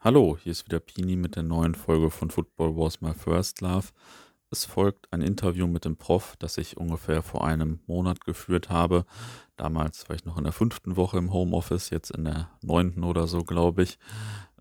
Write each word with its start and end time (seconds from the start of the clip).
Hallo, 0.00 0.38
hier 0.40 0.52
ist 0.52 0.64
wieder 0.64 0.78
Pini 0.78 1.16
mit 1.16 1.34
der 1.34 1.42
neuen 1.42 1.74
Folge 1.74 2.10
von 2.10 2.30
Football 2.30 2.76
Was 2.76 3.00
My 3.00 3.14
First 3.14 3.60
Love. 3.62 3.88
Es 4.48 4.64
folgt 4.64 5.12
ein 5.12 5.22
Interview 5.22 5.66
mit 5.66 5.84
dem 5.84 5.96
Prof, 5.96 6.36
das 6.38 6.56
ich 6.56 6.76
ungefähr 6.76 7.20
vor 7.20 7.44
einem 7.44 7.80
Monat 7.88 8.24
geführt 8.24 8.70
habe. 8.70 9.06
Damals 9.56 10.08
war 10.08 10.14
ich 10.14 10.24
noch 10.24 10.38
in 10.38 10.44
der 10.44 10.52
fünften 10.52 10.94
Woche 10.94 11.18
im 11.18 11.32
Homeoffice, 11.32 11.90
jetzt 11.90 12.12
in 12.12 12.26
der 12.26 12.48
neunten 12.62 13.02
oder 13.02 13.26
so, 13.26 13.42
glaube 13.42 13.82
ich. 13.82 13.98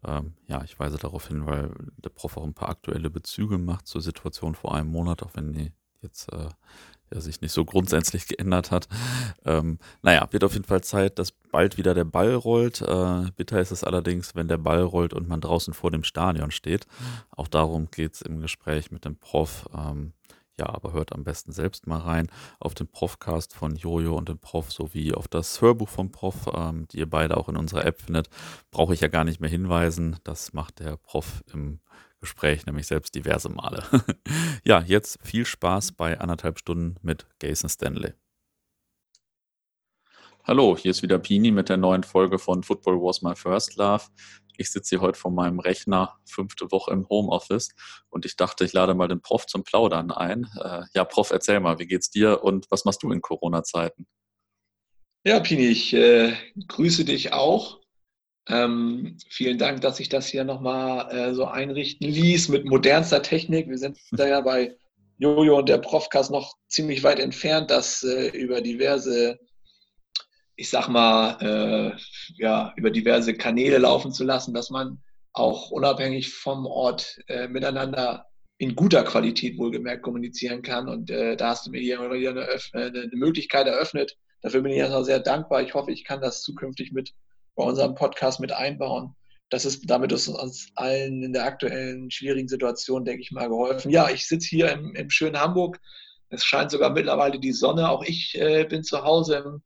Ähm, 0.04 0.34
ja, 0.48 0.64
ich 0.64 0.80
weise 0.80 0.98
darauf 0.98 1.28
hin, 1.28 1.46
weil 1.46 1.72
der 1.98 2.10
Prof 2.10 2.36
auch 2.36 2.44
ein 2.44 2.56
paar 2.56 2.70
aktuelle 2.70 3.12
Bezüge 3.12 3.60
macht 3.60 3.86
zur 3.86 4.02
Situation 4.02 4.56
vor 4.56 4.74
einem 4.74 4.90
Monat, 4.90 5.22
auch 5.22 5.36
wenn 5.36 5.54
die 5.54 5.72
jetzt 6.02 6.32
äh, 6.32 6.50
ja, 7.14 7.22
sich 7.22 7.42
nicht 7.42 7.54
so 7.54 7.66
grundsätzlich 7.66 8.28
geändert 8.28 8.72
hat. 8.72 8.88
Ähm, 9.46 9.80
naja, 10.02 10.28
wird 10.32 10.44
auf 10.44 10.54
jeden 10.54 10.66
Fall 10.66 10.82
Zeit, 10.82 11.20
dass 11.20 11.32
bald 11.32 11.78
wieder 11.78 11.94
der 11.94 12.04
Ball 12.04 12.34
rollt. 12.34 12.82
Äh, 12.82 13.32
bitter 13.36 13.62
ist 13.62 13.72
es 13.72 13.84
allerdings, 13.84 14.36
wenn 14.36 14.48
der 14.48 14.58
Ball 14.58 14.82
rollt 14.82 15.14
und 15.14 15.28
man 15.28 15.42
draußen 15.42 15.74
vor 15.74 15.92
dem 15.92 16.04
Stadion 16.04 16.52
steht. 16.52 16.86
Auch 17.32 17.48
darum 17.48 17.90
geht 17.92 18.16
es 18.16 18.22
im 18.22 18.42
Gespräch 18.42 18.92
mit 18.92 19.06
dem 19.06 19.16
Prof. 19.16 19.70
Ähm, 19.74 20.14
ja, 20.60 20.68
aber 20.70 20.92
hört 20.92 21.14
am 21.14 21.24
besten 21.24 21.52
selbst 21.52 21.86
mal 21.86 22.00
rein 22.00 22.30
auf 22.60 22.74
den 22.74 22.88
Profcast 22.88 23.54
von 23.54 23.76
Jojo 23.76 24.18
und 24.18 24.28
dem 24.28 24.40
Prof 24.40 24.72
sowie 24.72 25.14
auf 25.14 25.28
das 25.28 25.62
Hörbuch 25.62 25.88
vom 25.88 26.12
Prof, 26.12 26.50
ähm, 26.54 26.88
die 26.88 26.98
ihr 26.98 27.10
beide 27.10 27.38
auch 27.38 27.48
in 27.48 27.58
unserer 27.58 27.86
App 27.86 28.02
findet. 28.02 28.30
Brauche 28.72 28.96
ich 28.96 29.02
ja 29.02 29.08
gar 29.08 29.24
nicht 29.24 29.40
mehr 29.40 29.52
hinweisen. 29.52 30.18
Das 30.24 30.54
macht 30.54 30.80
der 30.80 30.98
Prof 30.98 31.44
im 31.54 31.80
Gespräch 32.20 32.66
nämlich 32.66 32.88
selbst 32.88 33.16
diverse 33.16 33.50
Male. 33.50 33.84
ja, 34.64 34.82
jetzt 34.82 35.20
viel 35.22 35.46
Spaß 35.46 35.92
bei 35.94 36.20
anderthalb 36.20 36.60
Stunden 36.60 36.96
mit 37.02 37.28
Jason 37.42 37.70
Stanley. 37.70 38.14
Hallo, 40.44 40.78
hier 40.78 40.92
ist 40.92 41.04
wieder 41.04 41.20
Pini 41.20 41.52
mit 41.52 41.68
der 41.68 41.78
neuen 41.78 42.04
Folge 42.04 42.40
von 42.40 42.64
Football 42.64 43.02
Was 43.02 43.22
My 43.22 43.36
First 43.36 43.76
Love. 43.76 44.06
Ich 44.58 44.72
sitze 44.72 44.96
hier 44.96 45.02
heute 45.02 45.20
vor 45.20 45.30
meinem 45.30 45.60
Rechner, 45.60 46.16
fünfte 46.26 46.72
Woche 46.72 46.92
im 46.92 47.08
Homeoffice 47.10 47.70
und 48.10 48.26
ich 48.26 48.38
dachte, 48.38 48.64
ich 48.66 48.74
lade 48.74 48.96
mal 48.96 49.08
den 49.08 49.22
Prof 49.22 49.46
zum 49.46 49.64
Plaudern 49.64 50.10
ein. 50.10 50.48
Äh, 50.60 50.84
ja, 50.94 51.04
Prof, 51.04 51.32
erzähl 51.32 51.60
mal, 51.60 51.78
wie 51.80 51.86
geht's 51.86 52.10
dir 52.10 52.44
und 52.44 52.66
was 52.72 52.86
machst 52.86 53.04
du 53.04 53.12
in 53.12 53.22
Corona-Zeiten? 53.22 54.08
Ja, 55.26 55.42
Pini, 55.42 55.68
ich 55.68 55.94
äh, 55.94 56.34
grüße 56.68 57.06
dich 57.06 57.34
auch. 57.34 57.82
Ähm, 58.50 59.18
vielen 59.30 59.58
Dank, 59.58 59.82
dass 59.82 60.00
ich 60.00 60.10
das 60.10 60.28
hier 60.28 60.44
nochmal 60.44 61.12
äh, 61.12 61.34
so 61.34 61.46
einrichten 61.46 62.08
ließ 62.08 62.50
mit 62.50 62.66
modernster 62.66 63.22
Technik. 63.22 63.68
Wir 63.68 63.78
sind 63.78 63.98
da 64.12 64.28
ja 64.28 64.42
bei 64.42 64.76
Jojo 65.18 65.58
und 65.58 65.70
der 65.70 65.80
Profcast 65.80 66.32
noch 66.32 66.56
ziemlich 66.68 67.04
weit 67.04 67.20
entfernt, 67.20 67.72
das 67.72 68.04
äh, 68.04 68.28
über 68.30 68.62
diverse, 68.62 69.40
ich 70.56 70.70
sag 70.70 70.88
mal, 70.88 71.38
äh, 71.42 72.42
ja, 72.42 72.74
über 72.78 72.92
diverse 72.92 73.34
Kanäle 73.34 73.80
laufen 73.80 74.12
zu 74.12 74.24
lassen, 74.24 74.54
dass 74.54 74.70
man 74.70 75.02
auch 75.34 75.72
unabhängig 75.72 76.34
vom 76.34 76.66
Ort 76.66 77.20
äh, 77.28 77.48
miteinander 77.48 78.26
in 78.60 78.76
guter 78.76 79.04
Qualität 79.04 79.58
wohlgemerkt 79.58 80.04
kommunizieren 80.04 80.62
kann. 80.62 80.88
Und 80.88 81.10
äh, 81.10 81.36
da 81.36 81.50
hast 81.50 81.68
du 81.68 81.72
mir 81.72 81.82
hier 81.82 82.00
wieder 82.12 82.32
eine, 82.32 82.96
eine, 82.96 83.10
Möglichkeit 83.14 83.68
eröffnet. 83.68 84.18
Dafür 84.42 84.62
bin 84.62 84.72
ich 84.72 84.80
erstmal 84.80 85.06
sehr 85.06 85.20
dankbar. 85.20 85.62
Ich 85.62 85.74
hoffe, 85.74 85.92
ich 85.92 86.04
kann 86.04 86.22
das 86.22 86.42
zukünftig 86.42 86.92
mit 86.92 87.14
bei 87.58 87.64
unserem 87.64 87.96
Podcast 87.96 88.40
mit 88.40 88.54
einbauen. 88.54 89.16
Das 89.50 89.66
ist, 89.66 89.90
damit 89.90 90.12
ist 90.12 90.28
uns 90.28 90.68
allen 90.76 91.24
in 91.24 91.34
der 91.34 91.46
aktuellen 91.46 92.12
schwierigen 92.12 92.48
Situation, 92.48 93.04
denke 93.04 93.22
ich 93.22 93.32
mal, 93.32 93.50
geholfen. 93.50 93.92
Ja, 93.92 94.10
ich 94.10 94.28
sitze 94.28 94.48
hier 94.48 94.72
im, 94.72 94.94
im, 94.96 95.10
schönen 95.10 95.40
Hamburg. 95.40 95.80
Es 96.30 96.46
scheint 96.46 96.70
sogar 96.70 96.92
mittlerweile 96.92 97.40
die 97.40 97.54
Sonne. 97.54 97.90
Auch 97.90 98.04
ich 98.04 98.38
äh, 98.38 98.66
bin 98.66 98.84
zu 98.84 99.04
Hause 99.04 99.38
im, 99.38 99.62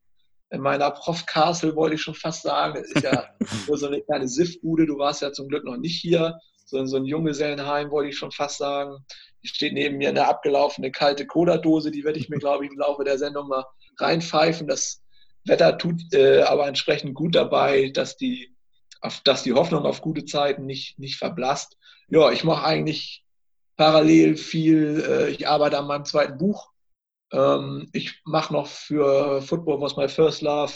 in 0.52 0.62
meiner 0.62 0.92
Prof 0.92 1.26
Castle, 1.26 1.76
wollte 1.76 1.96
ich 1.96 2.02
schon 2.02 2.14
fast 2.14 2.44
sagen. 2.44 2.76
Das 2.76 2.92
ist 2.92 3.04
ja 3.04 3.28
nur 3.68 3.78
so 3.78 3.88
eine 3.88 4.02
kleine 4.02 4.28
Siffbude. 4.28 4.86
Du 4.86 4.98
warst 4.98 5.22
ja 5.22 5.34
zum 5.34 5.48
Glück 5.48 5.66
noch 5.66 5.78
nicht 5.78 6.00
hier. 6.00 6.38
So, 6.66 6.86
so 6.86 6.98
ein 6.98 7.06
Junggesellenheim, 7.06 7.92
wollte 7.92 8.10
ich 8.10 8.18
schon 8.18 8.32
fast 8.32 8.60
sagen. 8.60 9.04
Hier 9.42 9.50
steht 9.50 9.74
neben 9.74 9.98
mir 9.98 10.10
eine 10.10 10.28
abgelaufene 10.28 10.92
kalte 10.92 11.26
Cola-Dose. 11.26 11.92
Die 11.92 12.04
werde 12.04 12.20
ich 12.20 12.30
mir, 12.30 12.38
glaube 12.38 12.66
ich, 12.66 12.72
im 12.72 12.78
Laufe 12.78 13.04
der 13.04 13.18
Sendung 13.18 13.48
mal 13.48 13.66
reinpfeifen. 13.98 14.68
Das 14.68 15.01
Wetter 15.46 15.78
tut 15.78 16.14
äh, 16.14 16.42
aber 16.42 16.68
entsprechend 16.68 17.16
gut 17.16 17.36
dabei, 17.36 17.90
dass 17.90 18.18
die, 18.18 18.56
auf, 19.02 19.22
dass 19.22 19.44
die 19.44 19.54
Hoffnung 19.54 19.86
auf 19.86 20.02
gute 20.02 20.26
Zeiten 20.26 20.66
nicht, 20.66 21.00
nicht 21.00 21.18
verblasst. 21.18 21.78
Ja, 22.10 22.32
ich 22.32 22.44
mache 22.44 22.66
eigentlich 22.66 23.24
parallel 23.78 24.36
viel, 24.38 25.04
äh, 25.08 25.30
ich 25.32 25.48
arbeite 25.48 25.78
an 25.78 25.88
meinem 25.88 26.06
zweiten 26.06 26.38
Buch. 26.38 26.70
Ähm, 27.32 27.90
ich 27.94 28.22
mache 28.26 28.54
noch 28.54 28.68
für 28.68 29.42
Football 29.42 29.82
Was 29.82 29.98
My 29.98 30.08
First 30.08 30.42
Love, 30.42 30.74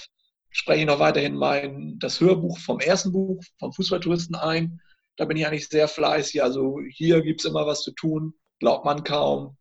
spreche 0.49 0.85
noch 0.85 0.99
weiterhin 0.99 1.35
mein, 1.35 1.99
das 1.99 2.19
Hörbuch 2.19 2.57
vom 2.57 2.79
ersten 2.79 3.11
Buch, 3.11 3.43
vom 3.59 3.73
Fußballtouristen 3.73 4.35
ein. 4.35 4.81
Da 5.17 5.25
bin 5.25 5.37
ich 5.37 5.45
eigentlich 5.45 5.69
sehr 5.69 5.87
fleißig. 5.87 6.41
Also 6.41 6.79
hier 6.89 7.21
gibt 7.21 7.41
es 7.41 7.45
immer 7.45 7.67
was 7.67 7.83
zu 7.83 7.91
tun, 7.91 8.33
glaubt 8.59 8.85
man 8.85 9.03
kaum. 9.03 9.57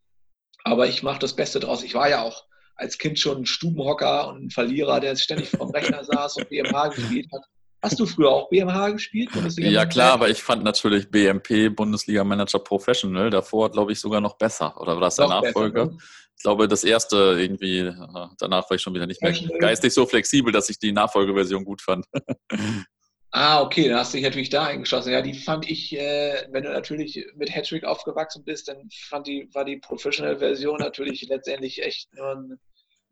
Aber 0.63 0.87
ich 0.87 1.03
mache 1.03 1.19
das 1.19 1.35
Beste 1.35 1.61
draus. 1.61 1.83
Ich 1.83 1.95
war 1.95 2.09
ja 2.09 2.23
auch 2.23 2.45
als 2.77 2.99
Kind 2.99 3.19
schon 3.19 3.39
ein 3.39 3.47
Stubenhocker 3.47 4.29
und 4.29 4.47
ein 4.47 4.51
Verlierer, 4.51 5.01
der 5.01 5.17
ständig 5.17 5.51
vom 5.51 5.71
Rechner 5.71 6.05
saß 6.05 6.37
und 6.39 6.49
BMH 6.49 6.89
gespielt 6.89 7.29
hat. 7.33 7.43
Hast 7.83 8.01
du 8.01 8.07
früher 8.07 8.31
auch 8.31 8.49
BMH 8.49 8.91
gespielt? 8.91 9.31
ja, 9.59 9.85
klar, 9.85 10.15
aber 10.15 10.31
ich 10.31 10.43
fand 10.43 10.65
natürlich 10.65 11.11
BMP, 11.11 11.69
Bundesliga 11.69 12.25
Manager 12.25 12.59
Professional, 12.59 13.29
davor, 13.29 13.71
glaube 13.71 13.93
ich, 13.93 14.01
sogar 14.01 14.23
noch 14.23 14.39
besser. 14.39 14.81
Oder 14.81 14.95
war 14.95 15.03
das 15.03 15.17
der 15.17 15.29
Nachfolger? 15.29 15.87
Besser, 15.87 15.97
ne? 15.97 16.03
Ich 16.37 16.43
glaube, 16.43 16.67
das 16.67 16.83
erste 16.83 17.37
irgendwie, 17.39 17.81
äh, 17.81 17.95
danach 18.39 18.69
war 18.69 18.75
ich 18.75 18.83
schon 18.83 18.95
wieder 18.95 19.07
nicht 19.07 19.23
mehr 19.23 19.33
geistig 19.59 19.93
so 19.93 20.07
flexibel, 20.07 20.53
dass 20.53 20.69
ich 20.69 20.79
die 20.79 20.93
Nachfolgeversion 20.93 21.65
gut 21.65 21.83
fand. 21.83 22.07
Ah, 23.37 23.63
okay, 23.63 23.89
dann 23.89 23.99
hast 23.99 24.13
du 24.13 24.19
dich 24.19 24.25
natürlich 24.25 24.49
da 24.49 24.67
eingeschossen. 24.67 25.13
Ja, 25.13 25.21
die 25.21 25.35
fand 25.35 25.69
ich, 25.69 25.93
äh, 25.93 26.47
wenn 26.53 26.63
du 26.63 26.71
natürlich 26.71 27.27
mit 27.35 27.53
Hattrick 27.53 27.83
aufgewachsen 27.83 28.45
bist, 28.45 28.69
dann 28.69 28.89
fand 29.09 29.27
die, 29.27 29.49
war 29.53 29.65
die 29.65 29.79
Professional-Version 29.79 30.79
natürlich 30.79 31.27
letztendlich 31.29 31.83
echt 31.83 32.15
nur 32.15 32.31
ein, 32.31 32.61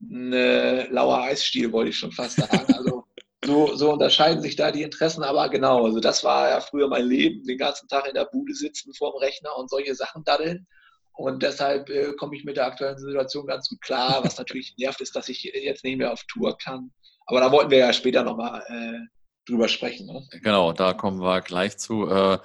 ein 0.01 0.33
äh, 0.33 0.87
lauer 0.91 1.23
Eisstiel, 1.23 1.73
wollte 1.73 1.91
ich 1.91 1.99
schon 1.99 2.13
fast 2.13 2.37
sagen. 2.37 2.73
Also 2.73 3.05
so, 3.45 3.75
so 3.75 3.93
unterscheiden 3.93 4.41
sich 4.41 4.55
da 4.55 4.71
die 4.71 4.85
Interessen, 4.85 5.25
aber 5.25 5.49
genau, 5.49 5.87
also 5.87 5.99
das 5.99 6.23
war 6.23 6.51
ja 6.51 6.61
früher 6.61 6.87
mein 6.87 7.07
Leben, 7.07 7.43
den 7.43 7.59
ganzen 7.59 7.89
Tag 7.89 8.07
in 8.07 8.15
der 8.15 8.27
Bude 8.27 8.55
sitzen 8.55 8.95
vorm 8.95 9.17
Rechner 9.17 9.57
und 9.57 9.71
solche 9.71 9.97
Sachen 9.97 10.23
daddeln. 10.23 10.69
Und 11.15 11.43
deshalb 11.43 11.91
äh, 11.91 12.13
komme 12.13 12.37
ich 12.37 12.45
mit 12.45 12.57
der 12.57 12.67
aktuellen 12.67 12.97
Situation 12.97 13.49
ganz 13.49 13.69
gut 13.69 13.81
klar. 13.81 14.21
Was 14.23 14.39
natürlich 14.39 14.77
nervt, 14.79 15.01
ist, 15.01 15.17
dass 15.17 15.29
ich 15.29 15.43
jetzt 15.43 15.83
nicht 15.83 15.99
mehr 15.99 16.13
auf 16.13 16.23
Tour 16.29 16.57
kann. 16.59 16.93
Aber 17.27 17.41
da 17.41 17.51
wollten 17.51 17.73
wir 17.73 17.79
ja 17.79 17.93
später 17.93 18.23
nochmal 18.23 18.63
äh, 18.69 19.01
drüber 19.47 19.69
sprechen. 19.69 20.07
Ne? 20.07 20.27
Genau, 20.43 20.73
da 20.73 20.93
kommen 20.93 21.21
wir 21.21 21.41
gleich 21.41 21.79
zu. 21.79 22.09
Äh, 22.09 22.39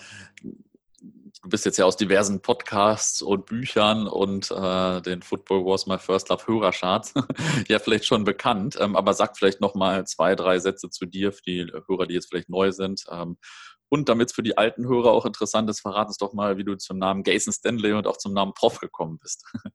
du 0.44 1.50
bist 1.50 1.66
jetzt 1.66 1.78
ja 1.78 1.86
aus 1.86 1.98
diversen 1.98 2.42
Podcasts 2.42 3.22
und 3.22 3.46
Büchern 3.46 4.08
und 4.08 4.52
äh, 4.52 5.02
den 5.02 5.22
Football 5.22 5.66
Wars 5.66 5.88
My 5.88 5.98
First 5.98 6.30
Love 6.30 6.48
Hörercharts 6.48 7.14
ja 7.68 7.80
vielleicht 7.80 8.06
schon 8.06 8.24
bekannt, 8.24 8.78
ähm, 8.80 8.96
aber 8.96 9.14
sag 9.14 9.38
vielleicht 9.38 9.62
noch 9.62 9.76
mal 9.76 10.06
zwei, 10.06 10.36
drei 10.36 10.60
Sätze 10.60 10.90
zu 10.90 11.06
dir 11.06 11.32
für 11.32 11.44
die 11.44 11.72
Hörer, 11.88 12.08
die 12.08 12.16
jetzt 12.16 12.30
vielleicht 12.30 12.50
neu 12.50 12.72
sind. 12.72 13.06
Ähm, 13.12 13.38
und 13.90 14.10
damit 14.10 14.30
es 14.30 14.36
für 14.36 14.44
die 14.44 14.58
alten 14.58 14.86
Hörer 14.88 15.12
auch 15.12 15.26
interessant 15.26 15.70
ist, 15.70 15.80
verrat 15.80 16.08
uns 16.08 16.18
doch 16.18 16.34
mal, 16.34 16.58
wie 16.58 16.66
du 16.66 16.76
zum 16.76 16.98
Namen 16.98 17.24
Jason 17.26 17.54
Stanley 17.54 17.94
und 17.94 18.08
auch 18.08 18.18
zum 18.18 18.34
Namen 18.34 18.54
Prof 18.54 18.80
gekommen 18.80 19.18
bist. 19.22 19.46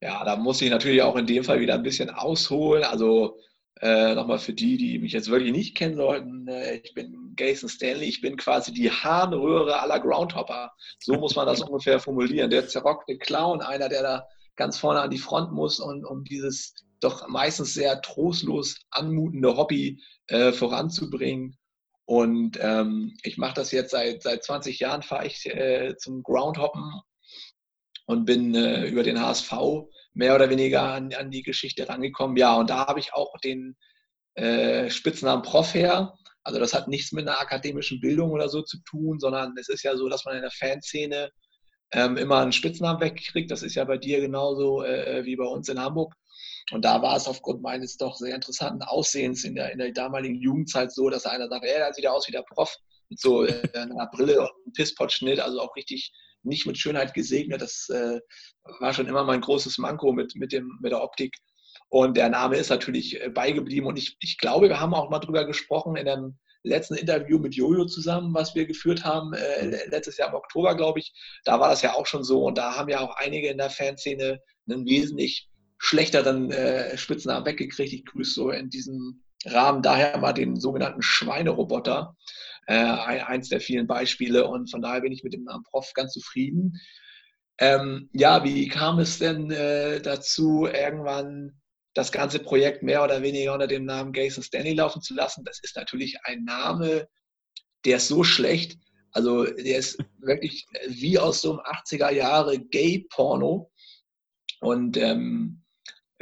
ja, 0.00 0.24
da 0.24 0.36
muss 0.36 0.62
ich 0.62 0.70
natürlich 0.70 1.02
auch 1.02 1.16
in 1.16 1.26
dem 1.26 1.44
Fall 1.44 1.60
wieder 1.60 1.74
ein 1.74 1.82
bisschen 1.82 2.08
ausholen. 2.10 2.84
Also 2.84 3.38
äh, 3.82 4.14
Nochmal 4.14 4.38
für 4.38 4.52
die, 4.52 4.76
die 4.76 5.00
mich 5.00 5.12
jetzt 5.12 5.28
wirklich 5.28 5.50
nicht 5.50 5.76
kennen 5.76 5.96
sollten, 5.96 6.46
äh, 6.46 6.76
ich 6.76 6.94
bin 6.94 7.34
Jason 7.36 7.68
Stanley, 7.68 8.06
ich 8.06 8.20
bin 8.20 8.36
quasi 8.36 8.72
die 8.72 8.90
Harnröhre 8.90 9.80
aller 9.80 9.98
Groundhopper. 9.98 10.72
So 11.00 11.14
muss 11.14 11.34
man 11.34 11.46
das 11.46 11.60
ungefähr 11.62 11.98
formulieren. 11.98 12.50
Der 12.50 12.68
zerrockte 12.68 13.18
Clown, 13.18 13.60
einer, 13.60 13.88
der 13.88 14.02
da 14.02 14.26
ganz 14.54 14.78
vorne 14.78 15.00
an 15.00 15.10
die 15.10 15.18
Front 15.18 15.52
muss 15.52 15.80
und 15.80 16.04
um 16.04 16.22
dieses 16.22 16.74
doch 17.00 17.26
meistens 17.26 17.74
sehr 17.74 18.00
trostlos 18.00 18.76
anmutende 18.90 19.56
Hobby 19.56 20.00
äh, 20.28 20.52
voranzubringen. 20.52 21.58
Und 22.04 22.58
ähm, 22.60 23.16
ich 23.24 23.36
mache 23.36 23.54
das 23.54 23.72
jetzt 23.72 23.90
seit, 23.90 24.22
seit 24.22 24.44
20 24.44 24.78
Jahren, 24.78 25.02
fahre 25.02 25.26
ich 25.26 25.44
äh, 25.46 25.96
zum 25.96 26.22
Groundhoppen 26.22 26.92
und 28.06 28.26
bin 28.26 28.54
äh, 28.54 28.86
über 28.86 29.02
den 29.02 29.20
HSV 29.20 29.52
mehr 30.14 30.34
oder 30.34 30.50
weniger 30.50 30.82
an, 30.82 31.12
an 31.14 31.30
die 31.30 31.42
Geschichte 31.42 31.88
rangekommen. 31.88 32.36
Ja, 32.36 32.56
und 32.56 32.70
da 32.70 32.86
habe 32.86 33.00
ich 33.00 33.14
auch 33.14 33.38
den 33.38 33.76
äh, 34.34 34.90
Spitznamen 34.90 35.42
Prof 35.42 35.74
her. 35.74 36.14
Also 36.44 36.58
das 36.58 36.74
hat 36.74 36.88
nichts 36.88 37.12
mit 37.12 37.28
einer 37.28 37.40
akademischen 37.40 38.00
Bildung 38.00 38.30
oder 38.32 38.48
so 38.48 38.62
zu 38.62 38.78
tun, 38.84 39.18
sondern 39.18 39.54
es 39.58 39.68
ist 39.68 39.84
ja 39.84 39.96
so, 39.96 40.08
dass 40.08 40.24
man 40.24 40.36
in 40.36 40.42
der 40.42 40.50
Fanszene 40.50 41.30
ähm, 41.92 42.16
immer 42.16 42.38
einen 42.38 42.52
Spitznamen 42.52 43.00
wegkriegt. 43.00 43.50
Das 43.50 43.62
ist 43.62 43.74
ja 43.74 43.84
bei 43.84 43.98
dir 43.98 44.20
genauso 44.20 44.82
äh, 44.82 45.24
wie 45.24 45.36
bei 45.36 45.44
uns 45.44 45.68
in 45.68 45.78
Hamburg. 45.78 46.14
Und 46.70 46.84
da 46.84 47.02
war 47.02 47.16
es 47.16 47.26
aufgrund 47.26 47.62
meines 47.62 47.96
doch 47.96 48.16
sehr 48.16 48.34
interessanten 48.34 48.82
Aussehens 48.82 49.44
in 49.44 49.54
der, 49.54 49.72
in 49.72 49.78
der 49.78 49.92
damaligen 49.92 50.40
Jugendzeit 50.40 50.92
so, 50.92 51.10
dass 51.10 51.26
einer 51.26 51.48
sagt, 51.48 51.64
da 51.64 51.92
sieht 51.92 52.04
er 52.04 52.14
aus 52.14 52.28
wie 52.28 52.32
der 52.32 52.42
Prof. 52.42 52.74
Mit 53.08 53.20
so 53.20 53.44
äh, 53.44 53.62
einer 53.74 54.06
Brille 54.06 54.40
und 54.40 54.50
einem 54.64 54.72
Pisspot-Schnitt, 54.72 55.40
also 55.40 55.60
auch 55.60 55.76
richtig 55.76 56.12
nicht 56.42 56.66
mit 56.66 56.78
Schönheit 56.78 57.14
gesegnet. 57.14 57.62
Das 57.62 57.88
äh, 57.88 58.20
war 58.80 58.92
schon 58.92 59.06
immer 59.06 59.24
mein 59.24 59.40
großes 59.40 59.78
Manko 59.78 60.12
mit, 60.12 60.34
mit, 60.36 60.52
dem, 60.52 60.78
mit 60.80 60.92
der 60.92 61.02
Optik. 61.02 61.36
Und 61.88 62.16
der 62.16 62.28
Name 62.28 62.56
ist 62.56 62.70
natürlich 62.70 63.20
äh, 63.20 63.28
beigeblieben. 63.28 63.86
Und 63.86 63.98
ich, 63.98 64.16
ich 64.20 64.38
glaube, 64.38 64.68
wir 64.68 64.80
haben 64.80 64.94
auch 64.94 65.10
mal 65.10 65.18
drüber 65.18 65.44
gesprochen 65.44 65.96
in 65.96 66.08
einem 66.08 66.38
letzten 66.64 66.94
Interview 66.94 67.38
mit 67.38 67.54
Jojo 67.54 67.86
zusammen, 67.86 68.32
was 68.34 68.54
wir 68.54 68.66
geführt 68.66 69.04
haben, 69.04 69.32
äh, 69.34 69.86
letztes 69.88 70.16
Jahr 70.16 70.28
im 70.28 70.34
Oktober, 70.34 70.76
glaube 70.76 71.00
ich, 71.00 71.12
da 71.44 71.58
war 71.58 71.68
das 71.68 71.82
ja 71.82 71.94
auch 71.94 72.06
schon 72.06 72.24
so 72.24 72.44
und 72.44 72.56
da 72.56 72.76
haben 72.76 72.88
ja 72.88 73.00
auch 73.00 73.16
einige 73.16 73.48
in 73.48 73.58
der 73.58 73.70
Fanszene 73.70 74.40
einen 74.68 74.86
wesentlich 74.86 75.48
schlechteren 75.78 76.52
äh, 76.52 76.96
Spitznamen 76.96 77.44
weggekriegt. 77.44 77.92
Ich 77.92 78.04
grüße 78.04 78.34
so 78.34 78.50
in 78.50 78.70
diesem 78.70 79.24
Rahmen 79.44 79.82
daher 79.82 80.18
mal 80.18 80.32
den 80.32 80.58
sogenannten 80.60 81.02
Schweineroboter, 81.02 82.16
äh, 82.66 82.74
eins 82.74 83.48
der 83.48 83.60
vielen 83.60 83.86
Beispiele 83.86 84.46
und 84.46 84.70
von 84.70 84.82
daher 84.82 85.00
bin 85.00 85.12
ich 85.12 85.24
mit 85.24 85.32
dem 85.32 85.44
Namen 85.44 85.64
Prof 85.64 85.92
ganz 85.94 86.12
zufrieden. 86.12 86.80
Ähm, 87.58 88.08
ja, 88.12 88.44
wie 88.44 88.68
kam 88.68 88.98
es 88.98 89.18
denn 89.18 89.50
äh, 89.50 90.00
dazu, 90.00 90.66
irgendwann 90.66 91.60
das 91.94 92.10
ganze 92.10 92.38
Projekt 92.38 92.82
mehr 92.82 93.04
oder 93.04 93.22
weniger 93.22 93.52
unter 93.52 93.66
dem 93.66 93.84
Namen 93.84 94.12
Gays 94.12 94.36
and 94.36 94.46
Stanley 94.46 94.74
laufen 94.74 95.02
zu 95.02 95.14
lassen? 95.14 95.44
Das 95.44 95.60
ist 95.62 95.76
natürlich 95.76 96.16
ein 96.24 96.44
Name, 96.44 97.08
der 97.84 97.98
ist 97.98 98.08
so 98.08 98.24
schlecht. 98.24 98.78
Also 99.12 99.44
der 99.44 99.78
ist 99.78 99.98
wirklich 100.18 100.66
wie 100.88 101.18
aus 101.18 101.42
so 101.42 101.52
einem 101.52 101.60
80er 101.60 102.10
Jahre 102.10 102.58
Gay-Porno. 102.58 103.70
Und 104.60 104.96
ähm, 104.96 105.61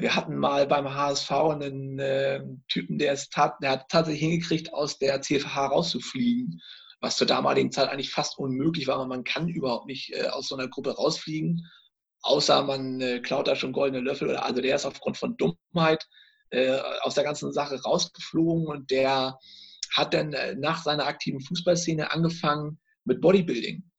wir 0.00 0.14
hatten 0.14 0.36
mal 0.36 0.66
beim 0.66 0.94
HSV 0.94 1.30
einen 1.30 1.98
äh, 1.98 2.42
Typen, 2.68 2.98
der, 2.98 3.12
es 3.12 3.28
tat, 3.28 3.56
der 3.62 3.70
hat 3.72 3.88
tatsächlich 3.88 4.22
hingekriegt, 4.22 4.72
aus 4.72 4.98
der 4.98 5.20
CFH 5.20 5.66
rauszufliegen 5.66 6.60
was 7.00 7.16
zur 7.16 7.26
damaligen 7.26 7.72
Zeit 7.72 7.88
eigentlich 7.88 8.12
fast 8.12 8.38
unmöglich 8.38 8.86
war, 8.86 9.04
man 9.06 9.24
kann 9.24 9.48
überhaupt 9.48 9.86
nicht 9.86 10.12
äh, 10.12 10.28
aus 10.28 10.48
so 10.48 10.56
einer 10.56 10.68
Gruppe 10.68 10.94
rausfliegen, 10.94 11.66
außer 12.22 12.62
man 12.62 13.00
äh, 13.00 13.20
klaut 13.20 13.48
da 13.48 13.56
schon 13.56 13.72
goldene 13.72 14.02
Löffel. 14.02 14.28
Oder, 14.28 14.44
also 14.44 14.60
der 14.60 14.76
ist 14.76 14.84
aufgrund 14.84 15.16
von 15.16 15.36
Dummheit 15.36 16.06
äh, 16.50 16.78
aus 17.00 17.14
der 17.14 17.24
ganzen 17.24 17.52
Sache 17.52 17.80
rausgeflogen 17.80 18.66
und 18.66 18.90
der 18.90 19.38
hat 19.94 20.14
dann 20.14 20.32
äh, 20.34 20.54
nach 20.54 20.82
seiner 20.82 21.06
aktiven 21.06 21.40
Fußballszene 21.40 22.12
angefangen 22.12 22.78
mit 23.04 23.20
Bodybuilding. 23.20 23.89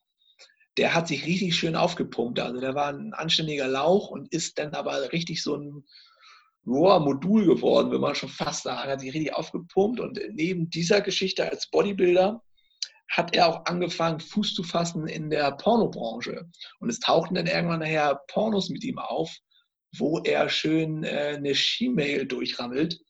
Der 0.77 0.93
hat 0.93 1.07
sich 1.07 1.25
richtig 1.25 1.55
schön 1.55 1.75
aufgepumpt. 1.75 2.39
Also 2.39 2.59
der 2.59 2.75
war 2.75 2.87
ein 2.87 3.13
anständiger 3.13 3.67
Lauch 3.67 4.09
und 4.09 4.31
ist 4.33 4.57
dann 4.57 4.73
aber 4.73 5.11
richtig 5.11 5.43
so 5.43 5.55
ein 5.55 5.83
Rohr-Modul 6.65 7.45
geworden, 7.45 7.91
wenn 7.91 8.01
man 8.01 8.15
schon 8.15 8.29
fast 8.29 8.63
sagen, 8.63 8.89
hat 8.89 9.01
sich 9.01 9.13
richtig 9.13 9.33
aufgepumpt. 9.33 9.99
Und 9.99 10.19
neben 10.31 10.69
dieser 10.69 11.01
Geschichte 11.01 11.49
als 11.49 11.69
Bodybuilder 11.69 12.41
hat 13.09 13.35
er 13.35 13.47
auch 13.49 13.65
angefangen, 13.65 14.19
Fuß 14.19 14.53
zu 14.53 14.63
fassen 14.63 15.07
in 15.07 15.29
der 15.29 15.51
Pornobranche. 15.51 16.49
Und 16.79 16.89
es 16.89 16.99
tauchten 16.99 17.35
dann 17.35 17.47
irgendwann 17.47 17.79
nachher 17.79 18.21
Pornos 18.27 18.69
mit 18.69 18.83
ihm 18.83 18.99
auf, 18.99 19.35
wo 19.97 20.19
er 20.19 20.47
schön 20.49 21.03
äh, 21.03 21.35
eine 21.35 21.53
She-Mail 21.53 22.25
durchrammelt. 22.25 23.01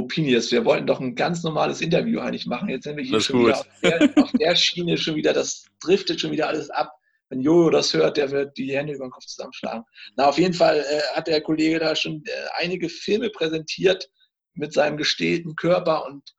Pinius, 0.00 0.50
wir 0.50 0.64
wollten 0.64 0.86
doch 0.86 1.00
ein 1.00 1.14
ganz 1.14 1.42
normales 1.42 1.82
Interview 1.82 2.20
eigentlich 2.20 2.46
machen. 2.46 2.70
Jetzt 2.70 2.84
sind 2.84 2.96
wir 2.96 3.04
hier 3.04 3.20
schon 3.20 3.40
wieder 3.44 3.58
auf 3.58 3.66
der, 3.82 4.10
auf 4.16 4.32
der, 4.32 4.56
Schiene 4.56 4.96
schon 4.96 5.16
wieder, 5.16 5.34
das 5.34 5.66
driftet 5.80 6.20
schon 6.20 6.32
wieder 6.32 6.48
alles 6.48 6.70
ab. 6.70 6.92
Wenn 7.28 7.40
Jojo 7.40 7.68
das 7.68 7.92
hört, 7.92 8.16
der 8.16 8.30
wird 8.30 8.56
die 8.56 8.74
Hände 8.74 8.94
über 8.94 9.06
den 9.06 9.10
Kopf 9.10 9.26
zusammenschlagen. 9.26 9.84
Na, 10.16 10.28
auf 10.28 10.38
jeden 10.38 10.54
Fall 10.54 10.78
äh, 10.78 11.16
hat 11.16 11.26
der 11.26 11.42
Kollege 11.42 11.78
da 11.78 11.94
schon 11.94 12.22
äh, 12.24 12.30
einige 12.62 12.88
Filme 12.88 13.28
präsentiert 13.28 14.08
mit 14.54 14.72
seinem 14.72 14.96
gestählten 14.96 15.54
Körper 15.54 16.06
und 16.06 16.34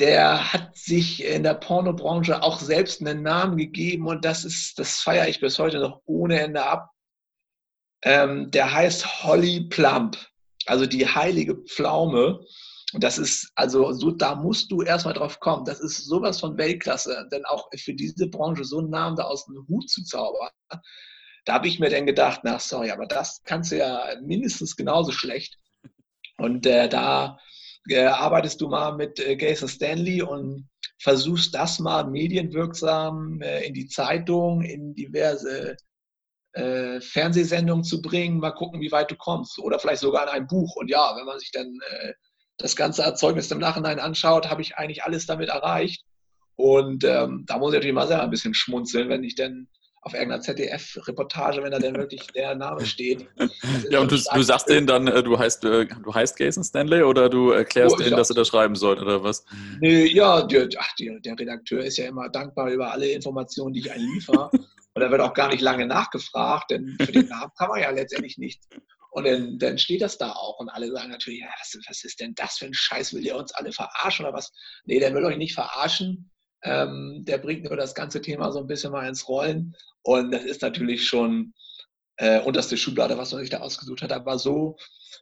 der 0.00 0.52
hat 0.52 0.76
sich 0.76 1.24
in 1.24 1.44
der 1.44 1.54
Pornobranche 1.54 2.42
auch 2.42 2.60
selbst 2.60 3.00
einen 3.00 3.22
Namen 3.22 3.56
gegeben 3.56 4.06
und 4.06 4.24
das 4.24 4.44
ist, 4.44 4.78
das 4.78 5.00
feiere 5.00 5.28
ich 5.28 5.40
bis 5.40 5.58
heute 5.58 5.78
noch 5.78 6.02
ohne 6.04 6.40
Ende 6.40 6.64
ab. 6.64 6.90
Ähm, 8.02 8.50
der 8.50 8.72
heißt 8.72 9.22
Holly 9.22 9.68
Plump, 9.68 10.18
also 10.66 10.86
die 10.86 11.06
heilige 11.06 11.56
Pflaume. 11.56 12.40
Das 12.94 13.18
ist, 13.18 13.50
also 13.56 13.92
so, 13.92 14.12
da 14.12 14.36
musst 14.36 14.70
du 14.70 14.82
erstmal 14.82 15.14
drauf 15.14 15.40
kommen. 15.40 15.64
Das 15.64 15.80
ist 15.80 16.04
sowas 16.06 16.38
von 16.38 16.56
Weltklasse, 16.56 17.28
denn 17.32 17.44
auch 17.44 17.68
für 17.76 17.94
diese 17.94 18.28
Branche 18.28 18.64
so 18.64 18.78
einen 18.78 18.90
Namen 18.90 19.16
da 19.16 19.24
aus 19.24 19.46
dem 19.46 19.66
Hut 19.68 19.90
zu 19.90 20.04
zaubern. 20.04 20.50
Da 21.44 21.54
habe 21.54 21.66
ich 21.66 21.80
mir 21.80 21.90
dann 21.90 22.06
gedacht, 22.06 22.40
na 22.44 22.58
sorry, 22.58 22.90
aber 22.90 23.06
das 23.06 23.42
kannst 23.44 23.72
du 23.72 23.78
ja 23.78 24.14
mindestens 24.22 24.76
genauso 24.76 25.10
schlecht. 25.10 25.58
Und 26.38 26.66
äh, 26.66 26.88
da 26.88 27.38
äh, 27.88 28.04
arbeitest 28.04 28.60
du 28.60 28.68
mal 28.68 28.94
mit 28.96 29.18
äh, 29.18 29.36
Gason 29.36 29.68
Stanley 29.68 30.22
und 30.22 30.68
versuchst 30.98 31.54
das 31.54 31.80
mal 31.80 32.08
medienwirksam 32.08 33.40
äh, 33.42 33.66
in 33.66 33.74
die 33.74 33.88
Zeitung, 33.88 34.62
in 34.62 34.94
diverse 34.94 35.76
äh, 36.54 37.00
Fernsehsendungen 37.00 37.84
zu 37.84 38.00
bringen, 38.00 38.38
mal 38.38 38.52
gucken, 38.52 38.80
wie 38.80 38.92
weit 38.92 39.10
du 39.10 39.16
kommst. 39.16 39.58
Oder 39.58 39.78
vielleicht 39.78 40.00
sogar 40.00 40.24
in 40.24 40.28
ein 40.30 40.46
Buch. 40.46 40.76
Und 40.76 40.88
ja, 40.88 41.14
wenn 41.16 41.26
man 41.26 41.38
sich 41.38 41.50
dann 41.52 41.78
äh, 41.90 42.12
das 42.58 42.76
ganze 42.76 43.02
Erzeugnis 43.02 43.50
im 43.50 43.58
Nachhinein 43.58 43.98
anschaut, 43.98 44.48
habe 44.48 44.62
ich 44.62 44.76
eigentlich 44.76 45.02
alles 45.04 45.26
damit 45.26 45.48
erreicht. 45.48 46.04
Und 46.56 47.04
ähm, 47.04 47.44
da 47.46 47.58
muss 47.58 47.72
ich 47.72 47.78
natürlich 47.78 47.94
mal 47.94 48.06
selber 48.06 48.22
ein 48.22 48.30
bisschen 48.30 48.54
schmunzeln, 48.54 49.08
wenn 49.08 49.24
ich 49.24 49.34
dann 49.34 49.66
auf 50.02 50.12
irgendeiner 50.12 50.42
ZDF-Reportage, 50.42 51.62
wenn 51.62 51.72
da 51.72 51.78
denn 51.78 51.96
wirklich 51.96 52.26
der 52.34 52.54
Name 52.54 52.84
steht. 52.84 53.26
Ja, 53.90 54.00
und 54.00 54.10
du, 54.10 54.16
du 54.16 54.42
sagst 54.42 54.68
denen 54.68 54.86
dann, 54.86 55.08
äh, 55.08 55.22
du 55.22 55.38
heißt, 55.38 55.64
äh, 55.64 55.86
du 55.86 56.14
heißt 56.14 56.38
Jason 56.38 56.62
Stanley 56.62 57.02
oder 57.02 57.28
du 57.28 57.50
erklärst 57.50 57.96
oh, 57.96 58.02
denen, 58.02 58.16
dass 58.16 58.28
sie 58.28 58.34
das 58.34 58.48
schreiben 58.48 58.74
sollen 58.76 58.98
oder 58.98 59.22
was? 59.22 59.44
Nee, 59.80 60.06
ja, 60.06 60.42
der, 60.42 60.68
ach, 60.78 60.94
der, 60.98 61.18
der 61.20 61.38
Redakteur 61.38 61.82
ist 61.82 61.96
ja 61.96 62.06
immer 62.06 62.28
dankbar 62.28 62.70
über 62.70 62.92
alle 62.92 63.08
Informationen, 63.08 63.72
die 63.72 63.80
ich 63.80 63.92
einliefer. 63.92 64.50
und 64.94 65.02
da 65.02 65.10
wird 65.10 65.20
auch 65.20 65.34
gar 65.34 65.48
nicht 65.48 65.60
lange 65.60 65.86
nachgefragt, 65.86 66.70
denn 66.70 66.96
für 67.00 67.10
den 67.10 67.26
Namen 67.28 67.50
kann 67.58 67.68
man 67.68 67.80
ja 67.80 67.90
letztendlich 67.90 68.38
nichts. 68.38 68.68
Und 69.10 69.26
dann, 69.26 69.58
dann, 69.58 69.78
steht 69.78 70.02
das 70.02 70.18
da 70.18 70.32
auch 70.32 70.58
und 70.58 70.68
alle 70.68 70.90
sagen 70.90 71.10
natürlich, 71.10 71.40
ja, 71.40 71.48
was, 71.60 71.76
was, 71.88 72.02
ist 72.02 72.20
denn 72.20 72.34
das 72.34 72.58
für 72.58 72.66
ein 72.66 72.74
Scheiß? 72.74 73.14
Will 73.14 73.22
der 73.22 73.36
uns 73.36 73.52
alle 73.52 73.72
verarschen 73.72 74.24
oder 74.24 74.34
was? 74.34 74.52
Nee, 74.86 74.98
der 74.98 75.14
will 75.14 75.24
euch 75.24 75.36
nicht 75.36 75.54
verarschen. 75.54 76.32
Ähm, 76.62 77.22
der 77.24 77.38
bringt 77.38 77.64
nur 77.64 77.76
das 77.76 77.94
ganze 77.94 78.20
Thema 78.20 78.50
so 78.50 78.58
ein 78.58 78.66
bisschen 78.66 78.90
mal 78.90 79.06
ins 79.06 79.28
Rollen. 79.28 79.76
Und 80.02 80.32
das 80.32 80.42
ist 80.42 80.62
natürlich 80.62 81.06
schon 81.06 81.54
äh, 82.16 82.40
unterste 82.40 82.76
Schublade, 82.76 83.16
was 83.16 83.30
man 83.30 83.40
sich 83.40 83.50
da 83.50 83.60
ausgesucht 83.60 84.02
hat. 84.02 84.10
Aber 84.10 84.38
so, 84.38 84.76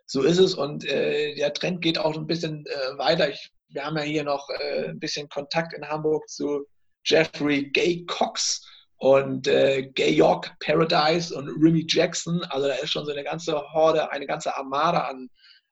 so 0.06 0.22
ist 0.22 0.38
es. 0.38 0.54
Und 0.54 0.86
äh, 0.86 1.34
der 1.34 1.52
Trend 1.52 1.82
geht 1.82 1.98
auch 1.98 2.16
ein 2.16 2.26
bisschen 2.26 2.64
äh, 2.66 2.98
weiter. 2.98 3.28
Ich, 3.28 3.52
wir 3.69 3.84
haben 3.84 3.96
ja 3.98 4.04
hier 4.04 4.24
noch 4.24 4.48
äh, 4.58 4.88
ein 4.88 5.00
bisschen 5.00 5.28
Kontakt 5.28 5.74
in 5.74 5.86
Hamburg 5.86 6.28
zu 6.30 6.66
Jeffrey 7.04 7.70
Gay 7.70 8.06
Cox 8.06 8.66
und 9.02 9.49
äh, 9.49 9.90
Gay 9.96 10.14
York 10.14 10.54
Paradise 10.60 11.34
und 11.34 11.49
Remy 11.49 11.84
Jackson. 11.88 12.40
Also 12.50 12.69
da 12.69 12.75
ist 12.75 12.90
schon 12.90 13.04
so 13.04 13.10
eine 13.10 13.25
ganze 13.25 13.60
Horde, 13.72 14.12
eine 14.12 14.28
ganze 14.28 14.56
Armada 14.56 15.08
an, 15.08 15.28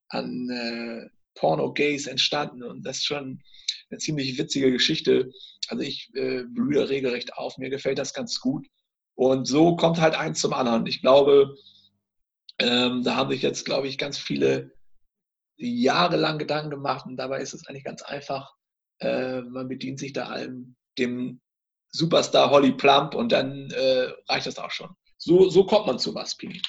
an 0.09 0.51
äh, 0.51 1.09
Porno-Gays 1.37 2.09
entstanden. 2.09 2.65
Und 2.65 2.83
das 2.83 2.97
ist 2.97 3.07
schon 3.07 3.41
eine 3.89 3.99
ziemlich 3.99 4.37
witzige 4.37 4.73
Geschichte. 4.73 5.31
Also 5.69 5.85
ich 5.85 6.11
äh, 6.15 6.43
blühe 6.43 6.89
regelrecht 6.89 7.35
auf, 7.35 7.57
mir 7.57 7.71
gefällt 7.71 7.99
das 7.99 8.15
ganz 8.15 8.41
gut. 8.41 8.67
Und 9.15 9.47
so 9.47 9.77
kommt 9.77 10.01
halt 10.01 10.17
eins 10.17 10.41
zum 10.41 10.53
anderen. 10.53 10.85
Ich 10.87 11.01
glaube, 11.01 11.55
ähm, 12.59 13.05
da 13.05 13.15
haben 13.15 13.31
sich 13.31 13.43
jetzt, 13.43 13.65
glaube 13.65 13.87
ich, 13.87 13.97
ganz 13.97 14.19
viele 14.19 14.73
jahrelang 15.57 16.39
Gedanken 16.39 16.71
gemacht 16.71 17.07
und 17.07 17.17
dabei 17.17 17.41
ist 17.41 17.55
es 17.55 17.65
eigentlich 17.69 17.85
ganz 17.85 18.03
einfach. 18.03 18.57
Äh, 18.99 19.43
man 19.43 19.69
bedient 19.69 20.01
sich 20.01 20.13
da 20.13 20.27
allem 20.27 20.75
dem 20.99 21.41
Superstar 21.93 22.51
Holly 22.51 22.73
Plump 22.73 23.15
und 23.15 23.33
dann 23.33 23.71
äh, 23.71 24.09
reicht 24.29 24.47
das 24.47 24.59
auch 24.59 24.71
schon. 24.71 24.95
So, 25.19 25.49
so 25.51 25.65
kommt 25.65 25.87
man 25.87 25.99
zu 25.99 26.15
was, 26.15 26.35
Pini. 26.37 26.63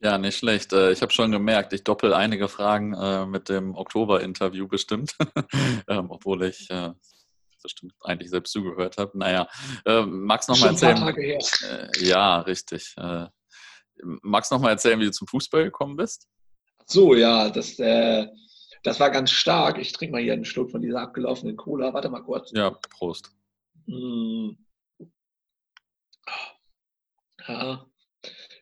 Ja, 0.00 0.16
nicht 0.16 0.38
schlecht. 0.38 0.72
Äh, 0.72 0.92
ich 0.92 1.02
habe 1.02 1.12
schon 1.12 1.32
gemerkt, 1.32 1.72
ich 1.72 1.82
doppel 1.82 2.14
einige 2.14 2.48
Fragen 2.48 2.94
äh, 2.94 3.26
mit 3.26 3.48
dem 3.48 3.74
Oktober-Interview 3.74 4.68
bestimmt, 4.68 5.16
ähm, 5.88 6.10
obwohl 6.10 6.44
ich 6.44 6.70
äh, 6.70 6.92
bestimmt 7.60 7.92
eigentlich 8.02 8.30
selbst 8.30 8.52
zugehört 8.52 8.96
habe. 8.98 9.18
Naja, 9.18 9.48
magst 10.06 10.48
du 10.48 10.52
noch 10.52 10.60
mal 10.60 10.68
erzählen? 10.68 11.38
ja, 11.98 12.38
richtig. 12.42 12.94
magst 14.22 14.52
du 14.52 14.54
noch 14.54 14.62
mal 14.62 14.70
erzählen, 14.70 15.00
wie 15.00 15.06
du 15.06 15.10
zum 15.10 15.26
Fußball 15.26 15.64
gekommen 15.64 15.96
bist? 15.96 16.28
So, 16.86 17.16
ja, 17.16 17.50
das, 17.50 17.74
das 17.76 19.00
war 19.00 19.10
ganz 19.10 19.32
stark. 19.32 19.78
Ich 19.78 19.92
trinke 19.92 20.12
mal 20.12 20.22
hier 20.22 20.34
einen 20.34 20.44
Schluck 20.44 20.70
von 20.70 20.82
dieser 20.82 21.00
abgelaufenen 21.00 21.56
Cola. 21.56 21.92
Warte 21.92 22.08
mal 22.08 22.22
kurz. 22.22 22.52
Ja, 22.52 22.70
Prost. 22.70 23.32
Hm. 23.88 24.56
Ja, 27.46 27.86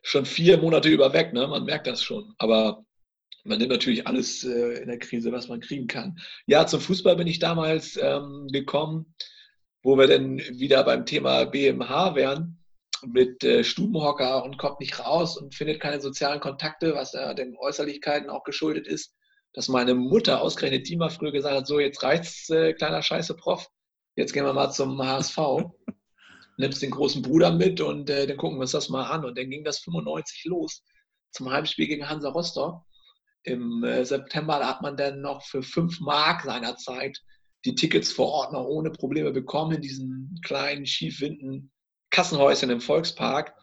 schon 0.01 0.25
vier 0.25 0.57
Monate 0.57 0.87
über 0.89 1.11
weg, 1.13 1.33
ne? 1.33 1.47
man 1.47 1.65
merkt 1.65 1.87
das 1.87 2.01
schon. 2.01 2.33
Aber 2.37 2.85
man 3.43 3.59
nimmt 3.59 3.71
natürlich 3.71 4.07
alles 4.07 4.43
äh, 4.45 4.81
in 4.81 4.87
der 4.87 4.99
Krise, 4.99 5.31
was 5.31 5.49
man 5.49 5.59
kriegen 5.59 5.87
kann. 5.87 6.17
Ja, 6.45 6.65
zum 6.65 6.79
Fußball 6.79 7.17
bin 7.17 7.27
ich 7.27 7.39
damals 7.39 7.97
ähm, 8.01 8.47
gekommen, 8.51 9.13
wo 9.83 9.97
wir 9.97 10.07
dann 10.07 10.37
wieder 10.39 10.83
beim 10.83 11.05
Thema 11.05 11.45
BMH 11.45 12.15
wären, 12.15 12.63
mit 13.05 13.43
äh, 13.43 13.63
Stubenhocker 13.63 14.43
und 14.43 14.57
kommt 14.57 14.79
nicht 14.79 14.99
raus 14.99 15.37
und 15.37 15.55
findet 15.55 15.81
keine 15.81 16.01
sozialen 16.01 16.39
Kontakte, 16.39 16.95
was 16.95 17.13
ja 17.13 17.33
den 17.33 17.57
Äußerlichkeiten 17.57 18.29
auch 18.29 18.43
geschuldet 18.43 18.87
ist. 18.87 19.13
Dass 19.53 19.67
meine 19.67 19.95
Mutter 19.95 20.41
ausgerechnet 20.41 20.87
die 20.87 20.95
mal 20.95 21.09
früher 21.09 21.31
gesagt 21.31 21.55
hat, 21.55 21.67
so 21.67 21.79
jetzt 21.79 22.03
reicht's, 22.03 22.49
äh, 22.49 22.73
kleiner 22.73 23.01
Scheiße 23.01 23.35
Prof, 23.35 23.67
jetzt 24.17 24.33
gehen 24.33 24.43
wir 24.43 24.53
mal 24.53 24.71
zum 24.71 25.01
HSV 25.01 25.37
nimmst 26.57 26.81
den 26.81 26.91
großen 26.91 27.21
Bruder 27.21 27.51
mit 27.51 27.79
und 27.81 28.09
äh, 28.09 28.27
dann 28.27 28.37
gucken 28.37 28.57
wir 28.57 28.61
uns 28.61 28.71
das 28.71 28.89
mal 28.89 29.05
an. 29.05 29.23
Und 29.23 29.37
dann 29.37 29.49
ging 29.49 29.63
das 29.63 29.79
95 29.79 30.45
los 30.45 30.83
zum 31.31 31.49
Heimspiel 31.51 31.87
gegen 31.87 32.09
Hansa 32.09 32.29
Rostock. 32.29 32.83
Im 33.43 33.83
äh, 33.83 34.03
September 34.03 34.67
hat 34.67 34.81
man 34.81 34.97
dann 34.97 35.21
noch 35.21 35.43
für 35.45 35.63
5 35.63 36.01
Mark 36.01 36.41
seinerzeit 36.41 37.17
die 37.65 37.75
Tickets 37.75 38.11
vor 38.11 38.27
Ort 38.31 38.53
noch 38.53 38.65
ohne 38.65 38.91
Probleme 38.91 39.31
bekommen 39.31 39.75
in 39.75 39.81
diesen 39.81 40.39
kleinen, 40.43 40.85
schiefwinden 40.85 41.71
Kassenhäuschen 42.09 42.69
im 42.69 42.81
Volkspark. 42.81 43.53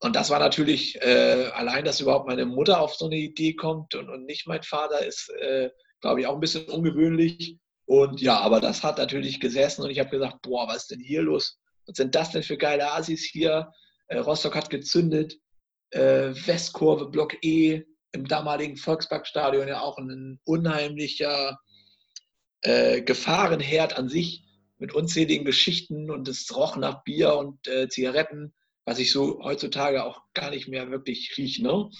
Und 0.00 0.14
das 0.14 0.30
war 0.30 0.38
natürlich, 0.38 0.96
äh, 1.02 1.50
allein, 1.54 1.84
dass 1.84 2.00
überhaupt 2.00 2.28
meine 2.28 2.46
Mutter 2.46 2.80
auf 2.80 2.94
so 2.94 3.06
eine 3.06 3.16
Idee 3.16 3.54
kommt 3.54 3.94
und, 3.94 4.08
und 4.08 4.24
nicht 4.24 4.46
mein 4.46 4.62
Vater, 4.62 5.04
ist, 5.04 5.28
äh, 5.40 5.70
glaube 6.00 6.20
ich, 6.20 6.26
auch 6.26 6.34
ein 6.34 6.40
bisschen 6.40 6.66
ungewöhnlich. 6.66 7.58
Und 7.88 8.20
ja, 8.20 8.38
aber 8.38 8.60
das 8.60 8.82
hat 8.82 8.98
natürlich 8.98 9.40
gesessen 9.40 9.82
und 9.82 9.90
ich 9.90 9.98
habe 9.98 10.10
gesagt, 10.10 10.42
boah, 10.42 10.68
was 10.68 10.82
ist 10.82 10.90
denn 10.90 11.00
hier 11.00 11.22
los? 11.22 11.58
Was 11.86 11.96
sind 11.96 12.14
das 12.14 12.30
denn 12.30 12.42
für 12.42 12.58
geile 12.58 12.92
Asis 12.92 13.24
hier? 13.24 13.72
Äh, 14.08 14.18
Rostock 14.18 14.54
hat 14.54 14.68
gezündet. 14.68 15.38
Äh, 15.90 16.34
Westkurve, 16.46 17.08
Block 17.08 17.42
E, 17.42 17.84
im 18.12 18.28
damaligen 18.28 18.76
Volksparkstadion 18.76 19.68
ja 19.68 19.80
auch 19.80 19.96
ein 19.96 20.38
unheimlicher 20.44 21.58
äh, 22.60 23.00
Gefahrenherd 23.00 23.96
an 23.96 24.10
sich 24.10 24.44
mit 24.76 24.92
unzähligen 24.92 25.46
Geschichten 25.46 26.10
und 26.10 26.28
es 26.28 26.54
roch 26.54 26.76
nach 26.76 27.02
Bier 27.04 27.36
und 27.36 27.66
äh, 27.68 27.88
Zigaretten 27.88 28.52
was 28.88 28.98
ich 28.98 29.12
so 29.12 29.42
heutzutage 29.42 30.02
auch 30.02 30.22
gar 30.32 30.48
nicht 30.48 30.66
mehr 30.66 30.90
wirklich 30.90 31.34
rieche. 31.36 31.62
Ne? 31.62 31.90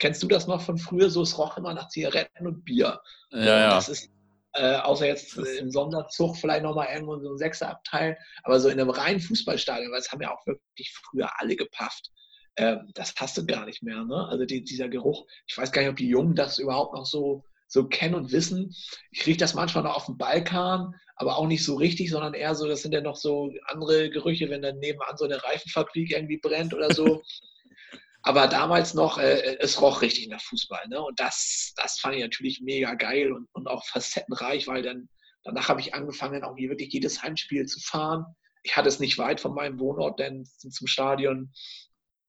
Kennst 0.00 0.24
du 0.24 0.26
das 0.26 0.48
noch 0.48 0.60
von 0.60 0.76
früher? 0.76 1.08
So, 1.08 1.22
es 1.22 1.38
roch 1.38 1.56
immer 1.56 1.72
nach 1.72 1.88
Zigaretten 1.88 2.48
und 2.48 2.64
Bier. 2.64 3.00
Ja, 3.30 3.44
ja. 3.44 3.74
Das 3.76 3.88
ist, 3.88 4.10
äh, 4.54 4.76
außer 4.76 5.06
jetzt 5.06 5.36
äh, 5.38 5.58
im 5.58 5.70
Sonderzug 5.70 6.36
vielleicht 6.36 6.62
nochmal 6.62 6.88
irgendwo 6.92 7.18
so 7.18 7.30
ein 7.30 7.38
Sechserabteil, 7.38 8.18
aber 8.42 8.60
so 8.60 8.68
in 8.68 8.80
einem 8.80 8.90
reinen 8.90 9.20
Fußballstadion, 9.20 9.90
weil 9.90 9.98
das 9.98 10.12
haben 10.12 10.22
ja 10.22 10.34
auch 10.34 10.46
wirklich 10.46 10.92
früher 10.92 11.28
alle 11.40 11.56
gepafft. 11.56 12.10
Ähm, 12.56 12.90
das 12.94 13.14
hast 13.16 13.38
du 13.38 13.46
gar 13.46 13.64
nicht 13.64 13.82
mehr. 13.82 14.04
Ne? 14.04 14.26
Also 14.28 14.44
die, 14.44 14.62
dieser 14.62 14.88
Geruch, 14.88 15.26
ich 15.46 15.56
weiß 15.56 15.72
gar 15.72 15.82
nicht, 15.82 15.90
ob 15.90 15.96
die 15.96 16.08
Jungen 16.08 16.34
das 16.34 16.58
überhaupt 16.58 16.94
noch 16.94 17.06
so, 17.06 17.44
so 17.66 17.88
kennen 17.88 18.14
und 18.14 18.32
wissen. 18.32 18.74
Ich 19.10 19.26
rieche 19.26 19.38
das 19.38 19.54
manchmal 19.54 19.84
noch 19.84 19.96
auf 19.96 20.06
dem 20.06 20.18
Balkan, 20.18 20.94
aber 21.16 21.38
auch 21.38 21.46
nicht 21.46 21.64
so 21.64 21.76
richtig, 21.76 22.10
sondern 22.10 22.34
eher 22.34 22.54
so, 22.54 22.66
das 22.66 22.82
sind 22.82 22.92
ja 22.92 23.00
noch 23.00 23.16
so 23.16 23.50
andere 23.66 24.10
Gerüche, 24.10 24.50
wenn 24.50 24.60
dann 24.60 24.78
nebenan 24.78 25.16
so 25.16 25.24
eine 25.24 25.42
Reifenfabrik 25.42 26.10
irgendwie 26.10 26.38
brennt 26.38 26.74
oder 26.74 26.92
so. 26.92 27.22
aber 28.22 28.46
damals 28.46 28.94
noch, 28.94 29.18
äh, 29.18 29.56
es 29.58 29.80
roch 29.80 30.00
richtig 30.00 30.28
nach 30.28 30.40
Fußball. 30.40 30.88
Ne? 30.88 31.02
Und 31.02 31.18
das, 31.18 31.72
das 31.76 31.98
fand 31.98 32.14
ich 32.16 32.22
natürlich 32.22 32.60
mega 32.60 32.94
geil 32.94 33.32
und, 33.32 33.48
und 33.52 33.68
auch 33.68 33.84
facettenreich, 33.84 34.68
weil 34.68 34.82
dann 34.82 35.08
danach 35.44 35.68
habe 35.68 35.80
ich 35.80 35.94
angefangen, 35.94 36.44
auch 36.44 36.56
wirklich 36.56 36.92
jedes 36.92 37.22
Heimspiel 37.22 37.66
zu 37.66 37.80
fahren. 37.80 38.24
Ich 38.62 38.76
hatte 38.76 38.88
es 38.88 39.00
nicht 39.00 39.18
weit 39.18 39.40
von 39.40 39.54
meinem 39.54 39.80
Wohnort, 39.80 40.20
denn 40.20 40.44
zum 40.44 40.86
Stadion. 40.86 41.52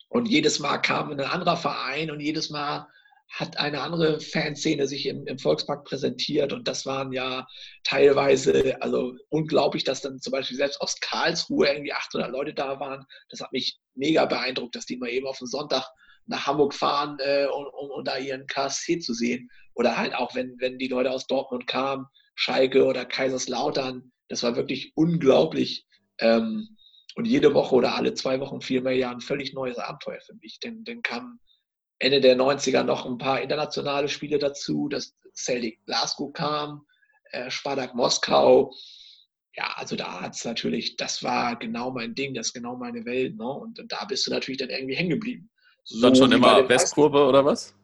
Und 0.09 0.27
jedes 0.27 0.59
Mal 0.59 0.79
kam 0.79 1.11
ein 1.11 1.19
anderer 1.19 1.57
Verein 1.57 2.09
und 2.09 2.19
jedes 2.19 2.49
Mal 2.49 2.87
hat 3.33 3.57
eine 3.57 3.81
andere 3.81 4.19
Fanszene 4.19 4.87
sich 4.87 5.07
im, 5.07 5.25
im, 5.25 5.39
Volkspark 5.39 5.85
präsentiert 5.85 6.53
und 6.53 6.67
das 6.67 6.85
waren 6.85 7.11
ja 7.11 7.47
teilweise, 7.83 8.79
also 8.79 9.15
unglaublich, 9.29 9.83
dass 9.83 10.01
dann 10.01 10.19
zum 10.19 10.31
Beispiel 10.31 10.55
selbst 10.55 10.79
aus 10.81 10.99
Karlsruhe 10.99 11.67
irgendwie 11.67 11.93
800 11.93 12.31
Leute 12.31 12.53
da 12.53 12.79
waren. 12.79 13.05
Das 13.29 13.39
hat 13.39 13.51
mich 13.51 13.79
mega 13.95 14.25
beeindruckt, 14.25 14.75
dass 14.75 14.85
die 14.85 14.97
mal 14.97 15.09
eben 15.09 15.25
auf 15.25 15.39
den 15.39 15.47
Sonntag 15.47 15.89
nach 16.27 16.45
Hamburg 16.45 16.75
fahren, 16.75 17.17
äh, 17.21 17.47
um, 17.51 17.65
um, 17.65 17.89
um, 17.89 18.03
da 18.05 18.19
ihren 18.19 18.45
KSC 18.45 18.99
zu 18.99 19.15
sehen. 19.15 19.49
Oder 19.73 19.97
halt 19.97 20.13
auch, 20.13 20.35
wenn, 20.35 20.55
wenn 20.59 20.77
die 20.77 20.87
Leute 20.87 21.09
aus 21.09 21.25
Dortmund 21.25 21.65
kamen, 21.65 22.05
Schalke 22.35 22.85
oder 22.85 23.03
Kaiserslautern, 23.03 24.11
das 24.29 24.43
war 24.43 24.55
wirklich 24.55 24.91
unglaublich. 24.93 25.87
Ähm, 26.19 26.77
und 27.15 27.25
jede 27.25 27.55
Woche 27.55 27.73
oder 27.73 27.95
alle 27.95 28.13
zwei 28.13 28.39
Wochen, 28.39 28.61
vielmehr 28.61 28.95
ja 28.95 29.09
ein 29.09 29.21
völlig 29.21 29.53
neues 29.53 29.79
Abenteuer 29.79 30.21
für 30.21 30.35
mich. 30.35 30.59
Denn 30.59 30.83
dann 30.83 31.01
kam 31.01 31.39
Ende 32.03 32.21
der 32.21 32.35
90er 32.35 32.83
noch 32.83 33.05
ein 33.05 33.17
paar 33.17 33.41
internationale 33.41 34.09
Spiele 34.09 34.37
dazu, 34.37 34.89
dass 34.89 35.15
Celtic 35.35 35.83
Glasgow 35.85 36.31
kam, 36.33 36.85
äh, 37.31 37.49
Spartak 37.49 37.95
Moskau. 37.95 38.73
Ja, 39.55 39.73
also 39.75 39.95
da 39.95 40.21
hat 40.21 40.35
es 40.35 40.45
natürlich, 40.45 40.97
das 40.97 41.23
war 41.23 41.55
genau 41.57 41.91
mein 41.91 42.13
Ding, 42.15 42.33
das 42.33 42.47
ist 42.47 42.53
genau 42.53 42.75
meine 42.75 43.05
Welt. 43.05 43.37
Ne? 43.37 43.47
Und, 43.47 43.79
und 43.79 43.91
da 43.91 44.03
bist 44.05 44.27
du 44.27 44.31
natürlich 44.31 44.57
dann 44.57 44.69
irgendwie 44.69 44.95
hängen 44.95 45.11
geblieben. 45.11 45.49
So 45.83 46.01
dann 46.01 46.15
schon 46.15 46.31
immer 46.31 46.67
Westkurve 46.67 47.25
oder 47.25 47.45
was? 47.45 47.75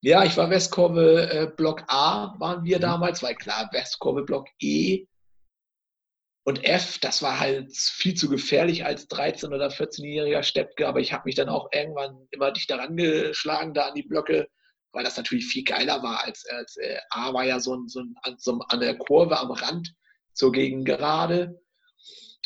Ja, 0.00 0.24
ich 0.24 0.36
war 0.36 0.48
Westkurve 0.50 1.28
äh, 1.30 1.46
Block 1.56 1.82
A, 1.88 2.34
waren 2.38 2.64
wir 2.64 2.78
mhm. 2.78 2.82
damals, 2.82 3.22
weil 3.22 3.34
klar, 3.34 3.68
Westkurve 3.72 4.22
Block 4.22 4.48
E 4.60 5.06
und 6.48 6.64
F, 6.64 6.98
das 6.98 7.20
war 7.20 7.40
halt 7.40 7.76
viel 7.76 8.14
zu 8.14 8.30
gefährlich 8.30 8.86
als 8.86 9.06
13- 9.10 9.48
oder 9.48 9.68
14-jähriger 9.68 10.42
Steppke, 10.42 10.88
aber 10.88 10.98
ich 10.98 11.12
habe 11.12 11.24
mich 11.26 11.34
dann 11.34 11.50
auch 11.50 11.68
irgendwann 11.74 12.26
immer 12.30 12.52
dichter 12.52 12.78
rangeschlagen 12.78 13.74
da 13.74 13.88
an 13.88 13.94
die 13.94 14.02
Blöcke, 14.02 14.48
weil 14.92 15.04
das 15.04 15.18
natürlich 15.18 15.44
viel 15.44 15.62
geiler 15.62 16.02
war 16.02 16.24
als, 16.24 16.46
als 16.46 16.78
äh, 16.78 16.96
A 17.10 17.34
war 17.34 17.44
ja 17.44 17.60
so, 17.60 17.74
ein, 17.74 17.86
so, 17.88 18.00
ein, 18.00 18.36
so 18.38 18.60
an 18.68 18.80
der 18.80 18.96
Kurve 18.96 19.38
am 19.38 19.50
Rand 19.50 19.92
zur 20.32 20.50
Gegengerade. 20.50 21.60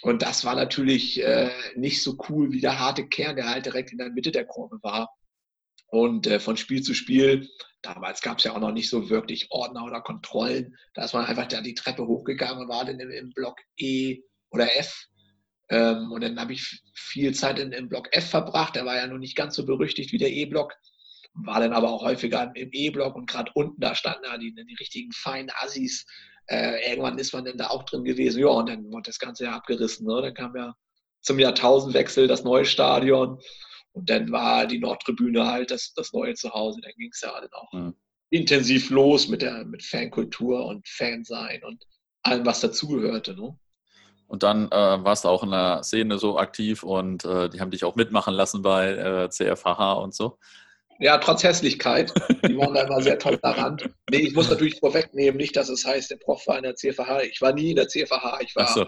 Und 0.02 0.22
das 0.22 0.44
war 0.44 0.56
natürlich 0.56 1.22
äh, 1.22 1.52
nicht 1.76 2.02
so 2.02 2.18
cool 2.28 2.50
wie 2.50 2.60
der 2.60 2.80
harte 2.80 3.06
Kern, 3.06 3.36
der 3.36 3.50
halt 3.50 3.66
direkt 3.66 3.92
in 3.92 3.98
der 3.98 4.10
Mitte 4.10 4.32
der 4.32 4.46
Kurve 4.46 4.80
war. 4.82 5.14
Und 5.86 6.26
äh, 6.26 6.40
von 6.40 6.56
Spiel 6.56 6.82
zu 6.82 6.94
Spiel, 6.94 7.48
damals 7.82 8.20
gab 8.22 8.38
es 8.38 8.44
ja 8.44 8.52
auch 8.52 8.60
noch 8.60 8.72
nicht 8.72 8.88
so 8.88 9.10
wirklich 9.10 9.48
Ordner 9.50 9.84
oder 9.84 10.00
Kontrollen. 10.00 10.76
Da 10.94 11.04
ist 11.04 11.14
man 11.14 11.26
einfach 11.26 11.48
da 11.48 11.60
die 11.60 11.74
Treppe 11.74 12.06
hochgegangen 12.06 12.62
und 12.62 12.68
war 12.68 12.84
dann 12.84 13.00
im, 13.00 13.10
im 13.10 13.30
Block 13.30 13.58
E 13.76 14.20
oder 14.50 14.76
F. 14.76 15.06
Ähm, 15.68 16.10
und 16.12 16.22
dann 16.22 16.38
habe 16.38 16.52
ich 16.52 16.82
viel 16.94 17.34
Zeit 17.34 17.58
in, 17.58 17.72
im 17.72 17.88
Block 17.88 18.08
F 18.12 18.30
verbracht. 18.30 18.76
Der 18.76 18.84
war 18.86 18.96
ja 18.96 19.06
noch 19.06 19.18
nicht 19.18 19.36
ganz 19.36 19.56
so 19.56 19.66
berüchtigt 19.66 20.12
wie 20.12 20.18
der 20.18 20.30
E-Block. 20.30 20.74
War 21.34 21.60
dann 21.60 21.72
aber 21.72 21.90
auch 21.90 22.02
häufiger 22.02 22.52
im 22.54 22.70
E-Block 22.72 23.16
und 23.16 23.28
gerade 23.28 23.50
unten, 23.54 23.80
da 23.80 23.94
standen 23.94 24.24
ja 24.24 24.36
die, 24.36 24.54
die 24.54 24.74
richtigen 24.74 25.12
feinen 25.12 25.50
Assis. 25.60 26.04
Äh, 26.46 26.90
irgendwann 26.90 27.18
ist 27.18 27.32
man 27.32 27.44
dann 27.44 27.56
da 27.56 27.68
auch 27.68 27.84
drin 27.84 28.04
gewesen. 28.04 28.40
Ja, 28.40 28.48
und 28.48 28.68
dann 28.68 28.84
wurde 28.92 29.06
das 29.06 29.18
Ganze 29.18 29.44
ja 29.44 29.56
abgerissen. 29.56 30.06
Ne? 30.06 30.20
Dann 30.22 30.34
kam 30.34 30.54
ja 30.56 30.74
zum 31.20 31.38
Jahrtausendwechsel 31.38 32.26
das 32.26 32.44
neue 32.44 32.64
Stadion. 32.64 33.40
Und 33.92 34.08
dann 34.08 34.32
war 34.32 34.66
die 34.66 34.78
Nordtribüne 34.78 35.46
halt 35.46 35.70
das, 35.70 35.92
das 35.94 36.12
neue 36.12 36.34
Zuhause. 36.34 36.80
Dann 36.82 36.92
ging 36.96 37.10
es 37.12 37.20
ja 37.20 37.32
dann 37.38 37.52
auch 37.52 37.72
mhm. 37.72 37.94
intensiv 38.30 38.90
los 38.90 39.28
mit 39.28 39.42
der 39.42 39.64
mit 39.64 39.82
Fankultur 39.82 40.64
und 40.66 40.88
Fansein 40.88 41.62
und 41.64 41.84
allem, 42.22 42.46
was 42.46 42.60
dazugehörte. 42.60 43.34
Ne? 43.34 43.56
Und 44.26 44.42
dann 44.42 44.68
äh, 44.68 45.04
warst 45.04 45.24
du 45.24 45.28
auch 45.28 45.42
in 45.42 45.50
der 45.50 45.82
Szene 45.82 46.18
so 46.18 46.38
aktiv 46.38 46.82
und 46.82 47.24
äh, 47.24 47.50
die 47.50 47.60
haben 47.60 47.70
dich 47.70 47.84
auch 47.84 47.96
mitmachen 47.96 48.32
lassen 48.32 48.62
bei 48.62 48.92
äh, 48.92 49.28
CFHH 49.28 49.92
und 49.92 50.14
so. 50.14 50.38
Ja, 50.98 51.18
trotz 51.18 51.42
Hässlichkeit. 51.42 52.14
Die 52.46 52.56
waren 52.56 52.74
da 52.74 52.84
immer 52.84 53.02
sehr 53.02 53.18
tolerant. 53.18 53.90
Nee, 54.10 54.18
ich 54.18 54.34
muss 54.34 54.48
natürlich 54.48 54.78
vorwegnehmen, 54.78 55.36
nicht, 55.36 55.56
dass 55.56 55.68
es 55.68 55.84
heißt, 55.84 56.10
der 56.10 56.16
Prof 56.16 56.46
war 56.46 56.56
in 56.56 56.62
der 56.62 56.76
CFH. 56.76 57.22
Ich 57.22 57.42
war 57.42 57.52
nie 57.52 57.70
in 57.70 57.76
der 57.76 57.88
CFH. 57.88 58.38
Ich 58.40 58.54
war, 58.54 58.68
so. 58.68 58.86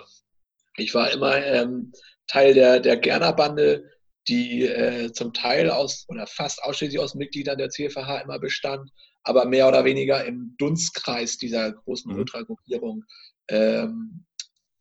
ich 0.76 0.94
war 0.94 1.11
immer 1.11 1.37
ähm, 1.44 1.92
Teil 2.26 2.54
der, 2.54 2.80
der 2.80 2.96
Gerner-Bande 2.96 3.90
die 4.28 4.62
äh, 4.62 5.12
zum 5.12 5.33
Teil 5.33 5.71
aus 5.71 6.07
oder 6.09 6.26
fast 6.26 6.62
ausschließlich 6.62 7.00
aus 7.00 7.14
Mitgliedern 7.14 7.59
der 7.59 7.71
CFH 7.71 8.21
immer 8.21 8.38
bestand, 8.38 8.90
aber 9.23 9.45
mehr 9.45 9.69
oder 9.69 9.85
weniger 9.85 10.25
im 10.25 10.54
Dunstkreis 10.59 11.38
dieser 11.38 11.73
großen 11.73 12.12
mhm. 12.12 12.19
Ultragruppierung 12.21 13.04
ähm, 13.49 14.25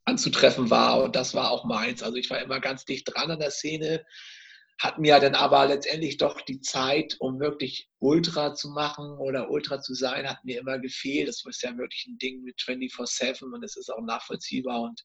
anzutreffen 0.06 0.70
war. 0.70 1.04
Und 1.04 1.16
das 1.16 1.34
war 1.34 1.52
auch 1.52 1.66
meins. 1.66 2.04
Also 2.04 2.18
ich 2.18 2.30
war 2.30 2.42
immer 2.42 2.60
ganz 2.60 2.86
dicht 2.86 3.14
dran 3.14 3.32
an 3.32 3.40
der 3.40 3.52
Szene, 3.52 4.04
hat 4.80 5.00
mir 5.00 5.20
dann 5.20 5.36
aber 5.36 5.68
letztendlich 5.68 6.18
doch 6.18 6.42
die 6.42 6.60
Zeit, 6.60 7.16
um 7.20 7.40
wirklich 7.40 7.90
Ultra 8.00 8.54
zu 8.54 8.70
machen 8.70 9.18
oder 9.18 9.50
Ultra 9.50 9.80
zu 9.82 9.94
sein, 9.94 10.28
hat 10.30 10.44
mir 10.44 10.60
immer 10.60 10.80
gefehlt. 10.80 11.28
Das 11.28 11.44
ist 11.46 11.64
ja 11.64 11.78
wirklich 11.78 12.06
ein 12.08 12.18
Ding 12.18 12.44
mit 12.44 12.60
24-7 12.60 13.54
und 13.54 13.64
es 13.64 13.78
ist 13.78 13.90
auch 13.90 14.02
nachvollziehbar 14.02 14.82
und 14.82 15.02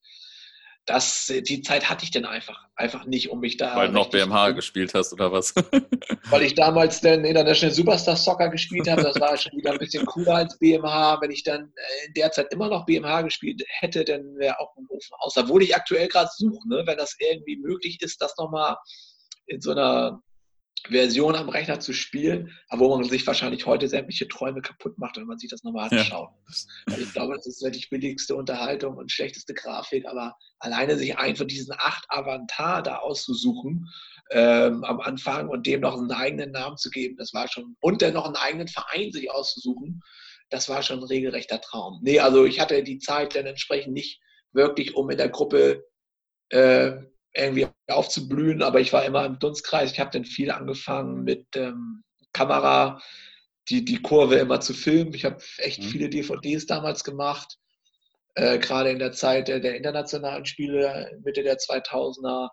das, 0.88 1.30
die 1.46 1.60
Zeit 1.60 1.90
hatte 1.90 2.04
ich 2.04 2.10
dann 2.10 2.24
einfach, 2.24 2.64
einfach 2.74 3.04
nicht, 3.04 3.30
um 3.30 3.40
mich 3.40 3.58
da. 3.58 3.76
Weil 3.76 3.88
du 3.88 3.92
noch 3.92 4.08
BMH 4.08 4.52
gespielt 4.52 4.94
hast 4.94 5.12
oder 5.12 5.30
was? 5.30 5.54
Weil 6.30 6.42
ich 6.42 6.54
damals 6.54 7.02
dann 7.02 7.26
International 7.26 7.74
Superstar 7.74 8.16
Soccer 8.16 8.48
gespielt 8.48 8.88
habe, 8.88 9.02
das 9.02 9.20
war 9.20 9.36
schon 9.36 9.52
wieder 9.58 9.72
ein 9.72 9.78
bisschen 9.78 10.06
cooler 10.06 10.36
als 10.36 10.58
BMH. 10.58 11.20
Wenn 11.20 11.30
ich 11.30 11.42
dann 11.42 11.60
äh, 11.60 12.06
in 12.06 12.14
der 12.14 12.32
Zeit 12.32 12.52
immer 12.54 12.68
noch 12.68 12.86
BMH 12.86 13.20
gespielt 13.22 13.62
hätte, 13.80 14.02
dann 14.02 14.34
wäre 14.38 14.58
auch 14.60 14.74
ein 14.78 14.86
Ofen 14.88 15.14
aus. 15.18 15.36
Obwohl 15.36 15.62
ich 15.62 15.76
aktuell 15.76 16.08
gerade 16.08 16.30
suche, 16.34 16.66
ne, 16.66 16.82
wenn 16.86 16.96
das 16.96 17.14
irgendwie 17.18 17.58
möglich 17.58 18.00
ist, 18.00 18.22
das 18.22 18.34
nochmal 18.38 18.74
in 19.46 19.60
so 19.60 19.72
einer 19.72 20.22
Version 20.88 21.34
am 21.34 21.48
Rechner 21.48 21.80
zu 21.80 21.92
spielen, 21.92 22.52
aber 22.68 22.86
wo 22.86 22.96
man 22.96 23.08
sich 23.08 23.26
wahrscheinlich 23.26 23.66
heute 23.66 23.88
sämtliche 23.88 24.28
Träume 24.28 24.62
kaputt 24.62 24.98
macht, 24.98 25.16
wenn 25.16 25.26
man 25.26 25.38
sich 25.38 25.50
das 25.50 25.64
nochmal 25.64 25.88
anschaut. 25.90 26.30
Ja. 26.30 26.64
Also 26.86 27.02
ich 27.02 27.12
glaube, 27.12 27.34
das 27.34 27.46
ist 27.46 27.62
die 27.62 27.86
billigste 27.90 28.36
Unterhaltung 28.36 28.96
und 28.96 29.10
schlechteste 29.10 29.54
Grafik, 29.54 30.06
aber 30.06 30.36
alleine 30.58 30.96
sich 30.96 31.18
einfach 31.18 31.46
diesen 31.46 31.74
acht 31.78 32.04
Avatar 32.08 32.82
da 32.82 32.96
auszusuchen 32.96 33.88
ähm, 34.30 34.84
am 34.84 35.00
Anfang 35.00 35.48
und 35.48 35.66
dem 35.66 35.80
noch 35.80 35.96
einen 35.96 36.12
eigenen 36.12 36.52
Namen 36.52 36.76
zu 36.76 36.90
geben, 36.90 37.16
das 37.16 37.32
war 37.34 37.48
schon, 37.48 37.76
und 37.80 38.02
dann 38.02 38.14
noch 38.14 38.26
einen 38.26 38.36
eigenen 38.36 38.68
Verein 38.68 39.10
sich 39.12 39.30
auszusuchen, 39.30 40.02
das 40.50 40.68
war 40.68 40.82
schon 40.82 41.00
ein 41.00 41.04
regelrechter 41.04 41.60
Traum. 41.60 42.00
Nee, 42.02 42.20
also 42.20 42.44
ich 42.44 42.60
hatte 42.60 42.82
die 42.82 42.98
Zeit 42.98 43.34
dann 43.34 43.46
entsprechend 43.46 43.92
nicht 43.92 44.20
wirklich, 44.52 44.94
um 44.94 45.10
in 45.10 45.18
der 45.18 45.28
Gruppe 45.28 45.84
äh, 46.50 46.92
irgendwie 47.38 47.68
aufzublühen, 47.88 48.62
aber 48.62 48.80
ich 48.80 48.92
war 48.92 49.04
immer 49.04 49.24
im 49.24 49.38
Dunstkreis. 49.38 49.92
Ich 49.92 50.00
habe 50.00 50.10
dann 50.10 50.24
viel 50.24 50.50
angefangen 50.50 51.24
mit 51.24 51.46
ähm, 51.56 52.02
Kamera, 52.32 53.00
die, 53.68 53.84
die 53.84 54.02
Kurve 54.02 54.36
immer 54.36 54.60
zu 54.60 54.74
filmen. 54.74 55.14
Ich 55.14 55.24
habe 55.24 55.38
echt 55.58 55.80
mhm. 55.82 55.88
viele 55.88 56.08
DVDs 56.10 56.66
damals 56.66 57.04
gemacht. 57.04 57.56
äh, 58.34 58.58
gerade 58.58 58.90
in 58.90 58.98
der 58.98 59.12
Zeit 59.12 59.48
der, 59.48 59.60
der 59.60 59.76
internationalen 59.76 60.46
Spiele 60.46 61.18
Mitte 61.24 61.42
der 61.42 61.58
2000er. 61.58 62.50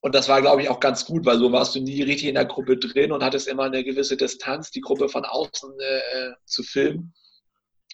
Und 0.00 0.14
das 0.14 0.28
war, 0.28 0.40
glaube 0.40 0.62
ich, 0.62 0.70
auch 0.70 0.80
ganz 0.80 1.04
gut, 1.04 1.26
weil 1.26 1.38
so 1.38 1.52
warst 1.52 1.74
du 1.74 1.80
nie 1.80 2.02
richtig 2.02 2.28
in 2.28 2.34
der 2.36 2.46
Gruppe 2.46 2.78
drin 2.78 3.12
und 3.12 3.22
hattest 3.22 3.48
immer 3.48 3.64
eine 3.64 3.84
gewisse 3.84 4.16
Distanz, 4.16 4.70
die 4.70 4.80
Gruppe 4.80 5.08
von 5.10 5.24
außen 5.26 5.72
äh, 5.78 6.30
zu 6.46 6.62
filmen, 6.62 7.12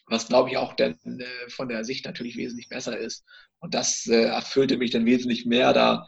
was, 0.06 0.28
glaube 0.28 0.50
ich, 0.50 0.56
auch 0.56 0.74
dann, 0.74 0.94
äh, 1.04 1.50
von 1.50 1.68
der 1.68 1.84
Sicht 1.84 2.04
natürlich 2.06 2.36
wesentlich 2.36 2.68
besser 2.68 2.96
ist. 2.96 3.24
Und 3.58 3.74
das 3.74 4.06
äh, 4.06 4.24
erfüllte 4.26 4.76
mich 4.76 4.92
dann 4.92 5.06
wesentlich 5.06 5.46
mehr, 5.46 5.72
da 5.72 6.06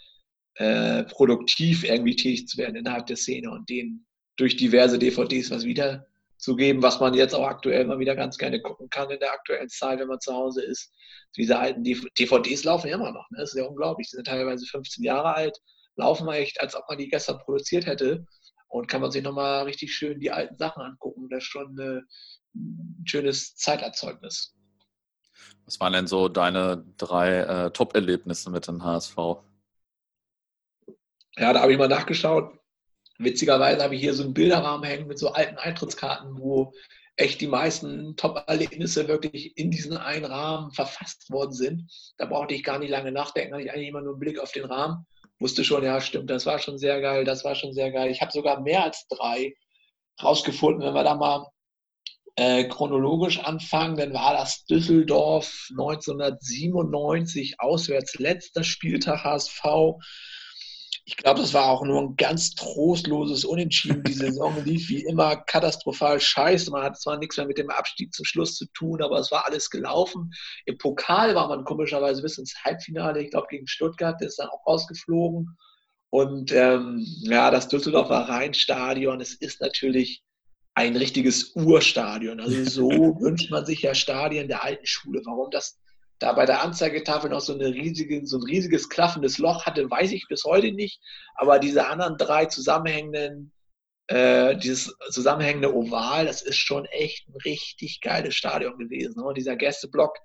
äh, 0.58 1.04
produktiv 1.04 1.84
irgendwie 1.84 2.16
tätig 2.16 2.46
zu 2.48 2.58
werden 2.58 2.76
innerhalb 2.76 3.06
der 3.06 3.16
Szene 3.16 3.50
und 3.50 3.68
denen 3.68 4.06
durch 4.36 4.56
diverse 4.56 4.98
DVDs 4.98 5.50
was 5.50 5.64
wiederzugeben, 5.64 6.82
was 6.82 7.00
man 7.00 7.14
jetzt 7.14 7.34
auch 7.34 7.46
aktuell 7.46 7.84
mal 7.84 7.98
wieder 7.98 8.14
ganz 8.14 8.38
gerne 8.38 8.60
gucken 8.60 8.88
kann 8.90 9.10
in 9.10 9.18
der 9.18 9.32
aktuellen 9.32 9.68
Zeit, 9.68 9.98
wenn 9.98 10.08
man 10.08 10.20
zu 10.20 10.32
Hause 10.32 10.62
ist. 10.62 10.92
Diese 11.36 11.58
alten 11.58 11.82
DVDs 11.82 12.64
laufen 12.64 12.88
immer 12.88 13.12
noch. 13.12 13.28
Ne? 13.30 13.38
Das 13.38 13.50
ist 13.50 13.58
ja 13.58 13.64
unglaublich. 13.64 14.08
Die 14.10 14.16
sind 14.16 14.26
teilweise 14.26 14.66
15 14.66 15.04
Jahre 15.04 15.34
alt 15.34 15.58
laufen 15.98 16.28
echt, 16.28 16.60
als 16.60 16.74
ob 16.74 16.88
man 16.88 16.96
die 16.96 17.08
gestern 17.08 17.38
produziert 17.38 17.84
hätte. 17.86 18.24
Und 18.68 18.86
kann 18.86 19.00
man 19.00 19.10
sich 19.10 19.22
nochmal 19.22 19.64
richtig 19.64 19.94
schön 19.94 20.20
die 20.20 20.30
alten 20.30 20.56
Sachen 20.56 20.82
angucken. 20.82 21.28
Das 21.30 21.38
ist 21.38 21.48
schon 21.48 21.78
äh, 21.78 22.00
ein 22.54 23.04
schönes 23.06 23.56
Zeiterzeugnis. 23.56 24.54
Was 25.64 25.80
waren 25.80 25.92
denn 25.94 26.06
so 26.06 26.28
deine 26.28 26.84
drei 26.98 27.38
äh, 27.38 27.70
Top-Erlebnisse 27.70 28.50
mit 28.50 28.66
dem 28.68 28.84
HSV? 28.84 29.16
Ja, 31.38 31.52
da 31.52 31.60
habe 31.60 31.72
ich 31.72 31.78
mal 31.78 31.88
nachgeschaut. 31.88 32.52
Witzigerweise 33.18 33.82
habe 33.82 33.94
ich 33.94 34.00
hier 34.00 34.14
so 34.14 34.24
einen 34.24 34.34
Bilderrahmen 34.34 34.88
hängen 34.88 35.06
mit 35.08 35.18
so 35.18 35.32
alten 35.32 35.56
Eintrittskarten, 35.56 36.38
wo 36.38 36.72
echt 37.16 37.40
die 37.40 37.48
meisten 37.48 38.16
Top-Erlebnisse 38.16 39.08
wirklich 39.08 39.56
in 39.56 39.70
diesen 39.70 39.96
einen 39.96 40.24
Rahmen 40.24 40.70
verfasst 40.72 41.30
worden 41.30 41.52
sind. 41.52 41.90
Da 42.16 42.26
brauchte 42.26 42.54
ich 42.54 42.62
gar 42.62 42.78
nicht 42.78 42.90
lange 42.90 43.10
nachdenken, 43.10 43.54
hatte 43.54 43.64
ich 43.64 43.72
eigentlich 43.72 43.88
immer 43.88 44.02
nur 44.02 44.12
einen 44.12 44.20
Blick 44.20 44.38
auf 44.38 44.52
den 44.52 44.66
Rahmen 44.66 45.04
wusste 45.40 45.64
schon, 45.64 45.84
ja, 45.84 46.00
stimmt, 46.00 46.30
das 46.30 46.46
war 46.46 46.58
schon 46.58 46.78
sehr 46.78 47.00
geil, 47.00 47.24
das 47.24 47.44
war 47.44 47.54
schon 47.54 47.72
sehr 47.72 47.90
geil. 47.92 48.10
Ich 48.10 48.20
habe 48.20 48.32
sogar 48.32 48.60
mehr 48.60 48.84
als 48.84 49.06
drei 49.08 49.54
rausgefunden. 50.22 50.82
Wenn 50.82 50.94
wir 50.94 51.04
da 51.04 51.14
mal 51.14 51.46
äh, 52.36 52.64
chronologisch 52.64 53.38
anfangen, 53.40 53.96
dann 53.96 54.12
war 54.12 54.32
das 54.32 54.64
Düsseldorf 54.64 55.68
1997 55.70 57.60
auswärts 57.60 58.18
letzter 58.18 58.64
Spieltag 58.64 59.24
HSV 59.24 59.62
ich 61.08 61.16
glaube, 61.16 61.40
das 61.40 61.54
war 61.54 61.70
auch 61.70 61.82
nur 61.82 62.02
ein 62.02 62.16
ganz 62.16 62.54
trostloses 62.54 63.46
Unentschieden. 63.46 64.02
Die 64.04 64.12
Saison 64.12 64.54
lief 64.66 64.90
wie 64.90 65.04
immer 65.04 65.36
katastrophal 65.36 66.20
scheiße. 66.20 66.70
Man 66.70 66.82
hat 66.82 67.00
zwar 67.00 67.16
nichts 67.16 67.38
mehr 67.38 67.46
mit 67.46 67.56
dem 67.56 67.70
Abstieg 67.70 68.12
zum 68.12 68.26
Schluss 68.26 68.56
zu 68.56 68.66
tun, 68.74 69.00
aber 69.00 69.18
es 69.18 69.30
war 69.30 69.46
alles 69.46 69.70
gelaufen. 69.70 70.30
Im 70.66 70.76
Pokal 70.76 71.34
war 71.34 71.48
man 71.48 71.64
komischerweise 71.64 72.20
bis 72.20 72.36
ins 72.36 72.54
Halbfinale, 72.62 73.22
ich 73.22 73.30
glaube 73.30 73.46
gegen 73.48 73.66
Stuttgart, 73.66 74.20
der 74.20 74.28
ist 74.28 74.38
dann 74.38 74.50
auch 74.50 74.66
rausgeflogen. 74.66 75.56
Und 76.10 76.52
ähm, 76.52 77.02
ja, 77.22 77.50
das 77.50 77.68
Düsseldorfer 77.68 78.28
Rheinstadion, 78.28 79.22
es 79.22 79.32
ist 79.32 79.62
natürlich 79.62 80.22
ein 80.74 80.94
richtiges 80.94 81.56
Urstadion. 81.56 82.38
Also 82.38 82.64
so 82.64 82.90
wünscht 83.20 83.50
man 83.50 83.64
sich 83.64 83.80
ja 83.80 83.94
Stadien 83.94 84.46
der 84.46 84.62
alten 84.62 84.84
Schule. 84.84 85.22
Warum 85.24 85.50
das 85.50 85.78
da 86.18 86.32
bei 86.32 86.46
der 86.46 86.62
Anzeigetafel 86.62 87.30
noch 87.30 87.40
so, 87.40 87.54
eine 87.54 87.72
riesige, 87.72 88.26
so 88.26 88.38
ein 88.38 88.42
riesiges 88.42 88.88
klaffendes 88.88 89.38
Loch 89.38 89.66
hatte, 89.66 89.90
weiß 89.90 90.12
ich 90.12 90.26
bis 90.28 90.44
heute 90.44 90.72
nicht. 90.72 91.00
Aber 91.34 91.58
diese 91.58 91.86
anderen 91.86 92.16
drei 92.16 92.46
zusammenhängenden, 92.46 93.52
äh, 94.08 94.56
dieses 94.56 94.94
zusammenhängende 95.10 95.74
Oval, 95.74 96.26
das 96.26 96.42
ist 96.42 96.56
schon 96.56 96.86
echt 96.86 97.28
ein 97.28 97.36
richtig 97.44 98.00
geiles 98.00 98.34
Stadion 98.34 98.78
gewesen. 98.78 99.22
Und 99.22 99.36
dieser 99.36 99.56
Gästeblock 99.56 100.16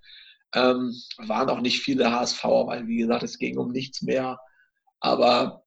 ähm, 0.55 0.93
waren 1.17 1.49
auch 1.49 1.61
nicht 1.61 1.81
viele 1.81 2.11
HSV, 2.11 2.43
weil 2.43 2.87
wie 2.87 2.97
gesagt, 2.97 3.23
es 3.23 3.37
ging 3.37 3.57
um 3.57 3.71
nichts 3.71 4.01
mehr. 4.01 4.39
Aber 4.99 5.63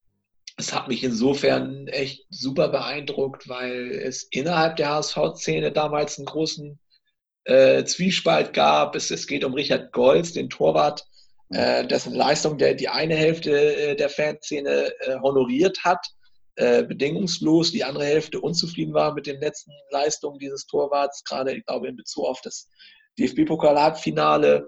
es 0.57 0.73
hat 0.73 0.87
mich 0.87 1.03
insofern 1.03 1.87
echt 1.87 2.25
super 2.29 2.69
beeindruckt, 2.69 3.47
weil 3.47 3.91
es 3.91 4.23
innerhalb 4.23 4.75
der 4.75 4.89
HSV-Szene 4.89 5.71
damals 5.71 6.17
einen 6.17 6.25
großen 6.25 6.79
äh, 7.47 7.85
Zwiespalt 7.85 8.53
gab. 8.53 8.95
Es, 8.95 9.09
es 9.09 9.25
geht 9.27 9.43
um 9.43 9.53
Richard 9.53 9.91
Golz, 9.91 10.33
den 10.33 10.49
Torwart, 10.49 11.05
äh, 11.49 11.87
dessen 11.87 12.13
Leistung 12.13 12.57
der 12.57 12.73
die 12.73 12.89
eine 12.89 13.15
Hälfte 13.15 13.51
äh, 13.51 13.95
der 13.95 14.09
Fanszene 14.09 14.91
äh, 14.99 15.19
honoriert 15.21 15.83
hat, 15.83 16.05
äh, 16.55 16.83
bedingungslos, 16.83 17.71
die 17.71 17.83
andere 17.83 18.05
Hälfte 18.05 18.41
unzufrieden 18.41 18.93
war 18.93 19.13
mit 19.13 19.27
den 19.27 19.39
letzten 19.39 19.71
Leistungen 19.91 20.39
dieses 20.39 20.65
Torwarts, 20.67 21.23
gerade, 21.23 21.55
ich 21.55 21.65
glaube, 21.65 21.87
in 21.87 21.95
Bezug 21.95 22.25
auf 22.25 22.41
das 22.41 22.67
DFB-Pokal-Halbfinale. 23.17 24.67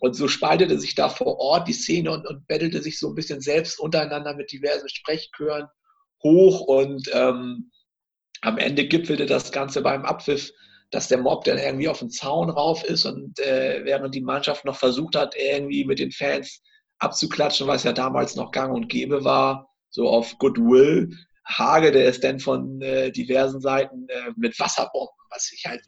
Und 0.00 0.14
so 0.14 0.28
spaltete 0.28 0.78
sich 0.78 0.94
da 0.94 1.08
vor 1.08 1.38
Ort 1.38 1.66
die 1.66 1.72
Szene 1.72 2.12
und, 2.12 2.26
und 2.26 2.46
bettelte 2.46 2.82
sich 2.82 2.98
so 2.98 3.08
ein 3.08 3.14
bisschen 3.14 3.40
selbst 3.40 3.80
untereinander 3.80 4.34
mit 4.34 4.52
diversen 4.52 4.88
Sprechchören 4.88 5.66
hoch 6.22 6.60
und 6.60 7.08
ähm, 7.12 7.70
am 8.40 8.58
Ende 8.58 8.86
gipfelte 8.86 9.26
das 9.26 9.50
Ganze 9.50 9.82
beim 9.82 10.04
Abpfiff 10.04 10.52
dass 10.90 11.08
der 11.08 11.18
Mob 11.18 11.44
dann 11.44 11.58
irgendwie 11.58 11.88
auf 11.88 11.98
den 11.98 12.10
Zaun 12.10 12.50
rauf 12.50 12.82
ist 12.84 13.04
und 13.04 13.38
äh, 13.40 13.84
während 13.84 14.14
die 14.14 14.20
Mannschaft 14.20 14.64
noch 14.64 14.76
versucht 14.76 15.16
hat, 15.16 15.34
irgendwie 15.36 15.84
mit 15.84 15.98
den 15.98 16.12
Fans 16.12 16.62
abzuklatschen, 16.98 17.66
was 17.66 17.84
ja 17.84 17.92
damals 17.92 18.36
noch 18.36 18.50
gang 18.50 18.74
und 18.74 18.88
gäbe 18.88 19.24
war, 19.24 19.68
so 19.90 20.08
auf 20.08 20.36
Goodwill, 20.38 21.10
Hage, 21.46 21.92
der 21.92 22.06
ist 22.06 22.24
dann 22.24 22.40
von 22.40 22.80
äh, 22.82 23.10
diversen 23.10 23.60
Seiten 23.60 24.06
äh, 24.08 24.32
mit 24.36 24.58
Wasserbomben, 24.58 25.14
was 25.30 25.52
ich 25.52 25.66
halt 25.66 25.82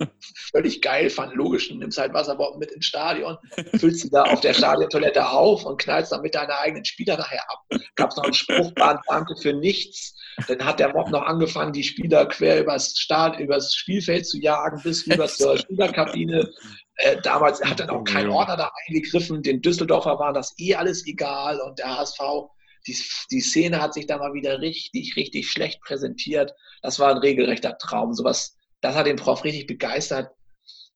völlig 0.53 0.83
geil 0.83 1.11
fand. 1.11 1.35
Logisch, 1.35 1.69
du 1.69 1.77
nimmst 1.77 1.99
halt 1.99 2.13
Wasserbomben 2.13 2.59
mit 2.59 2.71
ins 2.73 2.87
Stadion, 2.87 3.37
füllst 3.79 4.01
sie 4.01 4.11
da 4.11 4.25
auf 4.25 4.41
der 4.41 4.55
Stadiontoilette 4.55 5.29
auf 5.29 5.65
und 5.65 5.81
knallst 5.81 6.13
dann 6.13 6.23
mit 6.23 6.35
deiner 6.35 6.59
eigenen 6.59 6.85
Spieler 6.85 7.17
nachher 7.17 7.43
ab. 7.51 7.81
Gab 7.97 8.11
es 8.11 8.17
noch 8.17 8.25
einen 8.25 8.35
Spruchbahn, 8.35 8.99
danke 9.09 9.35
für 9.41 9.53
nichts. 9.53 10.17
Dann 10.49 10.65
hat 10.65 10.81
der 10.81 10.93
Mob 10.93 11.11
noch 11.11 11.23
angefangen, 11.23 11.73
die 11.73 11.85
Spieler 11.85 12.27
quer 12.27 12.61
übers, 12.61 12.99
Start, 12.99 13.39
übers 13.39 13.75
Spielfeld 13.75 14.27
zu 14.27 14.39
jagen, 14.39 14.81
bis 14.83 15.07
rüber 15.07 15.29
zur 15.29 15.59
Spielerkabine. 15.59 16.49
Äh, 16.97 17.21
damals 17.23 17.63
hat 17.63 17.81
dann 17.81 17.91
auch 17.91 18.05
kein 18.05 18.29
Ordner 18.29 18.57
da 18.57 18.71
eingegriffen. 18.87 19.43
Den 19.43 19.63
Düsseldorfer 19.63 20.19
war 20.19 20.33
das 20.33 20.55
eh 20.59 20.75
alles 20.75 21.07
egal 21.07 21.61
und 21.61 21.79
der 21.79 21.99
HSV 21.99 22.21
die, 22.87 22.97
die 23.31 23.41
Szene 23.41 23.81
hat 23.81 23.95
sich 23.95 24.07
da 24.07 24.19
mal 24.19 24.33
wieder 24.33 24.61
richtig, 24.61 25.17
richtig 25.17 25.51
schlecht 25.51 25.81
präsentiert. 25.83 26.55
Das 26.83 26.99
war 26.99 27.11
ein 27.11 27.19
regelrechter 27.19 27.77
Traum. 27.79 28.15
Sowas, 28.15 28.57
das 28.81 28.95
hat 28.95 29.07
den 29.07 29.17
Prof 29.17 29.45
richtig 29.45 29.67
begeistert, 29.67 30.33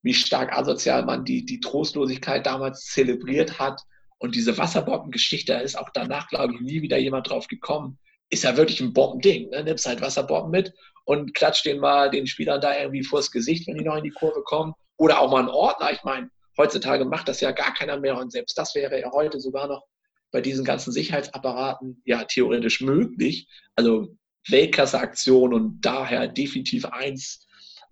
wie 0.03 0.15
stark 0.15 0.57
asozial 0.57 1.05
man 1.05 1.25
die, 1.25 1.45
die 1.45 1.61
Trostlosigkeit 1.61 2.47
damals 2.47 2.85
zelebriert 2.87 3.59
hat. 3.59 3.81
Und 4.19 4.35
diese 4.35 4.57
Wasserbombengeschichte, 4.57 5.53
da 5.53 5.59
ist 5.61 5.79
auch 5.79 5.91
danach, 5.93 6.29
glaube 6.29 6.55
ich, 6.55 6.61
nie 6.61 6.83
wieder 6.83 6.99
jemand 6.99 7.29
drauf 7.29 7.47
gekommen. 7.49 7.99
Ist 8.31 8.45
ja 8.45 8.57
wirklich 8.57 8.81
ein 8.81 8.93
Bombending. 8.93 9.51
Ne? 9.51 9.65
Nimmst 9.65 9.87
halt 9.87 10.01
Wasserbomben 10.01 10.51
mit 10.51 10.73
und 11.05 11.35
klatscht 11.35 11.67
den 11.67 11.79
mal 11.79 12.11
den 12.11 12.27
Spielern 12.27 12.61
da 12.61 12.79
irgendwie 12.79 13.03
vors 13.03 13.31
Gesicht, 13.31 13.67
wenn 13.67 13.77
die 13.77 13.85
noch 13.85 13.97
in 13.97 14.05
die 14.05 14.11
Kurve 14.11 14.43
kommen. 14.43 14.75
Oder 14.97 15.21
auch 15.21 15.31
mal 15.31 15.41
einen 15.41 15.49
Ordner. 15.49 15.93
Ich 15.93 16.03
meine, 16.05 16.29
heutzutage 16.57 17.05
macht 17.05 17.29
das 17.29 17.41
ja 17.41 17.51
gar 17.51 17.75
keiner 17.75 17.99
mehr 17.99 18.17
und 18.17 18.31
selbst 18.31 18.57
das 18.57 18.75
wäre 18.75 19.01
ja 19.01 19.11
heute 19.13 19.41
sogar 19.41 19.67
noch 19.69 19.85
bei 20.31 20.41
diesen 20.41 20.65
ganzen 20.65 20.93
Sicherheitsapparaten 20.93 22.03
ja 22.05 22.25
theoretisch 22.25 22.81
möglich. 22.81 23.49
Also 23.77 24.17
Weltklasse-Aktion 24.49 25.55
und 25.55 25.81
daher 25.81 26.29
definitiv 26.29 26.85
eins 26.87 27.44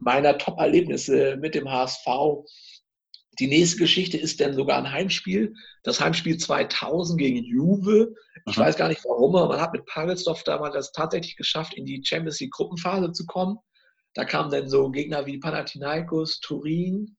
meiner 0.02 0.38
Top-Erlebnisse 0.38 1.36
mit 1.36 1.54
dem 1.54 1.70
HSV. 1.70 2.06
Die 3.38 3.46
nächste 3.46 3.78
Geschichte 3.78 4.18
ist 4.18 4.40
dann 4.40 4.54
sogar 4.54 4.78
ein 4.78 4.90
Heimspiel. 4.90 5.54
Das 5.82 6.00
Heimspiel 6.00 6.36
2000 6.36 7.18
gegen 7.18 7.44
Juve. 7.44 8.14
Ich 8.46 8.58
Aha. 8.58 8.66
weiß 8.66 8.76
gar 8.76 8.88
nicht 8.88 9.04
warum, 9.04 9.34
aber 9.36 9.48
man 9.48 9.60
hat 9.60 9.72
mit 9.72 9.86
Pagelsdorf 9.86 10.42
damals 10.44 10.74
das 10.74 10.92
tatsächlich 10.92 11.36
geschafft, 11.36 11.74
in 11.74 11.86
die 11.86 12.02
Champions 12.04 12.40
League 12.40 12.52
Gruppenphase 12.52 13.12
zu 13.12 13.24
kommen. 13.26 13.58
Da 14.14 14.24
kamen 14.24 14.50
dann 14.50 14.68
so 14.68 14.90
Gegner 14.90 15.24
wie 15.24 15.38
Panathinaikos, 15.38 16.40
Turin, 16.40 17.16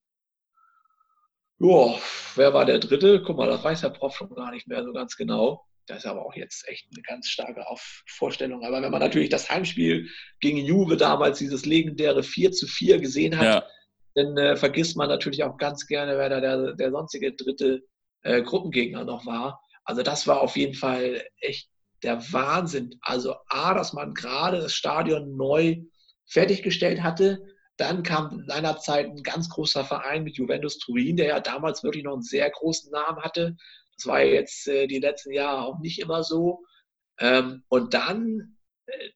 ja, 1.66 1.96
wer 2.36 2.54
war 2.54 2.66
der 2.66 2.80
Dritte? 2.80 3.24
Guck 3.24 3.38
mal, 3.38 3.48
das 3.48 3.64
weiß 3.64 3.82
der 3.82 3.90
Prof 3.90 4.16
schon 4.16 4.36
gar 4.36 4.52
nicht 4.52 4.68
mehr 4.68 4.84
so 4.84 4.92
ganz 4.92 5.16
genau. 5.16 5.66
Das 5.86 6.00
ist 6.00 6.06
aber 6.06 6.26
auch 6.26 6.36
jetzt 6.36 6.68
echt 6.68 6.88
eine 6.94 7.02
ganz 7.04 7.28
starke 7.28 7.66
Vorstellung. 8.08 8.64
Aber 8.64 8.82
wenn 8.82 8.92
man 8.92 9.02
natürlich 9.02 9.30
das 9.30 9.50
Heimspiel 9.50 10.10
gegen 10.40 10.58
Juve 10.58 10.96
damals, 10.98 11.40
dieses 11.40 11.66
legendäre 11.66 12.24
4 12.24 12.52
zu 12.52 12.68
4 12.68 13.00
gesehen 13.00 13.38
hat, 13.38 13.46
ja. 13.46 13.68
dann 14.16 14.38
äh, 14.38 14.56
vergisst 14.56 14.96
man 14.96 15.10
natürlich 15.10 15.44
auch 15.44 15.58
ganz 15.58 15.86
gerne, 15.88 16.18
wer 16.18 16.30
da 16.30 16.40
der, 16.40 16.74
der 16.74 16.92
sonstige 16.92 17.34
dritte 17.34 17.84
äh, 18.22 18.42
Gruppengegner 18.42 19.04
noch 19.04 19.26
war. 19.26 19.62
Also 19.84 20.02
das 20.02 20.28
war 20.28 20.42
auf 20.42 20.56
jeden 20.56 20.76
Fall 20.76 21.22
echt 21.40 21.70
der 22.04 22.22
Wahnsinn. 22.32 22.98
Also 23.02 23.36
A, 23.48 23.74
dass 23.74 23.94
man 23.94 24.14
gerade 24.14 24.60
das 24.60 24.74
Stadion 24.74 25.36
neu 25.36 25.78
fertiggestellt 26.26 27.04
hatte, 27.04 27.42
dann 27.78 28.04
kam 28.04 28.44
seinerzeit 28.48 29.08
ein 29.08 29.24
ganz 29.24 29.50
großer 29.50 29.84
Verein 29.84 30.24
mit 30.24 30.38
Juventus 30.38 30.78
Turin, 30.78 31.18
der 31.18 31.28
ja 31.28 31.40
damals 31.40 31.84
wirklich 31.84 32.04
noch 32.04 32.14
einen 32.14 32.22
sehr 32.22 32.50
großen 32.50 32.92
Namen 32.92 33.22
hatte. 33.22 33.58
Das 34.04 34.12
war 34.12 34.22
jetzt 34.22 34.68
äh, 34.68 34.86
die 34.86 35.00
letzten 35.00 35.32
Jahre 35.32 35.62
auch 35.62 35.80
nicht 35.80 36.00
immer 36.00 36.24
so. 36.24 36.66
Ähm, 37.20 37.64
und 37.70 37.94
dann 37.94 38.58
äh, 38.86 39.10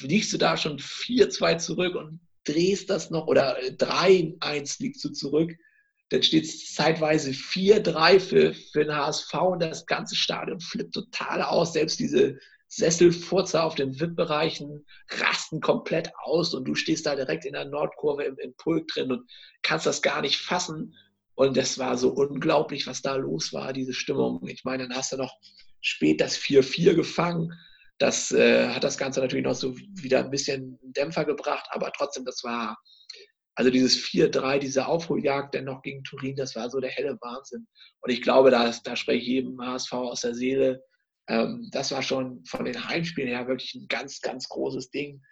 liegst 0.00 0.30
du 0.34 0.36
da 0.36 0.58
schon 0.58 0.78
4-2 0.78 1.56
zurück 1.56 1.94
und 1.94 2.20
drehst 2.44 2.90
das 2.90 3.08
noch 3.10 3.28
oder 3.28 3.58
3-1 3.58 4.82
liegst 4.82 5.02
du 5.04 5.08
zurück. 5.10 5.56
dann 6.10 6.22
steht 6.22 6.44
es 6.44 6.74
zeitweise 6.74 7.30
4-3 7.30 8.20
für, 8.20 8.54
für 8.54 8.84
den 8.84 8.94
HSV 8.94 9.32
und 9.34 9.62
das 9.62 9.86
ganze 9.86 10.16
Stadion 10.16 10.60
flippt 10.60 10.92
total 10.92 11.42
aus. 11.42 11.72
Selbst 11.72 11.98
diese 11.98 12.38
Sesselfurzer 12.68 13.64
auf 13.64 13.74
den 13.74 13.98
VIP-Bereichen 13.98 14.84
rasten 15.08 15.62
komplett 15.62 16.10
aus 16.22 16.52
und 16.52 16.66
du 16.66 16.74
stehst 16.74 17.06
da 17.06 17.16
direkt 17.16 17.46
in 17.46 17.54
der 17.54 17.64
Nordkurve 17.64 18.24
im, 18.24 18.36
im 18.38 18.54
Pulk 18.56 18.88
drin 18.88 19.12
und 19.12 19.30
kannst 19.62 19.86
das 19.86 20.02
gar 20.02 20.20
nicht 20.20 20.36
fassen. 20.36 20.94
Und 21.36 21.56
das 21.56 21.78
war 21.78 21.96
so 21.98 22.10
unglaublich, 22.10 22.86
was 22.86 23.02
da 23.02 23.14
los 23.14 23.52
war, 23.52 23.72
diese 23.72 23.92
Stimmung. 23.92 24.46
Ich 24.48 24.64
meine, 24.64 24.88
dann 24.88 24.96
hast 24.96 25.12
du 25.12 25.18
noch 25.18 25.36
spät 25.82 26.20
das 26.20 26.36
4-4 26.38 26.94
gefangen. 26.94 27.52
Das 27.98 28.32
äh, 28.32 28.68
hat 28.68 28.84
das 28.84 28.98
Ganze 28.98 29.20
natürlich 29.20 29.44
noch 29.44 29.54
so 29.54 29.76
wieder 29.76 30.20
ein 30.20 30.30
bisschen 30.30 30.78
Dämpfer 30.82 31.24
gebracht, 31.24 31.66
aber 31.70 31.92
trotzdem, 31.92 32.24
das 32.24 32.42
war, 32.42 32.76
also 33.54 33.70
dieses 33.70 33.96
4-3, 33.98 34.58
diese 34.58 34.86
Aufholjagd 34.86 35.54
dennoch 35.54 35.82
gegen 35.82 36.02
Turin, 36.04 36.36
das 36.36 36.56
war 36.56 36.70
so 36.70 36.80
der 36.80 36.90
helle 36.90 37.18
Wahnsinn. 37.20 37.66
Und 38.00 38.10
ich 38.10 38.22
glaube, 38.22 38.50
da, 38.50 38.72
da 38.84 38.96
spreche 38.96 39.18
ich 39.18 39.26
jedem 39.26 39.60
HSV 39.60 39.92
aus 39.92 40.22
der 40.22 40.34
Seele. 40.34 40.82
Ähm, 41.28 41.68
das 41.70 41.92
war 41.92 42.02
schon 42.02 42.44
von 42.46 42.64
den 42.64 42.88
Heimspielen 42.88 43.28
her 43.28 43.46
wirklich 43.46 43.74
ein 43.74 43.86
ganz, 43.88 44.20
ganz 44.20 44.48
großes 44.48 44.90
Ding. 44.90 45.22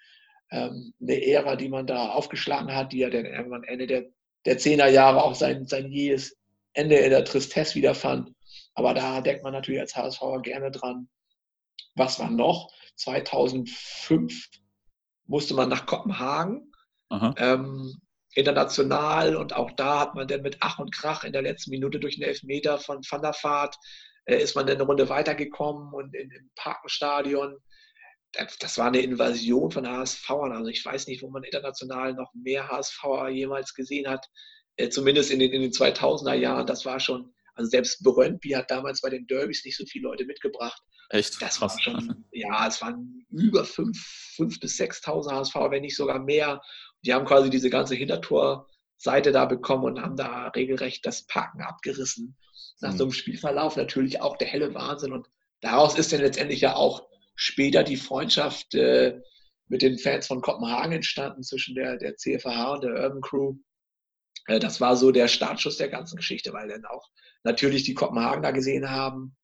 Ähm, 0.50 0.92
eine 1.00 1.26
Ära, 1.26 1.56
die 1.56 1.68
man 1.68 1.86
da 1.86 2.10
aufgeschlagen 2.10 2.74
hat, 2.74 2.92
die 2.92 2.98
ja 2.98 3.10
dann 3.10 3.24
irgendwann 3.24 3.64
Ende 3.64 3.86
der, 3.86 4.04
der 4.44 4.59
10er 4.59 4.88
Jahre 4.88 5.22
auch 5.22 5.35
sein, 5.35 5.66
sein 5.66 5.90
jähes 5.90 6.37
Ende 6.72 6.96
in 6.96 7.11
der 7.11 7.24
Tristesse 7.24 7.74
wiederfand. 7.76 8.33
Aber 8.74 8.94
da 8.94 9.20
denkt 9.20 9.42
man 9.42 9.52
natürlich 9.52 9.80
als 9.80 9.96
HSV 9.96 10.20
gerne 10.42 10.70
dran. 10.70 11.09
Was 11.94 12.18
war 12.18 12.30
noch? 12.30 12.72
2005 12.96 14.48
musste 15.26 15.54
man 15.54 15.68
nach 15.68 15.87
Kopenhagen. 15.87 16.72
Ähm, 17.38 18.00
international 18.35 19.37
und 19.37 19.54
auch 19.54 19.70
da 19.72 20.00
hat 20.00 20.14
man 20.14 20.26
dann 20.26 20.42
mit 20.42 20.59
Ach 20.61 20.78
und 20.78 20.92
Krach 20.92 21.24
in 21.24 21.33
der 21.33 21.42
letzten 21.42 21.70
Minute 21.70 22.00
durch 22.00 22.16
den 22.16 22.24
Elfmeter 22.24 22.78
von 22.78 23.00
Van 23.09 23.22
der 23.22 23.35
Vaart 23.40 23.76
äh, 24.24 24.37
ist 24.37 24.57
man 24.57 24.66
dann 24.66 24.76
eine 24.76 24.85
Runde 24.85 25.09
weitergekommen 25.09 25.92
und 25.92 26.14
in, 26.14 26.30
im 26.30 26.50
Parkenstadion. 26.57 27.57
Das, 28.61 28.79
war 28.79 28.87
eine 28.87 29.01
Invasion 29.01 29.70
von 29.70 29.88
HSVern. 29.88 30.53
Also 30.53 30.68
ich 30.68 30.85
weiß 30.85 31.07
nicht, 31.07 31.23
wo 31.23 31.31
man 31.31 31.44
international 31.44 32.14
noch 32.14 32.33
mehr 32.35 32.68
HSVer 32.68 33.29
jemals 33.29 33.75
gesehen 33.75 34.09
hat. 34.09 34.27
Äh, 34.77 34.88
zumindest 34.88 35.31
in 35.31 35.38
den, 35.38 35.53
in 35.53 35.62
den 35.62 35.73
2000er 35.73 36.35
Jahren. 36.35 36.66
Das 36.66 36.85
war 36.85 36.99
schon, 36.99 37.33
also 37.55 37.70
selbst 37.70 38.03
Brøndby 38.03 38.51
hat 38.51 38.70
damals 38.70 39.01
bei 39.01 39.11
den 39.11 39.27
Derbys 39.27 39.64
nicht 39.64 39.77
so 39.77 39.85
viele 39.87 40.09
Leute 40.09 40.25
mitgebracht. 40.25 40.83
Echt? 41.11 41.40
Das 41.40 41.61
war 41.61 41.70
schon, 41.81 42.25
ja, 42.33 42.66
es 42.66 42.83
waren 42.83 43.25
über 43.31 43.62
5.000 43.62 44.61
bis 44.61 44.81
6.000 44.81 45.31
HSV, 45.31 45.55
wenn 45.70 45.83
nicht 45.83 45.97
sogar 45.97 46.18
mehr 46.18 46.61
die 47.05 47.12
haben 47.12 47.27
quasi 47.27 47.51
diese 47.51 47.70
ganze 47.70 47.94
Hintertorseite 47.94 49.33
da 49.33 49.44
bekommen 49.44 49.85
und 49.85 50.01
haben 50.01 50.16
da 50.16 50.49
regelrecht 50.49 51.05
das 51.07 51.27
Parken 51.27 51.62
abgerissen. 51.62 52.37
Nach 52.81 52.92
mhm. 52.92 52.99
so 52.99 53.05
einem 53.05 53.12
Spielverlauf 53.12 53.77
natürlich 53.77 54.20
auch 54.20 54.37
der 54.37 54.49
helle 54.49 54.75
Wahnsinn. 54.75 55.12
Und 55.12 55.29
daraus 55.61 55.97
ist 55.99 56.12
dann 56.12 56.20
letztendlich 56.20 56.61
ja 56.61 56.75
auch 56.75 57.07
später 57.35 57.83
die 57.83 57.97
Freundschaft 57.97 58.75
äh, 58.75 59.20
mit 59.68 59.83
den 59.83 59.99
Fans 59.99 60.27
von 60.27 60.40
Kopenhagen 60.40 60.92
entstanden, 60.92 61.42
zwischen 61.42 61.75
der, 61.75 61.97
der 61.97 62.16
CFH 62.16 62.75
und 62.75 62.85
der 62.85 62.94
Urban 62.94 63.20
Crew. 63.20 63.55
Äh, 64.47 64.61
das 64.61 64.81
war 64.81 64.97
so 64.97 65.11
der 65.11 65.29
Startschuss 65.29 65.77
der 65.77 65.88
ganzen 65.88 66.16
Geschichte, 66.16 66.53
weil 66.53 66.68
dann 66.68 66.85
auch 66.85 67.09
natürlich 67.44 67.85
die 67.85 67.94
Kopenhagener 67.94 68.53
gesehen 68.53 68.90
haben, 68.90 69.37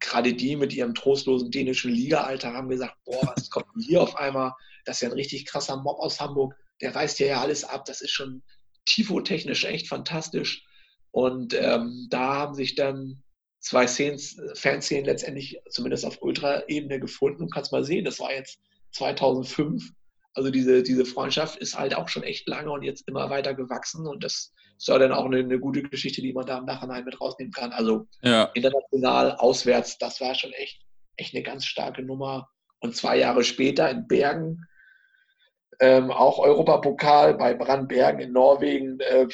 gerade 0.00 0.34
die 0.34 0.56
mit 0.56 0.72
ihrem 0.74 0.94
trostlosen 0.94 1.50
dänischen 1.50 1.92
Liga-Alter 1.92 2.52
haben 2.52 2.68
gesagt, 2.68 2.96
boah, 3.04 3.32
was 3.36 3.48
kommt 3.50 3.66
denn 3.74 3.82
hier 3.82 4.02
auf 4.02 4.16
einmal? 4.16 4.52
Das 4.84 4.96
ist 4.96 5.02
ja 5.02 5.08
ein 5.08 5.14
richtig 5.14 5.46
krasser 5.46 5.76
Mob 5.76 5.98
aus 6.00 6.20
Hamburg 6.20 6.54
der 6.80 6.94
reißt 6.94 7.18
ja 7.20 7.40
alles 7.40 7.64
ab. 7.64 7.84
Das 7.84 8.00
ist 8.00 8.10
schon 8.10 8.42
tifotechnisch 8.84 9.64
echt 9.64 9.88
fantastisch. 9.88 10.64
Und 11.10 11.54
ähm, 11.54 12.06
da 12.10 12.34
haben 12.36 12.54
sich 12.54 12.74
dann 12.74 13.22
zwei 13.60 13.86
Szenen, 13.86 14.18
Fanszenen 14.54 15.04
letztendlich 15.04 15.60
zumindest 15.68 16.04
auf 16.04 16.22
Ultra-Ebene 16.22 17.00
gefunden. 17.00 17.42
Und 17.42 17.52
kannst 17.52 17.72
mal 17.72 17.84
sehen, 17.84 18.04
das 18.04 18.20
war 18.20 18.32
jetzt 18.32 18.60
2005. 18.92 19.90
Also 20.34 20.50
diese, 20.50 20.82
diese 20.82 21.04
Freundschaft 21.04 21.56
ist 21.56 21.78
halt 21.78 21.94
auch 21.96 22.08
schon 22.08 22.22
echt 22.22 22.46
lange 22.48 22.70
und 22.70 22.82
jetzt 22.82 23.08
immer 23.08 23.28
weiter 23.30 23.54
gewachsen. 23.54 24.06
Und 24.06 24.22
das 24.22 24.52
ist 24.76 24.88
ja 24.88 24.98
dann 24.98 25.12
auch 25.12 25.24
eine, 25.24 25.38
eine 25.38 25.58
gute 25.58 25.82
Geschichte, 25.82 26.22
die 26.22 26.32
man 26.32 26.46
da 26.46 26.58
im 26.58 26.64
Nachhinein 26.64 27.04
mit 27.04 27.20
rausnehmen 27.20 27.52
kann. 27.52 27.72
Also 27.72 28.06
ja. 28.22 28.44
international, 28.54 29.32
auswärts, 29.32 29.98
das 29.98 30.20
war 30.20 30.34
schon 30.34 30.52
echt, 30.52 30.80
echt 31.16 31.34
eine 31.34 31.42
ganz 31.42 31.64
starke 31.64 32.02
Nummer. 32.02 32.48
Und 32.80 32.94
zwei 32.94 33.18
Jahre 33.18 33.42
später 33.42 33.90
in 33.90 34.06
Bergen 34.06 34.64
ähm, 35.80 36.10
auch 36.10 36.38
Europapokal 36.38 37.34
bei 37.34 37.54
Brandbergen 37.54 38.20
in 38.20 38.32
Norwegen. 38.32 39.00
Äh, 39.00 39.28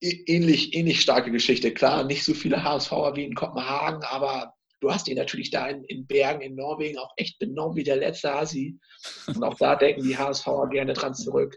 ähnlich, 0.00 0.74
ähnlich 0.74 1.00
starke 1.00 1.30
Geschichte. 1.30 1.72
Klar, 1.72 2.04
nicht 2.04 2.24
so 2.24 2.34
viele 2.34 2.62
HSVer 2.62 3.16
wie 3.16 3.24
in 3.24 3.34
Kopenhagen, 3.34 4.02
aber 4.04 4.54
du 4.80 4.92
hast 4.92 5.08
ihn 5.08 5.16
natürlich 5.16 5.50
da 5.50 5.68
in, 5.68 5.84
in, 5.84 6.06
Bergen 6.06 6.40
in 6.40 6.54
Norwegen 6.54 6.98
auch 6.98 7.12
echt 7.16 7.38
benommen 7.38 7.76
wie 7.76 7.84
der 7.84 7.96
letzte 7.96 8.32
Hasi. 8.32 8.78
Und 9.26 9.42
auch 9.42 9.56
da 9.56 9.76
denken 9.76 10.02
die 10.02 10.16
HSVer 10.16 10.68
gerne 10.70 10.92
dran 10.92 11.14
zurück. 11.14 11.56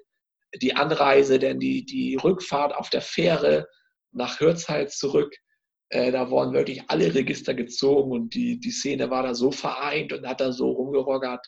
Die 0.62 0.76
Anreise, 0.76 1.40
denn 1.40 1.60
die, 1.60 1.86
die 1.86 2.16
Rückfahrt 2.16 2.76
auf 2.76 2.90
der 2.90 3.02
Fähre 3.02 3.68
nach 4.12 4.40
Hürzhals 4.40 4.98
zurück, 4.98 5.34
äh, 5.90 6.12
da 6.12 6.30
wurden 6.30 6.54
wirklich 6.54 6.84
alle 6.88 7.14
Register 7.14 7.54
gezogen 7.54 8.12
und 8.12 8.34
die, 8.34 8.60
die 8.60 8.72
Szene 8.72 9.10
war 9.10 9.24
da 9.24 9.34
so 9.34 9.52
vereint 9.52 10.12
und 10.12 10.28
hat 10.28 10.42
da 10.42 10.52
so 10.52 10.70
rumgeroggert 10.72 11.46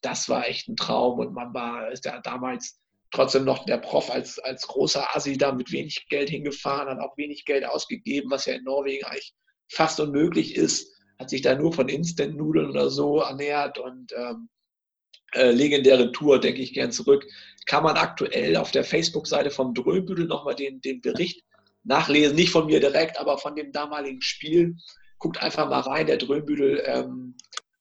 das 0.00 0.28
war 0.28 0.46
echt 0.46 0.68
ein 0.68 0.76
Traum 0.76 1.18
und 1.18 1.32
man 1.32 1.52
war 1.54 1.90
ist 1.90 2.04
ja 2.04 2.20
damals 2.20 2.78
trotzdem 3.10 3.44
noch 3.44 3.64
der 3.64 3.78
Prof 3.78 4.10
als, 4.10 4.38
als 4.38 4.66
großer 4.66 5.16
Asi 5.16 5.36
da 5.38 5.52
mit 5.52 5.72
wenig 5.72 6.06
Geld 6.08 6.30
hingefahren, 6.30 6.88
hat 6.88 7.00
auch 7.00 7.16
wenig 7.16 7.44
Geld 7.44 7.64
ausgegeben, 7.64 8.30
was 8.30 8.46
ja 8.46 8.54
in 8.54 8.64
Norwegen 8.64 9.04
eigentlich 9.04 9.34
fast 9.70 10.00
unmöglich 10.00 10.56
ist, 10.56 10.94
hat 11.18 11.30
sich 11.30 11.42
da 11.42 11.54
nur 11.54 11.72
von 11.72 11.88
Instant-Nudeln 11.88 12.70
oder 12.70 12.90
so 12.90 13.20
ernährt 13.20 13.78
und 13.78 14.12
ähm, 14.16 14.48
äh, 15.34 15.50
legendäre 15.50 16.12
Tour, 16.12 16.40
denke 16.40 16.62
ich 16.62 16.72
gern 16.72 16.92
zurück. 16.92 17.26
Kann 17.66 17.82
man 17.82 17.96
aktuell 17.96 18.56
auf 18.56 18.70
der 18.70 18.84
Facebook-Seite 18.84 19.50
vom 19.50 19.74
Drömbüdel 19.74 20.26
nochmal 20.26 20.54
den, 20.54 20.80
den 20.80 21.00
Bericht 21.00 21.42
nachlesen, 21.84 22.36
nicht 22.36 22.50
von 22.50 22.66
mir 22.66 22.80
direkt, 22.80 23.18
aber 23.18 23.38
von 23.38 23.54
dem 23.54 23.72
damaligen 23.72 24.22
Spiel. 24.22 24.76
Guckt 25.18 25.42
einfach 25.42 25.68
mal 25.68 25.80
rein, 25.80 26.06
der 26.06 26.16
Drömbüdel 26.16 26.82
ähm, 26.86 27.36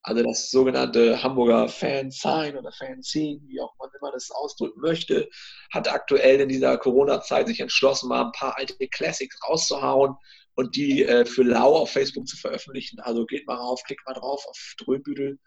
also 0.07 0.23
das 0.23 0.49
sogenannte 0.51 1.21
Hamburger 1.21 1.67
Fan-Sign 1.67 2.55
oder 2.55 2.71
Fan-Scene, 2.71 3.41
wie 3.47 3.59
auch 3.59 3.75
man 3.77 3.89
immer 3.99 4.09
das 4.13 4.31
ausdrücken 4.31 4.79
möchte, 4.79 5.29
hat 5.73 5.91
aktuell 5.91 6.39
in 6.39 6.47
dieser 6.47 6.77
Corona-Zeit 6.77 7.47
sich 7.47 7.59
entschlossen, 7.59 8.07
mal 8.07 8.23
ein 8.23 8.31
paar 8.31 8.57
alte 8.57 8.75
Classics 8.87 9.37
rauszuhauen 9.45 10.15
und 10.55 10.77
die 10.77 11.03
äh, 11.03 11.25
für 11.25 11.43
lau 11.43 11.75
auf 11.75 11.91
Facebook 11.91 12.25
zu 12.25 12.37
veröffentlichen. 12.37 13.01
Also 13.01 13.25
geht 13.25 13.47
mal 13.47 13.55
rauf, 13.55 13.83
klickt 13.83 14.05
mal 14.05 14.13
drauf 14.13 14.45
auf 14.47 14.75
Dröbüdel, 14.77 15.39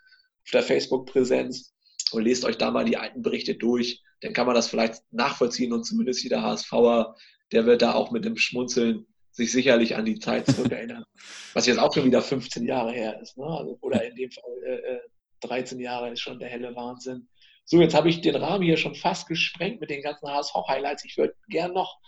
auf 0.45 0.51
der 0.51 0.63
Facebook-Präsenz 0.63 1.73
und 2.13 2.25
lest 2.25 2.45
euch 2.45 2.59
da 2.59 2.71
mal 2.71 2.85
die 2.85 2.99
alten 2.99 3.23
Berichte 3.23 3.55
durch. 3.55 4.03
Dann 4.21 4.35
kann 4.35 4.45
man 4.45 4.55
das 4.55 4.69
vielleicht 4.69 5.03
nachvollziehen 5.11 5.73
und 5.73 5.85
zumindest 5.85 6.23
jeder 6.23 6.43
HSVer, 6.43 7.17
der 7.51 7.65
wird 7.65 7.81
da 7.81 7.95
auch 7.95 8.11
mit 8.11 8.27
dem 8.27 8.37
Schmunzeln 8.37 9.07
sich 9.31 9.53
sicherlich 9.53 9.97
an 9.97 10.05
die 10.05 10.19
Zeit 10.19 10.47
zurückerinnern. 10.47 11.05
Was 11.55 11.67
jetzt 11.67 11.79
auch 11.79 11.93
schon 11.93 12.05
wieder 12.05 12.23
15 12.23 12.65
Jahre 12.65 12.93
her 12.93 13.21
ist. 13.21 13.37
Ne? 13.39 13.47
Also, 13.47 13.79
oder 13.81 14.05
in 14.05 14.15
dem 14.17 14.31
Fall 14.31 14.45
äh, 14.65 14.99
13 15.47 15.79
äh, 15.79 15.83
Jahre 15.83 16.11
ist 16.11 16.21
schon 16.21 16.39
der 16.39 16.49
helle 16.49 16.75
Wahnsinn. 16.75 17.29
So, 17.65 17.81
jetzt 17.81 17.95
habe 17.95 18.09
ich 18.09 18.21
den 18.21 18.37
Rahmen 18.37 18.65
hier 18.65 18.77
schon 18.77 18.95
fast 18.95 19.29
gesprengt 19.29 19.81
mit 19.81 19.91
den 19.91 20.03
ganzen 20.03 20.29
HSV-Highlights. 20.29 21.05
Ich 21.05 21.17
würde 21.17 21.35
gern 21.49 21.73
noch 21.73 21.99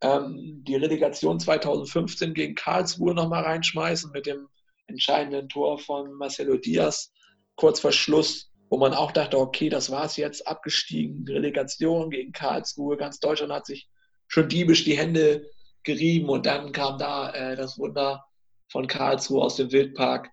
ähm, 0.00 0.62
die 0.66 0.76
Relegation 0.76 1.38
2015 1.38 2.34
gegen 2.34 2.54
Karlsruhe 2.54 3.14
nochmal 3.14 3.44
reinschmeißen 3.44 4.10
mit 4.10 4.26
dem 4.26 4.48
entscheidenden 4.88 5.48
Tor 5.48 5.78
von 5.78 6.12
Marcelo 6.14 6.56
Diaz 6.56 7.12
kurz 7.56 7.80
vor 7.80 7.92
Schluss, 7.92 8.50
wo 8.68 8.78
man 8.78 8.94
auch 8.94 9.12
dachte, 9.12 9.38
okay, 9.38 9.68
das 9.68 9.90
war 9.90 10.04
es 10.04 10.16
jetzt, 10.16 10.46
abgestiegen, 10.46 11.24
Relegation 11.28 12.10
gegen 12.10 12.32
Karlsruhe. 12.32 12.96
Ganz 12.96 13.20
Deutschland 13.20 13.52
hat 13.52 13.66
sich 13.66 13.88
schon 14.26 14.48
diebisch 14.48 14.84
die 14.84 14.96
Hände 14.96 15.48
gerieben 15.84 16.28
und 16.28 16.46
dann 16.46 16.72
kam 16.72 16.98
da 16.98 17.30
äh, 17.30 17.56
das 17.56 17.78
Wunder 17.78 18.24
von 18.70 18.86
Karlsruhe 18.86 19.42
aus 19.42 19.56
dem 19.56 19.70
Wildpark. 19.72 20.30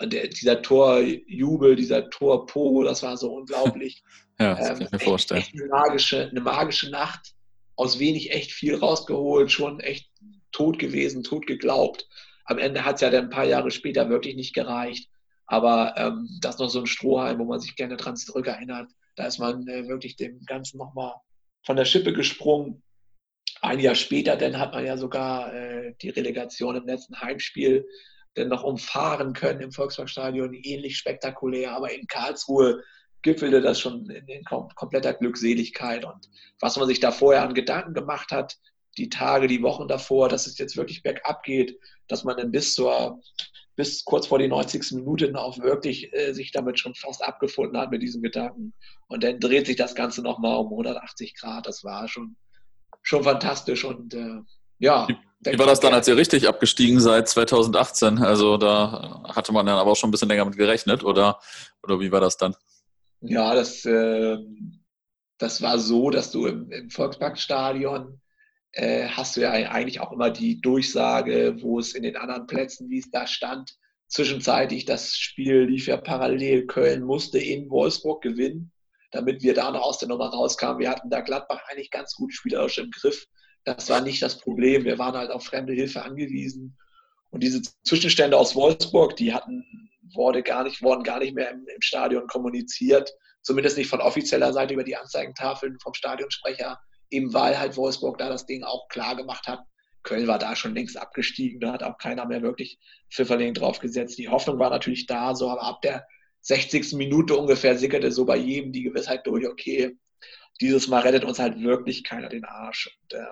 Und 0.00 0.12
der, 0.12 0.28
dieser 0.28 0.62
Torjubel, 0.62 1.76
dieser 1.76 2.08
Torpogo, 2.08 2.84
das 2.84 3.02
war 3.02 3.16
so 3.16 3.34
unglaublich. 3.34 4.02
ja, 4.40 4.54
das 4.54 4.68
kann 4.68 4.82
ich 4.82 4.90
mir 4.90 5.00
ähm, 5.00 5.00
vorstellen. 5.00 5.40
Echt 5.40 5.54
eine, 5.54 5.66
magische, 5.66 6.28
eine 6.28 6.40
magische 6.40 6.90
Nacht, 6.90 7.34
aus 7.76 7.98
wenig 7.98 8.32
echt 8.32 8.52
viel 8.52 8.76
rausgeholt, 8.76 9.50
schon 9.50 9.80
echt 9.80 10.10
tot 10.52 10.78
gewesen, 10.78 11.22
tot 11.22 11.46
geglaubt. 11.46 12.08
Am 12.44 12.58
Ende 12.58 12.84
hat 12.84 12.96
es 12.96 13.00
ja 13.02 13.10
dann 13.10 13.24
ein 13.24 13.30
paar 13.30 13.44
Jahre 13.44 13.70
später 13.70 14.08
wirklich 14.08 14.36
nicht 14.36 14.54
gereicht. 14.54 15.08
Aber 15.46 15.94
ähm, 15.96 16.28
das 16.40 16.54
ist 16.54 16.60
noch 16.60 16.70
so 16.70 16.80
ein 16.80 16.86
Strohhalm, 16.86 17.38
wo 17.38 17.44
man 17.44 17.60
sich 17.60 17.76
gerne 17.76 17.96
dran 17.96 18.16
zurückerinnert. 18.16 18.88
Da 19.16 19.26
ist 19.26 19.38
man 19.38 19.66
äh, 19.66 19.88
wirklich 19.88 20.16
dem 20.16 20.40
Ganzen 20.46 20.78
nochmal 20.78 21.14
von 21.64 21.76
der 21.76 21.84
Schippe 21.84 22.12
gesprungen. 22.12 22.82
Ein 23.62 23.80
Jahr 23.80 23.94
später 23.94 24.36
dann 24.36 24.58
hat 24.58 24.72
man 24.72 24.86
ja 24.86 24.96
sogar 24.96 25.52
äh, 25.54 25.94
die 26.00 26.10
Relegation 26.10 26.76
im 26.76 26.86
letzten 26.86 27.20
Heimspiel 27.20 27.86
dann 28.34 28.48
noch 28.48 28.62
umfahren 28.62 29.32
können 29.32 29.60
im 29.60 29.72
Volksparkstadion, 29.72 30.54
ähnlich 30.54 30.96
spektakulär, 30.96 31.72
aber 31.72 31.92
in 31.92 32.06
Karlsruhe 32.06 32.82
gipfelte 33.22 33.60
das 33.60 33.80
schon 33.80 34.08
in, 34.08 34.26
in 34.28 34.44
kompletter 34.44 35.14
Glückseligkeit. 35.14 36.04
Und 36.04 36.28
was 36.60 36.76
man 36.76 36.86
sich 36.86 37.00
da 37.00 37.10
vorher 37.10 37.42
an 37.42 37.54
Gedanken 37.54 37.92
gemacht 37.92 38.30
hat, 38.30 38.56
die 38.96 39.08
Tage, 39.08 39.46
die 39.46 39.62
Wochen 39.62 39.88
davor, 39.88 40.28
dass 40.28 40.46
es 40.46 40.58
jetzt 40.58 40.76
wirklich 40.76 41.02
bergab 41.02 41.42
geht, 41.42 41.78
dass 42.08 42.24
man 42.24 42.36
dann 42.36 42.50
bis 42.50 42.74
zur 42.74 43.20
bis 43.76 44.04
kurz 44.04 44.26
vor 44.26 44.38
die 44.38 44.48
90. 44.48 44.92
Minute 44.92 45.32
auch 45.36 45.58
wirklich 45.58 46.12
äh, 46.12 46.34
sich 46.34 46.52
damit 46.52 46.78
schon 46.78 46.94
fast 46.94 47.24
abgefunden 47.24 47.80
hat 47.80 47.90
mit 47.90 48.02
diesen 48.02 48.20
Gedanken. 48.20 48.74
Und 49.08 49.24
dann 49.24 49.40
dreht 49.40 49.66
sich 49.66 49.76
das 49.76 49.94
Ganze 49.94 50.22
nochmal 50.22 50.58
um 50.58 50.66
180 50.66 51.34
Grad. 51.34 51.66
Das 51.66 51.82
war 51.82 52.06
schon, 52.06 52.36
schon 53.02 53.24
fantastisch. 53.24 53.84
Und 53.84 54.14
äh, 54.14 54.40
ja. 54.78 55.08
Wie 55.42 55.58
war 55.58 55.66
das 55.66 55.80
dann, 55.80 55.94
als 55.94 56.06
ihr 56.06 56.16
richtig 56.16 56.46
abgestiegen 56.46 57.00
seid 57.00 57.28
2018? 57.28 58.18
Also 58.18 58.58
da 58.58 59.22
hatte 59.28 59.52
man 59.52 59.64
dann 59.64 59.78
aber 59.78 59.92
auch 59.92 59.96
schon 59.96 60.08
ein 60.08 60.10
bisschen 60.10 60.28
länger 60.28 60.44
mit 60.44 60.56
gerechnet, 60.56 61.02
oder, 61.02 61.38
oder 61.82 61.98
wie 61.98 62.12
war 62.12 62.20
das 62.20 62.36
dann? 62.36 62.54
Ja, 63.22 63.54
das, 63.54 63.84
äh, 63.86 64.36
das 65.38 65.62
war 65.62 65.78
so, 65.78 66.10
dass 66.10 66.30
du 66.30 66.46
im, 66.46 66.70
im 66.70 66.90
Volksparkstadion 66.90 68.20
äh, 68.72 69.08
hast 69.08 69.36
du 69.36 69.40
ja 69.40 69.50
eigentlich 69.50 70.00
auch 70.00 70.12
immer 70.12 70.30
die 70.30 70.60
Durchsage, 70.60 71.56
wo 71.60 71.78
es 71.78 71.94
in 71.94 72.02
den 72.02 72.16
anderen 72.16 72.46
Plätzen, 72.46 72.88
wie 72.88 72.98
es 72.98 73.10
da 73.10 73.26
stand, 73.26 73.74
zwischenzeitlich, 74.08 74.84
das 74.84 75.16
Spiel 75.16 75.62
lief 75.62 75.86
ja 75.86 75.96
parallel, 75.96 76.66
Köln 76.66 77.02
musste 77.02 77.38
in 77.38 77.70
Wolfsburg 77.70 78.22
gewinnen, 78.22 78.72
damit 79.10 79.42
wir 79.42 79.54
da 79.54 79.70
noch 79.70 79.82
aus 79.82 79.98
der 79.98 80.08
Nummer 80.08 80.28
rauskamen. 80.28 80.78
Wir 80.78 80.90
hatten 80.90 81.10
da 81.10 81.20
Gladbach 81.20 81.62
eigentlich 81.68 81.90
ganz 81.90 82.14
gut 82.14 82.32
spielerisch 82.32 82.78
im 82.78 82.90
Griff. 82.90 83.26
Das 83.64 83.88
war 83.90 84.00
nicht 84.00 84.22
das 84.22 84.38
Problem. 84.38 84.84
Wir 84.84 84.98
waren 84.98 85.16
halt 85.16 85.30
auf 85.30 85.44
fremde 85.44 85.72
Hilfe 85.72 86.02
angewiesen. 86.02 86.78
Und 87.30 87.42
diese 87.42 87.62
Zwischenstände 87.84 88.36
aus 88.36 88.54
Wolfsburg, 88.54 89.16
die 89.16 89.32
hatten, 89.32 89.90
wurde 90.14 90.42
gar 90.42 90.64
nicht, 90.64 90.82
wurden 90.82 91.02
gar 91.02 91.18
nicht 91.18 91.34
mehr 91.34 91.50
im, 91.50 91.66
im 91.66 91.82
Stadion 91.82 92.26
kommuniziert. 92.26 93.12
Zumindest 93.42 93.76
nicht 93.76 93.88
von 93.88 94.00
offizieller 94.00 94.52
Seite 94.52 94.74
über 94.74 94.84
die 94.84 94.96
Anzeigentafeln 94.96 95.78
vom 95.80 95.94
Stadionsprecher 95.94 96.78
eben 97.10 97.32
weil 97.34 97.58
halt 97.58 97.76
Wolfsburg 97.76 98.18
da 98.18 98.28
das 98.28 98.46
Ding 98.46 98.62
auch 98.62 98.88
klar 98.88 99.16
gemacht 99.16 99.46
hat. 99.46 99.60
Köln 100.02 100.26
war 100.26 100.38
da 100.38 100.56
schon 100.56 100.74
längst 100.74 100.96
abgestiegen, 100.96 101.60
da 101.60 101.72
hat 101.72 101.82
auch 101.82 101.98
keiner 101.98 102.24
mehr 102.24 102.40
wirklich 102.40 102.78
Pfifferling 103.12 103.52
drauf 103.52 103.80
gesetzt. 103.80 104.16
Die 104.16 104.28
Hoffnung 104.28 104.58
war 104.58 104.70
natürlich 104.70 105.06
da, 105.06 105.34
so 105.34 105.50
aber 105.50 105.62
ab 105.62 105.82
der 105.82 106.06
60. 106.42 106.94
Minute 106.94 107.36
ungefähr 107.36 107.76
sickerte 107.76 108.10
so 108.12 108.24
bei 108.24 108.36
jedem 108.36 108.72
die 108.72 108.82
Gewissheit 108.82 109.26
durch, 109.26 109.46
okay, 109.46 109.96
dieses 110.60 110.88
Mal 110.88 111.00
rettet 111.00 111.24
uns 111.24 111.38
halt 111.38 111.60
wirklich 111.62 112.04
keiner 112.04 112.28
den 112.28 112.44
Arsch. 112.44 112.98
Und 113.02 113.18
äh, 113.18 113.26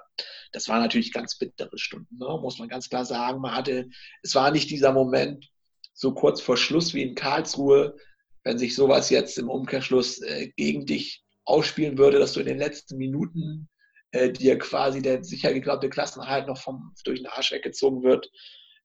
das 0.53 0.69
waren 0.69 0.81
natürlich 0.81 1.13
ganz 1.13 1.37
bittere 1.37 1.79
Stunden, 1.79 2.17
ne? 2.17 2.39
muss 2.41 2.59
man 2.59 2.69
ganz 2.69 2.89
klar 2.89 3.05
sagen. 3.05 3.41
Man 3.41 3.55
hatte, 3.55 3.89
es 4.23 4.35
war 4.35 4.51
nicht 4.51 4.71
dieser 4.71 4.93
Moment 4.93 5.51
so 5.93 6.15
kurz 6.15 6.41
vor 6.41 6.57
Schluss 6.57 6.95
wie 6.95 7.03
in 7.03 7.15
Karlsruhe, 7.15 7.97
wenn 8.45 8.59
sich 8.59 8.75
sowas 8.75 9.11
jetzt 9.11 9.37
im 9.37 9.51
Umkehrschluss 9.51 10.23
äh, 10.23 10.49
gegen 10.57 10.87
dich 10.87 11.23
ausspielen 11.45 11.99
würde, 11.99 12.19
dass 12.19 12.33
du 12.33 12.41
in 12.41 12.47
den 12.47 12.59
letzten 12.59 12.97
Minuten 12.97 13.69
äh, 14.13 14.31
dir 14.31 14.59
quasi 14.59 15.03
der 15.03 15.23
sicher 15.23 15.53
geglaubte 15.53 15.91
Klassenerhalt 15.91 16.47
noch 16.47 16.59
vom, 16.59 16.95
durch 17.05 17.21
den 17.21 17.29
Arsch 17.29 17.53
weggezogen 17.53 18.03
wird. 18.03 18.31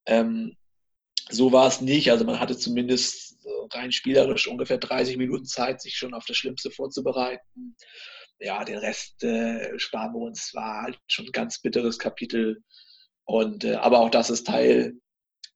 Ähm, 0.05 0.57
so 1.29 1.51
war 1.51 1.67
es 1.67 1.81
nicht. 1.81 2.11
Also 2.11 2.25
man 2.25 2.39
hatte 2.39 2.57
zumindest 2.57 3.37
rein 3.71 3.91
spielerisch 3.91 4.47
ungefähr 4.47 4.77
30 4.77 5.17
Minuten 5.17 5.45
Zeit, 5.45 5.81
sich 5.81 5.95
schon 5.95 6.13
auf 6.13 6.25
das 6.25 6.37
Schlimmste 6.37 6.71
vorzubereiten. 6.71 7.75
Ja, 8.39 8.63
den 8.63 8.77
Rest 8.77 9.23
äh, 9.23 9.77
sparen 9.79 10.13
wir 10.13 10.21
uns. 10.21 10.53
War 10.53 10.83
halt 10.83 10.99
schon 11.07 11.25
ein 11.25 11.31
ganz 11.31 11.59
bitteres 11.61 11.97
Kapitel. 11.97 12.63
Und 13.25 13.63
äh, 13.63 13.75
aber 13.75 13.99
auch 13.99 14.09
das 14.09 14.29
ist 14.29 14.47
Teil, 14.47 14.93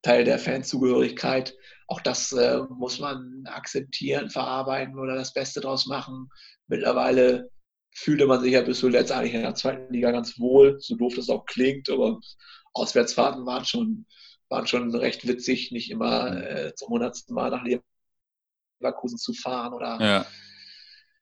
Teil 0.02 0.24
der 0.24 0.38
Fanzugehörigkeit. 0.38 1.54
Auch 1.86 2.00
das 2.00 2.32
äh, 2.32 2.60
muss 2.70 2.98
man 2.98 3.44
akzeptieren, 3.46 4.30
verarbeiten 4.30 4.98
oder 4.98 5.14
das 5.14 5.32
Beste 5.32 5.60
draus 5.60 5.86
machen. 5.86 6.28
Mittlerweile 6.66 7.50
fühlte 7.94 8.26
man 8.26 8.40
sich 8.40 8.52
ja 8.52 8.62
bis 8.62 8.78
zuletzt 8.78 9.12
eigentlich 9.12 9.34
in 9.34 9.42
der 9.42 9.54
zweiten 9.54 9.92
Liga 9.92 10.10
ganz 10.10 10.38
wohl, 10.38 10.78
so 10.80 10.96
doof 10.96 11.14
das 11.16 11.30
auch 11.30 11.46
klingt, 11.46 11.88
aber 11.90 12.20
Auswärtsfahrten 12.74 13.44
waren 13.46 13.64
schon, 13.64 14.06
waren 14.48 14.66
schon 14.66 14.94
recht 14.94 15.26
witzig, 15.26 15.72
nicht 15.72 15.90
immer 15.90 16.42
äh, 16.42 16.74
zum 16.74 16.88
hundertsten 16.90 17.34
Mal 17.34 17.50
nach 17.50 17.64
Leverkusen 18.80 19.18
zu 19.18 19.32
fahren 19.34 19.74
oder 19.74 19.98
ja. 20.00 20.26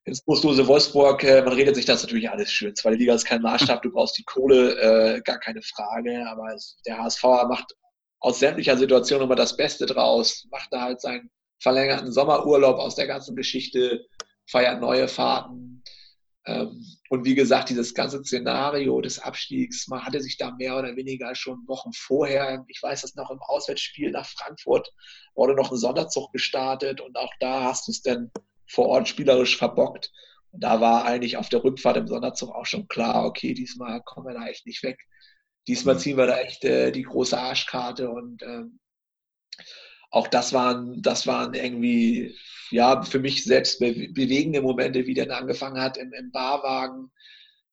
ins 0.05 0.23
Buslose 0.23 0.67
Wolfsburg. 0.67 1.23
Äh, 1.25 1.43
man 1.43 1.55
redet 1.55 1.75
sich 1.75 1.85
das 1.85 2.03
natürlich 2.03 2.31
alles 2.31 2.53
schön. 2.53 2.75
Zweite 2.75 2.97
Liga 2.97 3.15
ist 3.15 3.25
kein 3.25 3.43
Maßstab, 3.43 3.83
du 3.83 3.91
brauchst 3.91 4.19
die 4.19 4.25
Kohle, 4.25 5.17
äh, 5.17 5.21
gar 5.23 5.39
keine 5.39 5.63
Frage, 5.63 6.27
aber 6.29 6.55
es, 6.55 6.79
der 6.87 6.99
HSV 6.99 7.23
macht 7.49 7.75
aus 8.21 8.39
sämtlicher 8.39 8.77
Situation 8.77 9.23
immer 9.23 9.37
das 9.37 9.57
Beste 9.57 9.87
draus, 9.87 10.47
macht 10.51 10.73
da 10.73 10.83
halt 10.83 11.01
seinen 11.01 11.31
verlängerten 11.61 12.13
Sommerurlaub 12.13 12.79
aus 12.79 12.95
der 12.95 13.07
ganzen 13.07 13.37
Geschichte, 13.37 14.07
feiert 14.47 14.81
neue 14.81 15.09
Fahrten. 15.09 15.76
Ähm, 16.47 16.85
und 17.11 17.25
wie 17.25 17.35
gesagt, 17.35 17.71
dieses 17.71 17.93
ganze 17.93 18.23
Szenario 18.25 19.01
des 19.01 19.19
Abstiegs, 19.19 19.89
man 19.89 20.05
hatte 20.05 20.21
sich 20.21 20.37
da 20.37 20.53
mehr 20.53 20.79
oder 20.79 20.95
weniger 20.97 21.35
schon 21.35 21.67
Wochen 21.67 21.93
vorher, 21.93 22.65
ich 22.69 22.81
weiß 22.83 23.03
das 23.03 23.15
noch 23.17 23.31
im 23.31 23.41
Auswärtsspiel 23.41 24.13
nach 24.13 24.27
Frankfurt, 24.27 24.93
wurde 25.35 25.55
noch 25.55 25.73
ein 25.73 25.77
Sonderzug 25.77 26.33
gestartet 26.33 27.01
und 27.01 27.17
auch 27.17 27.33
da 27.41 27.65
hast 27.65 27.89
du 27.89 27.93
es 27.93 28.03
dann 28.03 28.31
vor 28.69 28.87
Ort 28.87 29.09
spielerisch 29.09 29.57
verbockt. 29.57 30.13
Und 30.53 30.63
da 30.63 30.81
war 30.81 31.05
eigentlich 31.05 31.37
auf 31.37 31.49
der 31.49 31.63
Rückfahrt 31.63 31.97
im 31.97 32.09
Sonderzug 32.09 32.55
auch 32.55 32.67
schon 32.67 32.89
klar, 32.89 33.27
okay, 33.27 33.53
diesmal 33.53 34.03
kommen 34.03 34.29
wir 34.29 34.35
da 34.35 34.47
echt 34.47 34.67
nicht 34.67 34.83
weg. 34.83 34.99
Diesmal 35.67 35.97
mhm. 35.97 35.99
ziehen 35.99 36.17
wir 36.17 36.27
da 36.27 36.39
echt 36.39 36.65
äh, 36.65 36.93
die 36.93 37.03
große 37.03 37.37
Arschkarte 37.37 38.09
und 38.09 38.43
ähm, 38.43 38.79
auch 40.11 40.29
das 40.29 40.53
waren, 40.53 41.03
das 41.03 41.27
waren 41.27 41.55
irgendwie, 41.55 42.37
ja, 42.71 43.03
für 43.03 43.19
mich 43.19 43.45
selbst 43.45 43.79
bewegende 43.81 44.63
Momente, 44.63 45.07
wie 45.07 45.15
der 45.15 45.31
angefangen 45.37 45.81
hat 45.81 45.97
im, 45.97 46.13
im 46.13 46.31
Barwagen, 46.31 47.11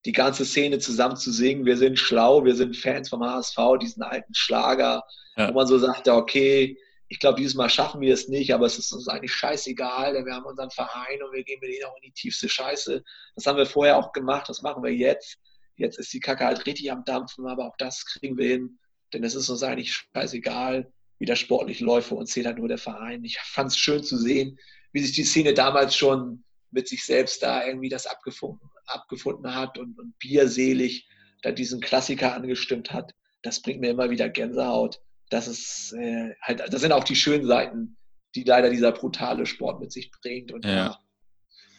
die 0.05 0.11
ganze 0.11 0.45
Szene 0.45 0.79
zusammen 0.79 1.15
zu 1.15 1.31
singen. 1.31 1.65
Wir 1.65 1.77
sind 1.77 1.97
schlau, 1.97 2.43
wir 2.43 2.55
sind 2.55 2.75
Fans 2.75 3.09
vom 3.09 3.23
HSV, 3.23 3.57
diesen 3.81 4.03
alten 4.03 4.33
Schlager, 4.33 5.03
ja. 5.37 5.49
wo 5.49 5.53
man 5.53 5.67
so 5.67 5.77
sagte, 5.77 6.13
okay, 6.13 6.77
ich 7.07 7.19
glaube, 7.19 7.37
dieses 7.37 7.53
Mal 7.53 7.69
schaffen 7.69 8.01
wir 8.01 8.13
es 8.13 8.27
nicht, 8.27 8.53
aber 8.53 8.65
es 8.65 8.77
ist 8.77 8.91
uns 8.91 9.07
eigentlich 9.07 9.33
scheißegal, 9.33 10.13
denn 10.13 10.25
wir 10.25 10.33
haben 10.33 10.45
unseren 10.45 10.71
Verein 10.71 11.21
und 11.23 11.31
wir 11.31 11.43
gehen 11.43 11.59
mit 11.61 11.69
ihnen 11.69 11.85
auch 11.85 11.95
in 11.97 12.03
die 12.03 12.11
tiefste 12.11 12.49
Scheiße. 12.49 13.03
Das 13.35 13.45
haben 13.45 13.57
wir 13.57 13.65
vorher 13.65 13.97
auch 13.97 14.11
gemacht, 14.13 14.49
das 14.49 14.61
machen 14.61 14.83
wir 14.83 14.93
jetzt. 14.93 15.37
Jetzt 15.75 15.99
ist 15.99 16.11
die 16.13 16.19
Kacke 16.19 16.45
halt 16.45 16.65
richtig 16.65 16.91
am 16.91 17.03
Dampfen, 17.05 17.47
aber 17.47 17.65
auch 17.65 17.75
das 17.77 18.05
kriegen 18.05 18.37
wir 18.37 18.47
hin, 18.47 18.79
denn 19.13 19.23
es 19.23 19.35
ist 19.35 19.49
uns 19.49 19.63
eigentlich 19.63 19.93
scheißegal 19.93 20.91
wie 21.19 21.25
das 21.25 21.39
sportlich 21.39 21.79
läuft. 21.79 22.11
Uns 22.11 22.31
zählt 22.31 22.45
halt 22.45 22.57
nur 22.57 22.67
der 22.67 22.77
Verein. 22.77 23.23
Ich 23.23 23.39
fand 23.39 23.71
es 23.71 23.77
schön 23.77 24.03
zu 24.03 24.17
sehen, 24.17 24.57
wie 24.91 25.01
sich 25.01 25.13
die 25.13 25.23
Szene 25.23 25.53
damals 25.53 25.95
schon 25.95 26.43
mit 26.71 26.87
sich 26.87 27.05
selbst 27.05 27.43
da 27.43 27.65
irgendwie 27.65 27.89
das 27.89 28.07
abgefunden, 28.07 28.69
abgefunden 28.87 29.53
hat 29.55 29.77
und, 29.77 29.97
und 29.99 30.17
bierselig 30.19 31.07
da 31.41 31.51
diesen 31.51 31.81
Klassiker 31.81 32.33
angestimmt 32.33 32.91
hat. 32.91 33.13
Das 33.41 33.61
bringt 33.61 33.81
mir 33.81 33.91
immer 33.91 34.09
wieder 34.09 34.29
Gänsehaut. 34.29 34.99
Das 35.29 35.47
ist 35.47 35.93
äh, 35.93 36.33
halt, 36.41 36.61
das 36.71 36.81
sind 36.81 36.91
auch 36.91 37.03
die 37.03 37.15
schönen 37.15 37.45
Seiten, 37.45 37.97
die 38.35 38.43
leider 38.43 38.69
dieser 38.69 38.91
brutale 38.91 39.45
Sport 39.45 39.79
mit 39.79 39.91
sich 39.91 40.09
bringt. 40.21 40.51
Und 40.51 40.65
ja. 40.65 40.97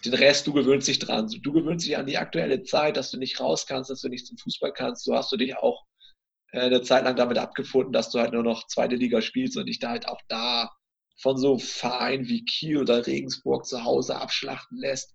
den 0.04 0.14
Rest, 0.14 0.46
du 0.46 0.52
gewöhnst 0.52 0.86
dich 0.86 0.98
dran. 0.98 1.28
Du 1.42 1.52
gewöhnst 1.52 1.86
dich 1.86 1.96
an 1.96 2.06
die 2.06 2.18
aktuelle 2.18 2.62
Zeit, 2.62 2.96
dass 2.96 3.10
du 3.10 3.18
nicht 3.18 3.40
raus 3.40 3.66
kannst, 3.66 3.90
dass 3.90 4.02
du 4.02 4.08
nicht 4.08 4.26
zum 4.26 4.36
Fußball 4.38 4.72
kannst. 4.72 5.04
So 5.04 5.14
hast 5.14 5.32
du 5.32 5.36
dich 5.36 5.56
auch 5.56 5.84
eine 6.60 6.82
Zeit 6.82 7.04
lang 7.04 7.16
damit 7.16 7.38
abgefunden, 7.38 7.92
dass 7.92 8.10
du 8.10 8.20
halt 8.20 8.32
nur 8.32 8.42
noch 8.42 8.66
zweite 8.66 8.96
Liga 8.96 9.20
spielst 9.20 9.56
und 9.56 9.66
dich 9.66 9.78
da 9.78 9.90
halt 9.90 10.08
auch 10.08 10.20
da 10.28 10.70
von 11.20 11.36
so 11.36 11.58
Vereinen 11.58 12.28
wie 12.28 12.44
Kiel 12.44 12.78
oder 12.78 13.06
Regensburg 13.06 13.66
zu 13.66 13.84
Hause 13.84 14.16
abschlachten 14.16 14.78
lässt. 14.78 15.14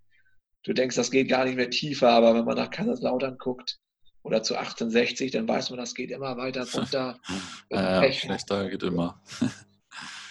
Du 0.63 0.73
denkst, 0.73 0.95
das 0.95 1.11
geht 1.11 1.29
gar 1.29 1.45
nicht 1.45 1.55
mehr 1.55 1.69
tiefer, 1.69 2.09
aber 2.09 2.35
wenn 2.35 2.45
man 2.45 2.57
nach 2.57 2.69
Kaiserslautern 2.69 3.37
guckt 3.37 3.79
oder 4.23 4.43
zu 4.43 4.55
1860, 4.55 5.31
dann 5.31 5.47
weiß 5.47 5.69
man, 5.69 5.79
das 5.79 5.95
geht 5.95 6.11
immer 6.11 6.37
weiter 6.37 6.67
runter. 6.71 7.19
ja, 7.69 8.03
ja, 8.03 8.11
schlechter 8.11 8.69
geht 8.69 8.83
immer. 8.83 9.21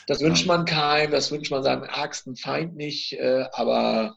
Das 0.06 0.22
wünscht 0.22 0.46
man 0.46 0.64
keinem, 0.64 1.10
das 1.10 1.30
wünscht 1.30 1.50
man 1.50 1.62
seinem 1.62 1.82
ärgsten 1.82 2.34
Feind 2.34 2.76
nicht, 2.76 3.12
äh, 3.18 3.44
aber 3.52 4.16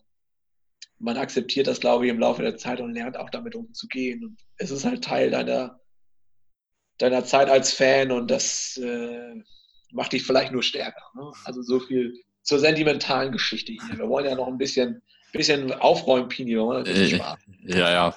man 0.99 1.17
akzeptiert 1.17 1.67
das, 1.67 1.81
glaube 1.81 2.05
ich, 2.05 2.11
im 2.11 2.19
Laufe 2.19 2.43
der 2.43 2.55
Zeit 2.55 2.79
und 2.79 2.93
lernt 2.93 3.17
auch 3.17 3.29
damit 3.29 3.55
umzugehen. 3.55 4.23
Und 4.23 4.37
es 4.55 4.71
ist 4.71 4.85
halt 4.85 5.03
Teil 5.03 5.31
deiner 5.31 5.80
deiner 7.01 7.25
Zeit 7.25 7.49
als 7.49 7.73
Fan 7.73 8.11
und 8.11 8.29
das 8.29 8.77
äh, 8.77 9.41
macht 9.91 10.13
dich 10.13 10.23
vielleicht 10.23 10.51
nur 10.51 10.63
stärker. 10.63 11.03
Ne? 11.15 11.31
Also 11.45 11.61
so 11.61 11.79
viel 11.79 12.13
zur 12.43 12.59
sentimentalen 12.59 13.31
Geschichte 13.31 13.73
hier. 13.73 13.97
Wir 13.97 14.09
wollen 14.09 14.25
ja 14.25 14.35
noch 14.35 14.47
ein 14.47 14.57
bisschen, 14.57 15.01
bisschen 15.31 15.71
aufräumen, 15.73 16.29
wollen 16.29 16.85
äh, 16.85 17.21
ja, 17.63 17.91
ja. 17.91 18.15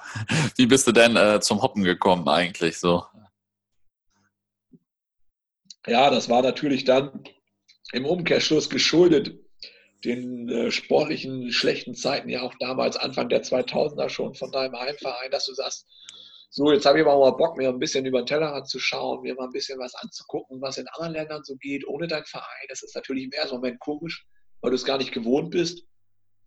Wie 0.55 0.65
bist 0.65 0.87
du 0.87 0.91
denn 0.91 1.15
äh, 1.15 1.39
zum 1.39 1.61
Hoppen 1.61 1.83
gekommen 1.83 2.27
eigentlich 2.27 2.77
so? 2.77 3.03
Ja, 5.87 6.09
das 6.09 6.29
war 6.29 6.41
natürlich 6.41 6.83
dann 6.83 7.23
im 7.91 8.05
Umkehrschluss 8.05 8.69
geschuldet 8.69 9.39
den 10.03 10.49
äh, 10.49 10.71
sportlichen 10.71 11.51
schlechten 11.51 11.95
Zeiten, 11.95 12.29
ja 12.29 12.41
auch 12.41 12.53
damals 12.59 12.95
Anfang 12.95 13.29
der 13.29 13.43
2000er 13.43 14.09
schon 14.09 14.35
von 14.35 14.51
deinem 14.51 14.77
Heimverein, 14.79 15.31
dass 15.31 15.45
du 15.45 15.53
sagst, 15.53 15.87
so, 16.55 16.71
jetzt 16.71 16.85
habe 16.85 16.97
ich 16.97 17.05
aber 17.05 17.19
mal 17.19 17.31
Bock, 17.31 17.57
mir 17.57 17.67
ein 17.67 17.79
bisschen 17.79 18.05
über 18.05 18.21
den 18.21 18.27
Tellerrand 18.27 18.69
zu 18.69 18.79
schauen, 18.79 19.23
mir 19.23 19.35
mal 19.35 19.43
ein 19.43 19.51
bisschen 19.51 19.77
was 19.77 19.93
anzugucken, 19.95 20.61
was 20.61 20.77
in 20.77 20.87
anderen 20.87 21.11
Ländern 21.11 21.43
so 21.43 21.57
geht, 21.57 21.85
ohne 21.85 22.07
deinen 22.07 22.23
Verein. 22.23 22.65
Das 22.69 22.81
ist 22.81 22.95
natürlich 22.95 23.25
im 23.25 23.33
ersten 23.33 23.55
Moment 23.55 23.77
komisch, 23.81 24.25
weil 24.61 24.71
du 24.71 24.75
es 24.75 24.85
gar 24.85 24.97
nicht 24.97 25.11
gewohnt 25.11 25.51
bist. 25.51 25.83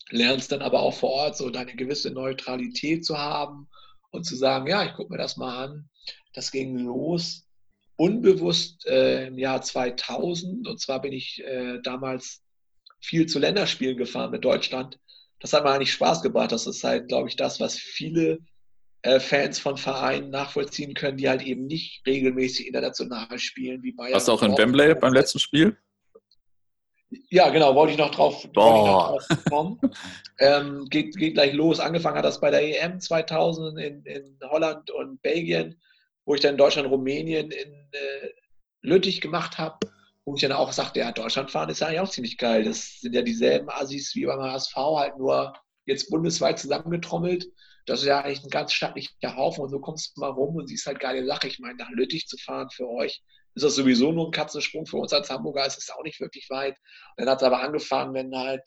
Lernst 0.09 0.51
dann 0.51 0.63
aber 0.63 0.81
auch 0.81 0.95
vor 0.95 1.11
Ort 1.11 1.37
so 1.37 1.51
deine 1.51 1.77
gewisse 1.77 2.11
Neutralität 2.11 3.05
zu 3.05 3.19
haben 3.19 3.69
und 4.11 4.25
zu 4.25 4.35
sagen, 4.35 4.67
ja, 4.67 4.83
ich 4.83 4.95
gucke 4.95 5.13
mir 5.13 5.19
das 5.19 5.37
mal 5.37 5.65
an. 5.65 5.91
Das 6.33 6.53
ging 6.53 6.79
los 6.79 7.45
unbewusst 7.97 8.87
äh, 8.87 9.27
im 9.27 9.37
Jahr 9.37 9.61
2000. 9.61 10.67
Und 10.67 10.81
zwar 10.81 11.03
bin 11.03 11.13
ich 11.13 11.45
äh, 11.45 11.81
damals 11.83 12.43
viel 12.99 13.27
zu 13.27 13.39
Länderspielen 13.39 13.99
gefahren 13.99 14.31
mit 14.31 14.43
Deutschland. 14.43 14.99
Das 15.39 15.53
hat 15.53 15.65
mir 15.65 15.71
eigentlich 15.71 15.93
Spaß 15.93 16.23
gebracht. 16.23 16.53
Das 16.53 16.67
ist 16.67 16.83
halt, 16.83 17.09
glaube 17.09 17.29
ich, 17.29 17.37
das, 17.37 17.61
was 17.61 17.77
viele 17.77 18.39
Fans 19.21 19.59
von 19.59 19.77
Vereinen 19.77 20.31
nachvollziehen 20.31 20.95
können, 20.95 21.17
die 21.19 21.29
halt 21.29 21.43
eben 21.43 21.67
nicht 21.67 22.05
regelmäßig 22.07 22.67
international 22.67 23.39
spielen, 23.39 23.83
wie 23.83 23.93
Bayern. 23.93 24.15
Warst 24.15 24.29
du 24.29 24.33
auch 24.33 24.43
in 24.43 24.57
Wembley 24.57 24.95
beim 24.95 25.13
letzten 25.13 25.39
Spiel? 25.39 25.77
Ja, 27.31 27.49
genau, 27.49 27.75
wollte 27.75 27.93
ich 27.93 27.99
noch 27.99 28.11
drauf, 28.11 28.45
ich 28.45 28.53
noch 28.53 29.19
drauf 29.19 29.27
kommen. 29.49 29.81
ähm, 30.39 30.87
geht, 30.91 31.17
geht 31.17 31.35
gleich 31.35 31.55
los. 31.55 31.81
Angefangen 31.81 32.19
hat 32.19 32.25
das 32.25 32.41
bei 32.41 32.51
der 32.51 32.63
EM 32.63 33.01
2000 33.01 33.79
in, 33.79 34.03
in 34.05 34.39
Holland 34.45 34.91
und 34.91 35.23
Belgien, 35.23 35.81
wo 36.27 36.35
ich 36.35 36.43
dann 36.43 36.59
Deutschland, 36.59 36.91
Rumänien 36.91 37.51
in 37.51 37.73
äh, 37.93 38.29
Lüttich 38.83 39.21
gemacht 39.21 39.57
habe. 39.57 39.79
Wo 40.27 40.35
ich 40.35 40.43
dann 40.43 40.53
auch 40.53 40.73
sagte, 40.73 41.01
ja, 41.01 41.11
Deutschland 41.11 41.51
fahren 41.51 41.71
ist 41.71 41.81
ja 41.81 41.87
eigentlich 41.87 42.01
auch 42.01 42.11
ziemlich 42.11 42.37
geil. 42.37 42.65
Das 42.65 43.01
sind 43.01 43.15
ja 43.15 43.23
dieselben 43.23 43.71
Assis 43.71 44.15
wie 44.15 44.27
beim 44.27 44.43
HSV, 44.43 44.77
halt 44.77 45.17
nur 45.17 45.55
jetzt 45.87 46.11
bundesweit 46.11 46.59
zusammengetrommelt. 46.59 47.47
Das 47.89 48.01
ist 48.01 48.07
ja 48.07 48.21
eigentlich 48.21 48.45
ein 48.45 48.51
ganz 48.51 48.73
stattlicher 48.73 49.37
Haufen 49.37 49.65
und 49.65 49.71
so 49.71 49.81
kommst 49.81 50.17
du 50.17 50.21
mal 50.21 50.31
rum 50.31 50.57
und 50.57 50.67
siehst 50.67 50.87
halt 50.87 51.01
geile 51.01 51.25
Sache. 51.25 51.49
Ich 51.49 51.59
meine, 51.59 51.77
nach 51.77 51.91
Lüttich 51.91 52.27
zu 52.27 52.37
fahren 52.37 52.69
für 52.71 52.89
euch 52.89 53.23
ist 53.55 53.65
das 53.65 53.77
sowieso 53.77 54.13
nur 54.13 54.29
ein 54.29 54.33
Katzensprung. 54.33 54.87
Für 54.87 54.99
uns 54.99 55.13
als 55.13 55.31
Hamburger 55.31 55.67
ist 55.67 55.79
es 55.79 55.91
auch 55.91 56.03
nicht 56.03 56.21
wirklich 56.21 56.49
weit. 56.51 56.77
Und 57.17 57.25
dann 57.25 57.31
hat 57.31 57.39
es 57.39 57.47
aber 57.47 57.63
angefangen, 57.63 58.13
wenn 58.13 58.37
halt, 58.37 58.63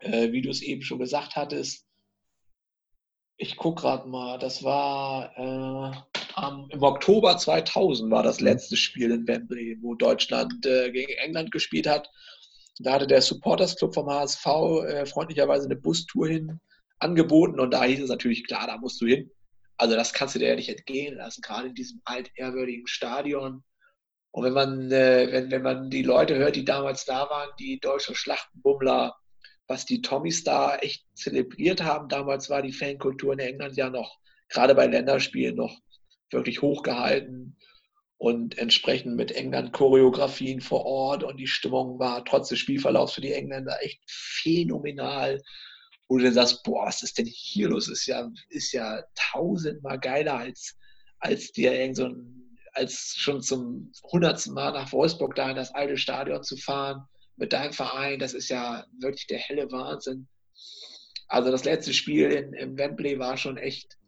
äh, 0.00 0.32
wie 0.32 0.42
du 0.42 0.50
es 0.50 0.62
eben 0.62 0.82
schon 0.82 0.98
gesagt 0.98 1.36
hattest, 1.36 1.86
ich 3.36 3.56
gucke 3.56 3.82
gerade 3.82 4.08
mal, 4.08 4.36
das 4.38 4.64
war 4.64 5.32
äh, 5.36 5.96
am, 6.34 6.68
im 6.70 6.82
Oktober 6.82 7.38
2000 7.38 8.10
war 8.10 8.24
das 8.24 8.40
letzte 8.40 8.76
Spiel 8.76 9.12
in 9.12 9.28
Wembley, 9.28 9.78
wo 9.80 9.94
Deutschland 9.94 10.66
äh, 10.66 10.90
gegen 10.90 11.12
England 11.12 11.52
gespielt 11.52 11.86
hat. 11.86 12.10
Da 12.80 12.94
hatte 12.94 13.06
der 13.06 13.22
Supporters 13.22 13.76
Club 13.76 13.94
vom 13.94 14.10
HSV 14.10 14.46
äh, 14.46 15.06
freundlicherweise 15.06 15.66
eine 15.66 15.76
Bustour 15.76 16.26
hin 16.26 16.60
angeboten 16.98 17.60
und 17.60 17.72
da 17.72 17.84
hieß 17.84 18.02
es 18.02 18.10
natürlich 18.10 18.46
klar, 18.46 18.66
da 18.66 18.78
musst 18.78 19.00
du 19.00 19.06
hin. 19.06 19.30
Also 19.76 19.94
das 19.94 20.12
kannst 20.12 20.34
du 20.34 20.38
dir 20.38 20.48
ja 20.48 20.56
nicht 20.56 20.68
entgehen 20.68 21.16
lassen, 21.16 21.40
gerade 21.40 21.68
in 21.68 21.74
diesem 21.74 22.00
altehrwürdigen 22.04 22.86
Stadion. 22.86 23.62
Und 24.32 24.44
wenn 24.44 24.52
man, 24.52 24.90
äh, 24.90 25.28
wenn, 25.30 25.50
wenn 25.50 25.62
man 25.62 25.90
die 25.90 26.02
Leute 26.02 26.36
hört, 26.36 26.56
die 26.56 26.64
damals 26.64 27.04
da 27.04 27.30
waren, 27.30 27.50
die 27.58 27.78
deutschen 27.78 28.14
Schlachtenbummler, 28.14 29.16
was 29.68 29.86
die 29.86 30.02
Tommys 30.02 30.44
da 30.44 30.76
echt 30.76 31.04
zelebriert 31.14 31.82
haben, 31.82 32.08
damals 32.08 32.50
war 32.50 32.62
die 32.62 32.72
Fankultur 32.72 33.34
in 33.34 33.38
England 33.38 33.76
ja 33.76 33.90
noch, 33.90 34.18
gerade 34.48 34.74
bei 34.74 34.86
Länderspielen, 34.86 35.56
noch 35.56 35.78
wirklich 36.30 36.60
hochgehalten 36.62 37.56
und 38.18 38.58
entsprechend 38.58 39.14
mit 39.16 39.30
England-Choreografien 39.30 40.60
vor 40.60 40.84
Ort 40.84 41.22
und 41.22 41.36
die 41.36 41.46
Stimmung 41.46 41.98
war 41.98 42.24
trotz 42.24 42.48
des 42.48 42.58
Spielverlaufs 42.58 43.14
für 43.14 43.20
die 43.20 43.32
Engländer 43.32 43.78
echt 43.80 44.00
phänomenal 44.06 45.40
wo 46.08 46.16
du 46.16 46.24
dann 46.24 46.34
sagst, 46.34 46.62
boah, 46.62 46.86
was 46.86 47.02
ist 47.02 47.18
denn 47.18 47.26
hier 47.26 47.68
los? 47.68 47.88
Ist 47.88 48.06
ja, 48.06 48.30
ist 48.48 48.72
ja 48.72 49.02
tausendmal 49.14 49.98
geiler 49.98 50.38
als, 50.38 50.74
als 51.18 51.52
dir 51.52 51.72
irgend 51.72 51.96
so 51.96 52.06
ein, 52.06 52.58
als 52.72 53.14
schon 53.16 53.42
zum 53.42 53.92
hundertsten 54.10 54.54
Mal 54.54 54.72
nach 54.72 54.92
Wolfsburg 54.92 55.34
da 55.34 55.50
in 55.50 55.56
das 55.56 55.74
alte 55.74 55.96
Stadion 55.96 56.42
zu 56.42 56.56
fahren 56.56 57.02
mit 57.36 57.52
deinem 57.52 57.72
Verein. 57.72 58.18
Das 58.18 58.32
ist 58.32 58.48
ja 58.48 58.86
wirklich 58.98 59.26
der 59.26 59.38
helle 59.38 59.70
Wahnsinn. 59.70 60.28
Also 61.28 61.50
das 61.50 61.64
letzte 61.64 61.92
Spiel 61.92 62.30
in, 62.30 62.54
in 62.54 62.78
Wembley 62.78 63.18
war 63.18 63.36
schon 63.36 63.58
echt, 63.58 63.98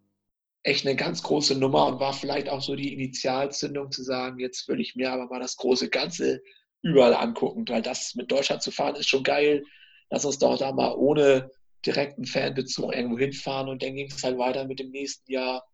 echt 0.62 0.86
eine 0.86 0.96
ganz 0.96 1.22
große 1.22 1.54
Nummer 1.54 1.86
und 1.86 2.00
war 2.00 2.14
vielleicht 2.14 2.48
auch 2.48 2.62
so 2.62 2.74
die 2.76 2.94
Initialzündung 2.94 3.90
zu 3.90 4.02
sagen, 4.02 4.38
jetzt 4.38 4.66
will 4.68 4.80
ich 4.80 4.96
mir 4.96 5.12
aber 5.12 5.26
mal 5.26 5.40
das 5.40 5.56
große 5.56 5.90
Ganze 5.90 6.40
überall 6.82 7.14
angucken, 7.14 7.68
weil 7.68 7.82
das 7.82 8.14
mit 8.14 8.30
Deutschland 8.30 8.62
zu 8.62 8.70
fahren 8.70 8.96
ist 8.96 9.08
schon 9.08 9.22
geil. 9.22 9.64
Lass 10.08 10.24
uns 10.24 10.38
doch 10.38 10.56
da 10.56 10.72
mal 10.72 10.94
ohne 10.94 11.50
direkten 11.86 12.24
Fanbezug 12.24 12.94
irgendwo 12.94 13.18
hinfahren 13.18 13.68
und 13.68 13.82
dann 13.82 13.94
ging 13.94 14.10
es 14.10 14.22
halt 14.22 14.38
weiter 14.38 14.66
mit 14.66 14.78
dem 14.78 14.90
nächsten 14.90 15.30
Jahr, 15.30 15.64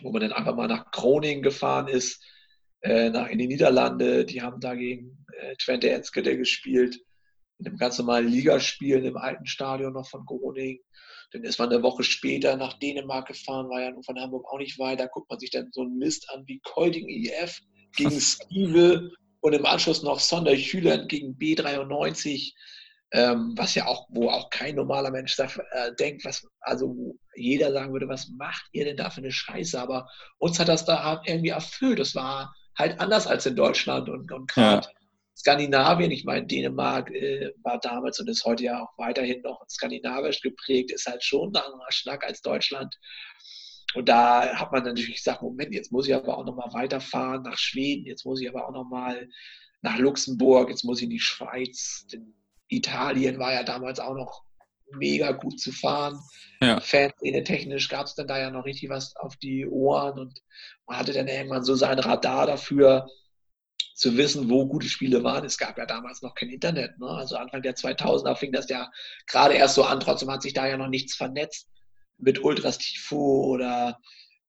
wo 0.00 0.10
man 0.10 0.22
dann 0.22 0.32
einfach 0.32 0.54
mal 0.54 0.68
nach 0.68 0.90
Groningen 0.90 1.42
gefahren 1.42 1.88
ist, 1.88 2.22
äh, 2.82 3.10
nach 3.10 3.28
in 3.28 3.38
die 3.38 3.46
Niederlande. 3.46 4.24
Die 4.24 4.42
haben 4.42 4.60
da 4.60 4.74
gegen 4.74 5.24
äh, 5.38 5.54
Twente 5.56 5.90
Enskede 5.90 6.36
gespielt, 6.36 7.00
in 7.58 7.66
einem 7.66 7.76
ganz 7.76 7.98
normalen 7.98 8.28
Ligaspiel 8.28 9.04
im 9.04 9.16
alten 9.16 9.46
Stadion 9.46 9.92
noch 9.92 10.08
von 10.08 10.24
Groningen. 10.24 10.82
Dann 11.32 11.44
ist 11.44 11.58
man 11.58 11.70
eine 11.70 11.82
Woche 11.82 12.04
später 12.04 12.56
nach 12.56 12.78
Dänemark 12.78 13.26
gefahren, 13.26 13.68
war 13.68 13.82
ja 13.82 13.90
nun 13.90 14.04
von 14.04 14.18
Hamburg 14.18 14.46
auch 14.50 14.58
nicht 14.58 14.78
weit. 14.78 15.00
Da 15.00 15.06
guckt 15.06 15.28
man 15.30 15.38
sich 15.38 15.50
dann 15.50 15.70
so 15.72 15.82
einen 15.82 15.98
Mist 15.98 16.28
an 16.30 16.44
wie 16.46 16.60
Kolding 16.62 17.08
IF 17.08 17.60
gegen 17.96 18.20
Skive 18.20 19.10
und 19.40 19.52
im 19.52 19.66
Anschluss 19.66 20.02
noch 20.02 20.20
Sonderhüland 20.20 21.08
gegen 21.08 21.36
B93 21.36 22.54
ähm, 23.14 23.54
was 23.56 23.76
ja 23.76 23.86
auch, 23.86 24.08
wo 24.10 24.28
auch 24.28 24.50
kein 24.50 24.74
normaler 24.74 25.12
Mensch 25.12 25.36
sagt, 25.36 25.60
äh, 25.70 25.94
denkt, 25.94 26.24
was, 26.24 26.44
also 26.60 26.88
wo 26.88 27.16
jeder 27.36 27.72
sagen 27.72 27.92
würde, 27.92 28.08
was 28.08 28.28
macht 28.28 28.64
ihr 28.72 28.84
denn 28.84 28.96
da 28.96 29.08
für 29.08 29.18
eine 29.18 29.30
Scheiße? 29.30 29.80
Aber 29.80 30.08
uns 30.38 30.58
hat 30.58 30.66
das 30.66 30.84
da 30.84 31.22
irgendwie 31.24 31.50
erfüllt. 31.50 32.00
Das 32.00 32.16
war 32.16 32.52
halt 32.76 32.98
anders 32.98 33.28
als 33.28 33.46
in 33.46 33.54
Deutschland 33.54 34.08
und, 34.08 34.32
und 34.32 34.50
gerade 34.50 34.88
ja. 34.88 34.92
Skandinavien, 35.36 36.10
ich 36.10 36.24
meine, 36.24 36.44
Dänemark 36.44 37.08
äh, 37.12 37.52
war 37.62 37.78
damals 37.78 38.18
und 38.18 38.28
ist 38.28 38.44
heute 38.44 38.64
ja 38.64 38.82
auch 38.82 38.98
weiterhin 38.98 39.42
noch 39.42 39.64
skandinavisch 39.68 40.40
geprägt, 40.40 40.90
ist 40.90 41.06
halt 41.06 41.22
schon 41.22 41.54
ein 41.54 41.62
anderer 41.62 41.92
Schnack 41.92 42.24
als 42.24 42.42
Deutschland. 42.42 42.98
Und 43.94 44.08
da 44.08 44.56
hat 44.56 44.72
man 44.72 44.82
natürlich 44.82 45.18
gesagt, 45.18 45.40
Moment, 45.40 45.72
jetzt 45.72 45.92
muss 45.92 46.08
ich 46.08 46.14
aber 46.16 46.36
auch 46.36 46.44
nochmal 46.44 46.72
weiterfahren 46.72 47.42
nach 47.42 47.58
Schweden, 47.58 48.06
jetzt 48.06 48.26
muss 48.26 48.40
ich 48.40 48.48
aber 48.48 48.66
auch 48.66 48.72
nochmal 48.72 49.28
nach 49.82 49.98
Luxemburg, 49.98 50.68
jetzt 50.70 50.82
muss 50.82 50.98
ich 50.98 51.04
in 51.04 51.10
die 51.10 51.20
Schweiz, 51.20 52.06
den 52.12 52.34
Italien 52.76 53.38
war 53.38 53.52
ja 53.52 53.62
damals 53.62 54.00
auch 54.00 54.14
noch 54.14 54.42
mega 54.92 55.32
gut 55.32 55.60
zu 55.60 55.72
fahren. 55.72 56.20
Ja. 56.60 56.80
Fanszene 56.80 57.42
technisch 57.44 57.88
gab 57.88 58.06
es 58.06 58.14
dann 58.14 58.26
da 58.26 58.38
ja 58.38 58.50
noch 58.50 58.64
richtig 58.64 58.90
was 58.90 59.16
auf 59.16 59.36
die 59.36 59.66
Ohren 59.66 60.18
und 60.18 60.40
man 60.86 60.98
hatte 60.98 61.12
dann 61.12 61.28
irgendwann 61.28 61.64
so 61.64 61.74
sein 61.74 61.98
Radar 61.98 62.46
dafür, 62.46 63.06
zu 63.94 64.16
wissen, 64.16 64.50
wo 64.50 64.66
gute 64.66 64.88
Spiele 64.88 65.22
waren. 65.22 65.44
Es 65.44 65.56
gab 65.56 65.78
ja 65.78 65.86
damals 65.86 66.20
noch 66.20 66.34
kein 66.34 66.50
Internet. 66.50 66.98
Ne? 66.98 67.06
Also 67.06 67.36
Anfang 67.36 67.62
der 67.62 67.76
2000er 67.76 68.34
fing 68.34 68.52
das 68.52 68.68
ja 68.68 68.90
gerade 69.26 69.54
erst 69.54 69.76
so 69.76 69.84
an. 69.84 70.00
Trotzdem 70.00 70.30
hat 70.30 70.42
sich 70.42 70.52
da 70.52 70.66
ja 70.66 70.76
noch 70.76 70.88
nichts 70.88 71.14
vernetzt 71.14 71.68
mit 72.18 72.42
Ultras 72.42 72.78
Tifo 72.78 73.44
oder, 73.44 74.00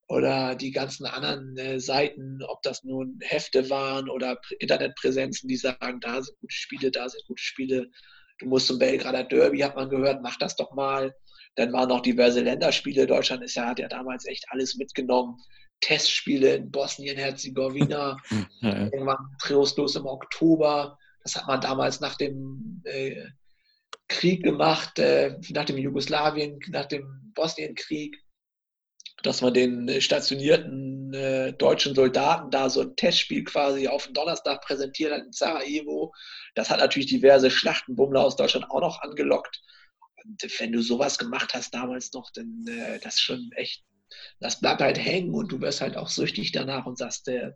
oder 0.07 0.55
die 0.55 0.71
ganzen 0.71 1.05
anderen 1.05 1.55
äh, 1.57 1.79
Seiten, 1.79 2.41
ob 2.43 2.61
das 2.63 2.83
nun 2.83 3.19
Hefte 3.21 3.69
waren 3.69 4.09
oder 4.09 4.39
Internetpräsenzen, 4.59 5.47
die 5.47 5.57
sagen, 5.57 5.99
da 5.99 6.21
sind 6.21 6.37
gute 6.39 6.55
Spiele, 6.55 6.91
da 6.91 7.07
sind 7.07 7.23
gute 7.27 7.43
Spiele 7.43 7.91
du 8.39 8.47
musst 8.47 8.67
zum 8.67 8.79
Belgrader 8.79 9.23
Derby, 9.23 9.59
hat 9.59 9.75
man 9.75 9.89
gehört, 9.89 10.21
mach 10.21 10.37
das 10.37 10.55
doch 10.55 10.73
mal. 10.73 11.15
Dann 11.55 11.71
waren 11.71 11.89
noch 11.89 12.01
diverse 12.01 12.41
Länderspiele. 12.41 13.07
Deutschland 13.07 13.43
ist 13.43 13.55
ja, 13.55 13.67
hat 13.67 13.79
ja 13.79 13.87
damals 13.87 14.25
echt 14.25 14.45
alles 14.49 14.75
mitgenommen. 14.75 15.37
Testspiele 15.81 16.55
in 16.55 16.71
Bosnien-Herzegowina, 16.71 18.17
ja, 18.61 18.69
ja. 18.69 18.83
irgendwann 18.85 19.35
trostlos 19.41 19.95
im 19.95 20.05
Oktober. 20.05 20.97
Das 21.23 21.35
hat 21.35 21.47
man 21.47 21.61
damals 21.61 21.99
nach 21.99 22.15
dem 22.15 22.81
äh, 22.85 23.25
Krieg 24.07 24.43
gemacht, 24.43 24.99
äh, 24.99 25.37
nach 25.49 25.65
dem 25.65 25.77
Jugoslawien, 25.77 26.59
nach 26.69 26.85
dem 26.85 27.31
Bosnienkrieg, 27.33 28.15
dass 29.25 29.41
man 29.41 29.53
den 29.53 30.01
stationierten 30.01 31.13
äh, 31.13 31.53
deutschen 31.53 31.95
Soldaten 31.95 32.51
da 32.51 32.69
so 32.69 32.81
ein 32.81 32.95
Testspiel 32.95 33.43
quasi 33.43 33.87
auf 33.87 34.05
den 34.05 34.13
Donnerstag 34.13 34.61
präsentiert 34.61 35.13
hat 35.13 35.23
in 35.25 35.31
Sarajevo. 35.31 36.13
Das 36.53 36.69
hat 36.69 36.79
natürlich 36.79 37.07
diverse 37.07 37.49
Schlachtenbummler 37.49 38.23
aus 38.23 38.35
Deutschland 38.35 38.69
auch 38.69 38.81
noch 38.81 39.01
angelockt. 39.01 39.61
Und 40.23 40.41
wenn 40.59 40.71
du 40.71 40.81
sowas 40.81 41.17
gemacht 41.17 41.53
hast 41.53 41.73
damals 41.73 42.13
noch, 42.13 42.29
dann 42.31 42.65
äh, 42.67 42.99
das 42.99 43.19
schon 43.19 43.49
echt, 43.55 43.83
das 44.39 44.59
bleibt 44.59 44.81
halt 44.81 44.97
hängen 44.97 45.33
und 45.33 45.51
du 45.51 45.61
wirst 45.61 45.81
halt 45.81 45.97
auch 45.97 46.09
süchtig 46.09 46.51
danach 46.51 46.85
und 46.85 46.97
sagst, 46.97 47.27
äh, 47.27 47.51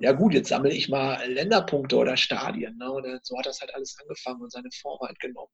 ja 0.00 0.12
gut, 0.12 0.34
jetzt 0.34 0.48
sammle 0.48 0.72
ich 0.72 0.88
mal 0.88 1.24
Länderpunkte 1.30 1.96
oder 1.96 2.16
Stadien. 2.16 2.76
Ne? 2.78 2.90
Und 2.90 3.24
so 3.24 3.38
hat 3.38 3.46
das 3.46 3.60
halt 3.60 3.74
alles 3.74 3.96
angefangen 4.00 4.42
und 4.42 4.52
seine 4.52 4.70
Form 4.70 5.00
halt 5.00 5.18
genommen. 5.20 5.52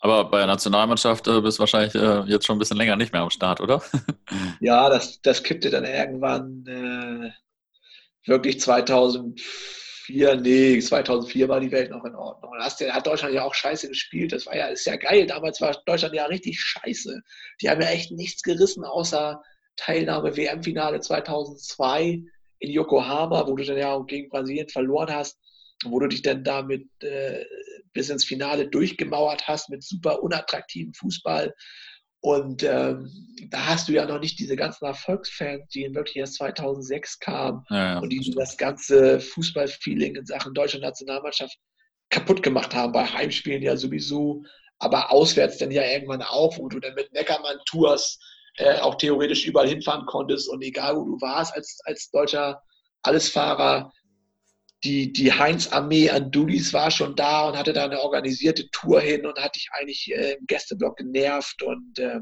Aber 0.00 0.24
bei 0.24 0.38
der 0.38 0.46
Nationalmannschaft 0.46 1.28
äh, 1.28 1.40
bist 1.40 1.58
du 1.58 1.60
wahrscheinlich 1.60 1.94
äh, 1.94 2.22
jetzt 2.22 2.46
schon 2.46 2.56
ein 2.56 2.58
bisschen 2.58 2.78
länger 2.78 2.96
nicht 2.96 3.12
mehr 3.12 3.22
am 3.22 3.30
Start, 3.30 3.60
oder? 3.60 3.82
ja, 4.60 4.88
das, 4.88 5.20
das 5.20 5.42
kippte 5.42 5.70
dann 5.70 5.84
irgendwann 5.84 6.64
äh, 6.66 7.30
wirklich 8.26 8.60
2000 8.60 9.40
2004, 10.10 10.36
nee, 10.36 10.80
2004 10.80 11.48
war 11.48 11.60
die 11.60 11.70
Welt 11.70 11.90
noch 11.90 12.04
in 12.04 12.14
Ordnung. 12.14 12.52
Da 12.58 12.92
hat 12.92 13.06
Deutschland 13.06 13.34
ja 13.34 13.44
auch 13.44 13.54
scheiße 13.54 13.88
gespielt. 13.88 14.32
Das 14.32 14.46
war 14.46 14.56
ja, 14.56 14.66
ist 14.66 14.86
ja 14.86 14.96
geil. 14.96 15.26
Damals 15.26 15.60
war 15.60 15.76
Deutschland 15.86 16.14
ja 16.14 16.26
richtig 16.26 16.60
scheiße. 16.60 17.20
Die 17.60 17.70
haben 17.70 17.80
ja 17.80 17.88
echt 17.88 18.10
nichts 18.10 18.42
gerissen, 18.42 18.84
außer 18.84 19.42
Teilnahme 19.76 20.36
WM-Finale 20.36 21.00
2002 21.00 22.22
in 22.58 22.70
Yokohama, 22.70 23.46
wo 23.46 23.54
du 23.54 23.64
dann 23.64 23.78
ja 23.78 23.98
gegen 24.00 24.28
Brasilien 24.28 24.68
verloren 24.68 25.14
hast, 25.14 25.38
wo 25.84 25.98
du 25.98 26.08
dich 26.08 26.22
dann 26.22 26.44
damit 26.44 26.86
äh, 27.02 27.44
bis 27.92 28.08
ins 28.08 28.24
Finale 28.24 28.68
durchgemauert 28.68 29.48
hast 29.48 29.68
mit 29.70 29.82
super 29.82 30.22
unattraktivem 30.22 30.92
Fußball. 30.94 31.54
Und 32.22 32.62
ähm, 32.62 33.10
da 33.48 33.66
hast 33.66 33.88
du 33.88 33.92
ja 33.92 34.04
noch 34.04 34.20
nicht 34.20 34.38
diese 34.38 34.54
ganzen 34.54 34.84
Erfolgsfans, 34.84 35.68
die 35.68 35.94
wirklich 35.94 36.16
erst 36.16 36.34
2006 36.34 37.18
kamen 37.18 37.64
ja, 37.70 37.94
ja, 37.94 37.98
und 37.98 38.10
die 38.10 38.30
das 38.36 38.58
ganze 38.58 39.20
Fußballfeeling 39.20 40.16
in 40.16 40.26
Sachen 40.26 40.52
deutscher 40.52 40.80
Nationalmannschaft 40.80 41.56
kaputt 42.10 42.42
gemacht 42.42 42.74
haben. 42.74 42.92
Bei 42.92 43.06
Heimspielen 43.06 43.62
ja 43.62 43.74
sowieso, 43.76 44.44
aber 44.78 45.10
auswärts 45.10 45.56
dann 45.58 45.70
ja 45.70 45.82
irgendwann 45.82 46.22
auch, 46.22 46.58
wo 46.58 46.68
du 46.68 46.78
dann 46.78 46.94
mit 46.94 47.10
Neckermann-Tours 47.14 48.18
äh, 48.56 48.78
auch 48.80 48.96
theoretisch 48.96 49.46
überall 49.46 49.68
hinfahren 49.68 50.04
konntest 50.04 50.50
und 50.50 50.60
egal 50.62 50.96
wo 50.96 51.04
du 51.04 51.20
warst 51.22 51.54
als, 51.54 51.80
als 51.84 52.10
deutscher 52.10 52.62
Allesfahrer, 53.02 53.92
die, 54.84 55.12
die 55.12 55.32
Heinz-Armee 55.32 56.10
an 56.10 56.30
Dullis 56.30 56.72
war 56.72 56.90
schon 56.90 57.14
da 57.14 57.48
und 57.48 57.56
hatte 57.56 57.72
da 57.72 57.84
eine 57.84 58.00
organisierte 58.00 58.70
Tour 58.70 59.00
hin 59.00 59.26
und 59.26 59.38
hatte 59.38 59.58
ich 59.58 59.68
eigentlich 59.72 60.10
äh, 60.12 60.32
im 60.32 60.46
Gästeblock 60.46 60.96
genervt 60.96 61.62
und 61.62 61.98
äh, 61.98 62.20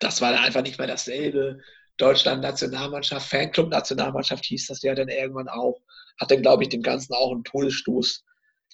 das 0.00 0.20
war 0.20 0.32
dann 0.32 0.44
einfach 0.44 0.62
nicht 0.62 0.78
mehr 0.78 0.88
dasselbe. 0.88 1.60
Deutschland-Nationalmannschaft, 1.98 3.28
Fanclub-Nationalmannschaft 3.28 4.44
hieß 4.46 4.66
das 4.66 4.82
ja 4.82 4.94
dann 4.94 5.08
irgendwann 5.08 5.48
auch. 5.48 5.80
Hat 6.18 6.30
dann, 6.30 6.42
glaube 6.42 6.64
ich, 6.64 6.70
dem 6.70 6.82
Ganzen 6.82 7.14
auch 7.14 7.30
einen 7.30 7.44
Todesstoß 7.44 8.24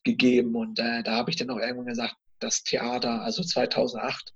gegeben 0.04 0.54
und 0.54 0.78
äh, 0.78 1.02
da 1.02 1.16
habe 1.16 1.30
ich 1.30 1.36
dann 1.36 1.50
auch 1.50 1.58
irgendwann 1.58 1.86
gesagt, 1.86 2.14
das 2.38 2.62
Theater, 2.62 3.22
also 3.22 3.42
2008, 3.42 4.32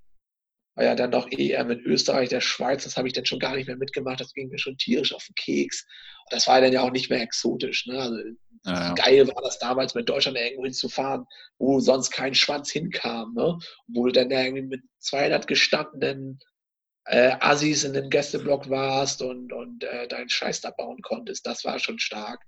war 0.74 0.84
ja 0.84 0.94
dann 0.94 1.10
doch 1.10 1.28
EM 1.30 1.70
in 1.70 1.80
Österreich, 1.80 2.28
der 2.30 2.40
Schweiz, 2.40 2.84
das 2.84 2.96
habe 2.96 3.06
ich 3.06 3.14
dann 3.14 3.26
schon 3.26 3.38
gar 3.38 3.56
nicht 3.56 3.66
mehr 3.66 3.76
mitgemacht, 3.76 4.20
das 4.20 4.32
ging 4.32 4.48
mir 4.48 4.58
schon 4.58 4.78
tierisch 4.78 5.14
auf 5.14 5.24
den 5.24 5.34
Keks. 5.34 5.86
Und 6.24 6.32
das 6.32 6.46
war 6.48 6.60
dann 6.60 6.72
ja 6.72 6.82
auch 6.82 6.90
nicht 6.90 7.10
mehr 7.10 7.20
exotisch. 7.20 7.86
Ne? 7.86 7.98
Also, 7.98 8.16
ja, 8.64 8.72
ja. 8.72 8.94
Geil 8.94 9.28
war 9.28 9.42
das 9.42 9.58
damals, 9.58 9.94
mit 9.94 10.08
Deutschland 10.08 10.38
irgendwo 10.38 10.64
hinzufahren, 10.64 11.26
wo 11.58 11.80
sonst 11.80 12.10
kein 12.10 12.34
Schwanz 12.34 12.70
hinkam. 12.70 13.34
Ne? 13.34 13.58
Wo 13.88 14.06
du 14.06 14.12
dann 14.12 14.30
irgendwie 14.30 14.62
mit 14.62 14.82
200 15.00 15.46
gestandenen 15.46 16.38
äh, 17.06 17.32
Assis 17.40 17.84
in 17.84 17.92
dem 17.92 18.10
Gästeblock 18.10 18.70
warst 18.70 19.22
und, 19.22 19.52
und 19.52 19.84
äh, 19.84 20.06
deinen 20.06 20.28
Scheiß 20.28 20.60
da 20.60 20.70
bauen 20.70 21.02
konntest. 21.02 21.46
Das 21.46 21.64
war 21.64 21.78
schon 21.78 21.98
stark. 21.98 22.40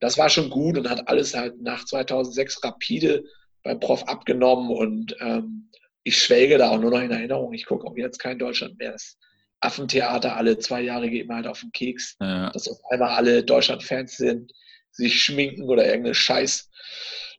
Das 0.00 0.16
war 0.16 0.30
schon 0.30 0.48
gut 0.48 0.78
und 0.78 0.88
hat 0.88 1.08
alles 1.08 1.34
halt 1.34 1.60
nach 1.60 1.84
2006 1.84 2.64
rapide 2.64 3.24
beim 3.62 3.78
Prof 3.78 4.04
abgenommen 4.08 4.70
und 4.70 5.14
ähm, 5.20 5.70
ich 6.02 6.16
schwelge 6.16 6.56
da 6.56 6.70
auch 6.70 6.80
nur 6.80 6.90
noch 6.90 7.02
in 7.02 7.10
Erinnerung. 7.10 7.52
Ich 7.52 7.66
gucke 7.66 7.86
auch 7.86 7.96
jetzt 7.96 8.18
kein 8.18 8.38
Deutschland 8.38 8.78
mehr. 8.78 8.92
Das 8.92 9.18
Affentheater 9.60 10.36
alle 10.36 10.58
zwei 10.58 10.80
Jahre 10.80 11.10
geht 11.10 11.28
mir 11.28 11.34
halt 11.34 11.46
auf 11.46 11.60
den 11.60 11.72
Keks, 11.72 12.16
ja. 12.20 12.48
dass 12.50 12.68
auf 12.68 12.78
einmal 12.90 13.10
alle 13.10 13.44
Deutschland-Fans 13.44 14.16
sind, 14.16 14.52
sich 14.90 15.22
schminken 15.22 15.68
oder 15.68 15.84
irgendeine 15.84 16.14
Scheiß 16.14 16.70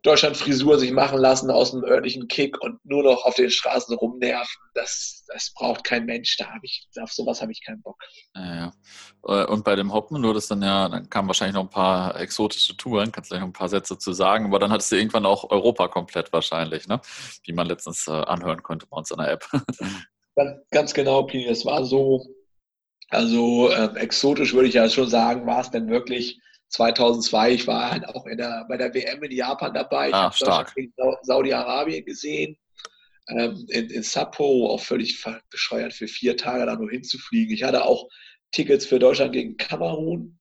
Deutschland-Frisur 0.03 0.79
sich 0.79 0.91
machen 0.91 1.19
lassen 1.19 1.51
aus 1.51 1.73
einem 1.73 1.83
örtlichen 1.83 2.27
Kick 2.27 2.59
und 2.61 2.83
nur 2.83 3.03
noch 3.03 3.23
auf 3.25 3.35
den 3.35 3.51
Straßen 3.51 3.95
rumnerven. 3.95 4.61
Das, 4.73 5.23
das 5.27 5.53
braucht 5.53 5.83
kein 5.83 6.05
Mensch. 6.05 6.37
Da 6.37 6.47
habe 6.47 6.61
ich, 6.63 6.87
auf 6.99 7.11
sowas 7.11 7.39
habe 7.41 7.51
ich 7.51 7.63
keinen 7.63 7.83
Bock. 7.83 8.01
Ja, 8.35 8.55
ja. 9.23 9.45
Und 9.45 9.63
bei 9.63 9.75
dem 9.75 9.93
Hoppen, 9.93 10.19
du 10.21 10.33
das 10.33 10.47
dann 10.47 10.63
ja, 10.63 10.89
dann 10.89 11.07
kamen 11.09 11.27
wahrscheinlich 11.27 11.53
noch 11.53 11.63
ein 11.63 11.69
paar 11.69 12.19
exotische 12.19 12.75
Touren, 12.75 13.11
kannst 13.11 13.29
du 13.29 13.33
gleich 13.33 13.41
noch 13.41 13.49
ein 13.49 13.53
paar 13.53 13.69
Sätze 13.69 13.99
zu 13.99 14.11
sagen, 14.13 14.45
aber 14.45 14.57
dann 14.57 14.71
hattest 14.71 14.91
du 14.91 14.95
irgendwann 14.95 15.27
auch 15.27 15.51
Europa 15.51 15.87
komplett 15.87 16.33
wahrscheinlich, 16.33 16.87
ne? 16.87 16.99
Wie 17.43 17.53
man 17.53 17.67
letztens 17.67 18.07
äh, 18.07 18.11
anhören 18.11 18.63
konnte 18.63 18.87
bei 18.87 18.97
uns 18.97 19.11
in 19.11 19.17
der 19.17 19.31
App. 19.31 19.47
Ganz, 20.33 20.61
ganz 20.71 20.93
genau, 20.93 21.23
Pini. 21.23 21.45
Es 21.45 21.65
war 21.65 21.83
so, 21.83 22.25
also 23.09 23.69
ähm, 23.69 23.97
exotisch 23.97 24.53
würde 24.53 24.69
ich 24.69 24.75
ja 24.75 24.87
schon 24.87 25.09
sagen, 25.09 25.45
war 25.45 25.59
es 25.59 25.71
denn 25.71 25.89
wirklich 25.89 26.39
2002. 26.71 27.51
Ich 27.51 27.67
war 27.67 27.91
halt 27.91 28.07
auch 28.07 28.25
in 28.25 28.37
der, 28.37 28.65
bei 28.67 28.77
der 28.77 28.93
WM 28.93 29.23
in 29.23 29.31
Japan 29.31 29.73
dabei. 29.73 30.09
Ich 30.09 30.15
ah, 30.15 30.31
stark. 30.31 30.73
Saudi-Arabien 31.21 32.05
gesehen. 32.05 32.57
Ähm, 33.27 33.65
in, 33.69 33.89
in 33.89 34.03
Sapporo 34.03 34.71
auch 34.71 34.81
völlig 34.81 35.23
bescheuert 35.49 35.93
für 35.93 36.07
vier 36.07 36.35
Tage 36.35 36.65
da 36.65 36.75
nur 36.75 36.89
hinzufliegen. 36.89 37.53
Ich 37.53 37.63
hatte 37.63 37.85
auch 37.85 38.09
Tickets 38.51 38.85
für 38.85 38.99
Deutschland 38.99 39.33
gegen 39.33 39.57
Kamerun. 39.57 40.39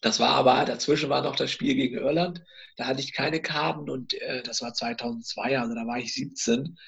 Das 0.00 0.20
war 0.20 0.30
aber, 0.30 0.64
dazwischen 0.64 1.10
war 1.10 1.22
noch 1.22 1.36
das 1.36 1.50
Spiel 1.50 1.74
gegen 1.74 1.98
Irland. 1.98 2.42
Da 2.76 2.86
hatte 2.86 3.00
ich 3.00 3.12
keine 3.12 3.42
Karten 3.42 3.90
und 3.90 4.14
äh, 4.14 4.42
das 4.42 4.62
war 4.62 4.72
2002, 4.72 5.58
also 5.58 5.74
da 5.74 5.86
war 5.86 5.98
ich 5.98 6.14
17. 6.14 6.78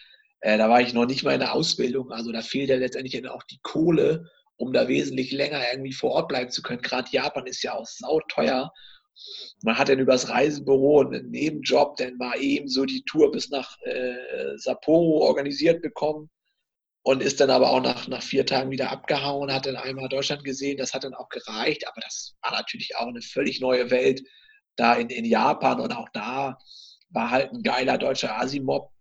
Äh, 0.40 0.56
da 0.56 0.70
war 0.70 0.80
ich 0.80 0.94
noch 0.94 1.04
nicht 1.04 1.22
mal 1.22 1.34
in 1.34 1.40
der 1.40 1.52
Ausbildung. 1.54 2.10
Also 2.10 2.32
da 2.32 2.40
fehlt 2.40 2.70
ja 2.70 2.76
letztendlich 2.76 3.28
auch 3.28 3.42
die 3.42 3.60
Kohle, 3.62 4.30
um 4.62 4.72
da 4.72 4.86
wesentlich 4.86 5.32
länger 5.32 5.60
irgendwie 5.72 5.92
vor 5.92 6.12
Ort 6.12 6.28
bleiben 6.28 6.52
zu 6.52 6.62
können. 6.62 6.82
Gerade 6.82 7.10
Japan 7.10 7.48
ist 7.48 7.64
ja 7.64 7.74
auch 7.74 7.84
sauteuer. 7.84 8.72
Man 9.64 9.76
hat 9.76 9.88
dann 9.88 9.98
übers 9.98 10.28
Reisebüro 10.28 11.00
einen 11.00 11.30
Nebenjob, 11.30 11.96
dann 11.96 12.16
war 12.20 12.36
eben 12.36 12.68
so 12.68 12.84
die 12.84 13.02
Tour 13.02 13.32
bis 13.32 13.50
nach 13.50 13.76
äh, 13.82 14.56
Sapporo 14.56 15.26
organisiert 15.26 15.82
bekommen 15.82 16.30
und 17.02 17.24
ist 17.24 17.40
dann 17.40 17.50
aber 17.50 17.70
auch 17.70 17.82
nach, 17.82 18.06
nach 18.06 18.22
vier 18.22 18.46
Tagen 18.46 18.70
wieder 18.70 18.92
abgehauen, 18.92 19.52
hat 19.52 19.66
dann 19.66 19.74
einmal 19.74 20.08
Deutschland 20.08 20.44
gesehen, 20.44 20.78
das 20.78 20.94
hat 20.94 21.02
dann 21.02 21.14
auch 21.14 21.28
gereicht, 21.28 21.88
aber 21.88 22.00
das 22.00 22.36
war 22.40 22.52
natürlich 22.52 22.94
auch 22.96 23.08
eine 23.08 23.20
völlig 23.20 23.60
neue 23.60 23.90
Welt 23.90 24.22
da 24.76 24.94
in, 24.94 25.10
in 25.10 25.24
Japan 25.24 25.80
und 25.80 25.90
auch 25.92 26.08
da 26.12 26.56
war 27.10 27.30
halt 27.30 27.52
ein 27.52 27.64
geiler 27.64 27.98
deutscher 27.98 28.40
Asimob 28.40 28.92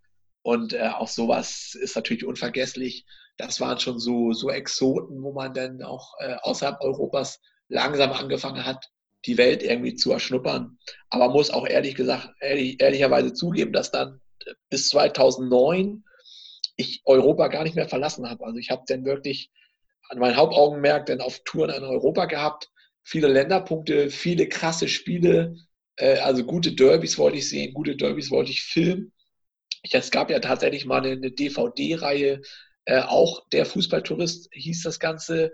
und 0.41 0.73
äh, 0.73 0.89
auch 0.89 1.07
sowas 1.07 1.75
ist 1.79 1.95
natürlich 1.95 2.25
unvergesslich 2.25 3.05
das 3.41 3.59
waren 3.59 3.79
schon 3.79 3.99
so, 3.99 4.33
so 4.33 4.49
Exoten, 4.49 5.21
wo 5.23 5.33
man 5.33 5.53
dann 5.53 5.81
auch 5.83 6.13
äh, 6.19 6.35
außerhalb 6.41 6.81
Europas 6.81 7.39
langsam 7.69 8.11
angefangen 8.11 8.65
hat, 8.65 8.89
die 9.25 9.37
Welt 9.37 9.63
irgendwie 9.63 9.95
zu 9.95 10.11
erschnuppern. 10.11 10.77
Aber 11.09 11.29
muss 11.29 11.51
auch 11.51 11.67
ehrlich 11.67 11.95
gesagt, 11.95 12.29
ehrlich, 12.39 12.81
ehrlicherweise 12.81 13.33
zugeben, 13.33 13.73
dass 13.73 13.91
dann 13.91 14.19
bis 14.69 14.89
2009 14.89 16.03
ich 16.75 17.01
Europa 17.05 17.47
gar 17.47 17.63
nicht 17.63 17.75
mehr 17.75 17.89
verlassen 17.89 18.29
habe. 18.29 18.45
Also 18.45 18.57
ich 18.57 18.71
habe 18.71 18.83
dann 18.87 19.05
wirklich 19.05 19.51
an 20.09 20.19
mein 20.19 20.35
Hauptaugenmerk 20.35 21.05
dann 21.05 21.21
auf 21.21 21.41
Touren 21.45 21.69
in 21.69 21.83
Europa 21.83 22.25
gehabt, 22.25 22.69
viele 23.03 23.27
Länderpunkte, 23.27 24.09
viele 24.09 24.47
krasse 24.47 24.87
Spiele, 24.87 25.55
äh, 25.95 26.17
also 26.17 26.43
gute 26.43 26.73
Derbys 26.73 27.17
wollte 27.17 27.37
ich 27.37 27.49
sehen, 27.49 27.73
gute 27.73 27.95
Derbys 27.95 28.31
wollte 28.31 28.51
ich 28.51 28.63
filmen. 28.63 29.13
es 29.83 30.11
gab 30.11 30.29
ja 30.29 30.39
tatsächlich 30.39 30.85
mal 30.85 30.97
eine, 30.97 31.11
eine 31.11 31.31
DVD-Reihe 31.31 32.41
äh, 32.85 33.01
auch 33.01 33.47
der 33.49 33.65
Fußballtourist 33.65 34.49
hieß 34.53 34.83
das 34.83 34.99
Ganze. 34.99 35.53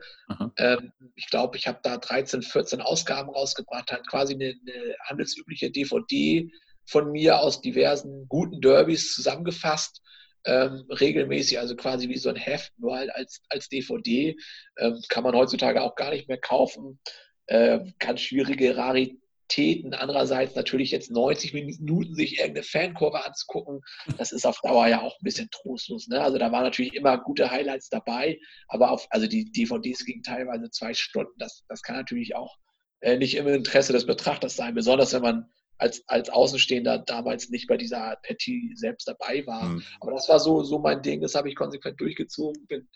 Ähm, 0.58 0.94
ich 1.16 1.28
glaube, 1.28 1.58
ich 1.58 1.68
habe 1.68 1.80
da 1.84 1.98
13, 1.98 2.42
14 2.42 2.82
Ausgaben 2.82 3.30
rausgebracht, 3.30 3.92
hat 3.92 4.08
quasi 4.08 4.34
eine, 4.34 4.56
eine, 4.62 4.96
handelsübliche 5.06 5.70
DVD 5.70 6.50
von 6.86 7.12
mir 7.12 7.40
aus 7.40 7.62
diversen 7.62 8.28
guten 8.30 8.62
Derbys 8.62 9.14
zusammengefasst. 9.14 10.02
Ähm, 10.46 10.86
regelmäßig, 10.90 11.60
also 11.60 11.76
quasi 11.76 12.08
wie 12.08 12.18
so 12.18 12.30
ein 12.30 12.38
Heft, 12.38 12.72
nur 12.78 12.96
halt 12.96 13.14
als, 13.14 13.42
als 13.50 13.68
DVD. 13.68 14.38
Ähm, 14.78 15.02
kann 15.10 15.24
man 15.24 15.36
heutzutage 15.36 15.82
auch 15.82 15.96
gar 15.96 16.12
nicht 16.12 16.30
mehr 16.30 16.40
kaufen. 16.40 17.00
Äh, 17.48 17.80
ganz 18.00 18.22
schwierige 18.22 18.78
Rarität 18.78 19.20
Aktivitäten. 19.48 19.94
Andererseits 19.94 20.56
natürlich 20.56 20.92
jetzt 20.92 21.10
90 21.10 21.54
Minuten 21.54 22.16
sich 22.16 22.40
irgendeine 22.40 22.64
Fankurve 22.64 23.26
anzugucken, 23.26 23.82
das 24.18 24.32
ist 24.32 24.46
auf 24.46 24.60
Dauer 24.62 24.88
ja 24.88 25.02
auch 25.02 25.14
ein 25.14 25.24
bisschen 25.24 25.50
trostlos. 25.52 26.08
Ne? 26.08 26.22
Also 26.22 26.38
da 26.38 26.52
waren 26.52 26.64
natürlich 26.64 26.94
immer 26.94 27.18
gute 27.18 27.50
Highlights 27.50 27.90
dabei, 27.90 28.40
aber 28.68 28.92
auf, 28.92 29.08
also 29.10 29.28
die 29.28 29.50
DVDs 29.52 30.06
gingen 30.06 30.24
teilweise 30.24 30.70
zwei 30.70 30.94
Stunden. 30.94 31.34
Das, 31.38 31.64
das 31.70 31.82
kann 31.82 31.96
natürlich 31.96 32.36
auch 32.36 32.58
äh, 33.00 33.18
nicht 33.18 33.36
im 33.36 33.48
Interesse 33.48 33.94
des 33.94 34.06
Betrachters 34.06 34.56
sein, 34.56 34.76
besonders 34.76 35.14
wenn 35.14 35.22
man 35.22 35.50
als, 35.78 36.04
als 36.08 36.30
Außenstehender 36.30 37.00
damals 37.00 37.50
nicht 37.50 37.68
bei 37.68 37.78
dieser 37.78 38.18
Partie 38.24 38.74
selbst 38.76 39.08
dabei 39.08 39.46
war. 39.46 39.64
Mhm. 39.64 39.84
Aber 40.02 40.12
das 40.12 40.28
war 40.28 40.40
so, 40.40 40.64
so 40.64 40.80
mein 40.80 41.02
Ding, 41.02 41.22
das 41.22 41.36
habe 41.36 41.48
ich 41.50 41.56
konsequent 41.56 42.02
durchgezogen, 42.02 42.66
bin 42.68 42.90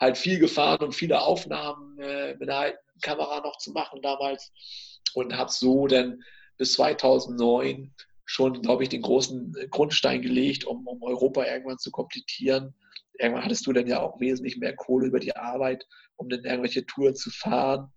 halt 0.00 0.16
viel 0.16 0.38
gefahren 0.38 0.84
und 0.84 0.94
viele 0.94 1.20
Aufnahmen 1.20 1.98
äh, 1.98 2.34
mit 2.38 2.48
einer 2.48 2.58
alten 2.58 3.00
Kamera 3.02 3.40
noch 3.40 3.58
zu 3.58 3.72
machen 3.72 4.00
damals 4.00 4.52
und 5.14 5.36
habe 5.36 5.50
so 5.50 5.86
dann 5.86 6.22
bis 6.56 6.74
2009 6.74 7.94
schon, 8.24 8.60
glaube 8.60 8.82
ich, 8.82 8.88
den 8.90 9.02
großen 9.02 9.54
Grundstein 9.70 10.22
gelegt, 10.22 10.64
um, 10.64 10.86
um 10.86 11.02
Europa 11.02 11.44
irgendwann 11.44 11.78
zu 11.78 11.90
komplettieren. 11.90 12.74
Irgendwann 13.18 13.44
hattest 13.44 13.66
du 13.66 13.72
dann 13.72 13.86
ja 13.86 14.00
auch 14.00 14.20
wesentlich 14.20 14.58
mehr 14.58 14.76
Kohle 14.76 15.06
über 15.06 15.18
die 15.18 15.34
Arbeit, 15.34 15.86
um 16.16 16.28
dann 16.28 16.44
irgendwelche 16.44 16.84
Touren 16.84 17.14
zu 17.14 17.30
fahren. 17.30 17.92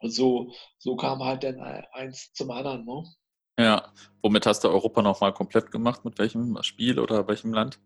Und 0.00 0.10
so, 0.10 0.52
so 0.78 0.94
kam 0.96 1.24
halt 1.24 1.42
dann 1.42 1.58
eins 1.58 2.32
zum 2.34 2.50
anderen. 2.50 2.84
Ne? 2.84 3.02
Ja, 3.58 3.92
womit 4.22 4.44
hast 4.44 4.62
du 4.62 4.68
Europa 4.68 5.00
nochmal 5.00 5.32
komplett 5.32 5.70
gemacht? 5.70 6.04
Mit 6.04 6.18
welchem 6.18 6.62
Spiel 6.62 6.98
oder 7.00 7.26
welchem 7.26 7.54
Land? 7.54 7.80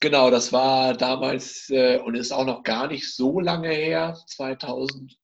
Genau, 0.00 0.30
das 0.30 0.52
war 0.52 0.94
damals 0.94 1.70
äh, 1.70 1.98
und 1.98 2.16
ist 2.16 2.32
auch 2.32 2.44
noch 2.44 2.64
gar 2.64 2.88
nicht 2.88 3.14
so 3.14 3.40
lange 3.40 3.70
her, 3.70 4.18
2000, 4.26 5.16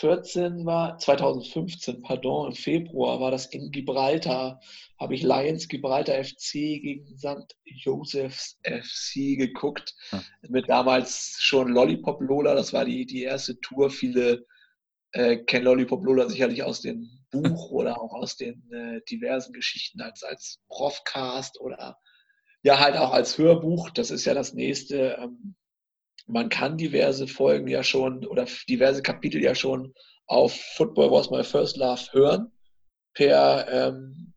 2014 0.00 0.64
war, 0.64 0.98
2015, 0.98 2.02
pardon, 2.02 2.48
im 2.48 2.54
Februar 2.54 3.20
war 3.20 3.30
das 3.30 3.46
in 3.46 3.70
Gibraltar, 3.70 4.60
habe 4.98 5.14
ich 5.14 5.22
Lions 5.22 5.68
Gibraltar 5.68 6.24
FC 6.24 6.52
gegen 6.52 7.18
St. 7.18 7.56
Josephs 7.64 8.58
FC 8.62 9.36
geguckt. 9.36 9.94
Hm. 10.10 10.20
Mit 10.48 10.68
damals 10.68 11.36
schon 11.40 11.68
Lollipop 11.68 12.20
Lola, 12.22 12.54
das 12.54 12.72
war 12.72 12.84
die, 12.84 13.04
die 13.04 13.22
erste 13.22 13.60
Tour. 13.60 13.90
Viele 13.90 14.46
äh, 15.12 15.36
kennen 15.36 15.64
Lollipop 15.64 16.04
Lola 16.04 16.28
sicherlich 16.28 16.62
aus 16.62 16.80
dem 16.80 17.08
Buch 17.30 17.70
oder 17.70 18.00
auch 18.00 18.14
aus 18.14 18.36
den 18.36 18.70
äh, 18.72 19.00
diversen 19.10 19.52
Geschichten 19.52 20.00
als, 20.00 20.22
als 20.22 20.60
Profcast 20.68 21.60
oder 21.60 21.98
ja 22.62 22.78
halt 22.78 22.96
auch 22.96 23.12
als 23.12 23.38
Hörbuch. 23.38 23.90
Das 23.90 24.10
ist 24.10 24.24
ja 24.24 24.34
das 24.34 24.54
nächste. 24.54 25.18
Ähm, 25.20 25.56
man 26.32 26.48
kann 26.48 26.76
diverse 26.76 27.26
Folgen 27.26 27.68
ja 27.68 27.82
schon 27.82 28.26
oder 28.26 28.46
diverse 28.68 29.02
Kapitel 29.02 29.42
ja 29.42 29.54
schon 29.54 29.94
auf 30.26 30.54
Football 30.76 31.10
Was 31.10 31.30
My 31.30 31.42
First 31.42 31.76
Love 31.76 32.02
hören. 32.12 32.52
Per, 33.14 33.66
ähm, 33.70 34.32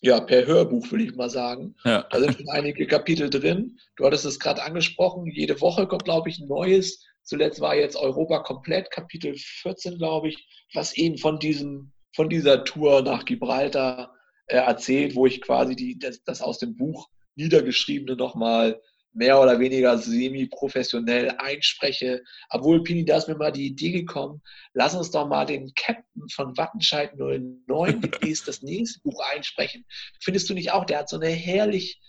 ja, 0.00 0.20
per 0.20 0.46
Hörbuch, 0.46 0.90
würde 0.90 1.04
ich 1.04 1.14
mal 1.14 1.30
sagen. 1.30 1.76
Ja. 1.84 2.06
Da 2.10 2.20
sind 2.20 2.34
schon 2.34 2.48
einige 2.48 2.86
Kapitel 2.86 3.30
drin. 3.30 3.78
Du 3.96 4.04
hattest 4.04 4.24
es 4.24 4.38
gerade 4.38 4.62
angesprochen. 4.62 5.26
Jede 5.26 5.60
Woche 5.60 5.86
kommt, 5.86 6.04
glaube 6.04 6.28
ich, 6.28 6.38
ein 6.38 6.48
neues. 6.48 7.04
Zuletzt 7.22 7.60
war 7.60 7.76
jetzt 7.76 7.96
Europa 7.96 8.40
komplett, 8.40 8.90
Kapitel 8.90 9.34
14, 9.36 9.98
glaube 9.98 10.28
ich, 10.28 10.66
was 10.74 10.96
eben 10.96 11.18
von, 11.18 11.38
diesem, 11.38 11.92
von 12.14 12.28
dieser 12.28 12.64
Tour 12.64 13.02
nach 13.02 13.24
Gibraltar 13.24 14.14
äh, 14.46 14.56
erzählt, 14.56 15.14
wo 15.14 15.26
ich 15.26 15.40
quasi 15.40 15.76
die, 15.76 15.98
das, 15.98 16.22
das 16.24 16.42
aus 16.42 16.58
dem 16.58 16.76
Buch 16.76 17.08
Niedergeschriebene 17.36 18.16
nochmal 18.16 18.80
mehr 19.18 19.40
oder 19.40 19.58
weniger 19.58 19.98
semi-professionell 19.98 21.34
einspreche. 21.38 22.22
Obwohl, 22.50 22.84
Pini, 22.84 23.04
da 23.04 23.16
ist 23.16 23.28
mir 23.28 23.36
mal 23.36 23.50
die 23.50 23.66
Idee 23.66 23.90
gekommen, 23.90 24.40
lass 24.74 24.94
uns 24.94 25.10
doch 25.10 25.26
mal 25.26 25.44
den 25.44 25.72
Captain 25.74 26.28
von 26.32 26.56
Wattenscheid 26.56 27.16
09 27.16 27.66
demnächst 28.00 28.46
das 28.46 28.62
nächste 28.62 29.00
Buch 29.00 29.20
einsprechen. 29.34 29.84
Findest 30.22 30.48
du 30.48 30.54
nicht 30.54 30.72
auch? 30.72 30.84
Der 30.84 31.00
hat 31.00 31.08
so 31.08 31.16
eine 31.16 31.28
herrlich 31.28 32.00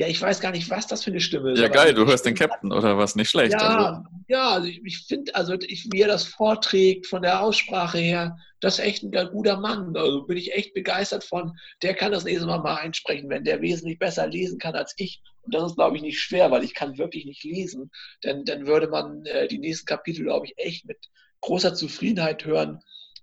ja, 0.00 0.06
ich 0.06 0.22
weiß 0.22 0.40
gar 0.40 0.50
nicht, 0.50 0.70
was 0.70 0.86
das 0.86 1.04
für 1.04 1.10
eine 1.10 1.20
Stimme 1.20 1.52
ist. 1.52 1.60
Ja, 1.60 1.68
geil, 1.68 1.92
du 1.92 2.06
hörst 2.06 2.24
den 2.24 2.34
Captain 2.34 2.72
oder 2.72 2.96
was? 2.96 3.16
Nicht 3.16 3.28
schlecht. 3.28 3.52
Ja, 3.52 3.58
also. 3.58 4.02
ja 4.28 4.48
also 4.52 4.66
ich, 4.66 4.80
ich 4.82 5.04
finde, 5.06 5.34
also 5.34 5.52
ich, 5.60 5.88
wie 5.92 6.00
er 6.00 6.08
das 6.08 6.24
vorträgt, 6.24 7.06
von 7.06 7.20
der 7.20 7.42
Aussprache 7.42 7.98
her, 7.98 8.38
das 8.60 8.78
ist 8.78 8.84
echt 8.86 9.02
ein 9.02 9.28
guter 9.30 9.58
Mann. 9.58 9.94
Also 9.94 10.22
bin 10.22 10.38
ich 10.38 10.54
echt 10.54 10.72
begeistert 10.72 11.22
von. 11.22 11.52
Der 11.82 11.92
kann 11.92 12.12
das 12.12 12.24
nächste 12.24 12.46
Mal 12.46 12.60
mal 12.60 12.76
einsprechen, 12.76 13.28
wenn 13.28 13.44
der 13.44 13.60
wesentlich 13.60 13.98
besser 13.98 14.26
lesen 14.26 14.58
kann 14.58 14.74
als 14.74 14.94
ich. 14.96 15.20
Und 15.42 15.54
das 15.54 15.72
ist, 15.72 15.74
glaube 15.74 15.96
ich, 15.96 16.02
nicht 16.02 16.18
schwer, 16.18 16.50
weil 16.50 16.64
ich 16.64 16.72
kann 16.72 16.96
wirklich 16.96 17.26
nicht 17.26 17.44
lesen. 17.44 17.90
Denn 18.24 18.46
dann 18.46 18.66
würde 18.66 18.88
man 18.88 19.26
äh, 19.26 19.48
die 19.48 19.58
nächsten 19.58 19.84
Kapitel, 19.84 20.24
glaube 20.24 20.46
ich, 20.46 20.54
echt 20.56 20.86
mit 20.86 20.96
großer 21.42 21.74
Zufriedenheit 21.74 22.46
hören. 22.46 22.80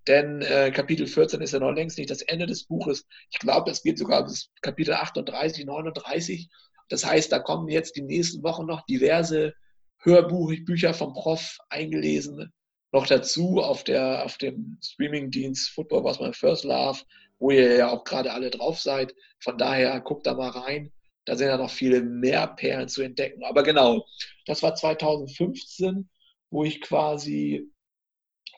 Denn 0.08 0.42
äh, 0.42 0.72
Kapitel 0.72 1.06
14 1.06 1.42
ist 1.42 1.54
ja 1.54 1.60
noch 1.60 1.72
längst 1.72 1.98
nicht 1.98 2.10
das 2.10 2.22
Ende 2.22 2.46
des 2.46 2.66
Buches. 2.66 3.08
Ich 3.32 3.40
glaube, 3.40 3.70
das 3.70 3.82
geht 3.82 3.98
sogar 3.98 4.24
bis 4.24 4.52
Kapitel 4.62 4.94
38, 4.94 5.66
39. 5.66 6.50
Das 6.90 7.06
heißt, 7.06 7.32
da 7.32 7.40
kommen 7.40 7.68
jetzt 7.70 7.96
die 7.96 8.02
nächsten 8.02 8.44
Wochen 8.44 8.66
noch 8.66 8.86
diverse 8.86 9.54
Hörbücher 10.00 10.94
vom 10.94 11.14
Prof 11.14 11.58
eingelesen 11.70 12.52
noch 12.92 13.06
dazu 13.06 13.62
auf, 13.62 13.84
der, 13.84 14.24
auf 14.26 14.38
dem 14.38 14.78
Streamingdienst 14.84 15.70
Football 15.70 16.04
was 16.04 16.20
my 16.20 16.34
first 16.34 16.64
love, 16.64 17.02
wo 17.40 17.52
ihr 17.52 17.76
ja 17.78 17.90
auch 17.90 18.04
gerade 18.04 18.32
alle 18.32 18.50
drauf 18.50 18.80
seid. 18.80 19.14
Von 19.40 19.58
daher 19.58 20.00
guckt 20.02 20.26
da 20.26 20.34
mal 20.34 20.50
rein. 20.50 20.92
Da 21.26 21.36
sind 21.36 21.48
ja 21.48 21.58
noch 21.58 21.70
viele 21.70 22.02
mehr 22.02 22.48
Perlen 22.48 22.88
zu 22.88 23.02
entdecken. 23.02 23.44
Aber 23.44 23.64
genau, 23.64 24.06
das 24.46 24.64
war 24.64 24.76
2015, 24.76 26.10
wo 26.50 26.64
ich 26.64 26.80
quasi 26.82 27.70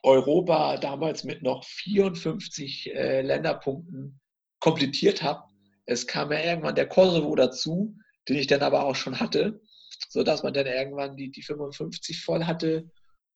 Europa 0.03 0.77
damals 0.77 1.23
mit 1.23 1.41
noch 1.41 1.65
54 1.65 2.93
äh, 2.93 3.21
Länderpunkten 3.21 4.19
komplettiert 4.59 5.23
habe. 5.23 5.43
Es 5.86 6.05
kam 6.05 6.32
ja 6.32 6.39
irgendwann 6.39 6.75
der 6.75 6.88
Kosovo 6.88 7.36
dazu, 7.36 7.95
den 8.30 8.38
ich 8.38 8.47
dann 8.47 8.61
aber 8.61 8.86
auch 8.86 8.95
schon 8.95 9.19
hatte, 9.19 9.59
sodass 10.09 10.43
man 10.43 10.53
dann 10.53 10.67
irgendwann 10.67 11.17
die, 11.17 11.32
die 11.32 11.41
55 11.41 12.21
voll 12.23 12.45
hatte. 12.45 12.89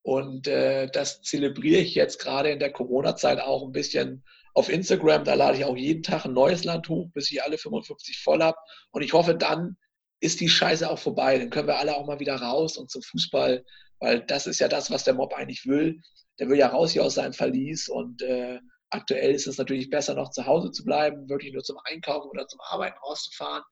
Und 0.03 0.47
äh, 0.47 0.87
das 0.87 1.21
zelebriere 1.21 1.81
ich 1.81 1.95
jetzt 1.95 2.19
gerade 2.19 2.49
in 2.49 2.59
der 2.59 2.71
Corona-Zeit 2.71 3.39
auch 3.39 3.63
ein 3.63 3.71
bisschen 3.71 4.23
auf 4.53 4.69
Instagram. 4.69 5.23
Da 5.23 5.33
lade 5.33 5.57
ich 5.57 5.65
auch 5.65 5.77
jeden 5.77 6.03
Tag 6.03 6.25
ein 6.25 6.33
neues 6.33 6.63
Land 6.63 6.89
hoch, 6.89 7.09
bis 7.13 7.31
ich 7.31 7.41
alle 7.41 7.57
55 7.57 8.21
voll 8.21 8.43
habe. 8.43 8.57
Und 8.91 9.01
ich 9.01 9.13
hoffe, 9.13 9.35
dann 9.35 9.77
ist 10.19 10.39
die 10.39 10.49
Scheiße 10.49 10.89
auch 10.89 10.99
vorbei. 10.99 11.39
Dann 11.39 11.49
können 11.49 11.67
wir 11.67 11.79
alle 11.79 11.95
auch 11.95 12.05
mal 12.05 12.19
wieder 12.19 12.35
raus 12.35 12.77
und 12.77 12.91
zum 12.91 13.01
Fußball, 13.01 13.65
weil 13.99 14.21
das 14.21 14.45
ist 14.45 14.59
ja 14.59 14.67
das, 14.67 14.91
was 14.91 15.03
der 15.03 15.13
Mob 15.15 15.33
eigentlich 15.33 15.65
will. 15.65 16.01
Der 16.39 16.49
will 16.49 16.57
ja 16.57 16.67
raus 16.67 16.91
hier 16.91 17.03
aus 17.03 17.15
seinem 17.15 17.33
Verlies 17.33 17.87
und 17.87 18.21
äh, 18.21 18.59
aktuell 18.89 19.31
ist 19.31 19.47
es 19.47 19.57
natürlich 19.57 19.89
besser, 19.89 20.15
noch 20.15 20.31
zu 20.31 20.45
Hause 20.45 20.71
zu 20.71 20.83
bleiben, 20.83 21.29
wirklich 21.29 21.53
nur 21.53 21.63
zum 21.63 21.77
Einkaufen 21.85 22.29
oder 22.29 22.47
zum 22.47 22.59
Arbeiten 22.61 22.97
rauszufahren 22.99 23.63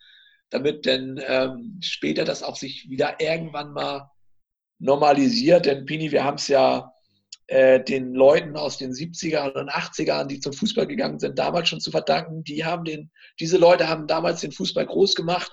damit 0.52 0.86
dann 0.86 1.20
ähm, 1.26 1.80
später 1.82 2.24
das 2.24 2.43
auch 2.43 2.56
sich 2.56 2.89
wieder 2.89 3.20
irgendwann 3.20 3.74
mal 3.74 4.12
normalisiert. 4.80 5.66
Denn 5.66 5.86
Pini, 5.86 6.12
wir 6.12 6.24
haben 6.24 6.36
es 6.36 6.47
ja 6.47 6.93
äh, 7.47 7.84
den 7.84 8.14
Leuten 8.14 8.56
aus 8.56 8.78
den 8.78 8.91
70ern 8.91 9.54
und 9.54 9.72
80ern, 9.72 10.28
die 10.28 10.39
zum 10.39 10.54
Fußball 10.54 10.88
gegangen 10.88 11.20
sind, 11.20 11.39
damals 11.39 11.70
schon 11.70 11.80
zu 11.80 11.89
verdanken. 11.89 12.43
Die 12.43 12.66
haben 12.66 12.84
den, 12.84 13.12
diese 13.39 13.58
Leute 13.58 13.88
haben 13.88 14.08
damals 14.08 14.41
den 14.41 14.52
Fußball 14.52 14.86
groß 14.86 15.16
gemacht. 15.16 15.52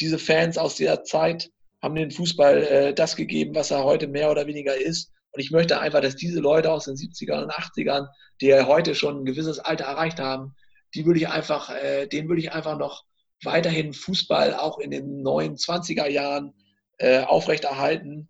Diese 0.00 0.18
Fans 0.18 0.58
aus 0.58 0.76
dieser 0.76 1.04
Zeit 1.04 1.50
haben 1.82 1.94
den 1.94 2.10
Fußball 2.10 2.62
äh, 2.64 2.94
das 2.94 3.16
gegeben, 3.16 3.54
was 3.54 3.70
er 3.70 3.84
heute 3.84 4.08
mehr 4.08 4.30
oder 4.30 4.46
weniger 4.46 4.76
ist. 4.76 5.10
Und 5.32 5.40
ich 5.40 5.50
möchte 5.50 5.80
einfach, 5.80 6.00
dass 6.00 6.16
diese 6.16 6.40
Leute 6.40 6.70
aus 6.70 6.84
den 6.84 6.96
70ern 6.96 7.44
und 7.44 7.52
80ern, 7.52 8.08
die 8.40 8.46
ja 8.46 8.66
heute 8.66 8.94
schon 8.94 9.20
ein 9.20 9.24
gewisses 9.24 9.58
Alter 9.58 9.84
erreicht 9.84 10.20
haben, 10.20 10.54
die 10.94 11.06
würde 11.06 11.18
ich 11.18 11.28
einfach, 11.28 11.70
äh, 11.70 12.06
denen 12.06 12.28
würde 12.28 12.40
ich 12.40 12.52
einfach 12.52 12.78
noch 12.78 13.04
weiterhin 13.44 13.92
Fußball 13.92 14.54
auch 14.54 14.78
in 14.78 14.90
den 14.90 15.22
neuen 15.22 15.56
20er 15.56 16.08
Jahren 16.08 16.54
äh, 16.98 17.20
aufrechterhalten. 17.20 18.28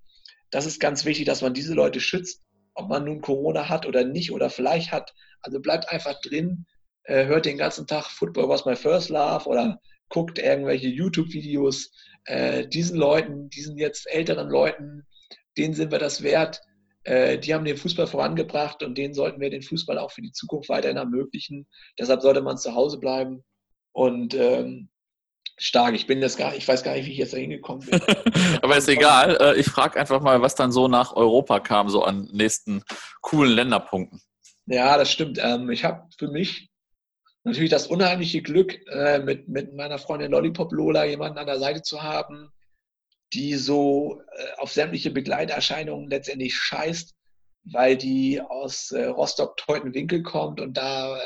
Das 0.51 0.67
ist 0.67 0.81
ganz 0.81 1.05
wichtig, 1.05 1.27
dass 1.27 1.43
man 1.43 1.55
diese 1.55 1.75
Leute 1.75 2.01
schützt, 2.01 2.43
ob 2.75 2.89
man 2.89 3.05
nun 3.05 3.21
Corona 3.21 3.69
hat 3.69 3.87
oder 3.87 4.05
nicht 4.05 4.33
oder 4.33 4.51
vielleicht 4.51 4.93
hat. 4.93 5.13
Also 5.41 5.61
bleibt 5.61 5.89
einfach 5.91 6.21
drin, 6.21 6.67
äh, 7.05 7.27
hört 7.27 7.47
den 7.47 7.59
ganzen 7.59 7.87
Tag 7.87 8.07
Football 8.07 8.49
was 8.49 8.65
my 8.65 8.77
first 8.77 9.11
love 9.11 9.49
oder 9.49 9.81
guckt 10.09 10.39
irgendwelche 10.39 10.89
YouTube-Videos. 10.89 11.91
Äh, 12.25 12.67
diesen 12.69 12.97
Leuten, 12.97 13.51
diesen 13.51 13.77
jetzt 13.77 14.07
älteren 14.11 14.49
Leuten, 14.49 15.07
denen 15.57 15.75
sind 15.75 15.91
wir 15.91 15.99
das 15.99 16.23
wert. 16.23 16.61
Äh, 17.05 17.39
die 17.39 17.53
haben 17.53 17.65
den 17.65 17.77
Fußball 17.77 18.07
vorangebracht 18.07 18.83
und 18.83 18.97
denen 18.97 19.13
sollten 19.13 19.41
wir 19.41 19.51
den 19.51 19.63
Fußball 19.63 19.99
auch 19.99 20.11
für 20.11 20.23
die 20.23 20.33
Zukunft 20.33 20.69
weiterhin 20.69 20.97
ermöglichen. 20.97 21.67
Deshalb 21.99 22.23
sollte 22.23 22.41
man 22.41 22.57
zu 22.57 22.75
Hause 22.75 22.99
bleiben 22.99 23.45
und 23.93 24.35
ähm, 24.35 24.89
stark. 25.57 25.95
Ich 25.95 26.07
bin 26.07 26.21
das 26.21 26.37
gar, 26.37 26.55
ich 26.55 26.67
weiß 26.67 26.83
gar 26.83 26.95
nicht, 26.95 27.07
wie 27.07 27.13
ich 27.13 27.19
jetzt 27.19 27.33
da 27.33 27.39
hingekommen 27.39 27.87
bin. 27.87 28.01
Aber 28.63 28.77
ist 28.77 28.89
egal. 28.89 29.37
Äh, 29.41 29.61
ich 29.61 29.67
frage 29.67 29.99
einfach 29.99 30.21
mal, 30.21 30.43
was 30.43 30.55
dann 30.55 30.73
so 30.73 30.89
nach 30.89 31.15
Europa 31.15 31.61
kam, 31.61 31.89
so 31.89 32.03
an 32.03 32.29
nächsten 32.33 32.83
coolen 33.21 33.53
Länderpunkten. 33.53 34.21
Ja, 34.67 34.97
das 34.97 35.11
stimmt. 35.11 35.39
Ähm, 35.43 35.71
ich 35.71 35.85
habe 35.85 36.09
für 36.19 36.29
mich 36.29 36.71
natürlich 37.45 37.71
das 37.71 37.87
unheimliche 37.87 38.43
Glück, 38.43 38.75
äh, 38.89 39.19
mit, 39.19 39.49
mit 39.49 39.75
meiner 39.75 39.99
Freundin 39.99 40.33
Lollipop 40.33 40.73
Lola 40.73 41.05
jemanden 41.05 41.39
an 41.39 41.47
der 41.47 41.59
Seite 41.59 41.83
zu 41.83 42.03
haben, 42.03 42.51
die 43.33 43.55
so 43.55 44.23
äh, 44.37 44.61
auf 44.61 44.73
sämtliche 44.73 45.11
Begleiterscheinungen 45.11 46.09
letztendlich 46.09 46.55
scheißt, 46.55 47.15
weil 47.65 47.97
die 47.97 48.41
aus 48.41 48.93
Rostock-Teutenwinkel 48.93 50.23
kommt 50.23 50.61
und 50.61 50.77
da 50.77 51.19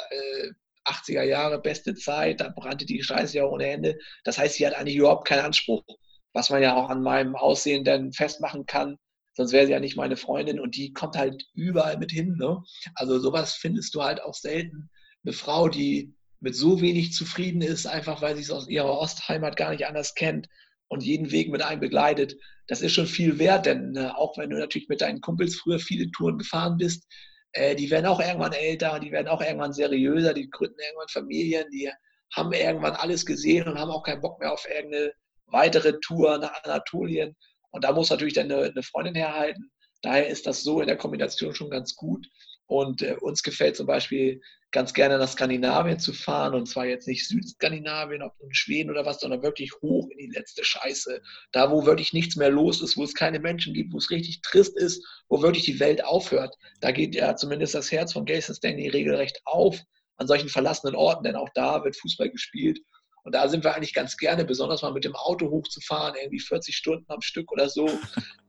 80er 0.89 1.23
Jahre, 1.23 1.61
beste 1.61 1.95
Zeit, 1.95 2.41
da 2.41 2.49
brannte 2.49 2.87
die 2.87 3.03
Scheiße 3.03 3.37
ja 3.39 3.45
ohne 3.45 3.69
Ende. 3.69 3.99
Das 4.25 4.39
heißt, 4.39 4.57
sie 4.57 4.67
hat 4.67 4.75
eigentlich 4.75 4.97
überhaupt 4.97 5.27
keinen 5.27 5.45
Anspruch, 5.45 5.85
was 6.33 6.51
man 6.51 6.63
ja 6.63 6.77
auch 6.77 6.91
an 6.91 7.03
meinem 7.03 7.37
Aussehen 7.37 7.85
dann 7.85 8.13
festmachen 8.13 8.67
kann. 8.67 8.97
Sonst 9.35 9.53
wäre 9.53 9.67
sie 9.67 9.73
ja 9.73 9.81
nicht 9.81 9.97
meine 9.97 10.17
Freundin 10.17 10.59
und 10.59 10.77
die 10.77 10.93
kommt 10.93 11.17
halt 11.17 11.45
überall 11.55 11.99
mit 11.99 12.11
hin. 12.11 12.37
Ne? 12.39 12.63
Also 12.95 13.19
sowas 13.19 13.55
findest 13.55 13.95
du 13.95 14.03
halt 14.03 14.23
auch 14.23 14.35
selten. 14.35 14.91
Eine 15.25 15.33
Frau, 15.33 15.69
die 15.69 16.15
mit 16.41 16.57
so 16.57 16.81
wenig 16.81 17.13
zufrieden 17.13 17.63
ist, 17.63 17.87
einfach 17.87 18.23
weil 18.23 18.37
sie 18.37 18.43
es 18.43 18.51
aus 18.51 18.69
ihrer 18.69 18.99
Ostheimat 18.99 19.57
gar 19.57 19.71
nicht 19.71 19.87
anders 19.87 20.15
kennt 20.15 20.49
und 20.89 21.03
jeden 21.03 21.31
Weg 21.31 21.51
mit 21.51 21.63
einem 21.63 21.81
begleitet, 21.81 22.37
das 22.67 22.83
ist 22.83 22.93
schon 22.93 23.07
viel 23.07 23.39
wert, 23.39 23.67
denn 23.67 23.97
äh, 23.97 24.09
auch 24.09 24.37
wenn 24.39 24.51
du 24.51 24.59
natürlich 24.59 24.89
mit 24.89 25.01
deinen 25.01 25.21
Kumpels 25.21 25.57
früher 25.57 25.79
viele 25.79 26.11
Touren 26.11 26.39
gefahren 26.39 26.77
bist, 26.77 27.07
äh, 27.53 27.75
die 27.75 27.91
werden 27.91 28.07
auch 28.07 28.21
irgendwann 28.21 28.53
älter, 28.53 28.99
die 29.01 29.13
werden 29.13 29.29
auch 29.29 29.41
irgendwann 29.41 29.73
seriöser, 29.73 30.35
die 30.35 30.51
gründen 30.51 30.79
irgendwann 30.81 31.09
Familien, 31.09 31.69
die 31.71 31.91
haben 32.35 32.53
irgendwann 32.53 32.95
alles 32.95 33.25
gesehen 33.25 33.69
und 33.69 33.79
haben 33.79 33.91
auch 33.91 34.03
keinen 34.03 34.21
Bock 34.21 34.39
mehr 34.41 34.53
auf 34.53 34.67
irgendeine 34.69 35.13
weitere 35.47 35.99
Tour 36.01 36.39
nach 36.39 36.63
Anatolien. 36.63 37.37
Und 37.71 37.85
da 37.85 37.93
muss 37.93 38.11
natürlich 38.11 38.35
dann 38.35 38.51
eine, 38.53 38.83
Freundin 38.83 39.15
herhalten. 39.15 39.71
Daher 40.03 40.29
ist 40.29 40.47
das 40.47 40.63
so 40.63 40.81
in 40.81 40.87
der 40.87 40.97
Kombination 40.97 41.55
schon 41.55 41.71
ganz 41.71 41.95
gut. 41.97 42.27
Und 42.67 43.03
äh, 43.03 43.17
uns 43.21 43.43
gefällt 43.43 43.77
zum 43.77 43.87
Beispiel 43.87 44.41
ganz 44.71 44.93
gerne 44.93 45.19
nach 45.19 45.29
Skandinavien 45.29 45.99
zu 45.99 46.13
fahren 46.13 46.55
und 46.55 46.69
zwar 46.69 46.87
jetzt 46.87 47.09
nicht 47.09 47.27
Südskandinavien, 47.27 48.23
ob 48.23 48.35
in 48.41 48.53
Schweden 48.53 48.91
oder 48.91 49.07
was, 49.07 49.21
sondern 49.21 49.43
wirklich 49.43 49.73
hoch 49.81 50.09
in 50.11 50.19
die 50.19 50.37
letzte 50.37 50.65
Scheiße. 50.65 51.23
Da, 51.53 51.71
wo 51.71 51.87
wirklich 51.87 52.13
nichts 52.13 52.37
mehr 52.37 52.51
los 52.51 52.83
ist, 52.83 52.97
wo 52.97 53.05
es 53.05 53.15
keine 53.15 53.41
Menschen 53.41 53.73
gibt, 53.73 53.93
wo 53.93 53.99
es 53.99 54.11
richtig 54.11 54.43
trist 54.43 54.77
ist, 54.77 55.05
wo 55.29 55.43
wirklich 55.43 55.65
die 55.65 55.81
Welt 55.81 56.05
aufhört. 56.05 56.55
Da 56.81 56.91
geht 56.91 57.15
ja 57.15 57.35
zumindest 57.37 57.75
das 57.75 57.91
Herz 57.91 58.13
von 58.13 58.27
Jason 58.27 58.55
Stanley 58.55 58.89
regelrecht 58.89 59.41
auf 59.45 59.81
an 60.17 60.27
solchen 60.27 60.49
verlassenen 60.49 60.97
Orten, 60.97 61.25
denn 61.25 61.37
auch 61.37 61.49
da 61.55 61.85
wird 61.85 61.97
Fußball 61.97 62.29
gespielt. 62.29 62.81
Und 63.29 63.35
da 63.35 63.47
sind 63.47 63.63
wir 63.63 63.75
eigentlich 63.75 63.93
ganz 63.93 64.17
gerne, 64.17 64.47
besonders 64.47 64.81
mal 64.81 64.95
mit 64.95 65.05
dem 65.05 65.15
Auto 65.15 65.51
hochzufahren, 65.51 66.15
irgendwie 66.19 66.41
40 66.41 66.75
Stunden 66.75 67.05
am 67.13 67.21
Stück 67.21 67.53
oder 67.53 67.69
so. 67.69 67.87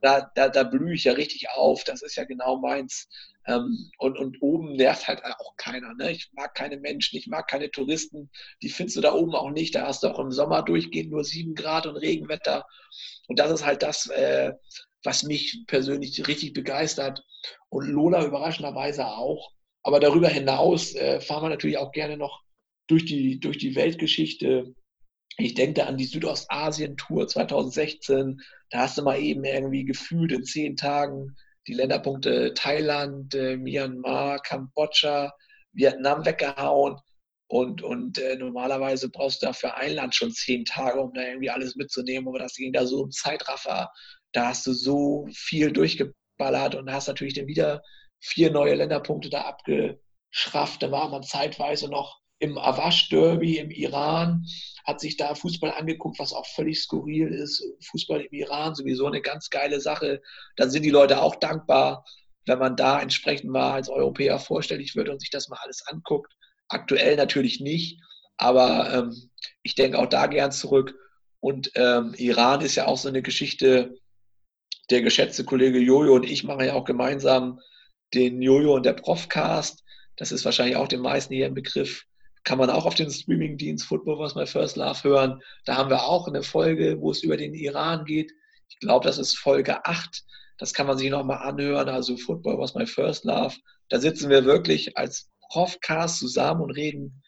Da, 0.01 0.32
da, 0.36 0.47
da 0.47 0.63
blühe 0.63 0.93
ich 0.93 1.03
ja 1.03 1.11
richtig 1.11 1.49
auf. 1.49 1.84
Das 1.84 2.01
ist 2.01 2.15
ja 2.15 2.23
genau 2.23 2.61
meins. 2.61 3.09
Ähm, 3.45 3.91
und, 3.97 4.17
und 4.17 4.41
oben 4.41 4.77
nervt 4.77 5.09
halt 5.09 5.21
auch 5.25 5.57
keiner. 5.57 5.93
Ne? 5.95 6.11
Ich 6.11 6.30
mag 6.32 6.55
keine 6.55 6.77
Menschen, 6.77 7.17
ich 7.17 7.27
mag 7.27 7.49
keine 7.49 7.69
Touristen. 7.69 8.32
Die 8.61 8.69
findest 8.69 8.95
du 8.95 9.01
da 9.01 9.13
oben 9.13 9.36
auch 9.36 9.49
nicht. 9.49 9.75
Da 9.75 9.86
hast 9.86 10.03
du 10.03 10.07
auch 10.07 10.19
im 10.19 10.32
Sommer 10.32 10.61
durchgehend 10.61 11.11
nur 11.11 11.25
sieben 11.25 11.55
Grad 11.55 11.86
und 11.86 11.97
Regenwetter. 11.97 12.65
Und 13.27 13.38
das 13.38 13.51
ist 13.51 13.65
halt 13.65 13.84
das, 13.84 14.07
äh, 14.07 14.53
was 15.03 15.23
mich 15.23 15.65
persönlich 15.67 16.25
richtig 16.25 16.53
begeistert 16.53 17.21
und 17.67 17.86
Lola 17.86 18.23
überraschenderweise 18.23 19.07
auch. 19.07 19.51
Aber 19.84 19.99
darüber 19.99 20.30
hinaus 20.30 20.95
äh, 20.95 21.19
fahren 21.19 21.43
wir 21.43 21.49
natürlich 21.49 21.80
auch 21.80 21.91
gerne 21.91 22.15
noch 22.15 22.43
durch 22.90 23.06
die, 23.06 23.40
durch 23.40 23.58
die 23.58 23.76
Weltgeschichte. 23.76 24.74
Ich 25.38 25.54
denke 25.54 25.86
an 25.86 25.98
die 25.98 26.06
Südostasien-Tour 26.06 27.28
2016. 27.28 28.42
Da 28.72 28.80
hast 28.80 28.98
du 28.98 29.04
mal 29.04 29.20
eben 29.22 29.46
irgendwie 29.46 29.86
gefühlt 29.86 30.32
in 30.32 30.44
zehn 30.44 30.76
Tagen 30.76 31.36
die 31.68 31.74
Länderpunkte 31.74 32.54
Thailand, 32.56 33.36
äh, 33.36 33.56
Myanmar, 33.56 34.40
Kambodscha, 34.40 35.32
Vietnam 35.72 36.26
weggehauen. 36.26 36.98
Und, 37.48 37.82
und 37.82 38.18
äh, 38.18 38.36
normalerweise 38.36 39.10
brauchst 39.10 39.42
du 39.42 39.48
dafür 39.48 39.76
ein 39.76 39.94
Land 39.94 40.16
schon 40.16 40.32
zehn 40.32 40.66
Tage, 40.66 41.00
um 41.00 41.14
da 41.14 41.22
irgendwie 41.22 41.50
alles 41.50 41.76
mitzunehmen. 41.76 42.28
Aber 42.28 42.40
das 42.40 42.56
ging 42.56 42.74
da 42.74 42.86
so 42.86 43.04
im 43.06 43.12
Zeitraffer. 43.12 43.92
Da 44.34 44.48
hast 44.48 44.66
du 44.68 44.74
so 44.74 45.28
viel 45.34 45.72
durchgeballert 45.72 46.76
und 46.76 46.92
hast 46.92 47.08
natürlich 47.08 47.36
dann 47.36 47.48
wieder 47.48 47.82
vier 48.20 48.52
neue 48.52 48.76
Länderpunkte 48.76 49.30
da 49.30 49.42
abgeschrafft. 49.42 50.82
Da 50.84 50.92
war 50.92 51.10
man 51.10 51.24
zeitweise 51.24 51.90
noch 51.90 52.20
im 52.40 52.58
Awash 52.58 53.10
Derby 53.10 53.58
im 53.58 53.70
Iran, 53.70 54.46
hat 54.86 55.00
sich 55.00 55.18
da 55.18 55.36
Fußball 55.36 55.72
angeguckt, 55.72 56.20
was 56.20 56.34
auch 56.34 56.48
völlig 56.48 56.82
skurril 56.82 57.28
ist. 57.28 57.64
Fußball 57.92 58.22
im 58.22 58.32
Iran 58.32 58.76
sowieso 58.76 59.06
eine 59.06 59.22
ganz 59.22 59.50
geile 59.50 59.80
Sache. 59.80 60.22
Da 60.56 60.70
sind 60.70 60.84
die 60.84 60.90
Leute 60.90 61.22
auch 61.22 61.36
dankbar, 61.36 62.06
wenn 62.46 62.60
man 62.60 62.76
da 62.76 63.02
entsprechend 63.02 63.52
mal 63.52 63.74
als 63.74 63.90
Europäer 63.90 64.40
vorstellig 64.40 64.96
wird 64.96 65.10
und 65.10 65.20
sich 65.20 65.30
das 65.30 65.50
mal 65.50 65.60
alles 65.62 65.86
anguckt. 65.88 66.34
Aktuell 66.70 67.18
natürlich 67.18 67.60
nicht, 67.60 68.00
aber 68.38 68.94
ähm, 68.94 69.30
ich 69.62 69.76
denke 69.76 70.00
auch 70.00 70.08
da 70.08 70.28
gern 70.28 70.52
zurück. 70.52 70.96
Und 71.40 71.72
ähm, 71.76 72.14
Iran 72.18 72.62
ist 72.62 72.76
ja 72.76 72.88
auch 72.88 72.98
so 72.98 73.10
eine 73.10 73.22
Geschichte. 73.22 73.96
Der 74.90 75.04
geschätzte 75.04 75.44
Kollege 75.44 75.78
Jojo 75.78 76.16
und 76.16 76.24
ich 76.24 76.44
machen 76.44 76.66
ja 76.66 76.74
auch 76.74 76.86
gemeinsam 76.86 77.60
den 78.16 78.42
Jojo 78.42 78.74
und 78.74 78.88
der 78.88 78.94
Profcast. 78.94 79.84
Das 80.16 80.32
ist 80.32 80.46
wahrscheinlich 80.46 80.78
auch 80.78 80.88
den 80.88 81.02
meisten 81.02 81.34
hier 81.34 81.46
im 81.46 81.54
Begriff. 81.54 82.06
Kann 82.44 82.58
man 82.58 82.70
auch 82.70 82.86
auf 82.86 82.96
den 82.96 83.12
Streamingdienst 83.12 83.86
Football 83.86 84.20
Was 84.20 84.36
My 84.36 84.46
First 84.46 84.78
Love 84.78 85.04
hören. 85.04 85.42
Da 85.66 85.76
haben 85.76 85.90
wir 85.90 86.04
auch 86.04 86.28
eine 86.28 86.44
Folge, 86.44 87.00
wo 87.00 87.12
es 87.12 87.24
über 87.24 87.38
den 87.38 87.54
Iran 87.54 88.06
geht. 88.06 88.32
Ich 88.70 88.80
glaube, 88.80 89.06
das 89.06 89.18
ist 89.18 89.38
Folge 89.38 89.86
8. 89.86 90.24
Das 90.58 90.74
kann 90.74 90.88
man 90.88 90.98
sich 90.98 91.10
nochmal 91.10 91.48
anhören. 91.48 91.90
Also 91.90 92.18
Football 92.18 92.58
Was 92.60 92.76
My 92.76 92.86
First 92.86 93.26
Love. 93.26 93.56
Da 93.90 94.00
sitzen 94.00 94.30
wir 94.30 94.46
wirklich 94.46 94.98
als 94.98 95.30
Profcast 95.50 96.20
zusammen 96.20 96.62
und 96.62 96.72
reden 96.72 97.24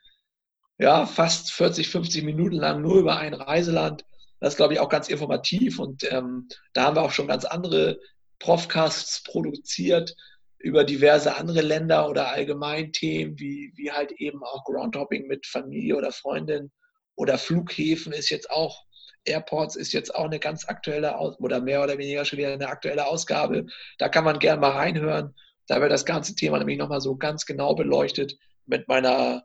ja 0.78 1.06
fast 1.06 1.52
40, 1.52 1.90
50 1.90 2.24
Minuten 2.24 2.56
lang 2.56 2.82
nur 2.82 3.00
über 3.00 3.18
ein 3.18 3.34
Reiseland. 3.34 4.06
Das 4.40 4.54
ist, 4.54 4.58
glaube 4.58 4.74
ich, 4.74 4.80
auch 4.80 4.90
ganz 4.90 5.08
informativ 5.08 5.80
und 5.80 6.12
ähm, 6.12 6.48
da 6.74 6.84
haben 6.84 6.96
wir 6.96 7.04
auch 7.04 7.12
schon 7.12 7.28
ganz 7.28 7.46
andere 7.46 8.00
Profcasts 8.40 9.22
produziert 9.24 10.16
über 10.64 10.84
diverse 10.84 11.36
andere 11.36 11.62
Länder 11.62 12.10
oder 12.10 12.30
allgemein 12.30 12.92
Themen, 12.92 13.40
wie, 13.40 13.72
wie 13.76 13.92
halt 13.92 14.12
eben 14.14 14.44
auch 14.44 14.64
Groundhopping 14.66 15.28
mit 15.28 15.46
Familie 15.46 15.96
oder 15.96 16.12
Freundin 16.12 16.72
oder 17.16 17.38
Flughäfen 17.38 18.14
ist 18.14 18.30
jetzt 18.30 18.50
auch, 18.50 18.84
Airports 19.26 19.76
ist 19.76 19.94
jetzt 19.94 20.14
auch 20.16 20.26
eine 20.26 20.40
ganz 20.40 20.68
aktuelle 20.68 21.16
oder 21.18 21.62
mehr 21.62 21.84
oder 21.84 21.98
weniger 21.98 22.26
schon 22.26 22.40
wieder 22.40 22.54
eine 22.54 22.68
aktuelle 22.68 23.06
Ausgabe. 23.06 23.66
Da 23.98 24.10
kann 24.10 24.24
man 24.24 24.40
gerne 24.40 24.62
mal 24.62 24.72
reinhören. 24.72 25.36
Da 25.68 25.80
wird 25.80 25.92
das 25.92 26.06
ganze 26.06 26.36
Thema 26.36 26.58
nämlich 26.58 26.78
nochmal 26.78 27.02
so 27.02 27.16
ganz 27.16 27.46
genau 27.46 27.76
beleuchtet 27.76 28.38
mit 28.66 28.88
meiner 28.88 29.44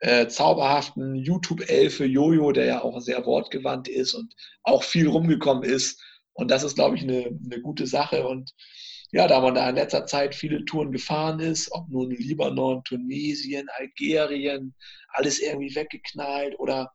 äh, 0.00 0.26
zauberhaften 0.28 1.14
YouTube-Elfe 1.14 2.04
Jojo, 2.04 2.52
der 2.52 2.64
ja 2.66 2.82
auch 2.82 3.00
sehr 3.00 3.24
wortgewandt 3.24 3.88
ist 3.88 4.14
und 4.14 4.34
auch 4.62 4.82
viel 4.82 5.08
rumgekommen 5.08 5.62
ist. 5.62 6.02
Und 6.32 6.50
das 6.50 6.62
ist, 6.62 6.74
glaube 6.74 6.96
ich, 6.96 7.02
eine, 7.02 7.38
eine 7.44 7.60
gute 7.60 7.86
Sache. 7.86 8.26
Und 8.26 8.52
ja, 9.12 9.26
da 9.26 9.40
man 9.40 9.54
da 9.54 9.68
in 9.68 9.74
letzter 9.74 10.06
Zeit 10.06 10.34
viele 10.34 10.64
Touren 10.64 10.92
gefahren 10.92 11.40
ist, 11.40 11.72
ob 11.72 11.88
nun 11.88 12.10
Libanon, 12.10 12.84
Tunesien, 12.84 13.68
Algerien, 13.78 14.74
alles 15.08 15.40
irgendwie 15.40 15.74
weggeknallt 15.74 16.58
oder 16.58 16.92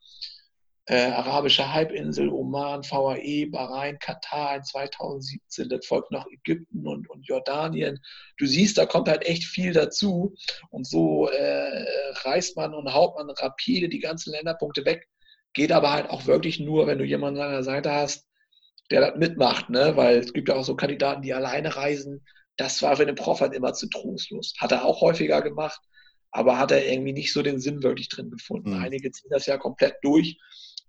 äh, 0.88 1.11
arabische 1.11 1.74
Halbinsel, 1.74 2.30
Oman, 2.30 2.84
VAE, 2.84 3.47
Bahrain, 3.47 3.97
Katar 3.99 4.57
in 4.57 4.63
2017, 4.63 5.70
das 5.70 5.86
folgt 5.86 6.11
noch 6.11 6.28
Ägypten 6.32 6.88
und, 6.88 7.09
und 7.09 7.28
Jordanien. 7.28 7.99
Du 8.38 8.45
siehst, 8.45 8.78
da 8.78 8.86
kommt 8.86 9.09
halt 9.09 9.26
echt 9.26 9.43
viel 9.43 9.74
dazu 9.74 10.36
und 10.70 10.88
so 10.88 11.28
äh, 11.30 11.86
reißt 12.24 12.55
man 12.55 12.74
und 12.76 12.93
haut 12.93 13.16
man 13.16 13.30
rapide 13.32 13.89
die 13.89 13.99
ganzen 13.99 14.32
Länderpunkte 14.32 14.86
weg. 14.86 15.07
Geht 15.53 15.72
aber 15.72 15.91
halt 15.91 16.09
auch 16.09 16.28
wirklich 16.28 16.59
nur, 16.59 16.86
wenn 16.86 16.99
du 16.99 17.05
jemanden 17.05 17.41
an 17.41 17.49
deiner 17.49 17.63
Seite 17.63 17.91
hast, 17.91 18.28
der 18.91 19.01
das 19.01 19.17
mitmacht, 19.17 19.69
ne? 19.69 19.93
weil 19.95 20.17
es 20.17 20.33
gibt 20.33 20.49
ja 20.49 20.55
auch 20.55 20.63
so 20.63 20.75
Kandidaten, 20.75 21.21
die 21.21 21.33
alleine 21.33 21.75
reisen. 21.75 22.25
Das 22.57 22.81
war 22.81 22.95
für 22.95 23.05
den 23.05 23.15
Prof 23.15 23.41
halt 23.41 23.53
immer 23.53 23.73
zu 23.73 23.89
trostlos. 23.89 24.53
Hat 24.59 24.71
er 24.71 24.86
auch 24.86 25.01
häufiger 25.01 25.41
gemacht, 25.41 25.79
aber 26.31 26.57
hat 26.57 26.71
er 26.71 26.88
irgendwie 26.88 27.13
nicht 27.13 27.33
so 27.33 27.41
den 27.41 27.59
Sinn 27.59 27.83
wirklich 27.83 28.09
drin 28.09 28.29
gefunden. 28.29 28.71
Mhm. 28.71 28.83
Einige 28.83 29.11
ziehen 29.11 29.31
das 29.31 29.45
ja 29.45 29.57
komplett 29.57 29.95
durch, 30.03 30.38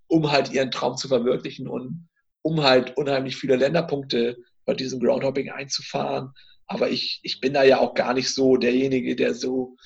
um 0.09 0.31
halt 0.31 0.53
ihren 0.53 0.71
Traum 0.71 0.97
zu 0.97 1.09
verwirklichen 1.09 1.69
und 1.69 2.09
um 2.43 2.63
halt 2.63 2.97
unheimlich 2.97 3.37
viele 3.37 3.57
Länderpunkte 3.57 4.37
bei 4.65 4.75
diesem 4.75 5.01
Groundhopping 5.01 5.51
einzufahren. 5.51 6.31
Aber 6.67 6.91
ich, 6.91 7.21
ich 7.23 7.41
bin 7.41 7.55
da 7.55 7.65
ja 7.65 7.79
auch 7.79 7.95
gar 7.95 8.15
nicht 8.15 8.33
so 8.33 8.57
derjenige, 8.57 9.17
der 9.17 9.35
so 9.35 9.77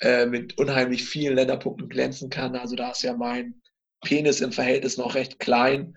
äh, 0.00 0.26
mit 0.26 0.58
unheimlich 0.58 1.04
vielen 1.04 1.36
Länderpunkten 1.36 1.88
glänzen 1.88 2.30
kann. 2.30 2.56
Also 2.56 2.76
da 2.76 2.90
ist 2.90 3.02
ja 3.02 3.14
mein 3.14 3.62
Penis 4.02 4.40
im 4.40 4.52
Verhältnis 4.52 4.98
noch 4.98 5.14
recht 5.14 5.38
klein 5.38 5.94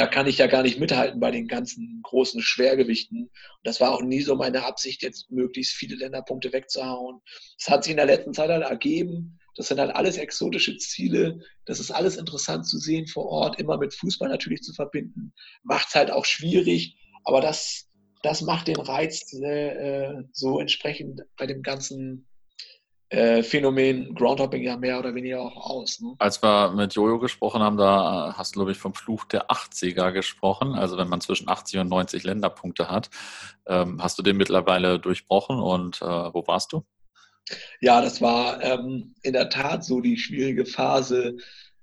da 0.00 0.06
kann 0.06 0.26
ich 0.26 0.38
ja 0.38 0.46
gar 0.46 0.62
nicht 0.62 0.80
mithalten 0.80 1.20
bei 1.20 1.30
den 1.30 1.46
ganzen 1.46 2.00
großen 2.02 2.40
Schwergewichten. 2.40 3.24
Und 3.24 3.30
das 3.64 3.82
war 3.82 3.92
auch 3.92 4.00
nie 4.00 4.22
so 4.22 4.34
meine 4.34 4.64
Absicht, 4.64 5.02
jetzt 5.02 5.30
möglichst 5.30 5.74
viele 5.74 5.94
Länderpunkte 5.96 6.54
wegzuhauen. 6.54 7.20
Das 7.58 7.68
hat 7.68 7.84
sich 7.84 7.90
in 7.90 7.98
der 7.98 8.06
letzten 8.06 8.32
Zeit 8.32 8.48
halt 8.48 8.62
ergeben. 8.62 9.38
Das 9.56 9.68
sind 9.68 9.78
halt 9.78 9.94
alles 9.94 10.16
exotische 10.16 10.78
Ziele. 10.78 11.40
Das 11.66 11.80
ist 11.80 11.90
alles 11.90 12.16
interessant 12.16 12.66
zu 12.66 12.78
sehen 12.78 13.08
vor 13.08 13.26
Ort, 13.26 13.60
immer 13.60 13.76
mit 13.76 13.92
Fußball 13.92 14.30
natürlich 14.30 14.62
zu 14.62 14.72
verbinden. 14.72 15.34
Macht 15.64 15.88
es 15.88 15.94
halt 15.94 16.10
auch 16.10 16.24
schwierig, 16.24 16.96
aber 17.24 17.42
das, 17.42 17.86
das 18.22 18.40
macht 18.40 18.68
den 18.68 18.80
Reiz 18.80 19.30
äh, 19.34 20.14
so 20.32 20.60
entsprechend 20.60 21.20
bei 21.36 21.44
dem 21.44 21.60
ganzen 21.60 22.26
äh, 23.10 23.42
Phänomen 23.42 24.14
Groundhopping 24.14 24.62
ja 24.62 24.76
mehr 24.76 24.98
oder 24.98 25.14
weniger 25.14 25.40
auch 25.40 25.56
aus. 25.56 26.00
Ne? 26.00 26.14
Als 26.18 26.42
wir 26.42 26.70
mit 26.70 26.94
Jojo 26.94 27.18
gesprochen 27.18 27.60
haben, 27.60 27.76
da 27.76 28.34
hast 28.36 28.54
du, 28.54 28.60
glaube 28.60 28.72
ich, 28.72 28.78
vom 28.78 28.94
Fluch 28.94 29.24
der 29.24 29.50
80er 29.50 30.12
gesprochen. 30.12 30.74
Also 30.74 30.96
wenn 30.96 31.08
man 31.08 31.20
zwischen 31.20 31.48
80 31.48 31.80
und 31.80 31.88
90 31.88 32.22
Länderpunkte 32.22 32.88
hat. 32.88 33.10
Ähm, 33.66 34.00
hast 34.00 34.18
du 34.18 34.22
den 34.22 34.36
mittlerweile 34.36 35.00
durchbrochen 35.00 35.58
und 35.58 36.00
äh, 36.00 36.04
wo 36.04 36.46
warst 36.46 36.72
du? 36.72 36.84
Ja, 37.80 38.00
das 38.00 38.22
war 38.22 38.62
ähm, 38.62 39.14
in 39.22 39.32
der 39.32 39.48
Tat 39.48 39.84
so 39.84 40.00
die 40.00 40.16
schwierige 40.16 40.64
Phase. 40.64 41.36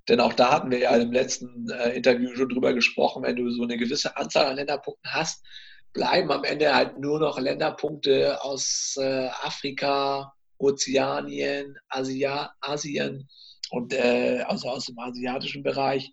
Denn 0.07 0.21
auch 0.21 0.31
da 0.31 0.51
hatten 0.51 0.71
wir 0.71 0.79
ja 0.79 0.95
im 0.95 1.11
letzten 1.11 1.69
äh, 1.69 1.89
Interview 1.89 2.33
schon 2.35 2.47
drüber 2.47 2.73
gesprochen, 2.73 3.23
wenn 3.23 3.35
du 3.35 3.49
so 3.49 3.63
eine 3.63 3.75
gewisse 3.75 4.15
Anzahl 4.15 4.45
an 4.45 4.55
Länderpunkten 4.55 5.11
hast, 5.11 5.43
bleiben 5.91 6.31
am 6.31 6.45
Ende 6.45 6.73
halt 6.73 6.97
nur 6.99 7.19
noch 7.19 7.37
Länderpunkte 7.37 8.41
aus 8.41 8.95
äh, 8.97 9.27
Afrika, 9.43 10.33
Ozeanien, 10.57 11.75
Asia, 11.89 12.51
Asien 12.61 13.27
und 13.69 13.93
äh, 13.93 14.43
also 14.47 14.69
aus 14.69 14.85
dem 14.85 14.99
asiatischen 14.99 15.63
Bereich. 15.63 16.11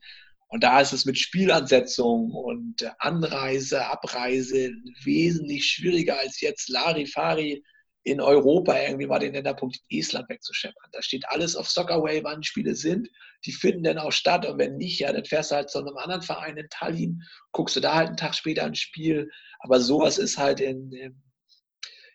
Und 0.49 0.63
da 0.63 0.81
ist 0.81 0.93
es 0.93 1.05
mit 1.05 1.19
Spielansetzung 1.19 2.31
und 2.31 2.89
Anreise, 2.99 3.87
Abreise 3.87 4.71
wesentlich 5.03 5.67
schwieriger 5.67 6.19
als 6.19 6.41
jetzt 6.41 6.69
Larifari 6.69 7.63
in 8.05 8.21
Europa 8.21 8.79
irgendwie 8.79 9.07
mal 9.07 9.19
den 9.19 9.33
Länderpunkt 9.33 9.79
Island 9.89 10.29
wegzuscheppern. 10.29 10.91
Da 10.93 11.01
steht 11.01 11.27
alles 11.29 11.57
auf 11.57 11.71
Soccerway, 11.71 12.23
wann 12.23 12.43
Spiele 12.43 12.75
sind. 12.75 13.09
Die 13.47 13.53
finden 13.53 13.83
dann 13.83 13.99
auch 13.99 14.13
statt. 14.13 14.47
Und 14.47 14.59
wenn 14.59 14.77
nicht, 14.77 15.01
ja, 15.01 15.11
dann 15.11 15.25
fährst 15.25 15.51
du 15.51 15.57
halt 15.57 15.71
zu 15.71 15.79
einem 15.79 15.97
anderen 15.97 16.23
Verein 16.23 16.59
in 16.59 16.69
Tallinn, 16.69 17.23
guckst 17.53 17.77
du 17.77 17.81
da 17.81 17.95
halt 17.95 18.09
einen 18.09 18.19
Tag 18.19 18.35
später 18.35 18.65
ein 18.65 18.75
Spiel. 18.75 19.31
Aber 19.59 19.81
sowas 19.81 20.19
ist 20.19 20.37
halt 20.37 20.61
in, 20.61 20.93
in 20.93 21.23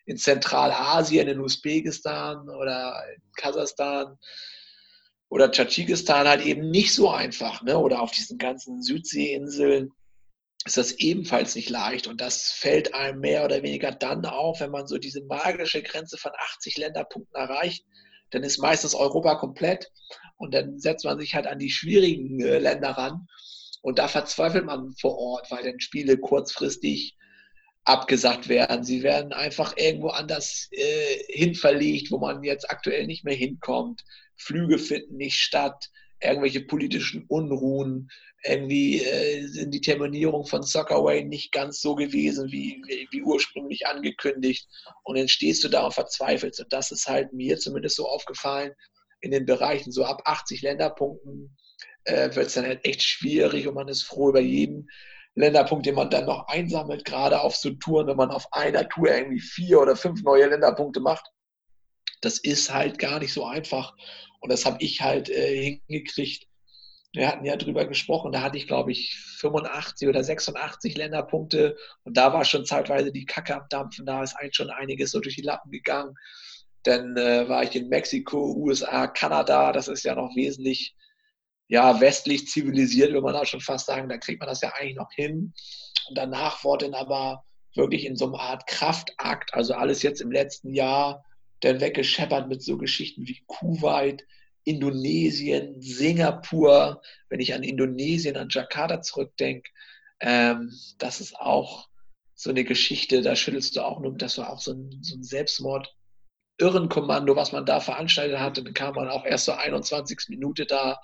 in 0.09 0.17
Zentralasien, 0.17 1.27
in 1.27 1.39
Usbekistan 1.39 2.49
oder 2.49 2.99
in 3.15 3.21
Kasachstan 3.35 4.17
oder 5.29 5.51
Tadschikistan 5.51 6.27
halt 6.27 6.43
eben 6.43 6.71
nicht 6.71 6.95
so 6.95 7.11
einfach. 7.11 7.61
Ne? 7.61 7.77
Oder 7.77 8.01
auf 8.01 8.09
diesen 8.09 8.39
ganzen 8.39 8.81
Südseeinseln 8.81 9.91
ist 10.65 10.77
das 10.77 10.93
ebenfalls 10.93 11.53
nicht 11.53 11.69
leicht. 11.69 12.07
Und 12.07 12.21
das 12.21 12.51
fällt 12.51 12.95
einem 12.95 13.19
mehr 13.19 13.45
oder 13.45 13.61
weniger 13.61 13.91
dann 13.91 14.25
auf, 14.25 14.61
wenn 14.61 14.71
man 14.71 14.87
so 14.87 14.97
diese 14.97 15.23
magische 15.25 15.83
Grenze 15.83 16.17
von 16.17 16.31
80 16.55 16.77
Länderpunkten 16.77 17.35
erreicht. 17.35 17.85
Dann 18.31 18.41
ist 18.41 18.57
meistens 18.57 18.95
Europa 18.95 19.35
komplett 19.35 19.91
und 20.37 20.55
dann 20.55 20.79
setzt 20.79 21.05
man 21.05 21.19
sich 21.19 21.35
halt 21.35 21.45
an 21.45 21.59
die 21.59 21.69
schwierigen 21.69 22.39
äh, 22.39 22.57
Länder 22.57 22.89
ran. 22.89 23.27
Und 23.83 23.99
da 23.99 24.07
verzweifelt 24.07 24.65
man 24.65 24.91
vor 24.99 25.19
Ort, 25.19 25.51
weil 25.51 25.63
dann 25.63 25.79
Spiele 25.79 26.17
kurzfristig 26.17 27.15
abgesagt 27.89 28.49
werden. 28.49 28.83
Sie 28.83 29.03
werden 29.03 29.33
einfach 29.33 29.75
irgendwo 29.77 30.09
anders 30.09 30.69
äh, 30.71 31.17
hin 31.27 31.55
verlegt, 31.55 32.11
wo 32.11 32.19
man 32.19 32.43
jetzt 32.43 32.69
aktuell 32.69 33.07
nicht 33.07 33.23
mehr 33.25 33.35
hinkommt. 33.35 34.03
Flüge 34.37 34.77
finden 34.79 35.17
nicht 35.17 35.39
statt. 35.39 35.89
irgendwelche 36.21 36.61
politischen 36.61 37.25
Unruhen, 37.27 38.09
irgendwie 38.43 39.01
äh, 39.01 39.45
sind 39.47 39.73
die 39.73 39.81
Terminierung 39.81 40.45
von 40.45 40.63
Soccerway 40.63 41.23
nicht 41.23 41.51
ganz 41.51 41.81
so 41.81 41.95
gewesen, 41.95 42.51
wie, 42.51 42.81
wie, 42.87 43.07
wie, 43.11 43.21
ursprünglich 43.21 43.87
angekündigt. 43.87 44.67
Und 45.03 45.17
dann 45.17 45.27
stehst 45.27 45.63
du 45.63 45.69
da 45.69 45.85
und 45.85 45.93
verzweifelst. 45.93 46.59
Und 46.59 46.71
das 46.71 46.91
ist 46.91 47.07
halt 47.07 47.33
mir 47.33 47.57
zumindest 47.57 47.95
so 47.95 48.07
aufgefallen 48.07 48.73
in 49.21 49.31
den 49.31 49.45
Bereichen, 49.45 49.91
so 49.91 50.05
ab 50.05 50.21
80 50.25 50.61
Länderpunkten 50.61 51.57
äh, 52.05 52.33
wird 52.35 52.47
es 52.47 52.53
dann 52.53 52.65
halt 52.65 52.85
echt 52.85 53.03
schwierig 53.03 53.67
und 53.67 53.75
man 53.75 53.87
ist 53.87 54.03
froh 54.03 54.29
über 54.29 54.39
jeden 54.39 54.89
Länderpunkt, 55.39 55.85
den 55.85 55.95
man 55.95 56.09
dann 56.09 56.25
noch 56.25 56.47
einsammelt, 56.47 57.05
gerade 57.05 57.41
auf 57.41 57.55
so 57.55 57.71
Touren, 57.71 58.07
wenn 58.07 58.17
man 58.17 58.31
auf 58.31 58.51
einer 58.51 58.87
Tour 58.89 59.09
irgendwie 59.09 59.39
vier 59.39 59.79
oder 59.79 59.95
fünf 59.95 60.21
neue 60.21 60.47
Länderpunkte 60.47 60.99
macht. 60.99 61.25
Das 62.21 62.39
ist 62.39 62.73
halt 62.73 62.99
gar 62.99 63.19
nicht 63.19 63.33
so 63.33 63.45
einfach. 63.45 63.93
Und 64.41 64.51
das 64.51 64.65
habe 64.65 64.77
ich 64.81 65.01
halt 65.01 65.29
äh, 65.29 65.79
hingekriegt. 65.87 66.45
Wir 67.13 67.27
hatten 67.27 67.45
ja 67.45 67.55
drüber 67.55 67.85
gesprochen, 67.85 68.31
da 68.31 68.41
hatte 68.41 68.57
ich, 68.57 68.67
glaube 68.67 68.91
ich, 68.91 69.17
85 69.39 70.07
oder 70.07 70.23
86 70.23 70.95
Länderpunkte 70.95 71.75
und 72.03 72.15
da 72.15 72.33
war 72.33 72.45
schon 72.45 72.65
zeitweise 72.65 73.11
die 73.11 73.25
Kacke 73.25 73.55
am 73.55 73.65
Dampfen, 73.69 74.05
da 74.05 74.21
ist 74.21 74.35
eigentlich 74.35 74.55
schon 74.55 74.69
einiges 74.69 75.09
so 75.09 75.19
durch 75.19 75.35
die 75.35 75.41
Lappen 75.41 75.71
gegangen. 75.71 76.13
Dann 76.83 77.17
äh, 77.17 77.49
war 77.49 77.63
ich 77.63 77.75
in 77.75 77.89
Mexiko, 77.89 78.53
USA, 78.55 79.07
Kanada, 79.07 79.71
das 79.71 79.87
ist 79.87 80.03
ja 80.03 80.13
noch 80.13 80.35
wesentlich 80.35 80.95
ja, 81.69 82.01
westlich 82.01 82.47
zivilisiert, 82.47 83.11
würde 83.11 83.21
man 83.21 83.35
auch 83.35 83.45
schon 83.45 83.61
fast 83.61 83.85
sagen, 83.85 84.09
da 84.09 84.17
kriegt 84.17 84.39
man 84.39 84.49
das 84.49 84.61
ja 84.61 84.73
eigentlich 84.73 84.95
noch 84.95 85.11
hin. 85.13 85.53
Und 86.09 86.17
danach 86.17 86.63
wurde 86.63 86.85
dann 86.85 86.95
aber 86.95 87.45
wirklich 87.75 88.05
in 88.05 88.15
so 88.15 88.25
einer 88.25 88.39
Art 88.39 88.67
Kraftakt, 88.67 89.53
also 89.53 89.75
alles 89.75 90.01
jetzt 90.01 90.19
im 90.19 90.31
letzten 90.31 90.73
Jahr, 90.73 91.23
dann 91.61 91.79
weggescheppert 91.79 92.47
mit 92.47 92.63
so 92.63 92.77
Geschichten 92.77 93.27
wie 93.27 93.43
Kuwait, 93.45 94.25
Indonesien, 94.63 95.79
Singapur. 95.79 97.01
Wenn 97.29 97.39
ich 97.39 97.53
an 97.53 97.63
Indonesien, 97.63 98.35
an 98.35 98.49
Jakarta 98.49 99.01
zurückdenke, 99.01 99.69
ähm, 100.21 100.73
das 100.97 101.21
ist 101.21 101.35
auch 101.35 101.87
so 102.33 102.49
eine 102.49 102.63
Geschichte, 102.63 103.21
da 103.21 103.35
schüttelst 103.35 103.75
du 103.75 103.81
auch 103.81 103.99
nur, 103.99 104.17
das 104.17 104.39
war 104.39 104.49
auch 104.49 104.59
so 104.59 104.71
ein, 104.73 104.99
so 105.03 105.15
ein 105.15 105.23
Selbstmord. 105.23 105.93
Irrenkommando, 106.57 107.35
was 107.37 107.51
man 107.53 107.65
da 107.65 107.79
veranstaltet 107.79 108.39
hatte, 108.39 108.63
dann 108.63 108.73
kam 108.73 108.95
man 108.95 109.07
auch 109.07 109.25
erst 109.25 109.45
so 109.45 109.53
21. 109.53 110.25
Minute 110.27 110.65
da 110.65 110.99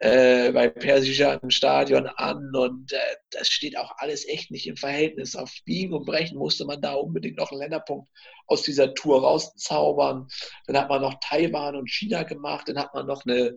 äh, 0.00 0.52
bei 0.52 0.68
Persischer 0.68 1.40
im 1.42 1.50
Stadion 1.50 2.06
an 2.06 2.54
und 2.54 2.92
äh, 2.92 3.16
das 3.30 3.48
steht 3.48 3.78
auch 3.78 3.92
alles 3.98 4.26
echt 4.28 4.50
nicht 4.50 4.66
im 4.66 4.76
Verhältnis. 4.76 5.36
Auf 5.36 5.52
Biegen 5.64 5.94
und 5.94 6.04
Brechen 6.04 6.38
musste 6.38 6.64
man 6.64 6.80
da 6.80 6.94
unbedingt 6.94 7.38
noch 7.38 7.50
einen 7.50 7.60
Länderpunkt 7.60 8.08
aus 8.46 8.62
dieser 8.62 8.94
Tour 8.94 9.22
rauszaubern. 9.22 10.26
Dann 10.66 10.76
hat 10.76 10.88
man 10.88 11.02
noch 11.02 11.14
Taiwan 11.20 11.76
und 11.76 11.90
China 11.90 12.24
gemacht, 12.24 12.68
dann 12.68 12.78
hat 12.78 12.92
man 12.94 13.06
noch 13.06 13.24
eine, 13.24 13.56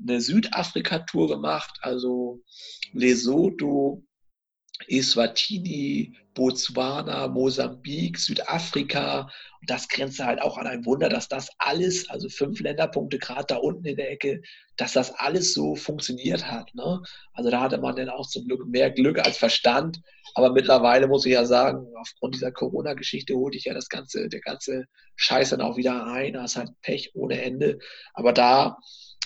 eine 0.00 0.20
Südafrika-Tour 0.20 1.28
gemacht, 1.28 1.78
also 1.82 2.42
Lesotho, 2.92 4.02
Eswatini, 4.88 6.16
Botswana, 6.36 7.26
Mosambik, 7.28 8.18
Südafrika. 8.18 9.22
Und 9.60 9.70
das 9.70 9.88
grenzt 9.88 10.20
halt 10.20 10.40
auch 10.40 10.58
an 10.58 10.66
ein 10.66 10.84
Wunder, 10.84 11.08
dass 11.08 11.28
das 11.28 11.48
alles, 11.58 12.08
also 12.10 12.28
fünf 12.28 12.60
Länderpunkte 12.60 13.18
gerade 13.18 13.46
da 13.48 13.56
unten 13.56 13.86
in 13.86 13.96
der 13.96 14.12
Ecke, 14.12 14.42
dass 14.76 14.92
das 14.92 15.12
alles 15.12 15.54
so 15.54 15.74
funktioniert 15.74 16.48
hat. 16.48 16.72
Ne? 16.74 17.02
Also 17.32 17.50
da 17.50 17.62
hatte 17.62 17.78
man 17.78 17.96
dann 17.96 18.10
auch 18.10 18.28
zum 18.28 18.46
Glück 18.46 18.66
mehr 18.68 18.90
Glück 18.90 19.18
als 19.18 19.38
Verstand. 19.38 20.00
Aber 20.34 20.52
mittlerweile 20.52 21.08
muss 21.08 21.24
ich 21.24 21.32
ja 21.32 21.46
sagen, 21.46 21.88
aufgrund 21.98 22.34
dieser 22.34 22.52
Corona-Geschichte 22.52 23.34
holte 23.34 23.56
ich 23.56 23.64
ja 23.64 23.74
das 23.74 23.88
ganze, 23.88 24.28
der 24.28 24.40
ganze 24.40 24.84
Scheiß 25.16 25.50
dann 25.50 25.62
auch 25.62 25.78
wieder 25.78 26.06
ein. 26.06 26.34
Da 26.34 26.44
ist 26.44 26.56
halt 26.56 26.70
Pech 26.82 27.12
ohne 27.14 27.40
Ende. 27.40 27.78
Aber 28.12 28.34
da 28.34 28.76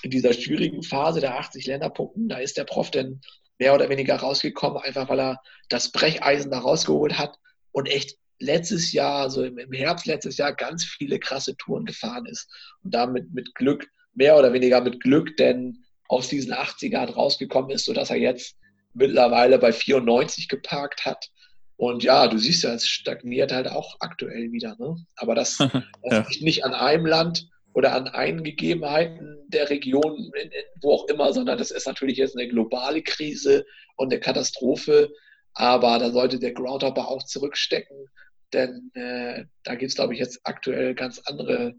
in 0.02 0.10
dieser 0.10 0.32
schwierigen 0.32 0.84
Phase 0.84 1.20
der 1.20 1.38
80 1.38 1.66
Länderpunkten, 1.66 2.28
da 2.28 2.38
ist 2.38 2.56
der 2.56 2.64
Prof 2.64 2.92
denn 2.92 3.20
mehr 3.60 3.74
oder 3.74 3.88
weniger 3.88 4.16
rausgekommen, 4.16 4.82
einfach 4.82 5.08
weil 5.08 5.20
er 5.20 5.42
das 5.68 5.92
Brecheisen 5.92 6.50
da 6.50 6.58
rausgeholt 6.58 7.18
hat 7.18 7.38
und 7.70 7.86
echt 7.86 8.16
letztes 8.40 8.92
Jahr, 8.92 9.30
so 9.30 9.44
im 9.44 9.72
Herbst 9.72 10.06
letztes 10.06 10.38
Jahr, 10.38 10.54
ganz 10.54 10.84
viele 10.84 11.18
krasse 11.20 11.54
Touren 11.56 11.84
gefahren 11.84 12.26
ist 12.26 12.48
und 12.82 12.92
damit 12.92 13.32
mit 13.32 13.54
Glück, 13.54 13.86
mehr 14.14 14.36
oder 14.36 14.52
weniger 14.52 14.80
mit 14.80 15.00
Glück, 15.00 15.36
denn 15.36 15.84
aus 16.08 16.28
diesen 16.28 16.54
80ern 16.54 17.12
rausgekommen 17.12 17.70
ist, 17.70 17.84
sodass 17.84 18.10
er 18.10 18.16
jetzt 18.16 18.56
mittlerweile 18.94 19.58
bei 19.58 19.72
94 19.72 20.48
geparkt 20.48 21.04
hat. 21.04 21.28
Und 21.76 22.02
ja, 22.02 22.26
du 22.26 22.38
siehst 22.38 22.64
ja, 22.64 22.72
es 22.74 22.88
stagniert 22.88 23.52
halt 23.52 23.68
auch 23.68 23.96
aktuell 24.00 24.50
wieder. 24.52 24.74
Ne? 24.78 24.96
Aber 25.16 25.34
das, 25.34 25.56
das 25.58 25.72
ja. 26.02 26.26
liegt 26.28 26.42
nicht 26.42 26.64
an 26.64 26.74
einem 26.74 27.06
Land, 27.06 27.46
oder 27.72 27.94
an 27.94 28.08
Eingegebenheiten 28.08 29.38
der 29.48 29.70
Region, 29.70 30.32
wo 30.80 30.92
auch 30.92 31.08
immer, 31.08 31.32
sondern 31.32 31.58
das 31.58 31.70
ist 31.70 31.86
natürlich 31.86 32.16
jetzt 32.16 32.36
eine 32.36 32.48
globale 32.48 33.02
Krise 33.02 33.64
und 33.96 34.12
eine 34.12 34.20
Katastrophe. 34.20 35.10
Aber 35.54 35.98
da 35.98 36.10
sollte 36.10 36.38
der 36.38 36.52
Groundhopper 36.52 37.08
auch 37.08 37.24
zurückstecken, 37.24 38.06
denn 38.52 38.90
äh, 38.94 39.44
da 39.64 39.74
gibt 39.74 39.90
es, 39.90 39.96
glaube 39.96 40.14
ich, 40.14 40.20
jetzt 40.20 40.40
aktuell 40.44 40.94
ganz 40.94 41.20
andere 41.26 41.74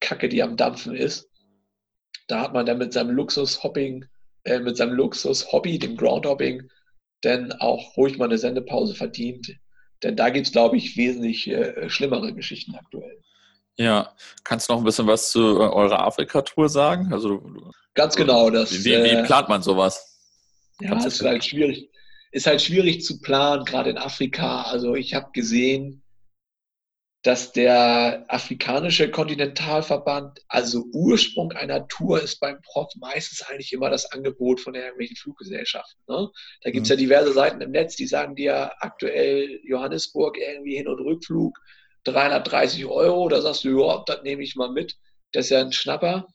Kacke, 0.00 0.28
die 0.28 0.42
am 0.42 0.56
Dampfen 0.56 0.94
ist. 0.94 1.28
Da 2.28 2.40
hat 2.40 2.52
man 2.52 2.66
dann 2.66 2.78
mit 2.78 2.92
seinem 2.92 3.10
Luxus-Hopping, 3.10 4.04
äh, 4.44 4.60
mit 4.60 4.76
seinem 4.76 4.94
Luxus-Hobby, 4.94 5.78
dem 5.78 5.96
Groundhopping, 5.96 6.68
dann 7.22 7.52
auch 7.52 7.96
ruhig 7.96 8.18
mal 8.18 8.26
eine 8.26 8.38
Sendepause 8.38 8.94
verdient. 8.94 9.56
Denn 10.02 10.14
da 10.16 10.30
gibt 10.30 10.46
es, 10.46 10.52
glaube 10.52 10.76
ich, 10.76 10.96
wesentlich 10.96 11.48
äh, 11.48 11.88
schlimmere 11.90 12.32
Geschichten 12.32 12.74
aktuell. 12.76 13.20
Ja, 13.78 14.12
kannst 14.42 14.68
du 14.68 14.72
noch 14.72 14.80
ein 14.80 14.84
bisschen 14.84 15.06
was 15.06 15.30
zu 15.30 15.40
äh, 15.40 15.68
eurer 15.68 16.04
Afrika-Tour 16.04 16.68
sagen? 16.68 17.12
Also, 17.12 17.40
Ganz 17.94 18.16
genau. 18.16 18.50
Das, 18.50 18.72
wie, 18.72 18.90
wie 18.90 19.08
äh, 19.08 19.24
plant 19.24 19.48
man 19.48 19.62
sowas? 19.62 20.18
Ja, 20.80 20.90
Kannst 20.90 21.06
ist 21.06 21.22
halt 21.22 21.44
schwierig. 21.44 21.88
Ist 22.32 22.46
halt 22.46 22.60
schwierig 22.60 23.04
zu 23.04 23.20
planen, 23.20 23.64
gerade 23.64 23.90
in 23.90 23.98
Afrika. 23.98 24.62
Also 24.62 24.94
ich 24.94 25.14
habe 25.14 25.30
gesehen, 25.32 26.02
dass 27.22 27.52
der 27.52 28.24
afrikanische 28.28 29.10
Kontinentalverband, 29.10 30.40
also 30.48 30.84
Ursprung 30.92 31.52
einer 31.52 31.86
Tour 31.88 32.20
ist 32.20 32.38
beim 32.38 32.60
Prof 32.62 32.92
meistens 32.96 33.42
eigentlich 33.42 33.72
immer 33.72 33.90
das 33.90 34.12
Angebot 34.12 34.60
von 34.60 34.74
irgendwelchen 34.74 35.16
Fluggesellschaften. 35.16 36.00
Ne? 36.08 36.28
Da 36.62 36.70
gibt 36.70 36.84
es 36.84 36.90
mhm. 36.90 36.94
ja 36.94 36.96
diverse 36.96 37.32
Seiten 37.32 37.60
im 37.60 37.70
Netz, 37.70 37.96
die 37.96 38.06
sagen 38.06 38.34
dir 38.34 38.72
aktuell 38.80 39.60
Johannesburg 39.64 40.36
irgendwie 40.36 40.76
Hin- 40.76 40.88
und 40.88 41.00
Rückflug 41.00 41.58
330 42.12 42.86
Euro, 42.86 43.28
da 43.28 43.40
sagst 43.40 43.64
du, 43.64 43.80
ja, 43.80 44.02
das 44.06 44.22
nehme 44.22 44.42
ich 44.42 44.56
mal 44.56 44.70
mit, 44.70 44.96
das 45.32 45.46
ist 45.46 45.50
ja 45.50 45.60
ein 45.60 45.72
Schnapper. 45.72 46.26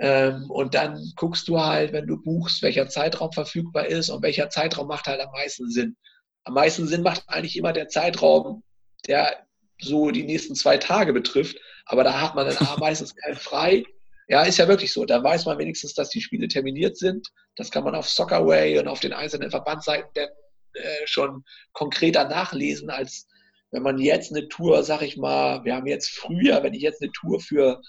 Ähm, 0.00 0.50
und 0.50 0.74
dann 0.74 1.12
guckst 1.16 1.48
du 1.48 1.60
halt, 1.60 1.92
wenn 1.92 2.06
du 2.06 2.22
buchst, 2.22 2.62
welcher 2.62 2.88
Zeitraum 2.88 3.32
verfügbar 3.32 3.86
ist 3.86 4.10
und 4.10 4.22
welcher 4.22 4.48
Zeitraum 4.48 4.86
macht 4.86 5.06
halt 5.06 5.20
am 5.20 5.32
meisten 5.32 5.70
Sinn. 5.70 5.96
Am 6.44 6.54
meisten 6.54 6.86
Sinn 6.86 7.02
macht 7.02 7.24
eigentlich 7.26 7.56
immer 7.56 7.72
der 7.72 7.88
Zeitraum, 7.88 8.62
der 9.06 9.44
so 9.80 10.10
die 10.10 10.24
nächsten 10.24 10.54
zwei 10.54 10.76
Tage 10.76 11.12
betrifft, 11.12 11.58
aber 11.86 12.04
da 12.04 12.20
hat 12.20 12.34
man 12.34 12.46
dann 12.46 12.56
meistens 12.78 13.14
kein 13.14 13.34
frei. 13.34 13.84
Ja, 14.28 14.42
ist 14.42 14.58
ja 14.58 14.68
wirklich 14.68 14.92
so. 14.92 15.04
Da 15.04 15.22
weiß 15.22 15.46
man 15.46 15.58
wenigstens, 15.58 15.94
dass 15.94 16.10
die 16.10 16.20
Spiele 16.20 16.48
terminiert 16.48 16.98
sind. 16.98 17.28
Das 17.56 17.70
kann 17.70 17.84
man 17.84 17.94
auf 17.94 18.08
Soccerway 18.08 18.78
und 18.78 18.86
auf 18.86 19.00
den 19.00 19.14
einzelnen 19.14 19.50
Verbandsseiten 19.50 20.10
dann, 20.14 20.28
äh, 20.74 21.06
schon 21.06 21.44
konkreter 21.72 22.28
nachlesen, 22.28 22.90
als 22.90 23.26
wenn 23.70 23.82
man 23.82 23.98
jetzt 23.98 24.32
eine 24.32 24.48
Tour, 24.48 24.82
sag 24.82 25.02
ich 25.02 25.16
mal, 25.16 25.64
wir 25.64 25.74
haben 25.74 25.86
jetzt 25.86 26.10
früher, 26.10 26.62
wenn 26.62 26.74
ich 26.74 26.82
jetzt 26.82 27.02
eine 27.02 27.12
Tour 27.12 27.40
für, 27.40 27.80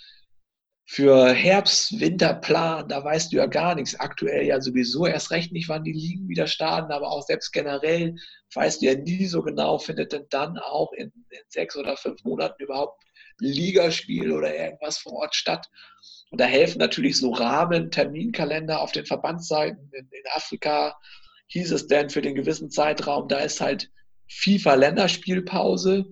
für 0.86 1.32
Herbst, 1.32 2.00
Winter 2.00 2.34
plan, 2.34 2.88
da 2.90 3.04
weißt 3.04 3.32
du 3.32 3.38
ja 3.38 3.46
gar 3.46 3.76
nichts. 3.76 4.00
Aktuell 4.00 4.46
ja 4.46 4.60
sowieso 4.60 5.06
erst 5.06 5.32
recht 5.32 5.52
nicht, 5.52 5.70
wann 5.70 5.84
die 5.84 5.94
Ligen 5.94 6.28
wieder 6.28 6.48
starten, 6.48 6.92
aber 6.92 7.12
auch 7.12 7.22
selbst 7.22 7.52
generell 7.52 8.16
weißt 8.54 8.82
du 8.82 8.88
ja 8.88 8.96
nie 8.96 9.26
so 9.26 9.42
genau, 9.42 9.78
findet 9.78 10.12
denn 10.12 10.26
dann 10.30 10.58
auch 10.58 10.92
in, 10.94 11.12
in 11.30 11.40
sechs 11.48 11.78
oder 11.78 11.96
fünf 11.96 12.24
Monaten 12.24 12.62
überhaupt 12.62 13.04
Ligaspiel 13.40 14.32
oder 14.34 14.54
irgendwas 14.54 14.98
vor 14.98 15.14
Ort 15.14 15.36
statt. 15.36 15.70
Und 16.32 16.42
da 16.42 16.46
helfen 16.46 16.80
natürlich 16.80 17.18
so 17.18 17.32
Rahmen, 17.32 17.90
Terminkalender 17.90 18.82
auf 18.82 18.92
den 18.92 19.06
Verbandsseiten 19.06 19.90
in, 19.94 20.10
in 20.12 20.24
Afrika, 20.34 20.98
hieß 21.48 21.72
es 21.72 21.88
denn 21.88 22.10
für 22.10 22.22
den 22.22 22.36
gewissen 22.36 22.70
Zeitraum, 22.70 23.28
da 23.28 23.40
ist 23.40 23.62
halt 23.62 23.90
FIFA-Länderspielpause. 24.30 26.06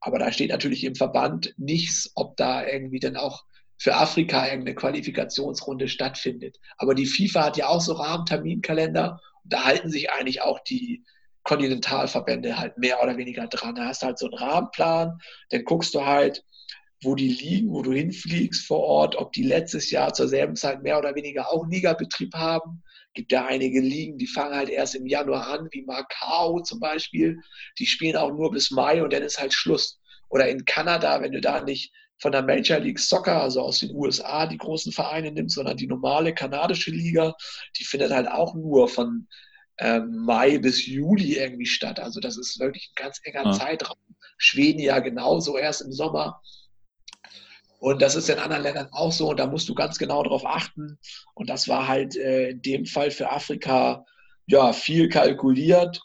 Aber 0.00 0.18
da 0.18 0.32
steht 0.32 0.50
natürlich 0.50 0.84
im 0.84 0.94
Verband 0.94 1.54
nichts, 1.56 2.12
ob 2.14 2.36
da 2.36 2.66
irgendwie 2.66 3.00
dann 3.00 3.16
auch 3.16 3.44
für 3.78 3.94
Afrika 3.94 4.46
irgendeine 4.46 4.74
Qualifikationsrunde 4.74 5.88
stattfindet. 5.88 6.58
Aber 6.78 6.94
die 6.94 7.06
FIFA 7.06 7.44
hat 7.44 7.56
ja 7.56 7.68
auch 7.68 7.80
so 7.80 7.94
Rahmenterminkalender 7.94 9.20
und 9.42 9.52
da 9.52 9.64
halten 9.64 9.90
sich 9.90 10.10
eigentlich 10.10 10.42
auch 10.42 10.60
die 10.60 11.04
Kontinentalverbände 11.42 12.58
halt 12.58 12.78
mehr 12.78 13.02
oder 13.02 13.16
weniger 13.16 13.46
dran. 13.46 13.74
Da 13.74 13.86
hast 13.86 14.02
du 14.02 14.06
halt 14.06 14.18
so 14.18 14.26
einen 14.26 14.34
Rahmenplan, 14.34 15.18
dann 15.50 15.64
guckst 15.64 15.94
du 15.94 16.04
halt, 16.04 16.44
wo 17.02 17.14
die 17.14 17.28
liegen, 17.28 17.70
wo 17.70 17.82
du 17.82 17.92
hinfliegst 17.92 18.66
vor 18.66 18.80
Ort, 18.80 19.16
ob 19.16 19.32
die 19.32 19.42
letztes 19.42 19.90
Jahr 19.90 20.14
zur 20.14 20.28
selben 20.28 20.56
Zeit 20.56 20.82
mehr 20.82 20.98
oder 20.98 21.14
weniger 21.14 21.52
auch 21.52 21.66
Ligabetrieb 21.68 22.34
haben 22.34 22.82
gibt 23.16 23.32
ja 23.32 23.46
einige 23.46 23.80
Ligen, 23.80 24.18
die 24.18 24.28
fangen 24.28 24.54
halt 24.54 24.68
erst 24.68 24.94
im 24.94 25.06
Januar 25.06 25.48
an, 25.48 25.68
wie 25.72 25.82
Macau 25.82 26.60
zum 26.60 26.78
Beispiel. 26.78 27.40
Die 27.78 27.86
spielen 27.86 28.16
auch 28.16 28.30
nur 28.30 28.52
bis 28.52 28.70
Mai 28.70 29.02
und 29.02 29.12
dann 29.12 29.22
ist 29.22 29.40
halt 29.40 29.52
Schluss. 29.52 29.98
Oder 30.28 30.48
in 30.48 30.64
Kanada, 30.64 31.20
wenn 31.20 31.32
du 31.32 31.40
da 31.40 31.62
nicht 31.62 31.92
von 32.18 32.32
der 32.32 32.42
Major 32.42 32.78
League 32.78 32.98
Soccer, 32.98 33.42
also 33.42 33.60
aus 33.60 33.80
den 33.80 33.94
USA, 33.94 34.46
die 34.46 34.56
großen 34.56 34.92
Vereine 34.92 35.32
nimmt, 35.32 35.50
sondern 35.50 35.76
die 35.76 35.86
normale 35.86 36.34
kanadische 36.34 36.90
Liga, 36.90 37.34
die 37.78 37.84
findet 37.84 38.12
halt 38.12 38.28
auch 38.28 38.54
nur 38.54 38.88
von 38.88 39.26
ähm, 39.78 40.24
Mai 40.24 40.58
bis 40.58 40.86
Juli 40.86 41.34
irgendwie 41.34 41.66
statt. 41.66 42.00
Also 42.00 42.20
das 42.20 42.38
ist 42.38 42.58
wirklich 42.58 42.90
ein 42.90 43.02
ganz 43.02 43.20
enger 43.24 43.44
ja. 43.44 43.52
Zeitraum. 43.52 43.98
Schweden 44.38 44.80
ja 44.80 44.98
genauso 45.00 45.58
erst 45.58 45.82
im 45.82 45.92
Sommer. 45.92 46.40
Und 47.78 48.02
das 48.02 48.14
ist 48.14 48.28
in 48.30 48.38
anderen 48.38 48.62
Ländern 48.62 48.88
auch 48.92 49.12
so 49.12 49.30
und 49.30 49.38
da 49.38 49.46
musst 49.46 49.68
du 49.68 49.74
ganz 49.74 49.98
genau 49.98 50.22
darauf 50.22 50.46
achten. 50.46 50.98
Und 51.34 51.50
das 51.50 51.68
war 51.68 51.88
halt 51.88 52.16
äh, 52.16 52.50
in 52.50 52.62
dem 52.62 52.86
Fall 52.86 53.10
für 53.10 53.30
Afrika 53.30 54.04
ja 54.46 54.72
viel 54.72 55.08
kalkuliert 55.08 56.00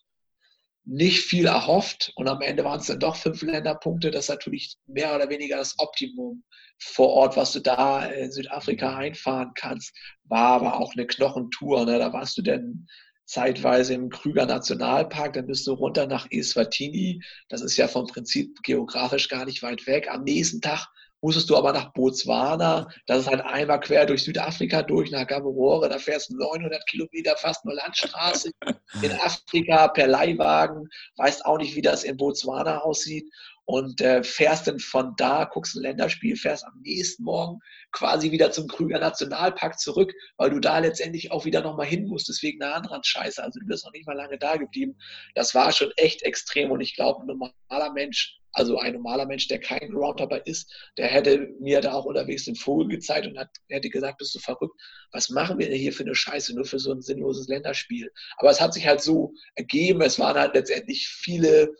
nicht 0.86 1.20
viel 1.20 1.46
erhofft 1.46 2.12
und 2.16 2.28
am 2.28 2.42
Ende 2.42 2.64
waren 2.64 2.80
es 2.80 2.88
dann 2.88 3.00
doch 3.00 3.16
fünf 3.16 3.42
Länderpunkte. 3.42 4.12
Das 4.12 4.26
ist 4.26 4.30
natürlich 4.30 4.76
mehr 4.88 5.16
oder 5.16 5.30
weniger 5.30 5.58
das 5.58 5.78
Optimum 5.78 6.44
vor 6.80 7.10
Ort, 7.10 7.38
was 7.38 7.54
du 7.54 7.60
da 7.60 8.06
in 8.06 8.32
Südafrika 8.32 8.98
einfahren 8.98 9.52
kannst. 9.56 9.96
War 10.24 10.54
aber 10.54 10.80
auch 10.80 10.94
eine 10.94 11.06
Knochentour. 11.06 11.86
Ne? 11.86 12.00
Da 12.00 12.12
warst 12.14 12.38
du 12.38 12.42
dann 12.42 12.88
zeitweise 13.26 13.94
im 13.94 14.10
Krüger 14.10 14.46
Nationalpark, 14.46 15.34
dann 15.34 15.48
bist 15.48 15.68
du 15.68 15.74
runter 15.74 16.08
nach 16.08 16.28
Eswatini. 16.32 17.22
Das 17.48 17.62
ist 17.62 17.78
ja 17.78 17.88
vom 17.88 18.08
Prinzip 18.08 18.62
geografisch 18.64 19.30
gar 19.30 19.46
nicht 19.46 19.62
weit 19.62 19.86
weg. 19.86 20.10
Am 20.10 20.24
nächsten 20.24 20.62
Tag 20.62 20.88
musstest 21.22 21.50
du 21.50 21.56
aber 21.56 21.72
nach 21.72 21.94
Botswana, 21.94 22.88
das 23.06 23.22
ist 23.22 23.28
halt 23.28 23.42
einmal 23.42 23.80
quer 23.80 24.06
durch 24.06 24.24
Südafrika 24.24 24.82
durch, 24.82 25.12
nach 25.12 25.28
Gaborone, 25.28 25.90
da 25.90 25.98
fährst 25.98 26.32
du 26.32 26.38
900 26.38 26.86
Kilometer 26.88 27.36
fast 27.38 27.64
nur 27.64 27.76
Landstraße 27.76 28.52
in 29.02 29.12
Afrika 29.12 29.88
per 29.90 30.08
Leihwagen, 30.08 30.90
weißt 31.18 31.46
auch 31.46 31.58
nicht, 31.58 31.76
wie 31.76 31.82
das 31.82 32.04
in 32.04 32.18
Botswana 32.18 32.80
aussieht 32.80 33.32
und 33.66 34.02
äh, 34.02 34.24
fährst 34.24 34.68
dann 34.68 34.80
von 34.80 35.14
da, 35.18 35.46
guckst 35.46 35.76
ein 35.76 35.84
Länderspiel, 35.84 36.36
fährst 36.36 36.66
am 36.66 36.80
nächsten 36.82 37.24
Morgen 37.24 37.60
quasi 37.92 38.32
wieder 38.32 38.52
zum 38.52 38.68
Krüger 38.68 39.00
Nationalpark 39.00 39.80
zurück, 39.80 40.14
weil 40.38 40.50
du 40.50 40.60
da 40.60 40.80
letztendlich 40.80 41.32
auch 41.32 41.46
wieder 41.46 41.62
nochmal 41.62 41.88
hin 41.88 42.08
musstest 42.08 42.44
wegen 42.44 42.62
einer 42.62 42.76
anderen 42.76 43.04
Scheiße. 43.04 43.42
Also 43.44 43.60
du 43.60 43.66
bist 43.66 43.86
noch 43.86 43.94
nicht 43.94 44.08
mal 44.08 44.16
lange 44.16 44.38
da 44.38 44.58
geblieben. 44.58 44.98
Das 45.36 45.56
war 45.56 45.72
schon 45.72 45.92
echt 45.98 46.24
extrem 46.24 46.72
und 46.72 46.82
ich 46.82 46.96
glaube, 46.96 47.22
ein 47.22 47.28
normaler 47.28 47.94
Mensch 47.94 48.42
also 48.54 48.78
ein 48.80 48.94
normaler 48.94 49.26
Mensch, 49.26 49.48
der 49.48 49.60
kein 49.60 49.92
Groundhopper 49.92 50.46
ist, 50.46 50.72
der 50.98 51.08
hätte 51.08 51.50
mir 51.60 51.82
da 51.82 51.94
auch 51.94 52.06
unterwegs 52.06 52.46
den 52.46 52.56
Vogel 52.56 52.88
gezeigt 52.90 53.28
und 53.28 53.38
hat, 53.38 53.50
hätte 53.70 53.90
gesagt, 53.90 54.18
bist 54.18 54.36
du 54.36 54.40
verrückt, 54.40 54.76
was 55.12 55.30
machen 55.30 55.58
wir 55.58 55.70
denn 55.70 55.78
hier 55.78 55.94
für 55.94 56.04
eine 56.04 56.16
Scheiße, 56.16 56.54
nur 56.56 56.66
für 56.66 56.80
so 56.80 56.92
ein 56.92 57.02
sinnloses 57.02 57.48
Länderspiel. 57.48 58.12
Aber 58.38 58.50
es 58.50 58.60
hat 58.60 58.74
sich 58.74 58.86
halt 58.86 59.02
so 59.02 59.34
ergeben, 59.56 60.02
es 60.02 60.20
waren 60.20 60.38
halt 60.38 60.54
letztendlich 60.54 61.08
viele 61.08 61.74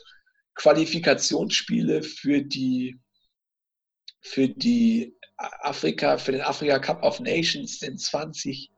Qualifikationsspiele 0.62 2.04
für 2.04 2.42
die, 2.42 3.00
für 4.22 4.48
die 4.48 5.16
Afrika, 5.38 6.18
für 6.18 6.34
den 6.34 6.42
Afrika 6.42 6.78
Cup 6.78 7.04
of 7.04 7.20
Nations 7.20 7.82
in 7.82 7.98
20 7.98 8.72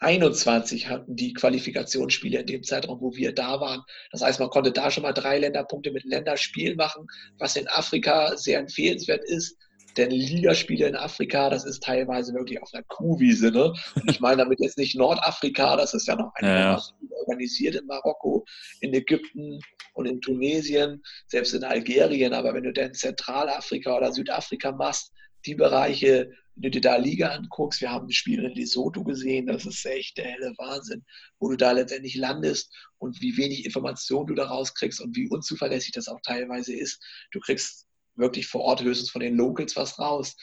21 0.00 0.88
hatten 0.88 1.14
die 1.14 1.34
Qualifikationsspiele 1.34 2.40
in 2.40 2.46
dem 2.46 2.62
Zeitraum, 2.62 3.00
wo 3.02 3.14
wir 3.14 3.34
da 3.34 3.60
waren. 3.60 3.82
Das 4.10 4.22
heißt, 4.22 4.40
man 4.40 4.48
konnte 4.48 4.72
da 4.72 4.90
schon 4.90 5.02
mal 5.02 5.12
drei 5.12 5.38
Länderpunkte 5.38 5.92
mit 5.92 6.04
Länderspielen 6.04 6.76
machen, 6.76 7.06
was 7.38 7.56
in 7.56 7.68
Afrika 7.68 8.34
sehr 8.36 8.58
empfehlenswert 8.58 9.22
ist. 9.24 9.58
Denn 9.96 10.10
Ligaspiele 10.10 10.86
in 10.86 10.96
Afrika, 10.96 11.50
das 11.50 11.64
ist 11.64 11.82
teilweise 11.82 12.32
wirklich 12.34 12.62
auf 12.62 12.72
einer 12.72 12.84
Kuhwiese. 12.84 13.50
Ne? 13.50 13.72
Und 13.94 14.10
ich 14.10 14.20
meine 14.20 14.38
damit 14.38 14.60
jetzt 14.60 14.78
nicht 14.78 14.96
Nordafrika, 14.96 15.76
das 15.76 15.94
ist 15.94 16.06
ja 16.06 16.16
noch 16.16 16.32
einigermaßen 16.36 16.96
ja, 17.02 17.08
ja. 17.10 17.16
organisiert 17.16 17.74
in 17.74 17.86
Marokko, 17.86 18.44
in 18.80 18.94
Ägypten 18.94 19.60
und 19.94 20.06
in 20.06 20.20
Tunesien, 20.20 21.02
selbst 21.26 21.54
in 21.54 21.64
Algerien. 21.64 22.32
Aber 22.32 22.54
wenn 22.54 22.64
du 22.64 22.72
dann 22.72 22.94
Zentralafrika 22.94 23.96
oder 23.96 24.12
Südafrika 24.12 24.72
machst, 24.72 25.12
die 25.46 25.54
Bereiche, 25.54 26.30
wenn 26.54 26.62
du 26.62 26.70
dir 26.70 26.80
da 26.80 26.96
Liga 26.96 27.28
anguckst, 27.28 27.80
wir 27.80 27.90
haben 27.90 28.06
ein 28.06 28.12
Spiel 28.12 28.44
in 28.44 28.54
Lesotho 28.54 29.02
gesehen, 29.02 29.46
das 29.46 29.64
ist 29.64 29.84
echt 29.86 30.18
der 30.18 30.26
helle 30.26 30.52
Wahnsinn, 30.58 31.04
wo 31.38 31.48
du 31.48 31.56
da 31.56 31.72
letztendlich 31.72 32.16
landest 32.16 32.72
und 32.98 33.20
wie 33.20 33.36
wenig 33.36 33.64
Information 33.64 34.26
du 34.26 34.34
da 34.34 34.46
rauskriegst 34.46 35.00
und 35.00 35.16
wie 35.16 35.28
unzuverlässig 35.28 35.92
das 35.92 36.08
auch 36.08 36.20
teilweise 36.22 36.76
ist. 36.76 37.02
Du 37.32 37.40
kriegst 37.40 37.86
wirklich 38.20 38.46
vor 38.46 38.62
Ort 38.62 38.82
höchstens 38.82 39.10
von 39.10 39.20
den 39.20 39.36
Locals 39.36 39.76
was 39.76 39.98
raus. 39.98 40.36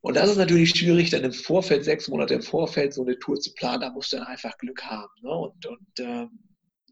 Und 0.00 0.16
das 0.16 0.28
ist 0.28 0.36
natürlich 0.36 0.70
schwierig, 0.70 1.10
dann 1.10 1.24
im 1.24 1.32
Vorfeld, 1.32 1.84
sechs 1.84 2.08
Monate 2.08 2.34
im 2.34 2.42
Vorfeld, 2.42 2.92
so 2.92 3.02
eine 3.02 3.18
Tour 3.18 3.40
zu 3.40 3.54
planen, 3.54 3.80
da 3.80 3.90
musst 3.90 4.12
du 4.12 4.18
dann 4.18 4.26
einfach 4.26 4.58
Glück 4.58 4.84
haben. 4.84 5.12
Ne? 5.22 5.30
Und, 5.30 5.64
und 5.64 5.98
ähm, 5.98 6.30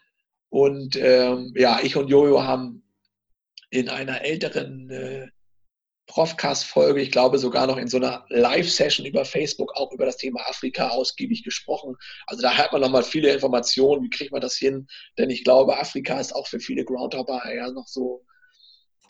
Und 0.49 0.97
ähm, 0.97 1.53
ja, 1.55 1.79
ich 1.81 1.95
und 1.95 2.09
Jojo 2.09 2.43
haben 2.43 2.83
in 3.69 3.87
einer 3.87 4.23
älteren 4.23 4.89
äh, 4.89 5.27
Profcast-Folge, 6.09 7.01
ich 7.01 7.11
glaube 7.11 7.37
sogar 7.37 7.67
noch 7.67 7.77
in 7.77 7.87
so 7.87 7.97
einer 7.97 8.25
Live-Session 8.29 9.05
über 9.05 9.25
Facebook 9.25 9.75
auch 9.75 9.91
über 9.93 10.05
das 10.07 10.17
Thema 10.17 10.41
Afrika 10.49 10.89
ausgiebig 10.89 11.43
gesprochen. 11.43 11.95
Also 12.25 12.41
da 12.41 12.57
hat 12.57 12.71
man 12.71 12.81
nochmal 12.81 13.03
viele 13.03 13.31
Informationen, 13.31 14.03
wie 14.03 14.09
kriegt 14.09 14.31
man 14.31 14.41
das 14.41 14.55
hin? 14.55 14.87
Denn 15.19 15.29
ich 15.29 15.43
glaube, 15.43 15.77
Afrika 15.77 16.19
ist 16.19 16.35
auch 16.35 16.47
für 16.47 16.59
viele 16.59 16.83
Groundhopper 16.83 17.43
eher 17.45 17.71
noch 17.71 17.87
so 17.87 18.25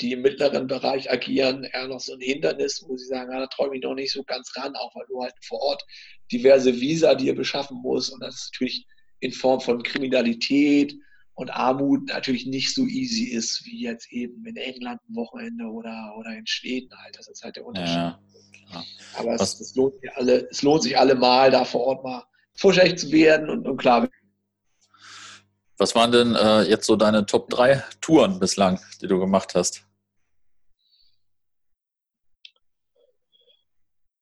die 0.01 0.11
im 0.11 0.21
mittleren 0.21 0.67
Bereich 0.67 1.09
agieren, 1.09 1.63
eher 1.63 1.87
noch 1.87 1.99
so 1.99 2.13
ein 2.13 2.21
Hindernis, 2.21 2.83
wo 2.87 2.95
sie 2.95 3.05
sagen, 3.05 3.31
ah, 3.33 3.39
da 3.39 3.47
träume 3.47 3.77
ich 3.77 3.81
noch 3.81 3.95
nicht 3.95 4.11
so 4.11 4.23
ganz 4.23 4.51
ran, 4.55 4.75
auch 4.75 4.93
weil 4.95 5.05
du 5.07 5.21
halt 5.21 5.33
vor 5.41 5.61
Ort 5.61 5.83
diverse 6.31 6.79
Visa 6.79 7.15
dir 7.15 7.35
beschaffen 7.35 7.77
musst 7.81 8.13
und 8.13 8.21
das 8.21 8.35
ist 8.35 8.51
natürlich 8.53 8.85
in 9.19 9.31
Form 9.31 9.59
von 9.59 9.83
Kriminalität 9.83 10.95
und 11.39 11.51
Armut 11.51 12.09
natürlich 12.09 12.45
nicht 12.45 12.75
so 12.75 12.85
easy 12.85 13.23
ist, 13.23 13.65
wie 13.65 13.81
jetzt 13.81 14.11
eben 14.11 14.45
in 14.45 14.57
England 14.57 14.99
ein 15.07 15.15
Wochenende 15.15 15.63
oder, 15.67 16.13
oder 16.17 16.35
in 16.35 16.45
Schweden 16.45 16.89
halt. 17.01 17.17
Das 17.17 17.29
ist 17.29 17.41
halt 17.45 17.55
der 17.55 17.65
Unterschied. 17.65 17.95
Ja, 17.95 18.19
Aber 19.17 19.35
es, 19.35 19.57
es, 19.61 19.73
lohnt 19.73 19.93
sich 20.01 20.13
alle, 20.15 20.49
es 20.51 20.61
lohnt 20.63 20.83
sich 20.83 20.99
alle 20.99 21.15
mal, 21.15 21.49
da 21.49 21.63
vor 21.63 21.85
Ort 21.85 22.03
mal 22.03 22.25
vorsichtig 22.55 22.99
zu 22.99 23.11
werden 23.13 23.49
und, 23.49 23.65
und 23.65 23.77
klar. 23.77 24.09
Was 25.77 25.95
waren 25.95 26.11
denn 26.11 26.35
äh, 26.35 26.63
jetzt 26.63 26.85
so 26.85 26.97
deine 26.97 27.25
Top 27.25 27.49
3 27.51 27.85
Touren 28.01 28.39
bislang, 28.39 28.81
die 29.01 29.07
du 29.07 29.17
gemacht 29.17 29.55
hast? 29.55 29.85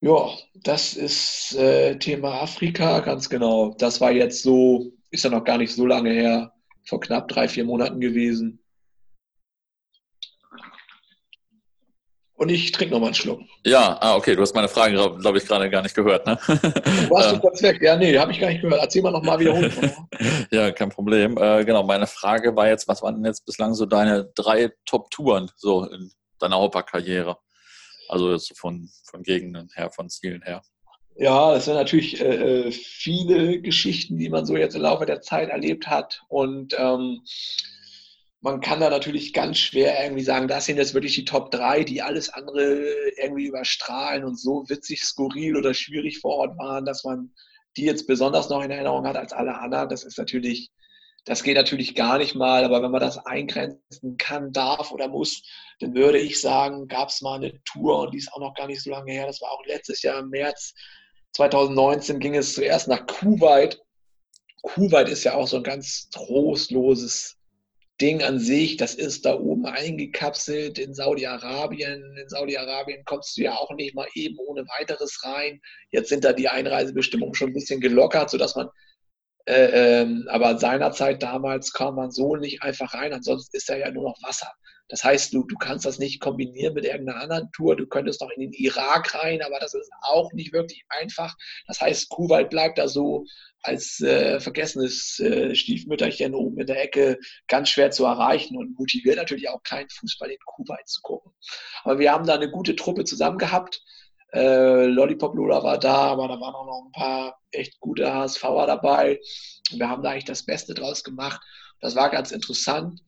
Ja, 0.02 0.30
das 0.54 0.94
ist 0.94 1.56
äh, 1.56 1.98
Thema 1.98 2.44
Afrika, 2.44 3.00
ganz 3.00 3.28
genau. 3.28 3.74
Das 3.80 4.00
war 4.02 4.12
jetzt 4.12 4.44
so, 4.44 4.92
ist 5.10 5.24
ja 5.24 5.32
noch 5.32 5.44
gar 5.44 5.58
nicht 5.58 5.74
so 5.74 5.88
lange 5.88 6.12
her, 6.12 6.54
vor 6.88 7.00
knapp 7.02 7.28
drei, 7.28 7.48
vier 7.48 7.66
Monaten 7.66 8.00
gewesen. 8.00 8.64
Und 12.38 12.50
ich 12.50 12.72
trinke 12.72 12.94
noch 12.94 13.00
mal 13.00 13.08
einen 13.08 13.16
Schluck. 13.16 13.42
Ja, 13.66 13.98
ah, 14.00 14.16
okay, 14.16 14.36
du 14.36 14.44
hast 14.44 14.54
meine 14.54 14.68
Frage, 14.68 14.94
glaube 14.94 15.18
glaub 15.18 15.36
ich, 15.36 15.46
gerade 15.46 15.72
gar 15.72 15.82
nicht 15.82 15.96
gehört. 15.96 16.28
Ne? 16.28 16.38
Warst 17.10 17.32
du 17.36 17.40
kurz 17.40 17.64
weg? 17.64 17.82
Ja, 17.82 17.96
nee, 17.96 18.16
habe 18.18 18.32
ich 18.32 18.40
gar 18.40 18.50
nicht 18.50 18.62
gehört. 18.62 18.80
Erzähl 18.80 19.02
mal 19.02 19.12
noch 19.12 19.24
mal 19.24 19.40
wiederholt. 19.40 19.74
ja, 20.52 20.72
kein 20.72 20.90
Problem. 20.90 21.36
Äh, 21.38 21.66
genau, 21.66 21.82
meine 21.82 22.06
Frage 22.06 22.56
war 22.56 22.68
jetzt, 22.68 22.88
was 22.88 23.02
waren 23.02 23.16
denn 23.16 23.26
jetzt 23.26 23.44
bislang 23.44 23.74
so 23.74 23.88
deine 23.88 24.32
drei 24.36 24.72
Top-Touren 24.86 25.50
so 25.56 25.86
in 25.86 26.12
deiner 26.40 26.60
Hopper-Karriere? 26.60 27.38
Also 28.08 28.38
von, 28.56 28.88
von 29.10 29.24
Gegenden 29.24 29.70
her, 29.74 29.90
von 29.90 30.08
Zielen 30.08 30.44
her. 30.44 30.62
Ja, 31.20 31.56
es 31.56 31.66
sind 31.66 31.74
natürlich 31.74 32.22
äh, 32.22 32.68
äh, 32.68 32.72
viele 32.72 33.60
Geschichten, 33.60 34.18
die 34.18 34.30
man 34.30 34.46
so 34.46 34.56
jetzt 34.56 34.76
im 34.76 34.84
Laufe 34.84 35.08
der 35.08 35.22
Zeit 35.22 35.50
erlebt 35.50 35.88
hat. 35.88 36.22
Und 36.28 36.76
ähm, 36.78 37.24
man 38.40 38.62
kann 38.62 38.80
da 38.80 38.92
natürlich 38.92 39.34
ganz 39.34 39.58
schwer 39.58 40.04
irgendwie 40.04 40.24
sagen, 40.24 40.48
das 40.48 40.66
sind 40.68 40.78
jetzt 40.78 40.94
wirklich 40.94 41.16
die 41.16 41.26
Top 41.26 41.50
3, 41.50 41.84
die 41.84 42.04
alles 42.04 42.30
andere 42.30 42.86
irgendwie 43.20 43.48
überstrahlen 43.48 44.26
und 44.26 44.40
so 44.40 44.66
witzig, 44.70 45.04
skurril 45.04 45.58
oder 45.58 45.74
schwierig 45.74 46.20
vor 46.20 46.36
Ort 46.36 46.58
waren, 46.60 46.86
dass 46.86 47.04
man 47.04 47.32
die 47.78 47.86
jetzt 47.86 48.06
besonders 48.06 48.50
noch 48.50 48.62
in 48.62 48.70
Erinnerung 48.70 49.08
hat 49.08 49.18
als 49.18 49.34
alle 49.34 49.58
anderen. 49.58 49.90
Das 49.90 50.04
ist 50.04 50.20
natürlich, 50.20 50.70
das 51.26 51.42
geht 51.42 51.58
natürlich 51.58 51.96
gar 51.96 52.20
nicht 52.20 52.36
mal, 52.36 52.64
aber 52.64 52.84
wenn 52.84 52.92
man 52.92 53.02
das 53.02 53.18
eingrenzen 53.26 54.18
kann, 54.18 54.52
darf 54.52 54.92
oder 54.92 55.08
muss, 55.08 55.42
dann 55.80 55.96
würde 55.96 56.20
ich 56.20 56.40
sagen, 56.40 56.88
gab 56.88 57.10
es 57.10 57.22
mal 57.22 57.38
eine 57.38 57.60
Tour 57.64 58.02
und 58.02 58.14
die 58.14 58.20
ist 58.20 58.32
auch 58.34 58.40
noch 58.40 58.54
gar 58.54 58.68
nicht 58.68 58.84
so 58.84 58.92
lange 58.92 59.12
her. 59.12 59.26
Das 59.26 59.42
war 59.42 59.50
auch 59.52 59.66
letztes 59.66 60.04
Jahr 60.04 60.20
im 60.20 60.30
März 60.30 60.76
2019 61.34 62.20
ging 62.20 62.36
es 62.36 62.54
zuerst 62.54 62.88
nach 62.88 63.06
Kuwait. 63.06 63.82
Kuwait 64.62 65.10
ist 65.10 65.24
ja 65.24 65.36
auch 65.36 65.48
so 65.48 65.58
ein 65.58 65.64
ganz 65.64 66.10
trostloses 66.10 67.38
Ding 68.00 68.22
an 68.22 68.40
sich, 68.40 68.78
das 68.78 68.94
ist 68.94 69.26
da 69.26 69.34
oben 69.34 69.66
eingekapselt 69.66 70.78
in 70.78 70.94
Saudi-Arabien. 70.94 72.16
In 72.22 72.30
Saudi-Arabien 72.30 73.04
kommst 73.06 73.38
du 73.38 73.42
ja 73.42 73.56
auch 73.56 73.72
nicht 73.72 73.96
mal 73.96 74.08
eben 74.14 74.38
ohne 74.38 74.62
weiteres 74.78 75.24
rein. 75.24 75.60
Jetzt 75.90 76.10
sind 76.10 76.24
da 76.24 76.34
die 76.34 76.48
Einreisebestimmungen 76.48 77.34
schon 77.34 77.50
ein 77.50 77.54
bisschen 77.54 77.82
gelockert, 77.82 78.30
sodass 78.30 78.56
man, 78.56 78.70
äh, 79.48 80.04
äh, 80.04 80.28
aber 80.28 80.60
seinerzeit 80.60 81.24
damals 81.24 81.74
kam 81.74 81.96
man 81.96 82.12
so 82.12 82.36
nicht 82.36 82.62
einfach 82.62 82.94
rein, 82.94 83.14
ansonsten 83.14 83.58
ist 83.58 83.68
da 83.68 83.76
ja 83.76 83.90
nur 83.90 84.04
noch 84.04 84.18
Wasser. 84.22 84.52
Das 84.90 85.04
heißt, 85.04 85.34
du, 85.34 85.44
du 85.44 85.56
kannst 85.58 85.86
das 85.86 86.00
nicht 86.00 86.20
kombinieren 86.22 86.74
mit 86.74 86.86
irgendeiner 86.86 87.22
anderen 87.22 87.52
Tour. 87.52 87.76
Du 87.76 87.88
könntest 87.88 88.22
noch 88.22 88.30
in 88.32 88.42
den 88.42 88.54
Irak 88.54 89.14
rein, 89.16 89.42
aber 89.42 89.60
das 89.60 89.74
ist 89.74 89.92
auch 90.02 90.32
nicht 90.34 90.54
wirklich 90.54 90.84
einfach. 90.90 91.36
Das 91.68 91.82
heißt, 91.82 92.10
Kuwait 92.10 92.50
bleibt 92.50 92.78
da 92.78 92.88
so 92.88 93.26
als 93.64 94.00
äh, 94.02 94.40
vergessenes 94.40 95.20
äh, 95.20 95.56
Stiefmütterchen 95.56 96.34
oben 96.34 96.60
in 96.60 96.68
der 96.68 96.82
Ecke 96.82 97.18
ganz 97.48 97.70
schwer 97.70 97.92
zu 97.92 98.06
erreichen 98.06 98.56
und 98.58 98.78
motiviert 98.78 99.18
natürlich 99.18 99.50
auch 99.50 99.62
keinen 99.64 99.90
Fußball 99.90 100.30
in 100.30 100.38
Kuwait 100.46 100.88
zu 100.88 101.02
gucken. 101.02 101.32
Aber 101.84 102.00
wir 102.00 102.14
haben 102.14 102.26
da 102.26 102.36
eine 102.36 102.50
gute 102.50 102.76
Truppe 102.76 103.04
zusammen 103.04 103.38
gehabt. 103.38 103.82
Äh, 104.34 104.86
Lollipop 104.86 105.36
Lola 105.36 105.64
war 105.64 105.78
da, 105.78 105.96
aber 106.12 106.28
da 106.28 106.40
waren 106.40 106.54
auch 106.54 106.66
noch 106.66 106.86
ein 106.86 106.92
paar 106.92 107.40
echt 107.52 107.80
gute 107.80 108.14
HSVer 108.14 108.68
dabei. 108.68 109.20
Wir 109.72 109.90
haben 109.90 110.04
da 110.04 110.12
eigentlich 110.12 110.26
das 110.26 110.44
Beste 110.44 110.74
draus 110.74 111.04
gemacht. 111.04 111.42
Das 111.80 111.96
war 111.96 112.10
ganz 112.10 112.32
interessant. 112.32 113.02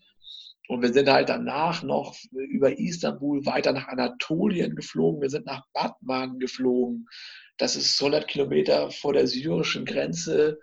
Und 0.70 0.84
wir 0.84 0.94
sind 0.94 1.10
halt 1.10 1.30
danach 1.30 1.82
noch 1.82 2.16
über 2.32 2.78
Istanbul 2.78 3.44
weiter 3.48 3.74
nach 3.74 3.88
Anatolien 3.88 4.76
geflogen. 4.76 5.20
Wir 5.20 5.32
sind 5.32 5.48
nach 5.48 5.66
Batman 5.74 6.38
geflogen. 6.38 7.08
Das 7.58 7.76
ist 7.76 8.00
100 8.00 8.28
Kilometer 8.28 8.92
vor 8.92 9.14
der 9.14 9.26
syrischen 9.26 9.84
Grenze. 9.84 10.60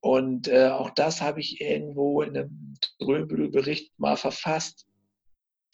Und 0.00 0.48
äh, 0.48 0.70
auch 0.70 0.90
das 0.90 1.20
habe 1.20 1.38
ich 1.38 1.60
irgendwo 1.60 2.22
in 2.22 2.36
einem 2.36 2.74
Drömbüttel-Bericht 2.98 3.96
mal 4.00 4.16
verfasst. 4.16 4.88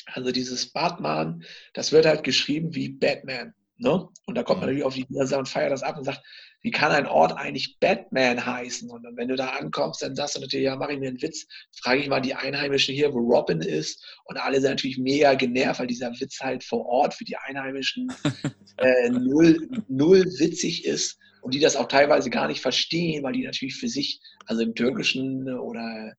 Also 0.05 0.33
dieses 0.33 0.71
Batman, 0.71 1.43
das 1.73 1.93
wird 1.93 2.05
halt 2.05 2.25
geschrieben 2.25 2.75
wie 2.75 2.91
Batman. 2.91 3.55
Ne? 3.79 4.09
Und 4.25 4.35
da 4.35 4.43
kommt 4.43 4.61
man 4.61 4.69
natürlich 4.69 4.85
auf 4.85 4.95
die 4.95 5.05
Niedersee 5.09 5.37
und 5.37 5.49
feiert 5.49 5.71
das 5.71 5.83
ab 5.83 5.99
und 5.99 6.05
sagt, 6.05 6.23
wie 6.63 6.71
kann 6.71 6.93
ein 6.93 7.07
Ort 7.07 7.37
eigentlich 7.37 7.79
Batman 7.79 8.45
heißen? 8.45 8.91
Und 8.91 9.03
dann, 9.03 9.17
wenn 9.17 9.29
du 9.29 9.37
da 9.37 9.51
ankommst, 9.51 10.03
dann 10.03 10.17
sagst 10.17 10.37
du 10.37 10.41
natürlich, 10.41 10.65
ja, 10.65 10.77
mach 10.77 10.89
ich 10.89 10.99
mir 10.99 11.09
einen 11.09 11.21
Witz, 11.21 11.47
frage 11.81 12.01
ich 12.01 12.09
mal 12.09 12.21
die 12.21 12.35
Einheimischen 12.35 12.95
hier, 12.95 13.13
wo 13.13 13.19
Robin 13.19 13.61
ist. 13.61 14.05
Und 14.25 14.39
alle 14.39 14.61
sind 14.61 14.71
natürlich 14.71 14.99
mega 14.99 15.35
genervt, 15.35 15.81
weil 15.81 15.87
dieser 15.87 16.11
Witz 16.19 16.41
halt 16.41 16.65
vor 16.65 16.87
Ort 16.87 17.15
für 17.15 17.25
die 17.25 17.37
Einheimischen 17.37 18.09
äh, 18.79 19.11
null, 19.11 19.69
null 19.89 20.25
witzig 20.39 20.85
ist 20.85 21.19
und 21.43 21.55
die 21.55 21.61
das 21.61 21.77
auch 21.77 21.87
teilweise 21.87 22.31
gar 22.31 22.49
nicht 22.49 22.61
verstehen, 22.61 23.23
weil 23.23 23.35
die 23.35 23.45
natürlich 23.45 23.77
für 23.77 23.89
sich, 23.89 24.21
also 24.47 24.63
im 24.63 24.75
Türkischen 24.75 25.49
oder 25.49 26.15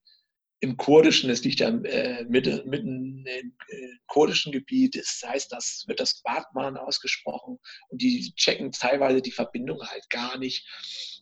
im 0.60 0.76
Kurdischen, 0.76 1.30
es 1.30 1.44
liegt 1.44 1.60
ja 1.60 1.68
äh, 1.68 2.24
mitten, 2.24 2.72
im 2.72 3.54
äh, 3.68 3.88
kurdischen 4.08 4.50
Gebiet, 4.50 4.96
das 4.96 5.22
heißt, 5.24 5.52
das 5.52 5.84
wird 5.86 6.00
das 6.00 6.20
Batman 6.22 6.76
ausgesprochen 6.76 7.60
und 7.88 8.02
die 8.02 8.34
checken 8.34 8.72
teilweise 8.72 9.22
die 9.22 9.30
Verbindung 9.30 9.80
halt 9.86 10.10
gar 10.10 10.36
nicht. 10.36 10.66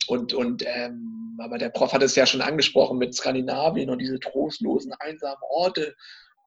Und, 0.06 0.32
und 0.32 0.64
ähm, 0.66 1.36
aber 1.42 1.58
der 1.58 1.68
Prof 1.68 1.92
hat 1.92 2.02
es 2.02 2.14
ja 2.14 2.24
schon 2.24 2.40
angesprochen 2.40 2.96
mit 2.98 3.14
Skandinavien 3.14 3.90
und 3.90 3.98
diese 3.98 4.18
trostlosen, 4.20 4.94
einsamen 5.00 5.42
Orte. 5.50 5.94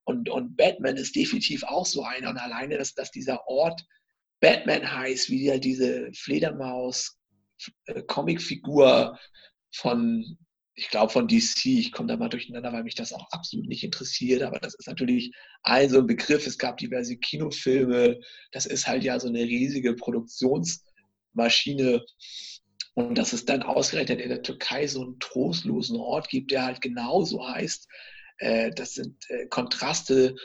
Und, 0.06 0.30
und 0.30 0.56
Batman 0.58 0.98
ist 0.98 1.16
definitiv 1.16 1.64
auch 1.64 1.86
so 1.86 2.04
einer. 2.04 2.30
Und 2.30 2.38
alleine, 2.38 2.78
dass, 2.78 2.96
dass 2.96 3.12
dieser 3.12 3.48
Ort 3.48 3.86
Batman 4.40 4.92
heißt, 4.92 5.30
wie 5.30 5.46
ja 5.46 5.60
diese 5.60 6.12
Fledermaus-Comicfigur 6.14 9.14
äh, 9.14 9.18
von 9.72 10.40
ich 10.80 10.90
glaube 10.90 11.12
von 11.12 11.28
DC, 11.28 11.66
ich 11.66 11.92
komme 11.92 12.08
da 12.08 12.16
mal 12.16 12.30
durcheinander, 12.30 12.72
weil 12.72 12.84
mich 12.84 12.96
das 12.96 13.12
auch 13.12 13.30
absolut 13.32 13.68
nicht 13.68 13.84
interessiert, 13.84 14.44
aber 14.44 14.60
das 14.60 14.76
ist 14.76 14.88
natürlich 14.88 15.34
ein 15.62 15.90
so 15.90 16.00
ein 16.00 16.08
Begriff. 16.08 16.48
Es 16.48 16.58
gab 16.58 16.78
diverse 16.78 17.18
Kinofilme, 17.18 18.22
das 18.54 18.66
ist 18.66 18.88
halt 18.88 19.04
ja 19.04 19.20
so 19.20 19.28
eine 19.28 19.42
riesige 19.42 19.94
Produktionsmaschine. 19.94 22.06
Und 22.94 23.18
dass 23.18 23.34
es 23.34 23.44
dann 23.44 23.62
ausgerechnet 23.62 24.22
in 24.22 24.30
der 24.30 24.42
Türkei 24.42 24.88
so 24.88 25.02
einen 25.02 25.20
trostlosen 25.20 25.98
Ort 25.98 26.30
gibt, 26.30 26.52
der 26.52 26.66
halt 26.66 26.82
genauso 26.82 27.46
heißt, 27.46 27.86
äh, 28.38 28.72
das 28.72 28.94
sind 28.94 29.30
äh, 29.30 29.48
Kontraste. 29.48 30.36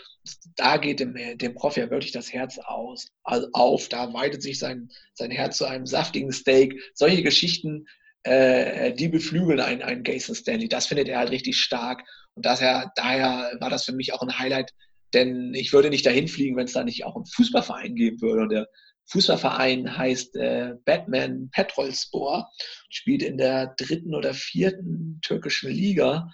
Da 0.56 0.78
geht 0.78 0.98
dem, 0.98 1.14
dem 1.38 1.54
Prof 1.54 1.76
ja 1.76 1.90
wirklich 1.90 2.12
das 2.12 2.32
Herz 2.32 2.58
aus, 2.58 3.06
also 3.22 3.48
auf. 3.52 3.88
Da 3.88 4.12
weitet 4.12 4.42
sich 4.42 4.58
sein, 4.58 4.90
sein 5.12 5.30
Herz 5.30 5.58
zu 5.58 5.64
einem 5.64 5.86
saftigen 5.86 6.32
Steak. 6.32 6.74
Solche 6.92 7.22
Geschichten 7.22 7.86
äh, 8.24 8.92
die 8.94 9.08
beflügeln 9.08 9.60
einen, 9.60 9.82
einen 9.82 10.04
Jason 10.04 10.34
Stanley. 10.34 10.68
Das 10.68 10.86
findet 10.86 11.08
er 11.08 11.18
halt 11.18 11.30
richtig 11.30 11.58
stark. 11.58 12.02
Und 12.34 12.44
daher, 12.46 12.90
daher 12.96 13.56
war 13.60 13.70
das 13.70 13.84
für 13.84 13.92
mich 13.92 14.12
auch 14.12 14.22
ein 14.22 14.38
Highlight, 14.38 14.72
denn 15.12 15.54
ich 15.54 15.72
würde 15.72 15.90
nicht 15.90 16.06
dahin 16.06 16.26
fliegen, 16.26 16.56
wenn 16.56 16.64
es 16.64 16.72
da 16.72 16.82
nicht 16.82 17.04
auch 17.04 17.14
einen 17.14 17.26
Fußballverein 17.26 17.94
geben 17.94 18.20
würde. 18.20 18.42
Und 18.42 18.48
der 18.50 18.66
Fußballverein 19.06 19.96
heißt 19.96 20.36
äh, 20.36 20.74
Batman 20.84 21.50
Petrolspor, 21.52 22.50
spielt 22.88 23.22
in 23.22 23.36
der 23.36 23.74
dritten 23.76 24.14
oder 24.14 24.32
vierten 24.34 25.20
türkischen 25.22 25.70
Liga. 25.70 26.30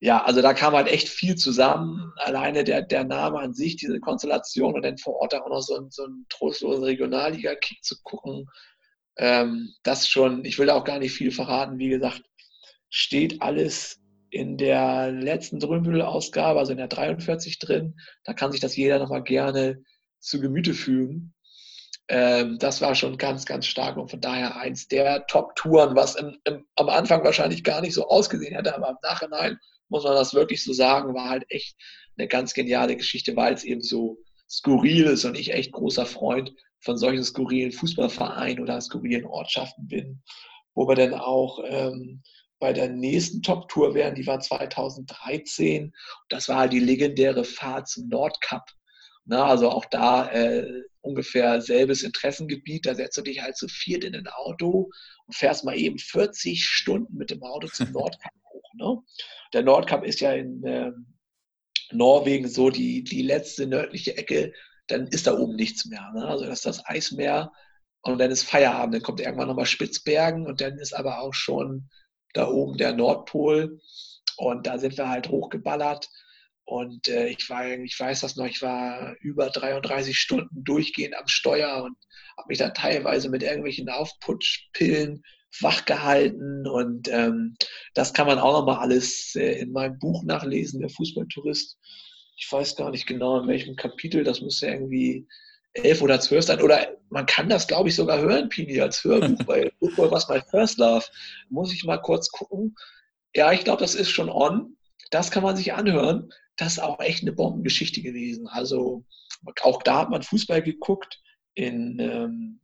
Ja, 0.00 0.24
also 0.24 0.42
da 0.42 0.54
kam 0.54 0.74
halt 0.74 0.88
echt 0.88 1.08
viel 1.08 1.36
zusammen. 1.36 2.12
Alleine 2.16 2.64
der, 2.64 2.82
der 2.82 3.04
Name 3.04 3.40
an 3.40 3.52
sich, 3.52 3.76
diese 3.76 4.00
Konstellation 4.00 4.74
und 4.74 4.82
dann 4.82 4.96
vor 4.96 5.16
Ort 5.16 5.34
auch 5.34 5.48
noch 5.48 5.60
so, 5.60 5.86
so 5.90 6.04
einen 6.04 6.24
trostlosen 6.30 6.84
Regionalliga-Kick 6.84 7.82
zu 7.84 7.96
gucken, 8.02 8.46
ähm, 9.18 9.74
das 9.82 10.08
schon, 10.08 10.44
ich 10.44 10.58
will 10.58 10.70
auch 10.70 10.84
gar 10.84 10.98
nicht 10.98 11.12
viel 11.12 11.32
verraten, 11.32 11.78
wie 11.78 11.88
gesagt, 11.88 12.22
steht 12.88 13.42
alles 13.42 14.00
in 14.30 14.56
der 14.56 15.10
letzten 15.10 15.58
Drömbüttel-Ausgabe, 15.58 16.58
also 16.58 16.72
in 16.72 16.78
der 16.78 16.88
43 16.88 17.58
drin. 17.58 17.96
Da 18.24 18.32
kann 18.34 18.52
sich 18.52 18.60
das 18.60 18.76
jeder 18.76 18.98
nochmal 18.98 19.22
gerne 19.22 19.82
zu 20.20 20.40
Gemüte 20.40 20.74
fügen. 20.74 21.34
Ähm, 22.08 22.58
das 22.58 22.80
war 22.80 22.94
schon 22.94 23.18
ganz, 23.18 23.44
ganz 23.44 23.66
stark 23.66 23.96
und 23.96 24.10
von 24.10 24.20
daher 24.20 24.56
eins 24.56 24.88
der 24.88 25.26
Top-Touren, 25.26 25.94
was 25.94 26.14
im, 26.14 26.38
im, 26.44 26.64
am 26.76 26.88
Anfang 26.88 27.24
wahrscheinlich 27.24 27.64
gar 27.64 27.80
nicht 27.80 27.94
so 27.94 28.08
ausgesehen 28.08 28.54
hätte, 28.54 28.74
aber 28.74 28.90
im 28.90 28.96
Nachhinein 29.02 29.58
muss 29.88 30.04
man 30.04 30.14
das 30.14 30.32
wirklich 30.32 30.64
so 30.64 30.72
sagen, 30.72 31.14
war 31.14 31.28
halt 31.28 31.44
echt 31.48 31.76
eine 32.16 32.28
ganz 32.28 32.54
geniale 32.54 32.96
Geschichte, 32.96 33.36
weil 33.36 33.54
es 33.54 33.64
eben 33.64 33.82
so 33.82 34.18
skurril 34.48 35.04
ist 35.04 35.24
und 35.24 35.38
ich 35.38 35.52
echt 35.52 35.72
großer 35.72 36.06
Freund 36.06 36.54
von 36.80 36.96
solchen 36.96 37.24
skurrilen 37.24 37.72
Fußballvereinen 37.72 38.62
oder 38.62 38.80
skurrilen 38.80 39.26
Ortschaften 39.26 39.86
bin, 39.86 40.22
wo 40.74 40.88
wir 40.88 40.94
dann 40.94 41.14
auch 41.14 41.62
ähm, 41.64 42.22
bei 42.58 42.72
der 42.72 42.88
nächsten 42.88 43.42
Top-Tour 43.42 43.94
wären, 43.94 44.14
die 44.14 44.26
war 44.26 44.40
2013. 44.40 45.92
Das 46.28 46.48
war 46.48 46.58
halt 46.58 46.72
die 46.72 46.80
legendäre 46.80 47.44
Fahrt 47.44 47.88
zum 47.88 48.08
Nordkap. 48.08 48.68
Na, 49.24 49.44
also 49.44 49.70
auch 49.70 49.84
da 49.84 50.30
äh, 50.30 50.82
ungefähr 51.00 51.60
selbes 51.60 52.02
Interessengebiet. 52.02 52.86
Da 52.86 52.94
setzt 52.94 53.16
du 53.16 53.22
dich 53.22 53.42
halt 53.42 53.56
zu 53.56 53.68
viert 53.68 54.04
in 54.04 54.14
ein 54.14 54.26
Auto 54.26 54.90
und 55.26 55.36
fährst 55.36 55.64
mal 55.64 55.76
eben 55.76 55.98
40 55.98 56.64
Stunden 56.64 57.16
mit 57.16 57.30
dem 57.30 57.42
Auto 57.42 57.68
zum 57.68 57.92
Nordkap 57.92 58.32
hoch. 58.52 58.74
Ne? 58.74 58.96
Der 59.52 59.62
Nordkap 59.62 60.04
ist 60.04 60.20
ja 60.20 60.32
in 60.32 60.64
äh, 60.64 60.92
Norwegen 61.92 62.48
so 62.48 62.70
die, 62.70 63.04
die 63.04 63.22
letzte 63.22 63.66
nördliche 63.66 64.16
Ecke 64.16 64.52
dann 64.88 65.06
ist 65.06 65.26
da 65.26 65.38
oben 65.38 65.56
nichts 65.56 65.86
mehr. 65.86 66.10
Ne? 66.14 66.26
Also 66.26 66.44
das 66.44 66.58
ist 66.58 66.66
das 66.66 66.86
Eismeer 66.86 67.52
und 68.02 68.18
dann 68.18 68.30
ist 68.30 68.42
Feierabend. 68.42 68.94
Dann 68.94 69.02
kommt 69.02 69.20
irgendwann 69.20 69.48
nochmal 69.48 69.66
Spitzbergen 69.66 70.46
und 70.46 70.60
dann 70.60 70.78
ist 70.78 70.94
aber 70.94 71.20
auch 71.20 71.34
schon 71.34 71.88
da 72.34 72.48
oben 72.48 72.76
der 72.76 72.94
Nordpol. 72.94 73.80
Und 74.36 74.66
da 74.66 74.78
sind 74.78 74.96
wir 74.96 75.08
halt 75.08 75.28
hochgeballert. 75.28 76.08
Und 76.64 77.08
äh, 77.08 77.28
ich, 77.28 77.48
war, 77.48 77.66
ich 77.66 77.98
weiß 77.98 78.20
das 78.20 78.36
noch, 78.36 78.46
ich 78.46 78.60
war 78.60 79.16
über 79.20 79.48
33 79.48 80.18
Stunden 80.18 80.64
durchgehend 80.64 81.16
am 81.16 81.26
Steuer 81.26 81.82
und 81.82 81.96
habe 82.36 82.48
mich 82.48 82.58
dann 82.58 82.74
teilweise 82.74 83.30
mit 83.30 83.42
irgendwelchen 83.42 83.88
Aufputschpillen 83.88 85.22
wachgehalten. 85.60 86.66
Und 86.66 87.08
ähm, 87.08 87.56
das 87.94 88.12
kann 88.12 88.26
man 88.26 88.38
auch 88.38 88.52
nochmal 88.52 88.80
alles 88.80 89.34
äh, 89.34 89.60
in 89.60 89.72
meinem 89.72 89.98
Buch 89.98 90.22
nachlesen, 90.24 90.80
der 90.80 90.90
Fußballtourist 90.90 91.78
ich 92.38 92.50
weiß 92.50 92.76
gar 92.76 92.90
nicht 92.90 93.06
genau, 93.06 93.40
in 93.40 93.48
welchem 93.48 93.74
Kapitel, 93.74 94.22
das 94.22 94.40
müsste 94.40 94.68
irgendwie 94.68 95.26
elf 95.72 96.00
oder 96.02 96.20
zwölf 96.20 96.44
sein. 96.44 96.62
Oder 96.62 96.96
man 97.10 97.26
kann 97.26 97.48
das, 97.48 97.66
glaube 97.66 97.88
ich, 97.88 97.96
sogar 97.96 98.20
hören, 98.20 98.48
Pini, 98.48 98.80
als 98.80 99.02
Hörbuch 99.02 99.42
bei 99.46 99.70
Football 99.80 100.12
Was 100.12 100.28
My 100.28 100.40
First 100.50 100.78
Love. 100.78 101.04
Muss 101.50 101.72
ich 101.72 101.84
mal 101.84 101.98
kurz 101.98 102.30
gucken. 102.30 102.76
Ja, 103.34 103.52
ich 103.52 103.64
glaube, 103.64 103.82
das 103.82 103.96
ist 103.96 104.10
schon 104.10 104.30
on. 104.30 104.76
das 105.10 105.30
kann 105.30 105.42
man 105.42 105.56
sich 105.56 105.74
anhören. 105.74 106.32
Das 106.56 106.74
ist 106.74 106.78
auch 106.78 107.00
echt 107.00 107.22
eine 107.22 107.32
Bombengeschichte 107.32 108.02
gewesen. 108.02 108.46
Also 108.46 109.04
auch 109.62 109.82
da 109.82 110.00
hat 110.00 110.10
man 110.10 110.22
Fußball 110.22 110.62
geguckt 110.62 111.20
in 111.54 111.98
ähm, 111.98 112.60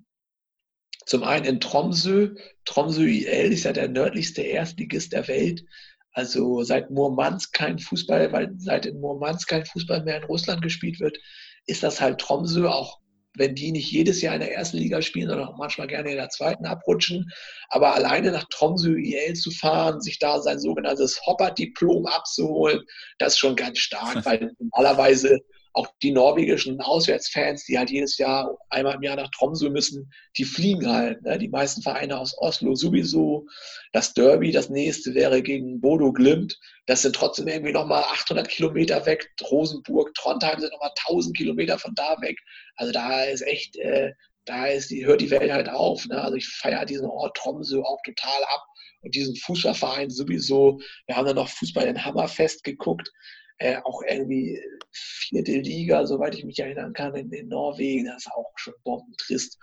zum 1.05 1.25
einen 1.25 1.45
in 1.45 1.61
Tromsø. 1.61 2.37
Tromsø 2.64 3.07
IL 3.07 3.53
ist 3.53 3.64
ja 3.64 3.72
der 3.72 3.89
nördlichste 3.89 4.43
Erstligist 4.43 5.12
der 5.12 5.27
Welt. 5.29 5.64
Also 6.14 6.62
seit 6.62 6.90
Murmansk 6.90 7.52
kein 7.52 7.78
Fußball, 7.78 8.32
weil 8.32 8.52
seit 8.58 8.86
in 8.86 9.00
Murmansk 9.00 9.48
kein 9.48 9.66
Fußball 9.66 10.04
mehr 10.04 10.18
in 10.18 10.24
Russland 10.24 10.62
gespielt 10.62 11.00
wird, 11.00 11.18
ist 11.66 11.82
das 11.82 12.00
halt 12.00 12.20
Tromsø, 12.20 12.68
auch 12.68 13.00
wenn 13.36 13.56
die 13.56 13.72
nicht 13.72 13.90
jedes 13.90 14.22
Jahr 14.22 14.34
in 14.34 14.40
der 14.40 14.54
ersten 14.54 14.76
Liga 14.76 15.02
spielen, 15.02 15.28
sondern 15.28 15.48
auch 15.48 15.58
manchmal 15.58 15.88
gerne 15.88 16.10
in 16.10 16.16
der 16.16 16.28
zweiten 16.28 16.66
abrutschen. 16.66 17.30
Aber 17.68 17.94
alleine 17.94 18.30
nach 18.30 18.44
Tromsø 18.48 18.96
IL 18.96 19.34
zu 19.34 19.50
fahren, 19.50 20.00
sich 20.00 20.20
da 20.20 20.40
sein 20.40 20.60
sogenanntes 20.60 21.20
Hopper-Diplom 21.26 22.06
abzuholen, 22.06 22.80
das 23.18 23.32
ist 23.32 23.38
schon 23.38 23.56
ganz 23.56 23.78
stark, 23.78 24.24
weil 24.24 24.52
normalerweise 24.58 25.40
auch 25.75 25.89
die 26.03 26.12
norwegischen 26.12 26.81
Auswärtsfans, 26.81 27.64
die 27.64 27.77
halt 27.77 27.91
jedes 27.91 28.16
Jahr 28.16 28.57
einmal 28.70 28.95
im 28.95 29.03
Jahr 29.03 29.16
nach 29.16 29.31
Tromsø 29.31 29.70
müssen, 29.70 30.11
die 30.39 30.45
fliegen 30.45 30.89
halt. 30.89 31.20
Ne? 31.22 31.37
Die 31.37 31.49
meisten 31.49 31.83
Vereine 31.83 32.18
aus 32.18 32.37
Oslo 32.39 32.77
sowieso. 32.77 33.47
Das 33.93 34.14
Derby, 34.14 34.53
das 34.53 34.70
nächste 34.70 35.14
wäre 35.14 35.43
gegen 35.43 35.81
Bodo 35.81 36.12
Glimt. 36.12 36.57
Das 36.87 37.03
sind 37.03 37.16
trotzdem 37.16 37.49
irgendwie 37.49 37.72
nochmal 37.72 38.05
800 38.05 38.49
Kilometer 38.49 39.05
weg. 39.05 39.29
Rosenburg, 39.51 40.14
Trondheim 40.14 40.61
sind 40.61 40.72
nochmal 40.72 40.93
1000 41.09 41.37
Kilometer 41.37 41.77
von 41.77 41.93
da 41.97 42.16
weg. 42.20 42.39
Also 42.77 42.93
da 42.93 43.25
ist 43.25 43.43
echt, 43.43 43.77
äh, 43.77 44.12
da 44.45 44.66
ist 44.66 44.91
die, 44.91 45.05
hört 45.05 45.20
die 45.20 45.31
Welt 45.31 45.51
halt 45.51 45.68
auf. 45.68 46.07
Ne? 46.07 46.22
Also 46.22 46.37
ich 46.37 46.47
feiere 46.47 46.85
diesen 46.85 47.07
Ort 47.07 47.37
Tromsø 47.37 47.81
auch 47.81 48.01
total 48.05 48.45
ab 48.45 48.62
und 49.03 49.12
diesen 49.12 49.35
Fußballverein 49.35 50.11
sowieso. 50.11 50.81
Wir 51.07 51.16
haben 51.16 51.27
dann 51.27 51.37
noch 51.37 51.49
Fußball 51.49 51.87
in 51.87 52.05
Hammerfest 52.05 52.62
geguckt 52.62 53.11
äh, 53.59 53.76
auch 53.84 54.02
irgendwie 54.09 54.61
vierte 54.90 55.52
Liga, 55.52 56.07
soweit 56.07 56.34
ich 56.34 56.44
mich 56.44 56.59
erinnern 56.59 56.92
kann, 56.92 57.14
in, 57.14 57.30
in 57.32 57.48
Norwegen. 57.48 58.07
Das 58.07 58.26
ist 58.26 58.32
auch 58.32 58.52
schon 58.57 58.74
bombentrist. 58.84 59.59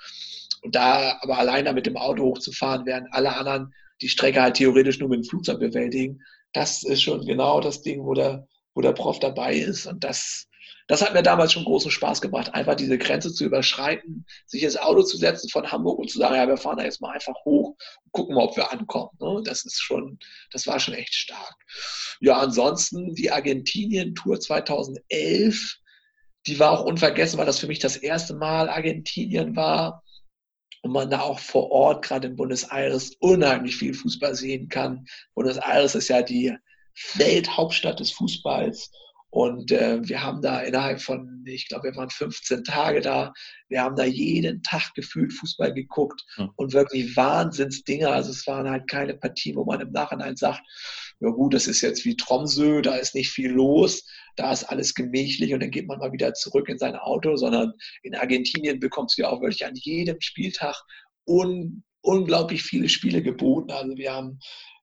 Und 0.62 0.76
da 0.76 1.18
aber 1.22 1.38
alleine 1.38 1.74
mit 1.74 1.86
dem 1.86 1.98
Auto 1.98 2.24
hochzufahren, 2.24 2.86
während 2.86 3.14
alle 3.14 3.36
anderen 3.36 3.74
die 4.02 4.10
Strecke 4.10 4.42
halt 4.42 4.56
theoretisch 4.56 5.00
nur 5.00 5.10
mit 5.10 5.24
dem 5.24 5.30
Flugzeug 5.30 5.60
bewältigen, 5.60 6.22
das 6.54 6.84
ist 6.84 7.02
schon 7.02 7.26
genau 7.26 7.62
das 7.62 7.82
Ding, 7.82 8.04
wo 8.04 8.14
der, 8.14 8.48
wo 8.74 8.82
der 8.82 8.94
Prof 8.94 9.20
dabei 9.20 9.56
ist. 9.56 9.86
Und 9.86 10.04
das, 10.04 10.48
das 10.92 11.02
hat 11.02 11.14
mir 11.14 11.24
damals 11.24 11.54
schon 11.54 11.64
großen 11.64 11.90
Spaß 11.90 12.20
gemacht, 12.20 12.54
einfach 12.54 12.76
diese 12.76 12.98
Grenze 12.98 13.34
zu 13.34 13.46
überschreiten, 13.46 14.26
sich 14.46 14.64
ins 14.64 14.76
Auto 14.76 15.04
zu 15.04 15.16
setzen 15.16 15.48
von 15.48 15.72
Hamburg 15.72 16.00
und 16.00 16.12
zu 16.12 16.18
sagen, 16.18 16.36
ja, 16.36 16.46
wir 16.50 16.58
fahren 16.58 16.80
da 16.80 16.84
jetzt 16.84 17.00
mal 17.00 17.12
einfach 17.14 17.34
hoch 17.46 17.78
und 18.04 18.12
gucken 18.12 18.36
mal, 18.36 18.44
ob 18.44 18.58
wir 18.58 18.74
ankommen. 18.74 19.12
Ne? 19.22 19.42
Das 19.46 19.64
ist 19.64 19.82
schon, 19.82 20.20
das 20.52 20.68
war 20.68 20.82
schon 20.82 20.94
echt 20.94 21.14
stark. 21.14 21.56
Ja, 22.20 22.40
ansonsten 22.40 23.16
die 23.16 23.32
Argentinien-Tour 23.32 24.42
2011, 24.42 25.78
die 26.46 26.60
war 26.60 26.72
auch 26.72 26.84
unvergessen, 26.84 27.40
weil 27.40 27.46
das 27.46 27.60
für 27.60 27.68
mich 27.68 27.80
das 27.80 27.96
erste 27.96 28.34
Mal 28.34 28.68
Argentinien 28.68 29.56
war 29.56 30.04
und 30.82 30.92
man 30.92 31.10
da 31.10 31.22
auch 31.22 31.40
vor 31.40 31.72
Ort, 31.72 32.04
gerade 32.04 32.28
in 32.28 32.36
Buenos 32.36 32.64
Aires, 32.64 33.12
unheimlich 33.22 33.78
viel 33.78 33.94
Fußball 33.94 34.36
sehen 34.36 34.68
kann. 34.68 35.06
Buenos 35.36 35.56
Aires 35.56 35.96
ist 35.96 36.10
ja 36.10 36.22
die 36.22 36.54
Welthauptstadt 37.16 38.02
des 38.02 38.12
Fußballs 38.12 38.92
und 39.32 39.72
äh, 39.72 40.00
wir 40.04 40.22
haben 40.22 40.42
da 40.42 40.60
innerhalb 40.60 41.02
von, 41.02 41.44
ich 41.48 41.70
glaube, 41.70 41.86
wir 41.86 41.96
waren 41.96 42.10
15 42.10 42.66
Tage 42.66 43.00
da. 43.00 43.32
Wir 43.70 43.82
haben 43.82 43.96
da 43.96 44.04
jeden 44.04 44.62
Tag 44.62 44.94
gefühlt 44.94 45.32
Fußball 45.32 45.74
geguckt 45.74 46.22
hm. 46.36 46.50
und 46.58 46.74
wirklich 46.74 47.16
Wahnsinnsdinger. 47.16 48.12
Also 48.12 48.32
es 48.32 48.46
waren 48.46 48.70
halt 48.70 48.90
keine 48.90 49.14
Partien, 49.14 49.56
wo 49.56 49.64
man 49.64 49.80
im 49.80 49.94
Nachhinein 49.94 50.36
sagt, 50.36 50.62
ja 51.22 51.30
gut, 51.30 51.54
das 51.54 51.68
ist 51.68 51.80
jetzt 51.80 52.04
wie 52.04 52.18
Tromsø, 52.18 52.82
da 52.82 52.98
ist 52.98 53.16
nicht 53.16 53.30
viel 53.30 53.52
los, 53.52 54.06
da 54.36 54.52
ist 54.52 54.66
alles 54.66 54.94
gemächlich 54.94 55.54
und 55.54 55.62
dann 55.62 55.72
geht 55.72 55.88
man 55.88 56.00
mal 56.00 56.12
wieder 56.12 56.34
zurück 56.34 56.68
in 56.68 56.78
sein 56.78 56.98
Auto, 56.98 57.38
sondern 57.38 57.72
in 58.04 58.16
Argentinien 58.16 58.82
bekommst 58.82 59.18
du 59.18 59.22
ja 59.22 59.30
auch 59.30 59.42
wirklich 59.42 59.66
an 59.66 59.76
jedem 59.76 60.20
Spieltag 60.20 60.76
un 61.26 61.84
unglaublich 62.02 62.64
viele 62.64 62.90
Spiele 62.90 63.22
geboten. 63.22 63.72
Also 63.72 63.96
wir 63.96 64.12
haben 64.12 64.40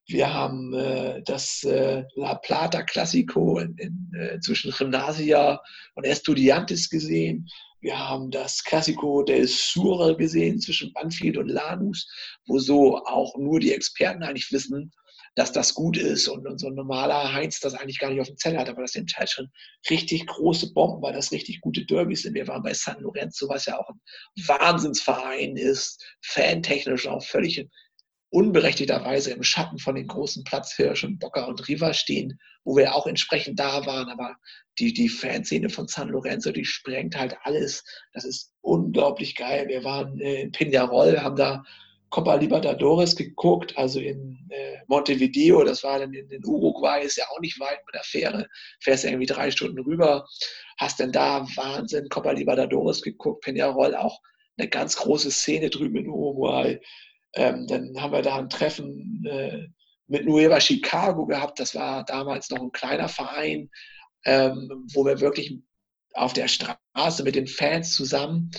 wir 0.09 0.33
haben 0.33 0.73
äh, 0.73 1.21
das 1.23 1.63
äh, 1.63 2.03
La 2.15 2.35
Plata 2.35 2.81
Classico 2.83 3.59
in, 3.59 3.75
in, 3.77 4.11
äh, 4.17 4.39
zwischen 4.39 4.71
Gymnasia 4.71 5.61
und 5.95 6.03
Estudiantes 6.03 6.89
gesehen. 6.89 7.47
Wir 7.79 7.97
haben 7.97 8.31
das 8.31 8.63
Classico 8.63 9.23
del 9.23 9.47
Sur 9.47 10.17
gesehen 10.17 10.59
zwischen 10.59 10.91
Banfield 10.93 11.37
und 11.37 11.49
Lanús, 11.49 12.07
wo 12.47 12.59
so 12.59 12.97
auch 13.05 13.37
nur 13.37 13.59
die 13.59 13.71
Experten 13.71 14.23
eigentlich 14.23 14.51
wissen, 14.51 14.91
dass 15.35 15.51
das 15.51 15.75
gut 15.75 15.95
ist 15.95 16.27
und, 16.27 16.45
und 16.47 16.59
so 16.59 16.67
ein 16.67 16.75
normaler 16.75 17.31
Heinz 17.31 17.59
das 17.59 17.75
eigentlich 17.75 17.99
gar 17.99 18.09
nicht 18.09 18.19
auf 18.19 18.27
dem 18.27 18.37
Zettel 18.37 18.59
hat, 18.59 18.67
aber 18.67 18.81
das 18.81 18.93
sind 18.93 19.15
halt 19.15 19.29
schon 19.29 19.49
richtig 19.89 20.25
große 20.25 20.73
Bomben, 20.73 21.01
weil 21.01 21.13
das 21.13 21.31
richtig 21.31 21.61
gute 21.61 21.85
Derbys 21.85 22.23
sind. 22.23 22.33
Wir 22.33 22.47
waren 22.47 22.63
bei 22.63 22.73
San 22.73 22.99
Lorenzo, 22.99 23.47
was 23.47 23.67
ja 23.67 23.77
auch 23.77 23.89
ein 23.89 24.01
Wahnsinnsverein 24.47 25.55
ist, 25.55 26.03
fantechnisch 26.21 27.07
auch 27.07 27.23
völlig 27.23 27.65
unberechtigterweise 28.31 29.31
im 29.31 29.43
Schatten 29.43 29.79
von 29.79 29.95
den 29.95 30.07
großen 30.07 30.43
Platzhirschen 30.43 31.17
Boca 31.17 31.45
und 31.45 31.67
Riva 31.67 31.93
stehen, 31.93 32.39
wo 32.63 32.75
wir 32.75 32.95
auch 32.95 33.07
entsprechend 33.07 33.59
da 33.59 33.85
waren. 33.85 34.09
Aber 34.09 34.35
die, 34.77 34.93
die 34.93 35.09
Fanszene 35.09 35.69
von 35.69 35.87
San 35.87 36.09
Lorenzo, 36.09 36.51
die 36.51 36.65
sprengt 36.65 37.17
halt 37.17 37.35
alles. 37.43 37.83
Das 38.13 38.25
ist 38.25 38.51
unglaublich 38.61 39.35
geil. 39.35 39.67
Wir 39.67 39.83
waren 39.83 40.19
äh, 40.19 40.41
in 40.41 40.51
Peñarol, 40.51 41.19
haben 41.19 41.35
da 41.35 41.63
Copa 42.09 42.35
Libertadores 42.35 43.15
geguckt, 43.15 43.77
also 43.77 43.99
in 43.99 44.39
äh, 44.49 44.77
Montevideo, 44.87 45.63
das 45.63 45.83
war 45.83 45.99
dann 45.99 46.13
in, 46.13 46.27
in, 46.29 46.43
Uruguay, 46.43 47.01
ist 47.03 47.17
ja 47.17 47.25
auch 47.29 47.39
nicht 47.39 47.59
weit 47.59 47.79
mit 47.85 47.93
der 47.93 48.03
Fähre, 48.03 48.47
fährst 48.79 49.03
ja 49.03 49.11
irgendwie 49.11 49.27
drei 49.27 49.51
Stunden 49.51 49.79
rüber, 49.79 50.27
hast 50.77 50.99
dann 50.99 51.11
da 51.11 51.45
Wahnsinn 51.55 52.09
Copa 52.09 52.31
Libertadores 52.31 53.03
geguckt, 53.03 53.45
Peñarol 53.45 53.93
auch 53.93 54.19
eine 54.57 54.67
ganz 54.67 54.97
große 54.97 55.31
Szene 55.31 55.69
drüben 55.69 55.97
in 55.97 56.09
Uruguay. 56.09 56.79
Ähm, 57.33 57.67
dann 57.67 58.01
haben 58.01 58.13
wir 58.13 58.21
da 58.21 58.37
ein 58.37 58.49
Treffen 58.49 59.25
äh, 59.25 59.67
mit 60.07 60.25
Nueva 60.25 60.59
Chicago 60.59 61.25
gehabt. 61.25 61.59
Das 61.59 61.75
war 61.75 62.03
damals 62.05 62.49
noch 62.49 62.61
ein 62.61 62.71
kleiner 62.71 63.07
Verein, 63.07 63.69
ähm, 64.25 64.87
wo 64.93 65.05
wir 65.05 65.19
wirklich 65.19 65.59
auf 66.13 66.33
der 66.33 66.47
Straße 66.47 67.23
mit 67.23 67.35
den 67.35 67.47
Fans 67.47 67.93
zusammen 67.93 68.51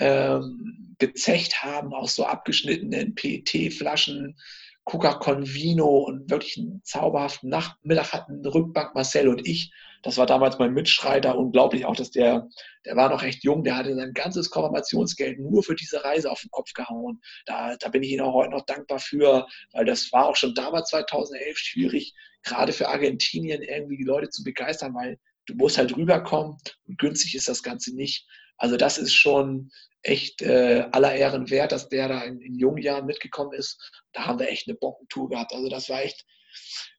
ähm, 0.00 0.94
gezecht 0.98 1.62
haben 1.62 1.92
aus 1.92 2.14
so 2.14 2.24
abgeschnittenen 2.24 3.14
PET-Flaschen, 3.14 4.36
Coca 4.84 5.14
Convino 5.14 5.98
und 5.98 6.30
wirklich 6.30 6.58
einen 6.58 6.82
zauberhaften 6.84 7.48
Nachmittag 7.48 8.12
hatten 8.12 8.44
Rückbank 8.44 8.94
Marcel 8.94 9.28
und 9.28 9.46
ich. 9.46 9.72
Das 10.02 10.18
war 10.18 10.26
damals 10.26 10.58
mein 10.58 10.74
Mitstreiter. 10.74 11.38
Unglaublich 11.38 11.86
auch, 11.86 11.96
dass 11.96 12.10
der, 12.10 12.46
der 12.84 12.94
war 12.94 13.08
noch 13.08 13.22
recht 13.22 13.42
jung, 13.42 13.64
der 13.64 13.76
hatte 13.76 13.94
sein 13.94 14.12
ganzes 14.12 14.50
Konfirmationsgeld 14.50 15.40
nur 15.40 15.62
für 15.62 15.74
diese 15.74 16.04
Reise 16.04 16.30
auf 16.30 16.42
den 16.42 16.50
Kopf 16.50 16.74
gehauen. 16.74 17.22
Da, 17.46 17.76
da 17.76 17.88
bin 17.88 18.02
ich 18.02 18.10
Ihnen 18.10 18.20
auch 18.20 18.34
heute 18.34 18.50
noch 18.50 18.66
dankbar 18.66 18.98
für, 18.98 19.46
weil 19.72 19.86
das 19.86 20.12
war 20.12 20.26
auch 20.26 20.36
schon 20.36 20.54
damals 20.54 20.90
2011 20.90 21.56
schwierig, 21.56 22.14
gerade 22.42 22.74
für 22.74 22.88
Argentinien 22.88 23.62
irgendwie 23.62 23.96
die 23.96 24.04
Leute 24.04 24.28
zu 24.28 24.44
begeistern, 24.44 24.94
weil 24.94 25.18
du 25.46 25.54
musst 25.54 25.78
halt 25.78 25.96
rüberkommen 25.96 26.58
und 26.86 26.98
günstig 26.98 27.34
ist 27.34 27.48
das 27.48 27.62
Ganze 27.62 27.94
nicht. 27.94 28.26
Also 28.58 28.76
das 28.76 28.98
ist 28.98 29.14
schon 29.14 29.70
echt 30.04 30.42
äh, 30.42 30.86
aller 30.92 31.14
Ehren 31.14 31.50
wert, 31.50 31.72
dass 31.72 31.88
der 31.88 32.08
da 32.08 32.22
in, 32.22 32.40
in, 32.40 32.54
jungen 32.58 32.82
Jahren 32.82 33.06
mitgekommen 33.06 33.52
ist. 33.52 33.78
Da 34.12 34.26
haben 34.26 34.38
wir 34.38 34.48
echt 34.48 34.68
eine 34.68 34.76
Bockentour 34.76 35.30
gehabt. 35.30 35.52
Also 35.52 35.68
das 35.68 35.88
war 35.88 36.02
echt 36.02 36.24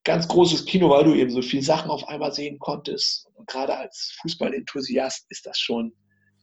ganz 0.03 0.27
großes 0.27 0.65
Kino, 0.65 0.89
weil 0.89 1.05
du 1.05 1.13
eben 1.13 1.31
so 1.31 1.41
viele 1.41 1.63
Sachen 1.63 1.89
auf 1.89 2.07
einmal 2.07 2.33
sehen 2.33 2.59
konntest. 2.59 3.27
Und 3.35 3.47
gerade 3.47 3.77
als 3.77 4.17
Fußballenthusiast 4.21 5.27
ist 5.29 5.45
das 5.45 5.59
schon 5.59 5.93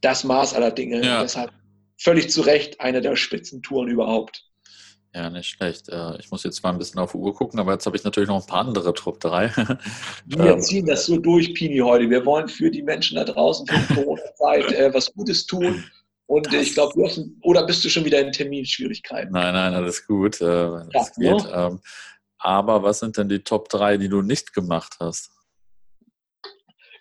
das 0.01 0.23
Maß 0.23 0.53
aller 0.53 0.71
Dinge. 0.71 1.05
Ja. 1.05 1.21
Deshalb 1.21 1.51
völlig 1.97 2.29
zu 2.29 2.41
Recht 2.41 2.79
eine 2.81 3.01
der 3.01 3.15
Spitzentouren 3.15 3.89
überhaupt. 3.89 4.43
Ja, 5.15 5.29
nicht 5.29 5.49
schlecht. 5.49 5.89
Äh, 5.89 6.17
ich 6.19 6.31
muss 6.31 6.43
jetzt 6.43 6.63
mal 6.63 6.71
ein 6.71 6.79
bisschen 6.79 6.99
auf 6.99 7.11
die 7.11 7.17
Uhr 7.17 7.35
gucken, 7.35 7.59
aber 7.59 7.73
jetzt 7.73 7.85
habe 7.85 7.95
ich 7.95 8.03
natürlich 8.03 8.29
noch 8.29 8.41
ein 8.41 8.47
paar 8.47 8.65
andere 8.65 8.93
Top 8.95 9.19
3. 9.19 9.51
Wir 10.25 10.53
ähm, 10.53 10.59
ziehen 10.59 10.87
das 10.87 11.05
so 11.05 11.17
durch, 11.17 11.53
Pini, 11.53 11.77
heute. 11.79 12.09
Wir 12.09 12.25
wollen 12.25 12.47
für 12.47 12.71
die 12.71 12.81
Menschen 12.81 13.17
da 13.17 13.23
draußen 13.23 13.67
für 13.67 13.75
die 13.75 13.93
Corona-Zeit 14.01 14.71
äh, 14.71 14.93
was 14.93 15.13
Gutes 15.13 15.45
tun. 15.45 15.83
Und 16.33 16.47
das 16.47 16.63
ich 16.63 16.73
glaube, 16.73 16.93
du 16.95 17.05
hast, 17.05 17.21
oder 17.43 17.63
bist 17.63 17.85
du 17.85 17.89
schon 17.89 18.05
wieder 18.05 18.19
in 18.19 18.31
Terminschwierigkeiten? 18.31 19.31
Nein, 19.31 19.53
nein, 19.53 19.75
alles 19.75 20.07
gut. 20.07 20.41
Äh, 20.41 20.45
ja, 20.45 20.83
geht. 20.91 21.17
Ne? 21.17 21.51
Ähm, 21.53 21.79
aber 22.39 22.81
was 22.81 22.99
sind 22.99 23.17
denn 23.17 23.29
die 23.29 23.43
Top 23.43 23.69
3, 23.69 23.97
die 23.97 24.09
du 24.09 24.23
nicht 24.23 24.51
gemacht 24.51 24.95
hast? 24.99 25.29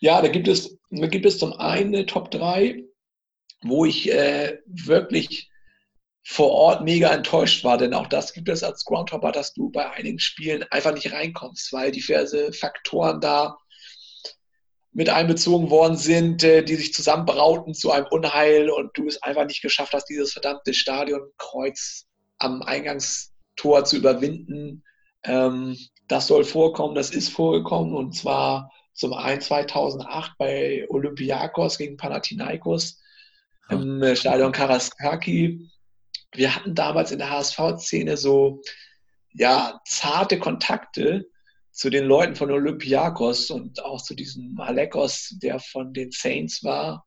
Ja, 0.01 0.21
da 0.21 0.29
gibt 0.29 0.49
es, 0.49 0.79
da 0.91 1.07
gibt 1.07 1.25
es 1.25 1.39
zum 1.39 1.55
einen 1.55 1.95
eine 1.95 2.05
Top 2.05 2.31
3, 2.31 2.85
wo 3.63 3.87
ich 3.87 4.13
äh, 4.13 4.59
wirklich 4.67 5.51
vor 6.23 6.51
Ort 6.51 6.85
mega 6.85 7.09
enttäuscht 7.09 7.65
war, 7.65 7.79
denn 7.79 7.95
auch 7.95 8.09
das 8.09 8.35
gibt 8.35 8.51
es 8.51 8.63
als 8.63 8.85
Groundhopper, 8.85 9.33
dass 9.33 9.55
du 9.55 9.71
bei 9.71 9.91
einigen 9.93 10.19
Spielen 10.19 10.63
einfach 10.65 10.93
nicht 10.93 11.11
reinkommst, 11.11 11.73
weil 11.73 11.91
diverse 11.91 12.53
Faktoren 12.53 13.19
da 13.23 13.57
mit 14.93 15.09
einbezogen 15.09 15.71
worden 15.71 15.97
sind, 15.97 16.43
äh, 16.45 16.63
die 16.63 16.75
sich 16.75 16.93
zusammenbrauten 16.93 17.75
zu 17.75 17.91
einem 17.91 18.07
Unheil 18.11 18.71
und 18.71 18.91
du 18.95 19.07
es 19.07 19.23
einfach 19.23 19.47
nicht 19.47 19.63
geschafft 19.63 19.95
hast, 19.95 20.07
dieses 20.07 20.33
verdammte 20.33 20.75
Stadionkreuz 20.75 22.07
am 22.39 22.63
Eingangstor 22.63 23.85
zu 23.85 23.97
überwinden. 23.97 24.85
Ähm, 25.25 25.77
das 26.09 26.27
soll 26.27 26.45
vorkommen, 26.45 26.95
das 26.95 27.11
ist 27.11 27.31
vorgekommen 27.31 27.95
und 27.95 28.15
zwar 28.15 28.71
zum 28.93 29.15
einen 29.15 29.41
2008 29.41 30.33
bei 30.37 30.87
Olympiakos 30.91 31.79
gegen 31.79 31.97
Panathinaikos 31.97 33.01
im 33.71 34.03
äh, 34.03 34.15
Stadion 34.15 34.53
Karaskaki. 34.53 35.71
Wir 36.35 36.55
hatten 36.55 36.75
damals 36.75 37.13
in 37.13 37.19
der 37.19 37.31
HSV-Szene 37.31 38.19
so 38.19 38.61
ja, 39.33 39.81
zarte 39.87 40.39
Kontakte 40.39 41.27
zu 41.73 41.91
den 41.91 42.05
Leuten 42.05 42.37
von 42.37 42.51
Olympiakos 42.51 43.51
und 43.51 43.85
auch 43.85 44.03
zu 44.03 44.15
diesem 44.15 44.59
Alekos, 44.61 45.37
der 45.43 45.59
von 45.59 45.93
den 45.93 46.11
Saints 46.11 46.63
war. 46.63 47.07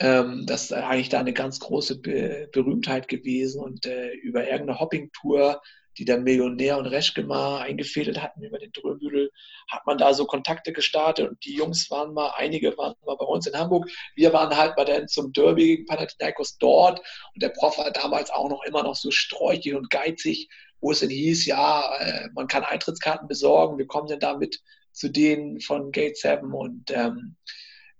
Ähm, 0.00 0.44
das 0.46 0.64
ist 0.64 0.72
eigentlich 0.72 1.08
da 1.08 1.18
eine 1.18 1.32
ganz 1.32 1.58
große 1.58 2.00
Be 2.00 2.48
Berühmtheit 2.52 3.08
gewesen 3.08 3.60
und 3.60 3.84
äh, 3.86 4.12
über 4.12 4.44
irgendeine 4.44 4.78
Hopping-Tour 4.78 5.60
die 5.98 6.04
der 6.04 6.18
Millionär 6.18 6.78
und 6.78 6.86
Reschke 6.86 7.28
eingefädelt 7.28 8.22
hatten 8.22 8.42
über 8.42 8.58
den 8.58 8.72
Drömbüdel, 8.72 9.30
hat 9.68 9.84
man 9.84 9.98
da 9.98 10.14
so 10.14 10.24
Kontakte 10.26 10.72
gestartet 10.72 11.28
und 11.28 11.44
die 11.44 11.54
Jungs 11.54 11.90
waren 11.90 12.14
mal, 12.14 12.32
einige 12.36 12.76
waren 12.78 12.94
mal 13.04 13.16
bei 13.16 13.24
uns 13.24 13.46
in 13.46 13.58
Hamburg. 13.58 13.90
Wir 14.14 14.32
waren 14.32 14.56
halt 14.56 14.76
mal 14.76 14.84
dann 14.84 15.08
zum 15.08 15.32
Derby 15.32 15.66
gegen 15.66 15.86
Panathinaikos 15.86 16.56
dort 16.58 17.00
und 17.34 17.42
der 17.42 17.50
Prof 17.50 17.76
war 17.78 17.90
damals 17.90 18.30
auch 18.30 18.48
noch 18.48 18.62
immer 18.62 18.84
noch 18.84 18.94
so 18.94 19.10
sträuchig 19.10 19.74
und 19.74 19.90
geizig, 19.90 20.48
wo 20.80 20.92
es 20.92 21.00
dann 21.00 21.10
hieß, 21.10 21.46
ja, 21.46 21.96
äh, 21.98 22.28
man 22.34 22.46
kann 22.46 22.64
Eintrittskarten 22.64 23.28
besorgen, 23.28 23.78
wir 23.78 23.86
kommen 23.86 24.08
dann 24.08 24.20
damit 24.20 24.60
zu 24.92 25.08
denen 25.08 25.60
von 25.60 25.92
Gate 25.92 26.16
7 26.16 26.52
und 26.52 26.90
ähm, 26.90 27.36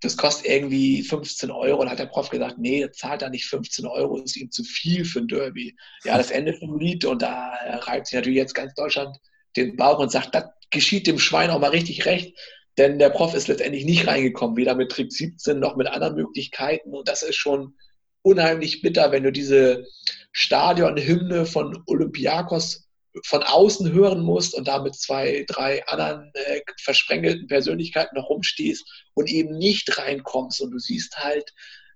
das 0.01 0.15
kostet 0.15 0.47
irgendwie 0.47 1.03
15 1.03 1.51
Euro. 1.51 1.81
Und 1.81 1.89
hat 1.89 1.99
der 1.99 2.05
Prof 2.05 2.29
gesagt, 2.29 2.57
nee, 2.57 2.89
zahlt 2.91 3.21
er 3.21 3.29
nicht 3.29 3.45
15 3.45 3.85
Euro, 3.85 4.17
ist 4.17 4.37
ihm 4.37 4.51
zu 4.51 4.63
viel 4.63 5.03
für 5.03 5.19
ein 5.19 5.27
Derby. 5.27 5.75
Ja, 6.03 6.17
das 6.17 6.31
Ende 6.31 6.53
vom 6.53 6.79
Lied 6.79 7.05
und 7.05 7.21
da 7.21 7.53
reibt 7.81 8.07
sich 8.07 8.15
natürlich 8.15 8.37
jetzt 8.37 8.53
ganz 8.53 8.73
Deutschland 8.75 9.17
den 9.55 9.75
Bauch 9.75 9.99
und 9.99 10.11
sagt, 10.11 10.35
das 10.35 10.45
geschieht 10.69 11.07
dem 11.07 11.19
Schwein 11.19 11.49
auch 11.49 11.59
mal 11.59 11.71
richtig 11.71 12.05
recht. 12.05 12.37
Denn 12.77 12.97
der 12.97 13.09
Prof 13.09 13.33
ist 13.33 13.49
letztendlich 13.49 13.83
nicht 13.83 14.07
reingekommen, 14.07 14.55
weder 14.55 14.75
mit 14.75 14.89
Trick 14.89 15.11
17 15.11 15.59
noch 15.59 15.75
mit 15.75 15.87
anderen 15.87 16.15
Möglichkeiten. 16.15 16.93
Und 16.93 17.09
das 17.09 17.23
ist 17.23 17.35
schon 17.35 17.75
unheimlich 18.21 18.81
bitter, 18.81 19.11
wenn 19.11 19.23
du 19.23 19.31
diese 19.31 19.85
Stadionhymne 20.31 21.45
von 21.45 21.81
Olympiakos 21.87 22.89
von 23.25 23.43
außen 23.43 23.91
hören 23.91 24.21
musst 24.21 24.53
und 24.53 24.67
da 24.67 24.81
mit 24.81 24.95
zwei, 24.95 25.43
drei 25.47 25.85
anderen 25.87 26.31
äh, 26.33 26.61
versprengelten 26.81 27.47
Persönlichkeiten 27.47 28.15
noch 28.15 28.29
rumstehst 28.29 28.85
und 29.15 29.29
eben 29.29 29.57
nicht 29.57 29.97
reinkommst. 29.97 30.61
Und 30.61 30.71
du 30.71 30.79
siehst 30.79 31.17
halt 31.17 31.51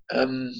ähm, 0.10 0.54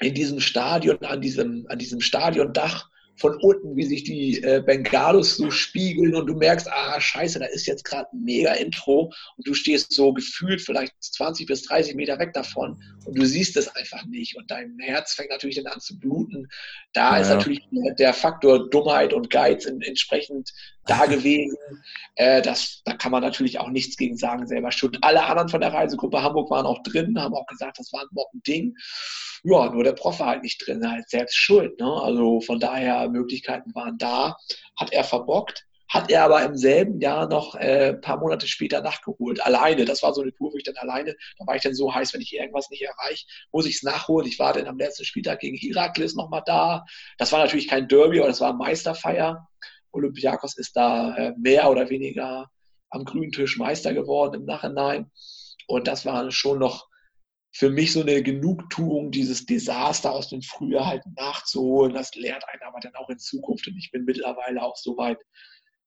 in 0.00 0.14
diesem 0.14 0.40
Stadion, 0.40 1.04
an 1.04 1.20
diesem, 1.20 1.66
an 1.68 1.78
diesem 1.78 2.00
Stadiondach 2.00 2.88
von 3.18 3.36
unten, 3.40 3.76
wie 3.76 3.84
sich 3.84 4.04
die 4.04 4.42
äh, 4.42 4.62
Bengalos 4.64 5.36
so 5.36 5.50
spiegeln 5.50 6.14
und 6.14 6.26
du 6.26 6.34
merkst, 6.34 6.68
ah, 6.70 7.00
scheiße, 7.00 7.38
da 7.38 7.46
ist 7.46 7.66
jetzt 7.66 7.84
gerade 7.84 8.08
ein 8.12 8.22
mega 8.22 8.52
Intro 8.52 9.12
und 9.36 9.46
du 9.46 9.54
stehst 9.54 9.92
so 9.92 10.12
gefühlt 10.12 10.60
vielleicht 10.60 10.94
20 11.00 11.46
bis 11.46 11.62
30 11.62 11.96
Meter 11.96 12.18
weg 12.18 12.32
davon 12.32 12.80
und 13.04 13.18
du 13.18 13.24
siehst 13.26 13.56
es 13.56 13.68
einfach 13.74 14.04
nicht 14.06 14.36
und 14.36 14.50
dein 14.50 14.76
Herz 14.78 15.14
fängt 15.14 15.30
natürlich 15.30 15.56
dann 15.56 15.66
an 15.66 15.80
zu 15.80 15.98
bluten. 15.98 16.48
Da 16.92 17.16
ja, 17.16 17.22
ist 17.22 17.28
natürlich 17.28 17.60
der 17.98 18.14
Faktor 18.14 18.70
Dummheit 18.70 19.12
und 19.12 19.30
Geiz 19.30 19.64
in, 19.64 19.82
entsprechend 19.82 20.52
da 20.88 21.06
gewesen. 21.06 21.56
Äh, 22.16 22.42
das, 22.42 22.82
da 22.84 22.94
kann 22.94 23.12
man 23.12 23.22
natürlich 23.22 23.60
auch 23.60 23.68
nichts 23.68 23.96
gegen 23.96 24.16
sagen, 24.16 24.46
selber 24.46 24.72
schuld. 24.72 24.98
Alle 25.02 25.24
anderen 25.24 25.48
von 25.48 25.60
der 25.60 25.72
Reisegruppe 25.72 26.22
Hamburg 26.22 26.50
waren 26.50 26.66
auch 26.66 26.82
drin, 26.82 27.20
haben 27.20 27.34
auch 27.34 27.46
gesagt, 27.46 27.78
das 27.78 27.92
war 27.92 28.02
ein 28.02 28.42
Ding. 28.46 28.76
Ja, 29.44 29.70
nur 29.70 29.84
der 29.84 29.92
Prof 29.92 30.18
war 30.18 30.28
halt 30.28 30.42
nicht 30.42 30.66
drin, 30.66 30.88
halt 30.90 31.08
selbst 31.08 31.36
schuld. 31.36 31.78
Ne? 31.78 31.86
Also 31.86 32.40
von 32.40 32.58
daher, 32.58 33.08
Möglichkeiten 33.08 33.74
waren 33.74 33.98
da. 33.98 34.36
Hat 34.76 34.92
er 34.92 35.04
verbockt, 35.04 35.64
hat 35.88 36.10
er 36.10 36.24
aber 36.24 36.42
im 36.44 36.56
selben 36.56 37.00
Jahr 37.00 37.28
noch 37.28 37.54
äh, 37.54 37.94
paar 37.94 38.18
Monate 38.18 38.46
später 38.46 38.82
nachgeholt. 38.82 39.44
Alleine. 39.44 39.84
Das 39.84 40.02
war 40.02 40.12
so 40.12 40.20
eine 40.20 40.34
Tour, 40.34 40.52
wo 40.52 40.56
ich 40.56 40.64
dann 40.64 40.76
alleine, 40.76 41.14
da 41.38 41.46
war 41.46 41.56
ich 41.56 41.62
dann 41.62 41.74
so 41.74 41.94
heiß, 41.94 42.12
wenn 42.12 42.20
ich 42.20 42.34
irgendwas 42.34 42.68
nicht 42.70 42.82
erreiche, 42.82 43.26
muss 43.52 43.66
ich 43.66 43.76
es 43.76 43.82
nachholen. 43.82 44.28
Ich 44.28 44.38
war 44.38 44.52
dann 44.52 44.66
am 44.66 44.78
letzten 44.78 45.04
Spieltag 45.04 45.40
gegen 45.40 45.56
Iraklis 45.56 46.14
nochmal 46.14 46.42
da. 46.44 46.84
Das 47.16 47.32
war 47.32 47.40
natürlich 47.40 47.68
kein 47.68 47.88
Derby, 47.88 48.18
aber 48.18 48.28
das 48.28 48.40
war 48.40 48.52
Meisterfeier. 48.52 49.48
Olympiakos 49.92 50.56
ist 50.56 50.76
da 50.76 51.14
äh, 51.16 51.34
mehr 51.38 51.70
oder 51.70 51.88
weniger 51.90 52.50
am 52.90 53.04
grünen 53.04 53.32
Tisch 53.32 53.58
Meister 53.58 53.94
geworden 53.94 54.34
im 54.34 54.44
Nachhinein. 54.44 55.10
Und 55.66 55.86
das 55.86 56.06
war 56.06 56.30
schon 56.30 56.58
noch 56.58 56.88
für 57.52 57.70
mich 57.70 57.92
so 57.92 58.02
eine 58.02 58.22
Genugtuung, 58.22 59.10
dieses 59.10 59.46
Desaster 59.46 60.12
aus 60.12 60.28
dem 60.28 60.42
Frühjahr 60.42 60.86
halt 60.86 61.02
nachzuholen. 61.16 61.94
Das 61.94 62.14
lehrt 62.14 62.44
einen 62.48 62.62
aber 62.62 62.80
dann 62.80 62.94
auch 62.94 63.08
in 63.08 63.18
Zukunft. 63.18 63.66
Und 63.68 63.76
ich 63.76 63.90
bin 63.90 64.04
mittlerweile 64.04 64.62
auch 64.62 64.76
so 64.76 64.96
weit, 64.96 65.18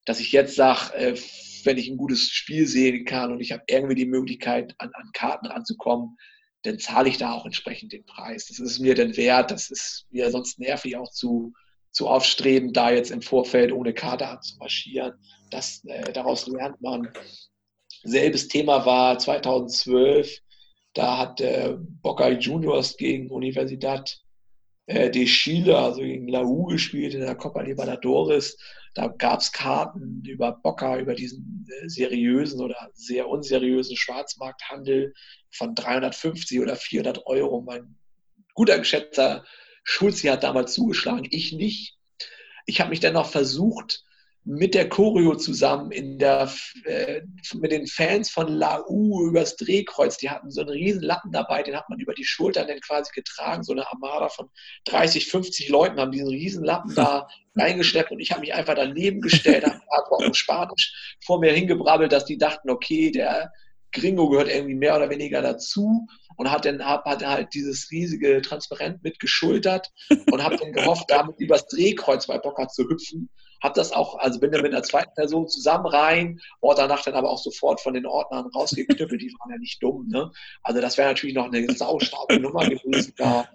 dass 0.05 0.19
ich 0.19 0.31
jetzt 0.31 0.55
sage, 0.55 0.93
äh, 0.95 1.19
wenn 1.63 1.77
ich 1.77 1.87
ein 1.87 1.97
gutes 1.97 2.29
Spiel 2.29 2.67
sehen 2.67 3.05
kann 3.05 3.31
und 3.31 3.39
ich 3.39 3.51
habe 3.51 3.63
irgendwie 3.67 3.95
die 3.95 4.05
Möglichkeit, 4.07 4.73
an, 4.79 4.91
an 4.93 5.11
Karten 5.13 5.47
ranzukommen, 5.47 6.17
dann 6.63 6.79
zahle 6.79 7.09
ich 7.09 7.17
da 7.17 7.33
auch 7.33 7.45
entsprechend 7.45 7.91
den 7.93 8.05
Preis. 8.05 8.47
Das 8.47 8.59
ist 8.59 8.79
mir 8.79 8.95
dann 8.95 9.15
wert. 9.17 9.51
Das 9.51 9.69
ist 9.69 10.05
mir 10.11 10.29
sonst 10.31 10.59
nervig 10.59 10.97
auch 10.97 11.09
zu, 11.11 11.53
zu 11.91 12.07
aufstreben, 12.07 12.73
da 12.73 12.91
jetzt 12.91 13.11
im 13.11 13.21
Vorfeld 13.21 13.71
ohne 13.71 13.93
Karte 13.93 14.27
anzumarschieren. 14.27 15.13
Das, 15.49 15.83
äh, 15.85 16.11
daraus 16.13 16.47
lernt 16.47 16.81
man. 16.81 17.11
Selbes 18.03 18.47
Thema 18.47 18.85
war 18.85 19.19
2012 19.19 20.41
da 20.93 21.17
hat 21.17 21.41
äh, 21.41 21.75
Boca 21.77 22.29
Juniors 22.29 22.97
gegen 22.97 23.29
Universidad 23.29 24.19
äh, 24.87 25.09
de 25.09 25.25
Chile, 25.25 25.77
also 25.77 26.01
gegen 26.01 26.27
Lau 26.27 26.65
gespielt 26.65 27.13
in 27.13 27.21
der 27.21 27.35
Copa 27.35 27.61
Libertadores. 27.61 28.57
Da 28.93 29.07
gab 29.07 29.39
es 29.39 29.53
Karten 29.53 30.21
über 30.25 30.51
Boca, 30.51 30.99
über 30.99 31.15
diesen 31.15 31.65
äh, 31.69 31.87
seriösen 31.87 32.59
oder 32.59 32.89
sehr 32.93 33.29
unseriösen 33.29 33.95
Schwarzmarkthandel 33.95 35.13
von 35.49 35.75
350 35.75 36.59
oder 36.59 36.75
400 36.75 37.25
Euro. 37.25 37.61
Mein 37.61 37.95
guter 38.53 38.77
geschätzter 38.77 39.45
Schulzi 39.83 40.27
hat 40.27 40.43
damals 40.43 40.73
zugeschlagen, 40.73 41.27
ich 41.29 41.53
nicht. 41.53 41.97
Ich 42.65 42.79
habe 42.79 42.91
mich 42.91 42.99
dann 42.99 43.13
noch 43.13 43.29
versucht, 43.29 44.03
mit 44.43 44.73
der 44.73 44.89
Choreo 44.89 45.35
zusammen 45.35 45.91
in 45.91 46.17
der, 46.17 46.51
äh, 46.85 47.21
mit 47.53 47.71
den 47.71 47.85
Fans 47.85 48.29
von 48.31 48.47
Lau 48.47 48.83
übers 49.27 49.55
Drehkreuz. 49.55 50.17
Die 50.17 50.31
hatten 50.31 50.49
so 50.49 50.61
einen 50.61 50.71
riesen 50.71 51.03
Lappen 51.03 51.31
dabei, 51.31 51.61
den 51.61 51.75
hat 51.75 51.89
man 51.89 51.99
über 51.99 52.13
die 52.13 52.25
Schultern 52.25 52.67
dann 52.67 52.79
quasi 52.79 53.11
getragen. 53.13 53.63
So 53.63 53.73
eine 53.73 53.87
Armada 53.91 54.29
von 54.29 54.49
30, 54.85 55.27
50 55.27 55.69
Leuten 55.69 55.99
haben 55.99 56.11
diesen 56.11 56.29
riesen 56.29 56.63
Lappen 56.63 56.95
da 56.95 57.27
reingeschleppt 57.55 58.11
und 58.11 58.19
ich 58.19 58.31
habe 58.31 58.41
mich 58.41 58.53
einfach 58.53 58.75
daneben 58.75 59.21
gestellt, 59.21 59.63
habe 59.63 59.81
Wochen 60.09 60.33
Spanisch 60.33 61.17
vor 61.23 61.39
mir 61.39 61.53
hingebrabbelt, 61.53 62.11
dass 62.11 62.25
die 62.25 62.37
dachten, 62.37 62.69
okay, 62.69 63.11
der 63.11 63.51
Gringo 63.91 64.29
gehört 64.29 64.49
irgendwie 64.49 64.75
mehr 64.75 64.95
oder 64.95 65.09
weniger 65.09 65.41
dazu 65.41 66.07
und 66.37 66.51
hat 66.51 66.65
dann 66.65 66.83
hat, 66.83 67.05
halt 67.05 67.53
dieses 67.53 67.91
riesige 67.91 68.41
Transparent 68.41 69.03
mitgeschultert 69.03 69.91
und 70.31 70.43
habe 70.43 70.57
dann 70.57 70.73
gehofft, 70.73 71.05
damit 71.09 71.39
übers 71.39 71.67
Drehkreuz 71.67 72.27
bei 72.27 72.37
Bocker 72.37 72.67
zu 72.67 72.87
hüpfen 72.89 73.29
habe 73.61 73.75
das 73.75 73.91
auch, 73.91 74.17
also 74.17 74.39
bin 74.39 74.51
dann 74.51 74.61
mit 74.61 74.73
einer 74.73 74.83
zweiten 74.83 75.13
Person 75.13 75.47
zusammen 75.47 75.85
rein, 75.85 76.41
war 76.61 76.75
danach 76.75 77.03
dann 77.03 77.13
aber 77.13 77.29
auch 77.29 77.37
sofort 77.37 77.79
von 77.79 77.93
den 77.93 78.05
Ordnern 78.05 78.47
rausgeknüppelt, 78.47 79.21
die 79.21 79.33
waren 79.39 79.51
ja 79.51 79.57
nicht 79.57 79.81
dumm. 79.81 80.07
Ne? 80.07 80.31
Also 80.63 80.81
das 80.81 80.97
wäre 80.97 81.09
natürlich 81.09 81.35
noch 81.35 81.45
eine 81.45 81.71
saustarke 81.73 82.39
Nummer 82.39 82.67
gewesen, 82.67 83.13
da 83.17 83.47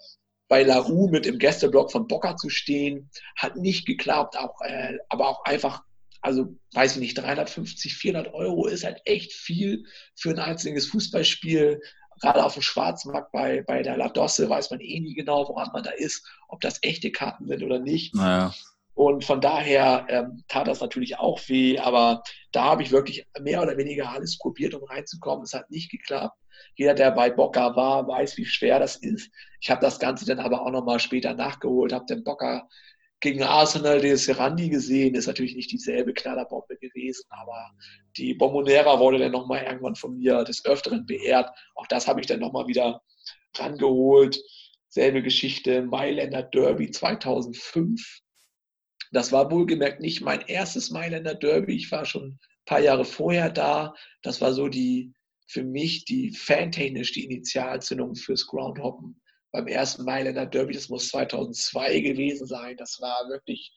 bei 0.49 0.63
Lau 0.63 1.09
mit 1.09 1.27
im 1.27 1.39
Gästeblock 1.39 1.91
von 1.91 2.07
Bocker 2.07 2.37
zu 2.37 2.51
stehen. 2.51 3.11
Hat 3.37 3.57
nicht 3.57 3.85
geklappt, 3.85 4.39
auch, 4.39 4.61
äh, 4.61 4.97
aber 5.09 5.29
auch 5.29 5.45
einfach, 5.45 5.83
also 6.27 6.57
weiß 6.73 6.97
ich 6.97 7.01
nicht, 7.01 7.19
350, 7.19 7.95
400 7.95 8.35
Euro 8.35 8.67
ist 8.67 8.85
halt 8.85 9.01
echt 9.05 9.33
viel 9.33 9.85
für 10.17 10.31
ein 10.31 10.41
einziges 10.41 10.87
Fußballspiel 10.89 11.81
gerade 12.21 12.45
auf 12.45 12.55
dem 12.55 12.63
Schwarzmarkt 12.63 13.31
bei, 13.33 13.63
bei 13.63 13.83
der 13.83 13.97
Ladosse 13.97 14.49
weiß 14.49 14.71
man 14.71 14.81
eh 14.81 15.01
nie 15.01 15.15
genau, 15.15 15.49
woran 15.49 15.71
man 15.73 15.85
da 15.85 15.91
ist, 15.91 16.27
ob 16.49 16.61
das 16.61 16.79
echte 16.83 17.13
Karten 17.13 17.47
sind 17.47 17.63
oder 17.63 17.79
nicht. 17.79 18.15
Naja. 18.15 18.55
Und 18.95 19.25
von 19.25 19.41
daher 19.43 20.07
ähm, 20.09 20.43
tat 20.49 20.67
das 20.67 20.81
natürlich 20.81 21.19
auch 21.19 21.39
weh, 21.49 21.79
aber 21.79 22.23
da 22.53 22.65
habe 22.65 22.83
ich 22.83 22.91
wirklich 22.91 23.27
mehr 23.41 23.63
oder 23.63 23.77
weniger 23.77 24.11
alles 24.11 24.39
probiert, 24.39 24.75
um 24.75 24.85
reinzukommen. 24.85 25.45
Es 25.45 25.53
hat 25.53 25.71
nicht 25.71 25.91
geklappt. 25.91 26.37
Jeder, 26.75 26.95
der 26.95 27.11
bei 27.11 27.29
Boca 27.29 27.77
war, 27.77 28.09
weiß, 28.09 28.39
wie 28.39 28.47
schwer 28.47 28.79
das 28.79 28.97
ist. 28.97 29.31
Ich 29.61 29.71
habe 29.71 29.83
das 29.83 29.99
Ganze 29.99 30.25
dann 30.25 30.39
aber 30.39 30.63
auch 30.63 30.71
nochmal 30.71 30.99
später 30.99 31.35
nachgeholt, 31.35 31.93
habe 31.93 32.07
den 32.07 32.25
Boca 32.25 32.67
gegen 33.27 33.43
Arsenal 33.43 34.01
des 34.01 34.25
Serandi 34.25 34.69
gesehen. 34.69 35.17
Ist 35.17 35.27
natürlich 35.27 35.57
nicht 35.57 35.73
dieselbe 35.73 36.15
Knallerbombe 36.15 36.77
gewesen, 36.77 37.25
aber 37.29 37.73
die 38.17 38.35
Bombonera 38.35 39.01
wurde 39.01 39.19
dann 39.19 39.33
nochmal 39.33 39.65
irgendwann 39.65 39.97
von 39.97 40.17
mir 40.17 40.45
des 40.45 40.65
Öfteren 40.65 41.07
beehrt. 41.07 41.51
Auch 41.75 41.89
das 41.89 42.07
habe 42.07 42.21
ich 42.21 42.27
dann 42.29 42.39
nochmal 42.39 42.69
wieder 42.69 43.03
rangeholt. 43.57 44.41
Selbe 44.89 45.23
Geschichte, 45.23 45.83
Mailänder 45.83 46.45
Derby 46.45 46.91
2005 46.91 48.23
das 49.13 49.33
war 49.33 49.51
wohlgemerkt 49.51 50.01
nicht 50.01 50.21
mein 50.21 50.43
erstes 50.43 50.91
Mailänder 50.91 51.35
Derby. 51.35 51.77
Ich 51.77 51.91
war 51.93 52.05
schon 52.05 52.33
ein 52.33 52.39
paar 52.65 52.81
Jahre 52.81 53.05
vorher 53.05 53.51
da. 53.51 53.95
Das 54.23 54.41
war 54.41 54.53
so 54.53 54.69
die, 54.69 55.13
für 55.47 55.63
mich 55.63 56.05
die 56.05 56.33
fantechnisch 56.33 57.13
die 57.13 57.25
Initialzündung 57.25 58.17
fürs 58.17 58.47
Groundhoppen 58.47 59.21
beim 59.57 59.69
ersten 59.69 60.05
Mailänder 60.05 60.47
Derby. 60.47 60.75
Das 60.75 60.89
muss 60.89 61.09
2002 61.09 62.01
gewesen 62.01 62.47
sein. 62.47 62.77
Das 62.77 63.01
war 63.01 63.29
wirklich 63.29 63.73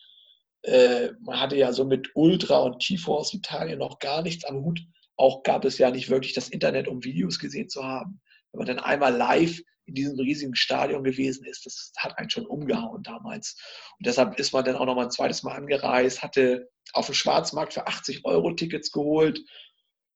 äh, 0.64 1.12
man 1.22 1.40
hatte 1.40 1.56
ja 1.56 1.72
so 1.72 1.86
mit 1.86 2.10
Ultra 2.16 2.60
und 2.60 2.80
Tifo 2.80 3.16
aus 3.16 3.34
Italien 3.34 3.80
noch 3.80 4.00
gar 4.00 4.22
nichts 4.22 4.46
am 4.46 4.64
Hut. 4.64 4.82
Auch 5.16 5.44
gab 5.44 5.66
es 5.66 5.78
ja 5.78 5.92
nicht 5.92 6.10
wirklich 6.10 6.34
das 6.34 6.50
Internet, 6.50 6.88
um 6.88 7.04
Videos 7.04 7.40
gesehen 7.40 7.70
zu 7.70 7.84
haben. 7.84 8.22
Wenn 8.52 8.60
man 8.60 8.68
dann 8.68 8.80
einmal 8.80 9.16
live 9.16 9.62
in 9.86 9.96
diesem 9.96 10.20
riesigen 10.20 10.56
Stadion 10.56 11.04
gewesen 11.04 11.46
ist, 11.46 11.66
das 11.66 11.92
hat 11.98 12.18
einen 12.18 12.30
schon 12.30 12.46
umgehauen 12.46 13.04
damals. 13.04 13.58
Und 13.98 14.06
deshalb 14.06 14.40
ist 14.40 14.54
man 14.54 14.66
dann 14.66 14.76
auch 14.76 14.86
noch 14.86 14.96
mal 14.96 15.06
ein 15.06 15.12
zweites 15.12 15.44
Mal 15.44 15.56
angereist, 15.56 16.22
hatte 16.22 16.70
auf 16.94 17.08
dem 17.08 17.16
Schwarzmarkt 17.16 17.74
für 17.74 17.88
80 17.88 18.26
Euro 18.26 18.52
Tickets 18.54 18.92
geholt 18.92 19.42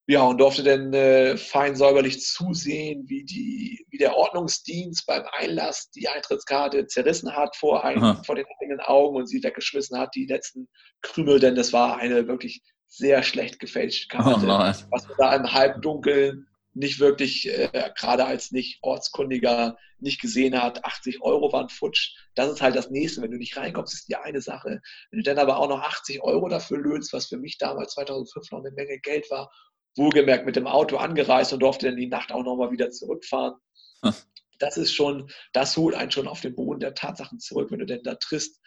ja, 0.05 0.21
und 0.23 0.39
durfte 0.39 0.63
dann 0.63 0.93
äh, 0.93 1.37
fein 1.37 1.75
säuberlich 1.75 2.21
zusehen, 2.21 3.05
wie, 3.07 3.23
die, 3.23 3.85
wie 3.89 3.97
der 3.97 4.15
Ordnungsdienst 4.17 5.05
beim 5.05 5.23
Einlass 5.31 5.89
die 5.91 6.09
Eintrittskarte 6.09 6.87
zerrissen 6.87 7.33
hat 7.35 7.55
vor, 7.55 7.85
ein, 7.85 8.21
vor 8.25 8.35
den 8.35 8.45
eigenen 8.59 8.81
Augen 8.81 9.15
und 9.15 9.27
sie 9.27 9.41
weggeschmissen 9.41 9.97
hat, 9.97 10.13
die 10.15 10.25
letzten 10.25 10.67
Krümel, 11.01 11.39
denn 11.39 11.55
das 11.55 11.71
war 11.71 11.97
eine 11.97 12.27
wirklich 12.27 12.61
sehr 12.87 13.23
schlecht 13.23 13.59
gefälschte 13.59 14.07
Karte, 14.09 14.45
oh 14.45 14.47
was 14.91 15.07
man 15.07 15.17
da 15.17 15.35
im 15.35 15.53
Halbdunkeln 15.53 16.47
nicht 16.73 16.99
wirklich, 16.99 17.47
äh, 17.47 17.91
gerade 17.95 18.25
als 18.25 18.51
nicht 18.51 18.79
Ortskundiger, 18.81 19.77
nicht 19.99 20.19
gesehen 20.19 20.61
hat. 20.61 20.83
80 20.83 21.21
Euro 21.21 21.53
waren 21.53 21.69
futsch. 21.69 22.15
Das 22.35 22.51
ist 22.51 22.61
halt 22.61 22.75
das 22.75 22.89
Nächste. 22.89 23.21
Wenn 23.21 23.31
du 23.31 23.37
nicht 23.37 23.55
reinkommst, 23.55 23.93
ist 23.93 24.09
die 24.09 24.15
eine 24.15 24.41
Sache. 24.41 24.81
Wenn 25.11 25.19
du 25.19 25.23
dann 25.23 25.37
aber 25.37 25.57
auch 25.57 25.69
noch 25.69 25.81
80 25.81 26.21
Euro 26.23 26.49
dafür 26.49 26.79
löst, 26.79 27.13
was 27.13 27.27
für 27.27 27.37
mich 27.37 27.57
damals 27.57 27.93
2005 27.93 28.51
noch 28.51 28.59
eine 28.59 28.71
Menge 28.71 28.99
Geld 28.99 29.29
war, 29.29 29.51
wohlgemerkt 29.95 30.45
mit 30.45 30.55
dem 30.55 30.67
Auto 30.67 30.97
angereist 30.97 31.53
und 31.53 31.61
durfte 31.61 31.87
dann 31.87 31.97
die 31.97 32.07
Nacht 32.07 32.31
auch 32.31 32.43
nochmal 32.43 32.71
wieder 32.71 32.91
zurückfahren. 32.91 33.55
Hm. 34.03 34.13
Das 34.59 34.77
ist 34.77 34.93
schon, 34.93 35.29
das 35.51 35.75
holt 35.77 35.95
einen 35.95 36.11
schon 36.11 36.27
auf 36.27 36.41
den 36.41 36.55
Boden 36.55 36.79
der 36.79 36.93
Tatsachen 36.93 37.39
zurück, 37.39 37.71
wenn 37.71 37.79
du 37.79 37.85
denn 37.85 38.03
da 38.03 38.15
trist 38.15 38.59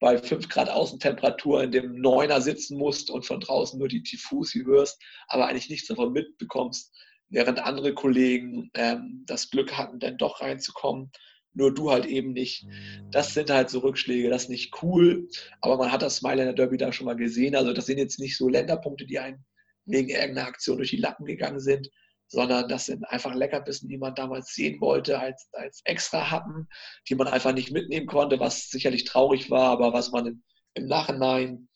bei 0.00 0.16
5 0.16 0.48
Grad 0.48 0.70
Außentemperatur 0.70 1.62
in 1.62 1.72
dem 1.72 2.00
Neuner 2.00 2.40
sitzen 2.40 2.78
musst 2.78 3.10
und 3.10 3.26
von 3.26 3.40
draußen 3.40 3.78
nur 3.78 3.88
die 3.88 4.02
Tifusi 4.02 4.64
hörst, 4.64 5.00
aber 5.28 5.46
eigentlich 5.46 5.68
nichts 5.68 5.88
davon 5.88 6.12
mitbekommst, 6.12 6.92
während 7.28 7.60
andere 7.60 7.94
Kollegen 7.94 8.70
ähm, 8.74 9.24
das 9.26 9.50
Glück 9.50 9.76
hatten, 9.76 10.00
dann 10.00 10.16
doch 10.16 10.40
reinzukommen. 10.40 11.12
Nur 11.52 11.74
du 11.74 11.90
halt 11.90 12.06
eben 12.06 12.32
nicht. 12.32 12.64
Das 13.10 13.34
sind 13.34 13.50
halt 13.50 13.70
so 13.70 13.80
Rückschläge, 13.80 14.30
das 14.30 14.44
ist 14.44 14.50
nicht 14.50 14.82
cool, 14.82 15.28
aber 15.60 15.76
man 15.78 15.90
hat 15.90 16.00
das 16.00 16.22
Mailänder 16.22 16.52
Derby 16.52 16.76
da 16.76 16.92
schon 16.92 17.06
mal 17.06 17.16
gesehen. 17.16 17.56
Also 17.56 17.72
das 17.72 17.86
sind 17.86 17.98
jetzt 17.98 18.20
nicht 18.20 18.36
so 18.36 18.48
Länderpunkte, 18.48 19.04
die 19.04 19.18
einen 19.18 19.44
wegen 19.86 20.08
irgendeiner 20.08 20.48
Aktion 20.48 20.78
durch 20.78 20.90
die 20.90 20.96
Lappen 20.96 21.26
gegangen 21.26 21.60
sind, 21.60 21.88
sondern 22.28 22.68
das 22.68 22.86
sind 22.86 23.04
einfach 23.04 23.34
Leckerbissen, 23.34 23.88
die 23.88 23.98
man 23.98 24.14
damals 24.14 24.54
sehen 24.54 24.80
wollte 24.80 25.18
als, 25.18 25.48
als 25.52 25.80
extra 25.84 26.30
Happen, 26.30 26.68
die 27.08 27.16
man 27.16 27.26
einfach 27.26 27.52
nicht 27.52 27.72
mitnehmen 27.72 28.06
konnte, 28.06 28.38
was 28.38 28.70
sicherlich 28.70 29.04
traurig 29.04 29.50
war, 29.50 29.70
aber 29.70 29.92
was 29.92 30.12
man 30.12 30.26
im, 30.26 30.42
im 30.74 30.86
Nachhinein 30.86 31.68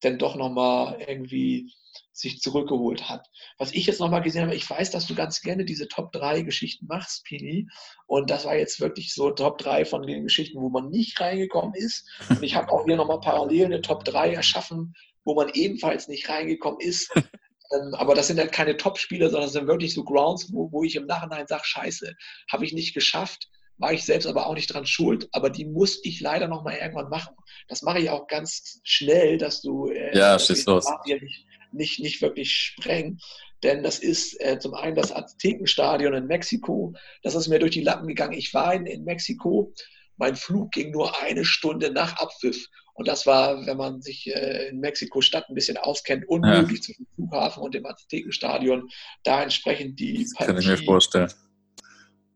dann 0.00 0.18
doch 0.18 0.36
nochmal 0.36 1.00
irgendwie 1.00 1.72
sich 2.12 2.40
zurückgeholt 2.40 3.08
hat. 3.08 3.26
Was 3.58 3.72
ich 3.72 3.86
jetzt 3.86 4.00
nochmal 4.00 4.22
gesehen 4.22 4.42
habe, 4.42 4.54
ich 4.54 4.68
weiß, 4.68 4.90
dass 4.90 5.06
du 5.06 5.14
ganz 5.14 5.40
gerne 5.40 5.64
diese 5.64 5.88
Top 5.88 6.12
3 6.12 6.42
Geschichten 6.42 6.86
machst, 6.86 7.24
Pini. 7.24 7.68
Und 8.06 8.30
das 8.30 8.44
war 8.44 8.56
jetzt 8.56 8.80
wirklich 8.80 9.14
so 9.14 9.30
Top 9.30 9.58
3 9.58 9.84
von 9.84 10.02
den 10.02 10.24
Geschichten, 10.24 10.60
wo 10.60 10.68
man 10.68 10.90
nicht 10.90 11.18
reingekommen 11.20 11.74
ist. 11.74 12.06
Und 12.28 12.42
ich 12.42 12.54
habe 12.54 12.70
auch 12.70 12.84
hier 12.84 12.96
nochmal 12.96 13.20
parallel 13.20 13.66
eine 13.66 13.80
Top 13.80 14.04
3 14.04 14.34
erschaffen, 14.34 14.94
wo 15.24 15.34
man 15.34 15.50
ebenfalls 15.54 16.08
nicht 16.08 16.28
reingekommen 16.28 16.80
ist. 16.80 17.10
Ähm, 17.74 17.94
aber 17.94 18.14
das 18.14 18.26
sind 18.26 18.38
halt 18.38 18.52
keine 18.52 18.76
Top-Spiele, 18.76 19.30
sondern 19.30 19.46
das 19.46 19.52
sind 19.52 19.66
wirklich 19.66 19.94
so 19.94 20.04
Grounds, 20.04 20.52
wo, 20.52 20.70
wo 20.72 20.84
ich 20.84 20.96
im 20.96 21.06
Nachhinein 21.06 21.46
sage, 21.46 21.64
scheiße, 21.64 22.14
habe 22.50 22.64
ich 22.64 22.72
nicht 22.72 22.94
geschafft, 22.94 23.48
war 23.78 23.92
ich 23.92 24.04
selbst 24.04 24.26
aber 24.26 24.46
auch 24.46 24.54
nicht 24.54 24.72
dran 24.72 24.86
schuld, 24.86 25.28
aber 25.32 25.50
die 25.50 25.64
muss 25.64 26.00
ich 26.04 26.20
leider 26.20 26.48
noch 26.48 26.62
mal 26.62 26.76
irgendwann 26.76 27.08
machen. 27.08 27.34
Das 27.68 27.82
mache 27.82 28.00
ich 28.00 28.10
auch 28.10 28.26
ganz 28.26 28.80
schnell, 28.84 29.38
dass 29.38 29.62
du 29.62 29.88
äh, 29.88 30.16
ja, 30.16 30.38
schieß 30.38 30.66
los. 30.66 30.86
Nicht, 31.04 31.46
nicht, 31.72 32.00
nicht 32.00 32.22
wirklich 32.22 32.52
sprengen. 32.52 33.18
Denn 33.62 33.82
das 33.82 33.98
ist 33.98 34.40
äh, 34.40 34.58
zum 34.58 34.74
einen 34.74 34.96
das 34.96 35.12
Aztekenstadion 35.12 36.14
in 36.14 36.26
Mexiko. 36.26 36.94
Das 37.22 37.34
ist 37.34 37.48
mir 37.48 37.58
durch 37.58 37.70
die 37.72 37.82
Lappen 37.82 38.08
gegangen. 38.08 38.32
Ich 38.32 38.52
war 38.54 38.74
in, 38.74 38.86
in 38.86 39.04
Mexiko. 39.04 39.72
Mein 40.16 40.36
Flug 40.36 40.72
ging 40.72 40.90
nur 40.90 41.20
eine 41.22 41.44
Stunde 41.44 41.90
nach 41.92 42.16
Abpfiff. 42.18 42.68
Und 42.94 43.08
das 43.08 43.26
war, 43.26 43.66
wenn 43.66 43.76
man 43.76 44.02
sich 44.02 44.26
äh, 44.26 44.68
in 44.68 44.80
Mexiko-Stadt 44.80 45.48
ein 45.48 45.54
bisschen 45.54 45.76
auskennt, 45.78 46.28
unmöglich 46.28 46.80
ja. 46.80 46.84
zwischen 46.84 47.06
Flughafen 47.14 47.62
und 47.62 47.74
dem 47.74 47.86
Aztekenstadion. 47.86 48.88
Da 49.24 49.42
entsprechend 49.42 49.98
die 49.98 50.22
das 50.22 50.34
Partie, 50.34 50.52
kann 50.52 50.60
ich 50.60 50.68
mir 50.68 50.76
vorstellen. 50.78 51.32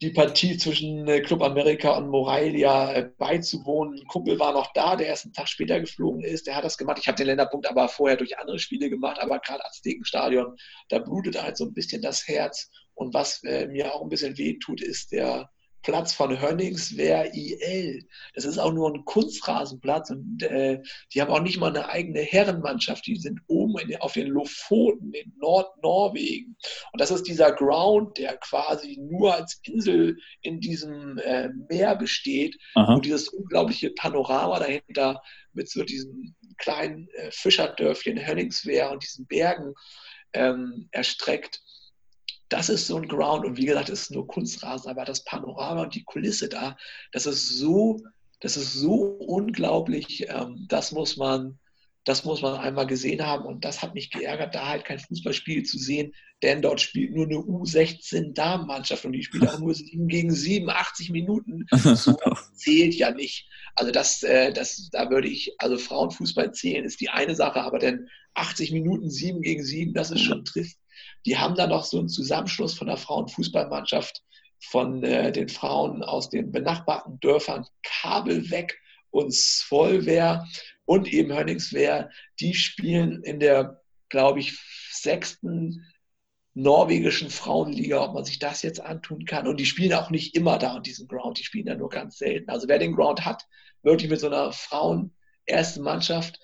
Die 0.03 0.11
Partie 0.11 0.57
zwischen 0.57 1.07
äh, 1.09 1.21
Club 1.21 1.43
America 1.43 1.97
und 1.97 2.09
Morelia 2.09 2.93
äh, 2.93 3.11
beizuwohnen. 3.19 3.99
Ein 4.01 4.07
Kumpel 4.07 4.39
war 4.39 4.53
noch 4.53 4.73
da, 4.73 4.97
der 4.97 5.09
erst 5.09 5.27
einen 5.27 5.35
Tag 5.35 5.49
später 5.49 5.79
geflogen 5.79 6.23
ist. 6.23 6.47
Der 6.47 6.57
hat 6.57 6.65
das 6.65 6.79
gemacht. 6.79 6.99
Ich 7.01 7.09
habe 7.09 7.17
den 7.17 7.27
Länderpunkt 7.27 7.69
aber 7.69 7.89
vorher 7.89 8.17
durch 8.17 8.39
andere 8.39 8.59
Spiele 8.59 8.89
gemacht. 8.89 9.19
Aber 9.21 9.39
gerade 9.41 9.65
Aztekenstadion, 9.65 10.57
da 10.89 10.99
blutet 10.99 11.43
halt 11.43 11.57
so 11.59 11.65
ein 11.65 11.75
bisschen 11.75 12.01
das 12.01 12.27
Herz. 12.27 12.71
Und 12.95 13.13
was 13.13 13.43
mir 13.43 13.95
auch 13.95 14.03
ein 14.03 14.09
bisschen 14.09 14.39
weh 14.39 14.59
tut, 14.59 14.81
ist 14.81 15.13
der 15.13 15.51
Platz 15.87 16.13
von 16.13 16.41
Hönningswehr 16.41 17.33
IL. 17.33 18.09
Das 18.35 18.45
ist 18.45 18.59
auch 18.59 18.73
nur 18.73 18.93
ein 18.93 19.05
Kunstrasenplatz 19.05 20.11
und 20.11 20.43
äh, 20.43 20.83
die 21.15 21.23
haben 21.23 21.31
auch 21.31 21.41
nicht 21.41 21.59
mal 21.59 21.69
eine 21.69 21.89
eigene 21.89 22.23
Herrenmannschaft. 22.23 23.07
Die 23.07 23.15
sind 23.15 23.41
oben 23.47 23.79
in, 23.79 23.97
auf 24.01 24.15
den 24.15 24.27
Lofoten 24.27 25.13
in 25.13 25.33
Nordnorwegen. 25.39 26.57
Und 26.93 27.01
das 27.01 27.13
ist 27.13 27.29
dieser 27.29 27.53
Ground, 27.53 28.19
der 28.19 28.37
quasi 28.39 28.99
nur 29.01 29.37
als 29.37 29.61
Insel 29.63 30.17
in 30.43 30.59
diesem 30.59 31.19
äh, 31.19 31.51
Meer 31.69 31.95
besteht 31.95 32.59
Aha. 32.75 32.95
und 32.95 33.05
dieses 33.05 33.29
unglaubliche 33.29 33.91
Panorama 33.91 34.59
dahinter 34.59 35.23
mit 35.53 35.71
so 35.71 35.85
diesem 35.85 36.35
kleinen 36.59 37.09
äh, 37.11 37.31
Fischerdörfchen 37.31 38.27
Hönningswehr 38.27 38.91
und 38.91 39.05
diesen 39.05 39.29
Bergen 39.29 39.73
ähm, 40.33 40.89
erstreckt 40.91 41.63
das 42.49 42.69
ist 42.69 42.87
so 42.87 42.97
ein 42.97 43.09
Ground 43.09 43.45
und 43.45 43.57
wie 43.57 43.67
gesagt, 43.67 43.89
es 43.89 44.03
ist 44.03 44.13
nur 44.13 44.27
Kunstrasen, 44.27 44.91
aber 44.91 45.05
das 45.05 45.25
Panorama 45.25 45.83
und 45.83 45.95
die 45.95 46.05
Kulisse 46.05 46.49
da, 46.49 46.77
das 47.13 47.27
ist 47.27 47.49
so, 47.49 48.01
das 48.41 48.57
ist 48.57 48.75
so 48.75 48.93
unglaublich, 48.93 50.27
ähm, 50.29 50.67
das 50.69 50.93
muss 50.93 51.17
man, 51.17 51.59
das 52.05 52.25
muss 52.25 52.43
man 52.43 52.55
einmal 52.55 52.87
gesehen 52.87 53.27
haben 53.27 53.45
und 53.47 53.65
das 53.65 53.83
hat 53.83 53.95
mich 53.95 54.11
geärgert, 54.11 54.55
da 54.55 54.69
halt 54.69 54.85
kein 54.85 55.01
Fußballspiel 55.01 55.65
zu 55.65 55.77
sehen, 55.77 56.15
denn 56.43 56.63
dort 56.63 56.81
spielt 56.81 57.15
nur 57.15 57.25
eine 57.25 57.37
U16-Damenmannschaft 57.37 59.05
und 59.05 59.13
die 59.13 59.25
spielt 59.25 59.49
auch 59.49 59.59
nur 59.59 59.75
7 59.75 60.07
gegen 60.07 60.31
7, 60.31 60.71
80 60.71 61.11
Minuten. 61.11 61.67
So 61.73 62.17
zählt 62.55 62.95
ja 62.95 63.11
nicht. 63.11 63.49
Also 63.75 63.91
das, 63.91 64.23
äh, 64.23 64.53
das, 64.53 64.89
da 64.93 65.11
würde 65.11 65.29
ich, 65.29 65.55
also 65.59 65.79
Frauenfußball 65.79 66.53
zählen 66.53 66.85
ist 66.85 67.01
die 67.01 67.09
eine 67.09 67.35
Sache, 67.35 67.63
aber 67.63 67.79
denn 67.79 68.09
80 68.35 68.71
Minuten 68.71 69.11
7 69.11 69.41
gegen 69.41 69.65
7, 69.65 69.95
das 69.95 70.11
ist 70.11 70.21
schon 70.23 70.45
trist. 70.45 70.79
Die 71.27 71.37
haben 71.37 71.57
dann 71.57 71.71
noch 71.71 71.85
so 71.85 71.99
einen 71.99 72.09
Zusammenschluss 72.09 72.75
von 72.75 72.87
der 72.87 72.97
Frauenfußballmannschaft 72.97 74.23
von 74.61 75.03
äh, 75.03 75.33
den 75.33 75.49
Frauen 75.49 76.03
aus 76.03 76.31
den 76.31 76.53
benachbarten 76.53 77.21
Dörfern 77.21 77.67
Kabelweg 77.83 78.79
und 79.11 79.35
Svolwehr 79.35 80.47
und 80.85 81.13
eben 81.13 81.37
Hönningswehr. 81.37 82.11
Die 82.41 82.55
spielen 82.55 83.23
in 83.23 83.41
der, 83.41 83.83
glaube 84.09 84.41
ich, 84.41 84.59
sechsten 84.93 85.85
norwegischen 86.55 87.29
Frauenliga, 87.29 88.03
ob 88.03 88.15
man 88.15 88.25
sich 88.25 88.39
das 88.39 88.63
jetzt 88.63 88.81
antun 88.81 89.27
kann. 89.27 89.47
Und 89.47 89.59
die 89.59 89.67
spielen 89.67 89.93
auch 89.93 90.11
nicht 90.11 90.35
immer 90.35 90.59
da 90.59 90.75
an 90.75 90.83
diesem 90.83 91.07
Ground, 91.07 91.39
die 91.39 91.45
spielen 91.45 91.67
da 91.67 91.75
nur 91.75 91.91
ganz 91.91 92.17
selten. 92.17 92.49
Also 92.49 92.67
wer 92.67 92.79
den 92.79 92.95
Ground 92.95 93.27
hat, 93.27 93.45
wirklich 93.83 94.11
mit 94.11 94.21
so 94.21 94.29
einer 94.29 94.53
Frauen-ersten 94.53 95.83
Mannschaft, 95.83 96.41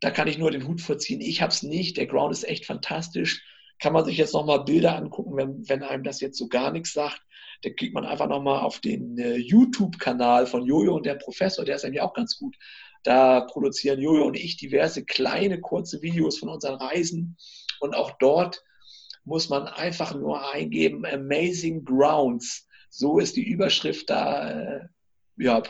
da 0.00 0.10
kann 0.10 0.28
ich 0.28 0.38
nur 0.38 0.50
den 0.50 0.68
Hut 0.68 0.80
vorziehen. 0.80 1.20
Ich 1.20 1.42
habe 1.42 1.52
es 1.52 1.62
nicht. 1.62 1.96
Der 1.96 2.06
Ground 2.06 2.32
ist 2.32 2.44
echt 2.44 2.66
fantastisch 2.66 3.42
kann 3.78 3.92
man 3.92 4.04
sich 4.04 4.16
jetzt 4.16 4.34
nochmal 4.34 4.64
Bilder 4.64 4.96
angucken, 4.96 5.36
wenn, 5.36 5.68
wenn 5.68 5.82
einem 5.82 6.02
das 6.02 6.20
jetzt 6.20 6.38
so 6.38 6.48
gar 6.48 6.70
nichts 6.70 6.92
sagt. 6.92 7.20
Da 7.62 7.70
kriegt 7.70 7.94
man 7.94 8.04
einfach 8.04 8.28
nochmal 8.28 8.60
auf 8.60 8.80
den 8.80 9.18
äh, 9.18 9.36
YouTube-Kanal 9.36 10.46
von 10.46 10.64
Jojo 10.64 10.94
und 10.94 11.06
der 11.06 11.14
Professor, 11.14 11.64
der 11.64 11.76
ist 11.76 11.84
eigentlich 11.84 12.02
auch 12.02 12.14
ganz 12.14 12.38
gut. 12.38 12.56
Da 13.02 13.40
produzieren 13.40 14.00
Jojo 14.00 14.24
und 14.24 14.36
ich 14.36 14.56
diverse 14.56 15.04
kleine, 15.04 15.60
kurze 15.60 16.02
Videos 16.02 16.38
von 16.38 16.48
unseren 16.48 16.74
Reisen. 16.74 17.36
Und 17.80 17.94
auch 17.94 18.12
dort 18.18 18.62
muss 19.24 19.48
man 19.48 19.66
einfach 19.66 20.14
nur 20.14 20.52
eingeben, 20.52 21.04
Amazing 21.04 21.84
Grounds. 21.84 22.66
So 22.88 23.18
ist 23.18 23.36
die 23.36 23.46
Überschrift 23.46 24.08
da, 24.10 24.50
äh, 24.50 24.88
ja, 25.36 25.62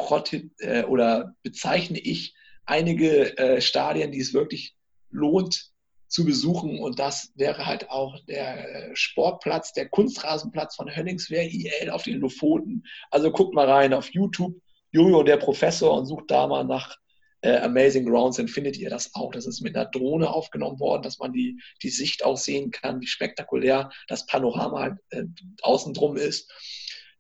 äh, 0.59 0.85
oder 0.85 1.35
bezeichne 1.43 1.99
ich 1.99 2.35
einige 2.67 3.37
äh, 3.39 3.61
Stadien, 3.61 4.13
die 4.13 4.21
es 4.21 4.35
wirklich 4.35 4.77
lohnt, 5.11 5.73
zu 6.09 6.25
besuchen. 6.25 6.79
Und 6.79 6.99
das 6.99 7.33
wäre 7.35 7.67
halt 7.67 7.91
auch 7.91 8.19
der 8.27 8.91
Sportplatz, 8.95 9.73
der 9.73 9.89
Kunstrasenplatz 9.89 10.77
von 10.77 10.95
Hönningswehr 10.95 11.45
IL 11.45 11.91
auf 11.91 12.03
den 12.03 12.21
Lofoten. 12.21 12.85
Also 13.11 13.31
guckt 13.31 13.55
mal 13.55 13.69
rein 13.69 13.93
auf 13.93 14.13
YouTube, 14.13 14.55
Jojo 14.91 15.23
der 15.23 15.37
Professor 15.37 15.97
und 15.97 16.07
sucht 16.07 16.31
da 16.31 16.47
mal 16.47 16.65
nach 16.65 16.97
äh, 17.43 17.59
Amazing 17.59 18.07
Grounds, 18.07 18.39
dann 18.39 18.49
findet 18.49 18.77
ihr 18.77 18.91
das 18.91 19.15
auch. 19.15 19.31
Das 19.33 19.47
ist 19.47 19.61
mit 19.61 19.77
einer 19.77 19.87
Drohne 19.87 20.31
aufgenommen 20.31 20.81
worden, 20.81 21.03
dass 21.03 21.19
man 21.19 21.33
die, 21.33 21.61
die 21.83 21.91
Sicht 21.91 22.25
auch 22.25 22.37
sehen 22.37 22.71
kann, 22.71 23.01
wie 23.01 23.07
spektakulär 23.07 23.91
das 24.09 24.27
Panorama 24.27 24.81
halt, 24.81 24.99
äh, 25.11 25.25
außen 25.63 25.95
drum 25.95 26.17
ist. 26.17 26.51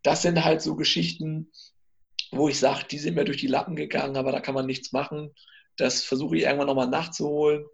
Das 0.02 0.22
sind 0.22 0.44
halt 0.44 0.62
so 0.62 0.76
Geschichten, 0.76 1.50
wo 2.30 2.48
ich 2.48 2.58
sage, 2.58 2.84
die 2.90 2.98
sind 2.98 3.14
mir 3.14 3.24
durch 3.24 3.38
die 3.38 3.46
Lappen 3.46 3.76
gegangen, 3.76 4.16
aber 4.16 4.32
da 4.32 4.40
kann 4.40 4.54
man 4.54 4.66
nichts 4.66 4.92
machen 4.92 5.32
Das 5.76 6.02
versuche 6.02 6.36
ich 6.36 6.42
irgendwann 6.44 6.66
nochmal 6.66 6.88
nachzuholen. 6.88 7.66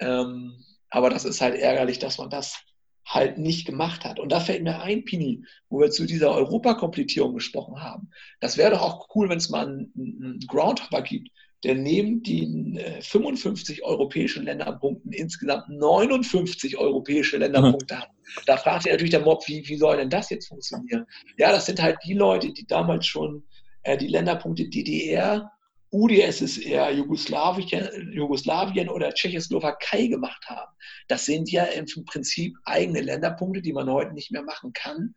Ähm, 0.00 0.64
aber 0.90 1.10
das 1.10 1.24
ist 1.24 1.40
halt 1.40 1.54
ärgerlich, 1.54 1.98
dass 1.98 2.18
man 2.18 2.30
das 2.30 2.62
halt 3.06 3.38
nicht 3.38 3.66
gemacht 3.66 4.04
hat. 4.04 4.20
Und 4.20 4.30
da 4.30 4.40
fällt 4.40 4.62
mir 4.62 4.80
ein, 4.80 5.04
Pini, 5.04 5.44
wo 5.68 5.80
wir 5.80 5.90
zu 5.90 6.06
dieser 6.06 6.32
Europakomplettierung 6.32 7.34
gesprochen 7.34 7.82
haben. 7.82 8.10
Das 8.40 8.56
wäre 8.56 8.72
doch 8.72 8.82
auch 8.82 9.08
cool, 9.14 9.28
wenn 9.28 9.38
es 9.38 9.50
mal 9.50 9.66
einen, 9.66 9.92
einen 9.96 10.40
Groundhopper 10.46 11.02
gibt, 11.02 11.28
der 11.64 11.74
neben 11.74 12.22
den 12.22 12.76
äh, 12.76 13.02
55 13.02 13.84
europäischen 13.84 14.44
Länderpunkten 14.44 15.12
insgesamt 15.12 15.68
59 15.68 16.78
europäische 16.78 17.36
Länderpunkte 17.36 17.98
hat. 17.98 18.08
Da 18.46 18.56
fragt 18.56 18.84
sich 18.84 18.92
natürlich 18.92 19.10
der 19.10 19.22
Mob, 19.22 19.42
wie, 19.48 19.66
wie 19.66 19.76
soll 19.76 19.96
denn 19.96 20.08
das 20.08 20.30
jetzt 20.30 20.46
funktionieren? 20.46 21.04
Ja, 21.36 21.50
das 21.50 21.66
sind 21.66 21.82
halt 21.82 21.98
die 22.04 22.14
Leute, 22.14 22.52
die 22.52 22.64
damals 22.64 23.04
schon 23.06 23.42
äh, 23.82 23.96
die 23.96 24.06
Länderpunkte 24.06 24.68
DDR, 24.68 25.50
UdSSR, 25.92 26.92
Jugoslawien, 26.92 28.12
Jugoslawien 28.12 28.88
oder 28.88 29.12
Tschechoslowakei 29.12 30.06
gemacht 30.06 30.46
haben. 30.48 30.70
Das 31.08 31.24
sind 31.24 31.50
ja 31.50 31.64
im 31.64 31.86
Prinzip 32.04 32.56
eigene 32.64 33.00
Länderpunkte, 33.00 33.60
die 33.60 33.72
man 33.72 33.90
heute 33.90 34.12
nicht 34.12 34.30
mehr 34.30 34.42
machen 34.42 34.72
kann, 34.72 35.14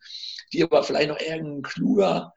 die 0.51 0.63
aber 0.63 0.83
vielleicht 0.83 1.09
noch 1.09 1.19
irgendein 1.19 1.61
kluger 1.61 2.33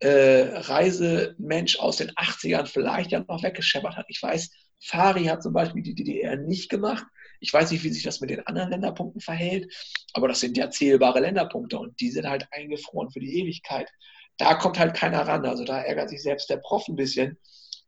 äh, 0.00 0.50
Reisemensch 0.54 1.78
aus 1.78 1.96
den 1.96 2.10
80ern 2.10 2.66
vielleicht 2.66 3.10
ja 3.10 3.24
noch 3.26 3.42
weggescheppert 3.42 3.96
hat. 3.96 4.06
Ich 4.08 4.22
weiß, 4.22 4.50
Fari 4.80 5.24
hat 5.24 5.42
zum 5.42 5.52
Beispiel 5.52 5.82
die 5.82 5.94
DDR 5.94 6.36
nicht 6.36 6.68
gemacht. 6.68 7.04
Ich 7.40 7.52
weiß 7.52 7.70
nicht, 7.70 7.84
wie 7.84 7.90
sich 7.90 8.02
das 8.02 8.20
mit 8.20 8.30
den 8.30 8.46
anderen 8.46 8.70
Länderpunkten 8.70 9.20
verhält, 9.20 9.72
aber 10.12 10.28
das 10.28 10.40
sind 10.40 10.56
ja 10.56 10.70
zählbare 10.70 11.20
Länderpunkte 11.20 11.78
und 11.78 11.98
die 12.00 12.10
sind 12.10 12.28
halt 12.28 12.46
eingefroren 12.50 13.10
für 13.10 13.20
die 13.20 13.40
Ewigkeit. 13.40 13.88
Da 14.36 14.54
kommt 14.54 14.78
halt 14.78 14.94
keiner 14.94 15.26
ran. 15.26 15.44
Also 15.46 15.64
da 15.64 15.80
ärgert 15.80 16.10
sich 16.10 16.22
selbst 16.22 16.48
der 16.50 16.58
Prof 16.58 16.86
ein 16.88 16.96
bisschen, 16.96 17.38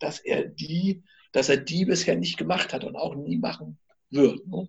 dass 0.00 0.18
er 0.18 0.44
die, 0.44 1.02
dass 1.32 1.48
er 1.48 1.58
die 1.58 1.84
bisher 1.84 2.16
nicht 2.16 2.36
gemacht 2.36 2.72
hat 2.72 2.84
und 2.84 2.96
auch 2.96 3.14
nie 3.14 3.36
machen 3.36 3.78
wird. 4.10 4.46
Ne? 4.46 4.68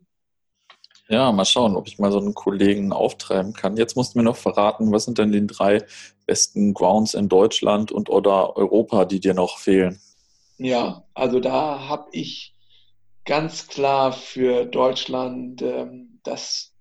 Ja, 1.09 1.31
mal 1.31 1.45
schauen, 1.45 1.75
ob 1.75 1.87
ich 1.87 1.99
mal 1.99 2.11
so 2.11 2.19
einen 2.19 2.33
Kollegen 2.33 2.93
auftreiben 2.93 3.53
kann. 3.53 3.75
Jetzt 3.75 3.97
musst 3.97 4.13
du 4.13 4.19
mir 4.19 4.23
noch 4.23 4.37
verraten, 4.37 4.91
was 4.93 5.03
sind 5.03 5.17
denn 5.17 5.31
die 5.31 5.45
drei 5.45 5.83
besten 6.25 6.73
Grounds 6.73 7.15
in 7.15 7.27
Deutschland 7.27 7.91
und 7.91 8.09
oder 8.09 8.55
Europa, 8.55 9.03
die 9.03 9.19
dir 9.19 9.33
noch 9.33 9.57
fehlen? 9.57 9.99
Ja, 10.57 11.03
also 11.13 11.39
da 11.39 11.89
habe 11.89 12.07
ich 12.13 12.55
ganz 13.25 13.67
klar 13.67 14.13
für 14.13 14.65
Deutschland 14.65 15.61
ähm, 15.61 16.19
das 16.23 16.73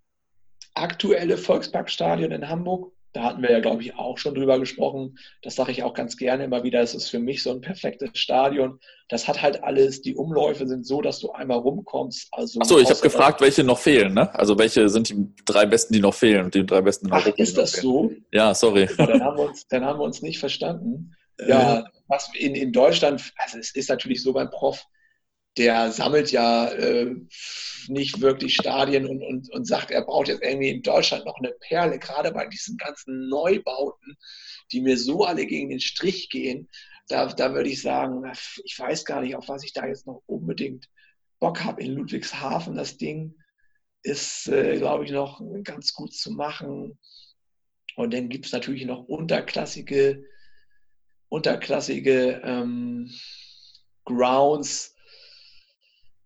aktuelle 0.75 1.37
Volksparkstadion 1.37 2.31
in 2.31 2.49
Hamburg 2.49 2.93
da 3.13 3.25
hatten 3.25 3.43
wir 3.43 3.51
ja, 3.51 3.61
glaube 3.61 3.83
ich, 3.83 3.97
auch 3.97 4.19
schon 4.19 4.35
drüber 4.35 4.59
gesprochen. 4.61 5.19
Das 5.43 5.57
sage 5.57 5.73
ich 5.73 5.83
auch 5.83 5.95
ganz 5.95 6.17
gerne 6.17 6.45
immer 6.45 6.63
wieder. 6.63 6.81
Es 6.81 6.95
ist 6.95 7.09
für 7.09 7.19
mich 7.19 7.43
so 7.43 7.51
ein 7.51 7.61
perfektes 7.61 8.11
Stadion. 8.15 8.79
Das 9.09 9.27
hat 9.27 9.43
halt 9.43 9.65
alles. 9.65 10.03
Die 10.03 10.15
Umläufe 10.15 10.67
sind 10.69 10.87
so, 10.87 11.03
dass 11.03 11.19
du 11.19 11.33
einmal 11.33 11.59
rumkommst. 11.59 12.29
Also 12.31 12.61
Achso, 12.61 12.79
ich 12.79 12.89
habe 12.89 13.01
gefragt, 13.01 13.41
welche 13.41 13.65
noch 13.65 13.79
fehlen. 13.79 14.15
Ne? 14.15 14.33
Also 14.35 14.57
welche 14.59 14.89
sind 14.89 15.09
die 15.09 15.27
drei 15.45 15.67
besten, 15.67 15.95
die 15.95 16.01
noch 16.01 16.15
fehlen 16.15 16.45
und 16.45 16.55
die 16.55 16.65
drei 16.65 16.83
besten 16.83 17.09
Ach, 17.11 17.27
ist 17.27 17.59
das 17.59 17.73
so? 17.73 18.13
Ja, 18.31 18.55
sorry. 18.55 18.89
Ja, 18.97 19.07
dann, 19.07 19.23
haben 19.23 19.37
wir 19.39 19.49
uns, 19.49 19.67
dann 19.67 19.85
haben 19.85 19.99
wir 19.99 20.05
uns 20.05 20.23
nicht 20.23 20.39
verstanden. 20.39 21.15
Ja, 21.49 21.87
was 22.07 22.31
in, 22.35 22.55
in 22.55 22.71
Deutschland, 22.71 23.33
also 23.39 23.57
es 23.57 23.75
ist 23.75 23.89
natürlich 23.89 24.23
so 24.23 24.35
beim 24.35 24.51
Prof, 24.51 24.85
der 25.57 25.91
sammelt 25.93 26.31
ja 26.31 26.69
äh, 26.69 27.15
nicht 27.89 28.21
wirklich 28.21 28.55
Stadien 28.55 29.07
und, 29.07 29.23
und, 29.23 29.51
und 29.53 29.65
sagt, 29.67 29.91
er 29.91 30.03
braucht 30.03 30.29
jetzt 30.29 30.43
irgendwie 30.43 30.71
in 30.71 30.83
Deutschland 30.83 31.25
noch 31.25 31.39
eine 31.39 31.53
Perle, 31.61 31.99
gerade 31.99 32.33
bei 32.33 32.47
diesen 32.47 32.77
ganzen 32.77 33.29
Neubauten, 33.29 34.17
die 34.73 34.81
mir 34.81 34.97
so 34.97 35.25
alle 35.25 35.47
gegen 35.47 35.71
den 35.71 35.81
Strich 35.81 36.29
gehen. 36.31 36.69
Da, 37.09 37.27
da 37.27 37.53
würde 37.53 37.69
ich 37.69 37.83
sagen, 37.83 38.31
ich 38.65 38.79
weiß 38.79 39.05
gar 39.05 39.21
nicht, 39.21 39.35
auf 39.35 39.49
was 39.49 39.65
ich 39.65 39.73
da 39.73 39.87
jetzt 39.87 40.07
noch 40.07 40.23
unbedingt 40.27 40.89
Bock 41.41 41.65
habe. 41.65 41.83
In 41.83 41.95
Ludwigshafen, 41.95 42.77
das 42.77 42.97
Ding 42.97 43.35
ist, 44.03 44.47
äh, 44.49 44.77
glaube 44.79 45.05
ich, 45.05 45.11
noch 45.11 45.43
ganz 45.65 45.93
gut 45.93 46.15
zu 46.15 46.31
machen. 46.31 46.99
Und 47.97 48.15
dann 48.15 48.29
gibt 48.29 48.47
es 48.47 48.53
natürlich 48.53 48.85
noch 48.85 49.05
unterklassige, 49.09 50.25
unterklassige 51.29 52.41
ähm, 52.45 53.11
Grounds, 54.05 54.95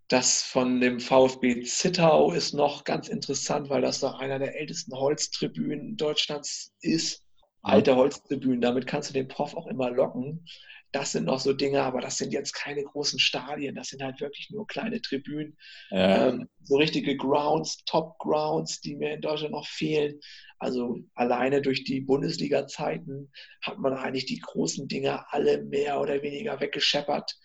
das 0.07 0.43
von 0.43 0.79
dem 0.79 0.99
VfB 0.99 1.63
Zittau 1.63 2.31
ist 2.31 2.53
noch 2.53 2.83
ganz 2.83 3.07
interessant, 3.07 3.69
weil 3.69 3.81
das 3.81 4.01
doch 4.01 4.19
einer 4.19 4.37
der 4.37 4.59
ältesten 4.59 4.93
Holztribünen 4.93 5.97
Deutschlands 5.97 6.73
ist. 6.81 7.23
Alte 7.63 7.95
Holztribünen, 7.95 8.61
damit 8.61 8.85
kannst 8.85 9.09
du 9.09 9.13
den 9.13 9.27
Prof 9.27 9.55
auch 9.55 9.65
immer 9.65 9.89
locken. 9.89 10.45
Das 10.91 11.11
sind 11.11 11.25
noch 11.25 11.39
so 11.39 11.51
Dinge, 11.51 11.81
aber 11.81 11.99
das 11.99 12.17
sind 12.17 12.31
jetzt 12.31 12.53
keine 12.53 12.83
großen 12.83 13.19
Stadien, 13.19 13.75
das 13.75 13.87
sind 13.87 14.03
halt 14.03 14.21
wirklich 14.21 14.49
nur 14.51 14.67
kleine 14.67 15.01
Tribünen. 15.01 15.57
Ja. 15.89 16.29
Ähm, 16.29 16.47
so 16.63 16.77
richtige 16.77 17.17
Grounds, 17.17 17.83
Top 17.85 18.17
Grounds, 18.19 18.79
die 18.81 18.95
mir 18.95 19.13
in 19.15 19.21
Deutschland 19.21 19.51
noch 19.53 19.67
fehlen. 19.67 20.19
Also 20.59 20.99
alleine 21.15 21.61
durch 21.61 21.83
die 21.83 21.99
Bundesliga-Zeiten 21.99 23.31
hat 23.61 23.79
man 23.79 23.93
eigentlich 23.93 24.25
die 24.25 24.39
großen 24.39 24.87
Dinge 24.87 25.25
alle 25.33 25.63
mehr 25.63 25.99
oder 25.99 26.21
weniger 26.21 26.61
weggescheppert. 26.61 27.35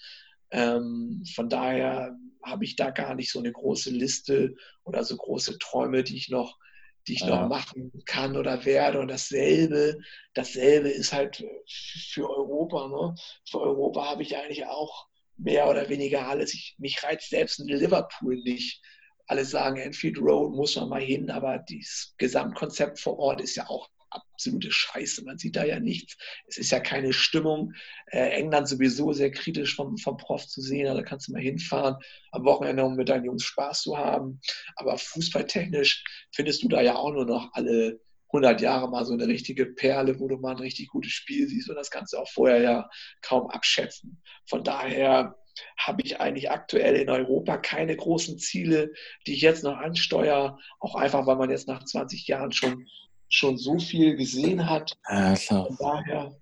Ähm, 0.52 1.24
von 1.34 1.48
daher 1.48 2.16
habe 2.42 2.64
ich 2.64 2.76
da 2.76 2.90
gar 2.90 3.14
nicht 3.14 3.30
so 3.30 3.38
eine 3.38 3.52
große 3.52 3.90
Liste 3.90 4.54
oder 4.84 5.04
so 5.04 5.16
große 5.16 5.58
Träume, 5.58 6.02
die 6.02 6.16
ich 6.16 6.28
noch, 6.28 6.58
die 7.06 7.14
ich 7.14 7.20
ja. 7.20 7.28
noch 7.28 7.48
machen 7.48 7.92
kann 8.06 8.36
oder 8.36 8.64
werde. 8.64 9.00
Und 9.00 9.08
dasselbe, 9.08 9.98
dasselbe 10.34 10.88
ist 10.88 11.12
halt 11.12 11.44
für 11.66 12.28
Europa. 12.28 12.88
Ne? 12.88 13.14
Für 13.48 13.60
Europa 13.60 14.10
habe 14.10 14.22
ich 14.22 14.36
eigentlich 14.36 14.66
auch 14.66 15.06
mehr 15.36 15.68
oder 15.68 15.88
weniger 15.88 16.26
alles. 16.26 16.54
Ich, 16.54 16.76
mich 16.78 17.02
reizt 17.02 17.30
selbst 17.30 17.60
in 17.60 17.68
Liverpool 17.68 18.36
nicht. 18.36 18.82
Alle 19.26 19.44
sagen, 19.44 19.76
Enfield 19.76 20.18
Road 20.18 20.54
muss 20.54 20.74
man 20.76 20.88
mal 20.88 21.02
hin, 21.02 21.30
aber 21.30 21.64
das 21.68 22.14
Gesamtkonzept 22.18 22.98
vor 22.98 23.18
Ort 23.18 23.40
ist 23.40 23.54
ja 23.54 23.68
auch 23.68 23.88
absolute 24.10 24.70
Scheiße. 24.70 25.24
Man 25.24 25.38
sieht 25.38 25.56
da 25.56 25.64
ja 25.64 25.80
nichts. 25.80 26.16
Es 26.46 26.58
ist 26.58 26.72
ja 26.72 26.80
keine 26.80 27.12
Stimmung. 27.12 27.72
Äh, 28.06 28.30
England 28.30 28.68
sowieso 28.68 29.12
sehr 29.12 29.30
kritisch 29.30 29.74
vom, 29.74 29.96
vom 29.98 30.16
Prof 30.16 30.46
zu 30.46 30.60
sehen. 30.60 30.86
Also, 30.86 31.00
da 31.00 31.06
kannst 31.06 31.28
du 31.28 31.32
mal 31.32 31.42
hinfahren 31.42 31.96
am 32.32 32.44
Wochenende, 32.44 32.84
um 32.84 32.96
mit 32.96 33.08
deinen 33.08 33.24
Jungs 33.24 33.44
Spaß 33.44 33.82
zu 33.82 33.98
haben. 33.98 34.40
Aber 34.76 34.98
fußballtechnisch 34.98 36.04
findest 36.32 36.62
du 36.62 36.68
da 36.68 36.80
ja 36.80 36.96
auch 36.96 37.12
nur 37.12 37.26
noch 37.26 37.50
alle 37.52 38.00
100 38.32 38.60
Jahre 38.60 38.88
mal 38.88 39.04
so 39.04 39.12
eine 39.12 39.26
richtige 39.26 39.66
Perle, 39.66 40.20
wo 40.20 40.28
du 40.28 40.36
mal 40.36 40.52
ein 40.52 40.60
richtig 40.60 40.88
gutes 40.88 41.12
Spiel 41.12 41.48
siehst 41.48 41.68
und 41.68 41.76
das 41.76 41.90
du 41.90 42.16
auch 42.16 42.28
vorher 42.28 42.60
ja 42.60 42.90
kaum 43.22 43.50
abschätzen. 43.50 44.22
Von 44.46 44.62
daher 44.62 45.36
habe 45.76 46.02
ich 46.02 46.20
eigentlich 46.20 46.50
aktuell 46.50 46.96
in 46.96 47.10
Europa 47.10 47.58
keine 47.58 47.96
großen 47.96 48.38
Ziele, 48.38 48.92
die 49.26 49.34
ich 49.34 49.40
jetzt 49.40 49.64
noch 49.64 49.76
ansteuere, 49.76 50.58
auch 50.78 50.94
einfach, 50.94 51.26
weil 51.26 51.36
man 51.36 51.50
jetzt 51.50 51.68
nach 51.68 51.84
20 51.84 52.26
Jahren 52.28 52.52
schon 52.52 52.86
schon 53.30 53.56
so 53.56 53.78
viel 53.78 54.16
gesehen 54.16 54.68
hat. 54.68 54.98
Ja, 55.08 55.34
klar. 55.34 55.66
Von 55.66 55.76
daher 55.78 56.36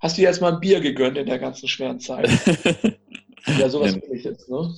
hast 0.00 0.16
du 0.18 0.20
dir 0.20 0.28
jetzt 0.28 0.42
mal 0.42 0.52
ein 0.52 0.60
Bier 0.60 0.80
gegönnt 0.80 1.16
in 1.16 1.26
der 1.26 1.38
ganzen 1.38 1.68
schweren 1.68 2.00
Zeit. 2.00 2.28
ja, 3.58 3.68
sowas 3.70 3.94
nee. 3.94 4.02
will 4.02 4.18
ich 4.18 4.24
jetzt, 4.24 4.50
ne? 4.50 4.74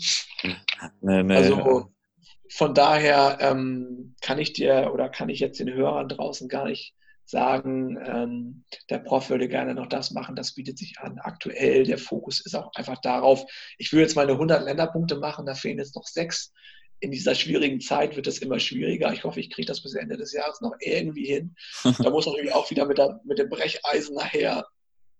Nee, 1.00 1.22
nee, 1.22 1.34
also 1.34 1.90
von 2.48 2.74
daher 2.74 3.38
ähm, 3.40 4.14
kann 4.20 4.38
ich 4.38 4.52
dir 4.52 4.90
oder 4.92 5.08
kann 5.08 5.28
ich 5.28 5.40
jetzt 5.40 5.58
den 5.58 5.72
Hörern 5.72 6.08
draußen 6.08 6.48
gar 6.48 6.66
nicht 6.66 6.94
sagen, 7.24 7.98
ähm, 8.06 8.64
der 8.88 8.98
Prof 8.98 9.30
würde 9.30 9.48
gerne 9.48 9.74
noch 9.74 9.88
das 9.88 10.12
machen, 10.12 10.36
das 10.36 10.54
bietet 10.54 10.78
sich 10.78 10.94
an. 11.00 11.18
Aktuell, 11.18 11.84
der 11.84 11.98
Fokus 11.98 12.44
ist 12.44 12.54
auch 12.54 12.70
einfach 12.74 13.00
darauf, 13.00 13.44
ich 13.78 13.92
will 13.92 14.00
jetzt 14.00 14.14
meine 14.14 14.32
100 14.32 14.62
Länderpunkte 14.62 15.16
machen, 15.16 15.44
da 15.44 15.54
fehlen 15.54 15.78
jetzt 15.78 15.96
noch 15.96 16.06
sechs 16.06 16.52
in 17.00 17.10
dieser 17.10 17.34
schwierigen 17.34 17.80
Zeit 17.80 18.16
wird 18.16 18.26
es 18.26 18.38
immer 18.38 18.58
schwieriger. 18.58 19.12
Ich 19.12 19.24
hoffe, 19.24 19.40
ich 19.40 19.50
kriege 19.50 19.66
das 19.66 19.82
bis 19.82 19.94
Ende 19.94 20.16
des 20.16 20.32
Jahres 20.32 20.60
noch 20.60 20.74
irgendwie 20.80 21.26
hin. 21.26 21.54
Da 21.98 22.10
muss 22.10 22.26
natürlich 22.26 22.52
auch 22.52 22.70
wieder 22.70 22.86
mit, 22.86 22.98
der, 22.98 23.20
mit 23.24 23.38
dem 23.38 23.48
Brecheisen 23.48 24.16
nachher 24.16 24.66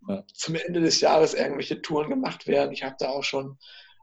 ja. 0.09 0.25
zum 0.33 0.55
Ende 0.55 0.81
des 0.81 1.01
Jahres 1.01 1.35
irgendwelche 1.35 1.83
Touren 1.83 2.09
gemacht 2.09 2.47
werden. 2.47 2.73
Ich 2.73 2.83
habe 2.83 2.97
da 2.99 3.09
auch 3.09 3.25
schon 3.25 3.59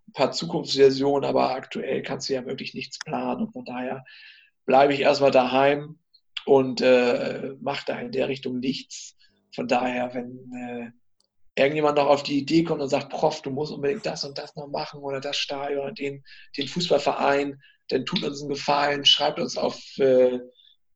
ein 0.07 0.13
paar 0.13 0.31
Zukunftsversionen, 0.31 1.27
aber 1.27 1.51
aktuell 1.51 2.03
kannst 2.03 2.29
du 2.29 2.33
ja 2.33 2.45
wirklich 2.45 2.73
nichts 2.73 2.99
planen. 2.99 3.45
Und 3.45 3.53
von 3.53 3.65
daher 3.65 4.03
bleibe 4.65 4.93
ich 4.93 5.01
erstmal 5.01 5.31
daheim 5.31 5.97
und 6.45 6.81
äh, 6.81 7.53
mache 7.61 7.85
da 7.87 7.99
in 7.99 8.11
der 8.11 8.27
Richtung 8.27 8.59
nichts. 8.59 9.15
Von 9.55 9.67
daher, 9.67 10.13
wenn 10.13 10.51
äh, 10.53 10.91
irgendjemand 11.55 11.97
noch 11.97 12.07
auf 12.07 12.23
die 12.23 12.39
Idee 12.39 12.63
kommt 12.63 12.81
und 12.81 12.89
sagt, 12.89 13.09
Prof, 13.09 13.41
du 13.41 13.51
musst 13.51 13.71
unbedingt 13.71 14.05
das 14.05 14.23
und 14.23 14.37
das 14.37 14.55
noch 14.55 14.67
machen 14.67 15.01
oder 15.01 15.19
das 15.19 15.37
Stadion 15.37 15.83
oder 15.83 15.91
den, 15.91 16.23
den 16.57 16.67
Fußballverein, 16.67 17.61
dann 17.89 18.05
tut 18.05 18.23
uns 18.23 18.41
einen 18.41 18.49
Gefallen, 18.49 19.05
schreibt 19.05 19.39
uns 19.39 19.57
auf, 19.57 19.79
äh, 19.99 20.39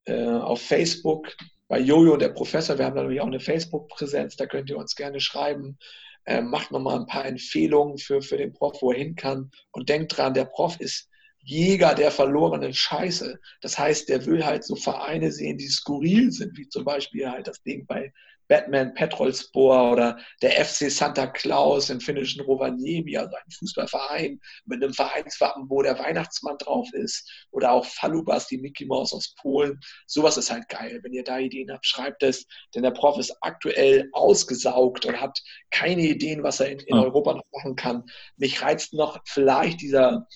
äh, 0.06 0.26
auf 0.26 0.62
Facebook 0.62 1.36
bei 1.68 1.80
Jojo 1.80 2.18
der 2.18 2.30
Professor. 2.30 2.78
Wir 2.78 2.86
haben 2.86 2.96
natürlich 2.96 3.22
auch 3.22 3.28
eine 3.28 3.40
Facebook-Präsenz, 3.40 4.36
da 4.36 4.46
könnt 4.46 4.70
ihr 4.70 4.78
uns 4.78 4.96
gerne 4.96 5.20
schreiben. 5.20 5.78
Äh, 6.26 6.42
macht 6.42 6.72
nochmal 6.72 7.00
ein 7.00 7.06
paar 7.06 7.26
Empfehlungen 7.26 7.98
für, 7.98 8.22
für 8.22 8.38
den 8.38 8.54
Prof, 8.54 8.82
wo 8.82 8.92
er 8.92 8.98
hin 8.98 9.16
kann. 9.16 9.52
Und 9.72 9.90
denkt 9.90 10.18
dran, 10.18 10.34
der 10.34 10.46
Prof 10.46 10.80
ist 10.80 11.10
Jäger 11.40 11.96
der 11.96 12.12
verlorenen 12.12 12.74
Scheiße. 12.74 13.40
Das 13.62 13.80
heißt, 13.80 14.10
der 14.10 14.26
will 14.26 14.46
halt 14.46 14.66
so 14.66 14.76
Vereine 14.76 15.32
sehen, 15.32 15.58
die 15.58 15.70
skurril 15.70 16.32
sind, 16.32 16.58
wie 16.58 16.68
zum 16.68 16.84
Beispiel 16.84 17.30
halt 17.30 17.48
das 17.48 17.64
Ding 17.64 17.86
bei 17.86 18.12
Batman 18.48 18.94
Petrolspor 18.94 19.92
oder 19.92 20.18
der 20.42 20.66
FC 20.66 20.90
Santa 20.92 21.28
Claus 21.28 21.90
im 21.90 22.00
finnischen 22.00 22.44
Rovaniemi, 22.44 23.18
also 23.18 23.36
ein 23.36 23.52
Fußballverein 23.52 24.40
mit 24.66 24.84
einem 24.84 24.94
Vereinswappen, 24.94 25.70
wo 25.70 25.82
der 25.82 26.00
Weihnachtsmann 26.00 26.58
drauf 26.58 26.88
ist. 26.94 27.30
Oder 27.52 27.72
auch 27.72 27.86
Falubas, 27.86 28.48
die 28.48 28.58
Mickey 28.58 28.86
Mouse 28.86 29.14
aus 29.14 29.36
Polen. 29.42 29.80
Sowas 30.06 30.38
ist 30.38 30.52
halt 30.52 30.70
geil. 30.70 31.00
Wenn 31.04 31.14
ihr 31.14 31.24
da 31.24 31.40
Ideen 31.40 31.72
habt, 31.72 31.86
schreibt 31.86 32.24
es. 32.24 32.46
Denn 32.74 32.84
der 32.84 32.92
Prof 32.92 33.18
ist 33.18 33.36
aktuell 33.42 34.10
ausgesaugt 34.14 35.06
und 35.06 35.20
hat 35.20 35.40
keine 35.72 36.02
Ideen, 36.02 36.44
was 36.44 36.60
er 36.60 36.72
in, 36.72 36.80
in 36.80 36.98
Europa 36.98 37.34
noch 37.34 37.46
machen 37.52 37.76
kann. 37.76 38.04
Mich 38.38 38.62
reizt 38.62 38.94
noch 38.94 39.20
vielleicht 39.26 39.82
dieser 39.82 40.28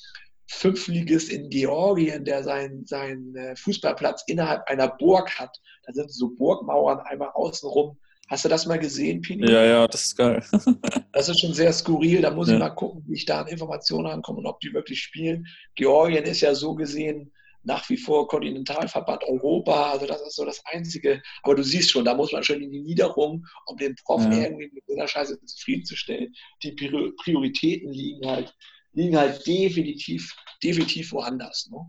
Fünfligist 0.54 1.30
in 1.30 1.50
Georgien, 1.50 2.26
der 2.26 2.44
seinen 2.44 2.86
sein 2.86 3.34
äh, 3.36 3.56
Fußballplatz 3.56 4.24
innerhalb 4.28 4.68
einer 4.68 4.90
Burg 4.90 5.40
hat. 5.40 5.58
Da 5.86 5.94
sind 5.94 6.12
so 6.12 6.30
Burgmauern 6.30 7.00
einmal 7.00 7.30
außenrum. 7.34 7.98
Hast 8.28 8.46
du 8.46 8.50
das 8.50 8.66
mal 8.66 8.78
gesehen, 8.78 9.22
Pini? 9.22 9.50
Ja, 9.50 9.64
ja, 9.64 9.88
das 9.88 10.06
ist 10.06 10.18
geil. 10.18 10.44
das 11.14 11.30
ist 11.30 11.40
schon 11.40 11.54
sehr 11.54 11.72
skurril. 11.72 12.22
Da 12.22 12.32
muss 12.32 12.50
ja. 12.50 12.56
ich 12.56 12.60
mal 12.60 12.70
gucken, 12.70 13.04
wie 13.08 13.16
ich 13.16 13.26
da 13.26 13.42
an 13.42 13.48
Informationen 13.48 14.08
ankomme 14.08 14.40
und 14.40 14.46
ob 14.46 14.60
die 14.60 14.74
wirklich 14.74 15.02
spielen. 15.02 15.48
Georgien 15.76 16.26
ist 16.26 16.42
ja 16.42 16.54
so 16.54 16.76
gesehen 16.76 17.32
nach 17.64 17.90
wie 17.90 17.98
vor 17.98 18.28
Kontinentalverband 18.28 19.24
Europa. 19.24 19.92
Also 19.92 20.06
das 20.06 20.22
ist 20.22 20.36
so 20.36 20.44
das 20.44 20.62
Einzige. 20.66 21.22
Aber 21.44 21.56
du 21.56 21.64
siehst 21.64 21.92
schon, 21.92 22.06
da 22.06 22.14
muss 22.14 22.34
man 22.34 22.44
schon 22.44 22.62
in 22.62 22.72
die 22.72 22.82
Niederung, 22.82 23.46
um 23.68 23.78
den 23.78 23.96
Prof 23.96 24.24
ja. 24.24 24.44
irgendwie 24.44 24.70
mit 24.74 24.84
so 24.86 24.96
einer 24.96 25.08
Scheiße 25.08 25.44
zufriedenzustellen. 25.46 26.34
Die 26.64 26.72
Prioritäten 26.72 27.92
liegen 27.92 28.28
halt 28.30 28.54
liegen 28.94 29.18
halt 29.18 29.46
definitiv, 29.46 30.36
definitiv 30.64 31.12
woanders. 31.12 31.70
Ne? 31.72 31.86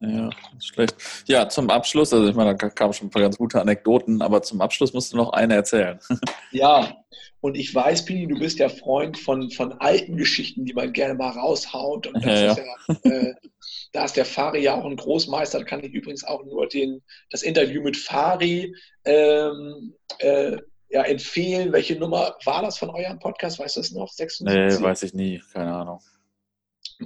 Ja, 0.00 0.30
schlecht. 0.60 0.94
Ja, 1.26 1.48
zum 1.48 1.70
Abschluss, 1.70 2.12
also 2.12 2.28
ich 2.28 2.34
meine, 2.34 2.54
da 2.54 2.68
kamen 2.68 2.92
schon 2.92 3.08
ein 3.08 3.10
paar 3.10 3.22
ganz 3.22 3.38
gute 3.38 3.60
Anekdoten, 3.60 4.20
aber 4.20 4.42
zum 4.42 4.60
Abschluss 4.60 4.92
musst 4.92 5.12
du 5.12 5.16
noch 5.16 5.32
eine 5.32 5.54
erzählen. 5.54 5.98
Ja, 6.52 6.96
und 7.40 7.54
ich 7.54 7.74
weiß, 7.74 8.06
Pini, 8.06 8.26
du 8.26 8.38
bist 8.38 8.58
ja 8.60 8.68
Freund 8.68 9.18
von, 9.18 9.50
von 9.50 9.72
alten 9.74 10.16
Geschichten, 10.16 10.64
die 10.64 10.72
man 10.72 10.92
gerne 10.92 11.14
mal 11.14 11.30
raushaut. 11.30 12.06
Und 12.06 12.24
ja, 12.24 12.46
ja. 12.46 12.56
Ja, 12.56 13.10
äh, 13.10 13.34
da 13.92 14.04
ist 14.04 14.16
der 14.16 14.24
Fari 14.24 14.62
ja 14.62 14.74
auch 14.74 14.84
ein 14.86 14.96
Großmeister. 14.96 15.58
Da 15.58 15.64
kann 15.64 15.84
ich 15.84 15.92
übrigens 15.92 16.24
auch 16.24 16.44
nur 16.44 16.66
den, 16.66 17.02
das 17.30 17.42
Interview 17.42 17.82
mit 17.82 17.96
Fari 17.96 18.74
ähm, 19.04 19.94
äh, 20.18 20.56
ja, 20.88 21.02
empfehlen. 21.02 21.72
Welche 21.72 21.96
Nummer 21.96 22.36
war 22.44 22.62
das 22.62 22.78
von 22.78 22.90
eurem 22.90 23.18
Podcast? 23.18 23.58
Weißt 23.58 23.76
du 23.76 23.80
das 23.80 23.90
noch? 23.90 24.10
76? 24.10 24.80
Nee, 24.80 24.84
weiß 24.84 25.02
ich 25.02 25.12
nie. 25.12 25.42
Keine 25.52 25.74
Ahnung. 25.74 26.00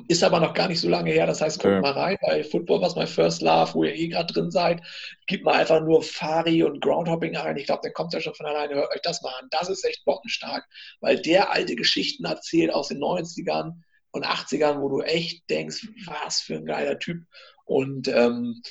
Ist 0.06 0.22
aber 0.22 0.38
noch 0.38 0.54
gar 0.54 0.68
nicht 0.68 0.80
so 0.80 0.88
lange 0.88 1.10
her. 1.10 1.26
Das 1.26 1.40
heißt, 1.40 1.58
guckt 1.58 1.74
okay. 1.74 1.80
mal 1.80 1.92
rein 1.92 2.16
bei 2.22 2.44
Football 2.44 2.80
was 2.80 2.94
my 2.94 3.06
first 3.06 3.42
love, 3.42 3.74
wo 3.74 3.82
ihr 3.82 3.94
eh 3.94 4.08
gerade 4.08 4.32
drin 4.32 4.50
seid. 4.50 4.82
Gebt 5.26 5.44
mal 5.44 5.54
einfach 5.54 5.80
nur 5.80 6.02
Fari 6.02 6.62
und 6.62 6.80
Groundhopping 6.80 7.36
ein. 7.36 7.56
Ich 7.56 7.66
glaube, 7.66 7.80
der 7.82 7.92
kommt 7.92 8.12
ja 8.12 8.20
schon 8.20 8.34
von 8.34 8.46
alleine. 8.46 8.74
Hört 8.74 8.92
euch 8.94 9.02
das 9.02 9.20
mal 9.22 9.34
an. 9.40 9.48
Das 9.50 9.68
ist 9.68 9.84
echt 9.84 10.04
bockenstark, 10.04 10.64
weil 11.00 11.20
der 11.20 11.50
alte 11.52 11.74
Geschichten 11.74 12.24
erzählt 12.24 12.72
aus 12.72 12.88
den 12.88 12.98
90ern 12.98 13.80
und 14.12 14.26
80ern, 14.26 14.80
wo 14.80 14.88
du 14.88 15.00
echt 15.00 15.48
denkst, 15.50 15.88
was 16.06 16.40
für 16.40 16.54
ein 16.54 16.66
geiler 16.66 16.98
Typ. 16.98 17.24
Und 17.64 18.06
ähm, 18.08 18.62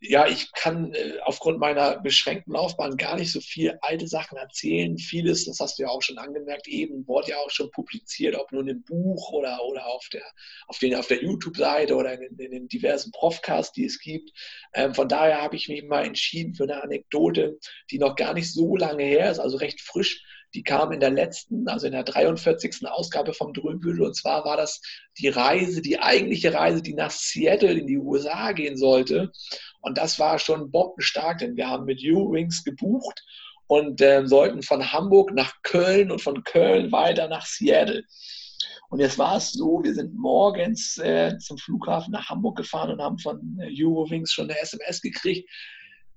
ja, 0.00 0.28
ich 0.28 0.52
kann 0.52 0.92
äh, 0.94 1.14
aufgrund 1.24 1.58
meiner 1.58 1.98
beschränkten 2.00 2.52
Laufbahn 2.52 2.96
gar 2.96 3.16
nicht 3.16 3.32
so 3.32 3.40
viel 3.40 3.78
alte 3.80 4.06
Sachen 4.06 4.38
erzählen. 4.38 4.96
Vieles, 4.96 5.46
das 5.46 5.58
hast 5.58 5.78
du 5.78 5.82
ja 5.82 5.88
auch 5.88 6.02
schon 6.02 6.18
angemerkt, 6.18 6.68
eben 6.68 7.06
wurde 7.08 7.30
ja 7.30 7.38
auch 7.38 7.50
schon 7.50 7.70
publiziert, 7.72 8.36
ob 8.36 8.52
nur 8.52 8.62
in 8.62 8.68
einem 8.68 8.82
Buch 8.84 9.32
oder, 9.32 9.64
oder 9.64 9.86
auf 9.86 10.08
der, 10.12 10.22
auf 10.68 10.78
auf 10.96 11.06
der 11.08 11.22
YouTube-Seite 11.22 11.96
oder 11.96 12.14
in, 12.14 12.38
in, 12.38 12.50
den 12.52 12.68
diversen 12.68 13.10
Profcasts, 13.10 13.72
die 13.72 13.86
es 13.86 13.98
gibt. 13.98 14.30
Ähm, 14.72 14.94
von 14.94 15.08
daher 15.08 15.42
habe 15.42 15.56
ich 15.56 15.68
mich 15.68 15.82
mal 15.82 16.04
entschieden 16.04 16.54
für 16.54 16.64
eine 16.64 16.82
Anekdote, 16.82 17.58
die 17.90 17.98
noch 17.98 18.14
gar 18.14 18.34
nicht 18.34 18.52
so 18.52 18.76
lange 18.76 19.02
her 19.02 19.30
ist, 19.32 19.40
also 19.40 19.56
recht 19.56 19.80
frisch, 19.80 20.22
die 20.54 20.62
kam 20.62 20.92
in 20.92 21.00
der 21.00 21.10
letzten, 21.10 21.68
also 21.68 21.86
in 21.86 21.92
der 21.92 22.04
43. 22.04 22.86
Ausgabe 22.86 23.34
vom 23.34 23.52
Drömbüdel. 23.52 24.02
Und 24.02 24.14
zwar 24.14 24.44
war 24.44 24.56
das 24.56 24.80
die 25.18 25.28
Reise, 25.28 25.82
die 25.82 26.00
eigentliche 26.00 26.54
Reise, 26.54 26.82
die 26.82 26.94
nach 26.94 27.10
Seattle 27.10 27.72
in 27.72 27.86
die 27.86 27.98
USA 27.98 28.52
gehen 28.52 28.76
sollte. 28.76 29.30
Und 29.80 29.98
das 29.98 30.18
war 30.18 30.38
schon 30.38 30.70
bombenstark, 30.70 31.38
denn 31.38 31.56
wir 31.56 31.68
haben 31.68 31.84
mit 31.84 32.02
U-Wings 32.02 32.64
gebucht 32.64 33.22
und 33.66 34.00
äh, 34.00 34.26
sollten 34.26 34.62
von 34.62 34.92
Hamburg 34.92 35.32
nach 35.32 35.54
Köln 35.62 36.10
und 36.10 36.22
von 36.22 36.42
Köln 36.42 36.90
weiter 36.90 37.28
nach 37.28 37.46
Seattle. 37.46 38.04
Und 38.90 39.00
jetzt 39.00 39.18
war 39.18 39.36
es 39.36 39.52
so, 39.52 39.82
wir 39.82 39.94
sind 39.94 40.14
morgens 40.14 40.96
äh, 40.96 41.36
zum 41.38 41.58
Flughafen 41.58 42.10
nach 42.10 42.30
Hamburg 42.30 42.56
gefahren 42.56 42.92
und 42.92 43.02
haben 43.02 43.18
von 43.18 43.58
äh, 43.60 43.70
Eurowings 43.70 44.32
schon 44.32 44.50
eine 44.50 44.58
SMS 44.58 45.02
gekriegt, 45.02 45.48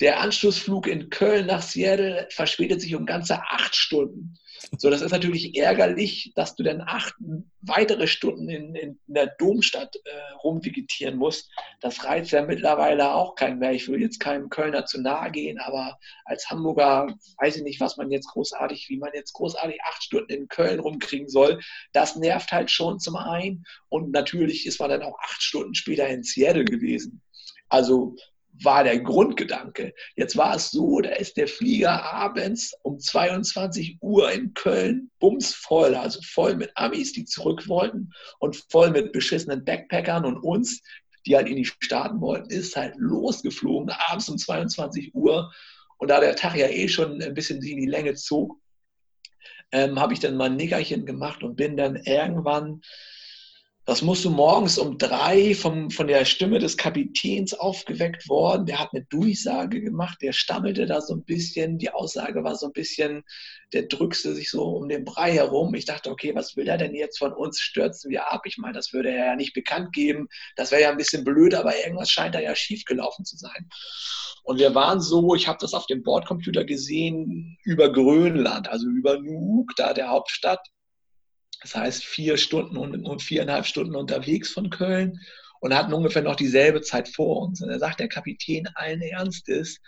der 0.01 0.19
Anschlussflug 0.19 0.87
in 0.87 1.09
Köln 1.09 1.45
nach 1.45 1.61
Seattle 1.61 2.27
verspätet 2.31 2.81
sich 2.81 2.95
um 2.95 3.05
ganze 3.05 3.39
acht 3.39 3.75
Stunden. 3.75 4.35
So, 4.77 4.89
das 4.89 5.01
ist 5.01 5.11
natürlich 5.11 5.57
ärgerlich, 5.57 6.33
dass 6.35 6.55
du 6.55 6.63
dann 6.63 6.81
acht 6.81 7.13
weitere 7.61 8.07
Stunden 8.07 8.49
in, 8.49 8.75
in 8.75 8.99
der 9.07 9.27
Domstadt 9.37 9.95
äh, 9.95 10.33
rumvegetieren 10.43 11.17
musst. 11.17 11.51
Das 11.81 12.03
reizt 12.03 12.31
ja 12.31 12.43
mittlerweile 12.43 13.13
auch 13.13 13.35
keinen 13.35 13.59
mehr. 13.59 13.73
Ich 13.73 13.87
will 13.87 14.01
jetzt 14.01 14.19
keinem 14.19 14.49
Kölner 14.49 14.85
zu 14.85 15.01
nahe 15.01 15.31
gehen, 15.31 15.59
aber 15.59 15.97
als 16.25 16.49
Hamburger 16.49 17.07
weiß 17.37 17.57
ich 17.57 17.63
nicht, 17.63 17.79
was 17.79 17.97
man 17.97 18.11
jetzt 18.11 18.27
großartig, 18.27 18.87
wie 18.89 18.97
man 18.97 19.11
jetzt 19.13 19.33
großartig 19.33 19.79
acht 19.83 20.03
Stunden 20.03 20.31
in 20.31 20.47
Köln 20.47 20.79
rumkriegen 20.79 21.27
soll. 21.27 21.59
Das 21.91 22.15
nervt 22.15 22.51
halt 22.51 22.71
schon 22.71 22.99
zum 22.99 23.15
einen. 23.15 23.63
Und 23.89 24.11
natürlich 24.11 24.65
ist 24.65 24.79
man 24.79 24.89
dann 24.89 25.03
auch 25.03 25.17
acht 25.19 25.41
Stunden 25.41 25.75
später 25.75 26.07
in 26.07 26.23
Seattle 26.23 26.65
gewesen. 26.65 27.21
Also 27.67 28.15
war 28.63 28.83
der 28.83 28.99
Grundgedanke. 28.99 29.93
Jetzt 30.15 30.37
war 30.37 30.55
es 30.55 30.71
so, 30.71 30.99
da 30.99 31.11
ist 31.11 31.37
der 31.37 31.47
Flieger 31.47 32.03
abends 32.03 32.73
um 32.83 32.99
22 32.99 33.97
Uhr 34.01 34.31
in 34.31 34.53
Köln 34.53 35.09
bumsvoll, 35.19 35.95
also 35.95 36.19
voll 36.23 36.55
mit 36.55 36.71
Amis, 36.75 37.13
die 37.13 37.25
zurück 37.25 37.67
wollten 37.67 38.11
und 38.39 38.63
voll 38.69 38.91
mit 38.91 39.13
beschissenen 39.13 39.63
Backpackern 39.63 40.25
und 40.25 40.37
uns, 40.37 40.81
die 41.25 41.35
halt 41.35 41.47
in 41.47 41.55
die 41.55 41.65
Staaten 41.65 42.19
wollten, 42.21 42.49
ist 42.49 42.75
halt 42.75 42.95
losgeflogen, 42.97 43.89
abends 44.07 44.29
um 44.29 44.37
22 44.37 45.13
Uhr. 45.13 45.51
Und 45.97 46.09
da 46.09 46.19
der 46.19 46.35
Tag 46.35 46.55
ja 46.55 46.67
eh 46.67 46.87
schon 46.87 47.21
ein 47.21 47.33
bisschen 47.33 47.61
in 47.61 47.77
die 47.77 47.85
Länge 47.85 48.15
zog, 48.15 48.59
ähm, 49.71 49.99
habe 49.99 50.13
ich 50.13 50.19
dann 50.19 50.35
mal 50.35 50.49
ein 50.49 50.57
Nickerchen 50.57 51.05
gemacht 51.05 51.43
und 51.43 51.55
bin 51.55 51.77
dann 51.77 51.95
irgendwann 51.95 52.81
das 53.85 54.03
musst 54.03 54.23
du 54.23 54.29
morgens 54.29 54.77
um 54.77 54.99
drei 54.99 55.55
vom, 55.55 55.89
von 55.89 56.05
der 56.05 56.23
Stimme 56.25 56.59
des 56.59 56.77
Kapitäns 56.77 57.55
aufgeweckt 57.55 58.29
worden. 58.29 58.67
Der 58.67 58.79
hat 58.79 58.89
eine 58.93 59.05
Durchsage 59.05 59.81
gemacht, 59.81 60.19
der 60.21 60.33
stammelte 60.33 60.85
da 60.85 61.01
so 61.01 61.15
ein 61.15 61.23
bisschen. 61.23 61.79
Die 61.79 61.89
Aussage 61.91 62.43
war 62.43 62.55
so 62.55 62.67
ein 62.67 62.73
bisschen, 62.73 63.23
der 63.73 63.83
drückte 63.83 64.35
sich 64.35 64.51
so 64.51 64.63
um 64.63 64.87
den 64.87 65.03
Brei 65.03 65.33
herum. 65.33 65.73
Ich 65.73 65.85
dachte, 65.85 66.11
okay, 66.11 66.35
was 66.35 66.55
will 66.55 66.67
er 66.67 66.77
denn 66.77 66.93
jetzt 66.93 67.17
von 67.17 67.33
uns? 67.33 67.59
Stürzen 67.59 68.11
wir 68.11 68.31
ab? 68.31 68.41
Ich 68.45 68.59
meine, 68.59 68.73
das 68.73 68.93
würde 68.93 69.09
er 69.09 69.25
ja 69.25 69.35
nicht 69.35 69.53
bekannt 69.53 69.93
geben. 69.93 70.27
Das 70.55 70.71
wäre 70.71 70.83
ja 70.83 70.91
ein 70.91 70.97
bisschen 70.97 71.23
blöd, 71.23 71.55
aber 71.55 71.75
irgendwas 71.75 72.11
scheint 72.11 72.35
da 72.35 72.39
ja 72.39 72.55
schiefgelaufen 72.55 73.25
zu 73.25 73.35
sein. 73.35 73.67
Und 74.43 74.59
wir 74.59 74.75
waren 74.75 75.01
so, 75.01 75.33
ich 75.33 75.47
habe 75.47 75.57
das 75.59 75.73
auf 75.73 75.87
dem 75.87 76.03
Bordcomputer 76.03 76.65
gesehen, 76.65 77.57
über 77.63 77.91
Grönland, 77.91 78.69
also 78.69 78.87
über 78.87 79.19
Nuuk, 79.19 79.75
da 79.75 79.93
der 79.93 80.09
Hauptstadt. 80.09 80.67
Das 81.61 81.75
heißt, 81.75 82.03
vier 82.03 82.37
Stunden 82.37 82.77
und 82.77 83.21
viereinhalb 83.21 83.65
Stunden 83.65 83.95
unterwegs 83.95 84.49
von 84.49 84.69
Köln 84.69 85.19
und 85.59 85.75
hatten 85.75 85.93
ungefähr 85.93 86.23
noch 86.23 86.35
dieselbe 86.35 86.81
Zeit 86.81 87.07
vor 87.07 87.43
uns. 87.43 87.61
Und 87.61 87.69
da 87.69 87.79
sagt 87.79 87.99
der 87.99 88.09
Kapitän 88.09 88.67
allen 88.75 89.01
Ernstes, 89.01 89.79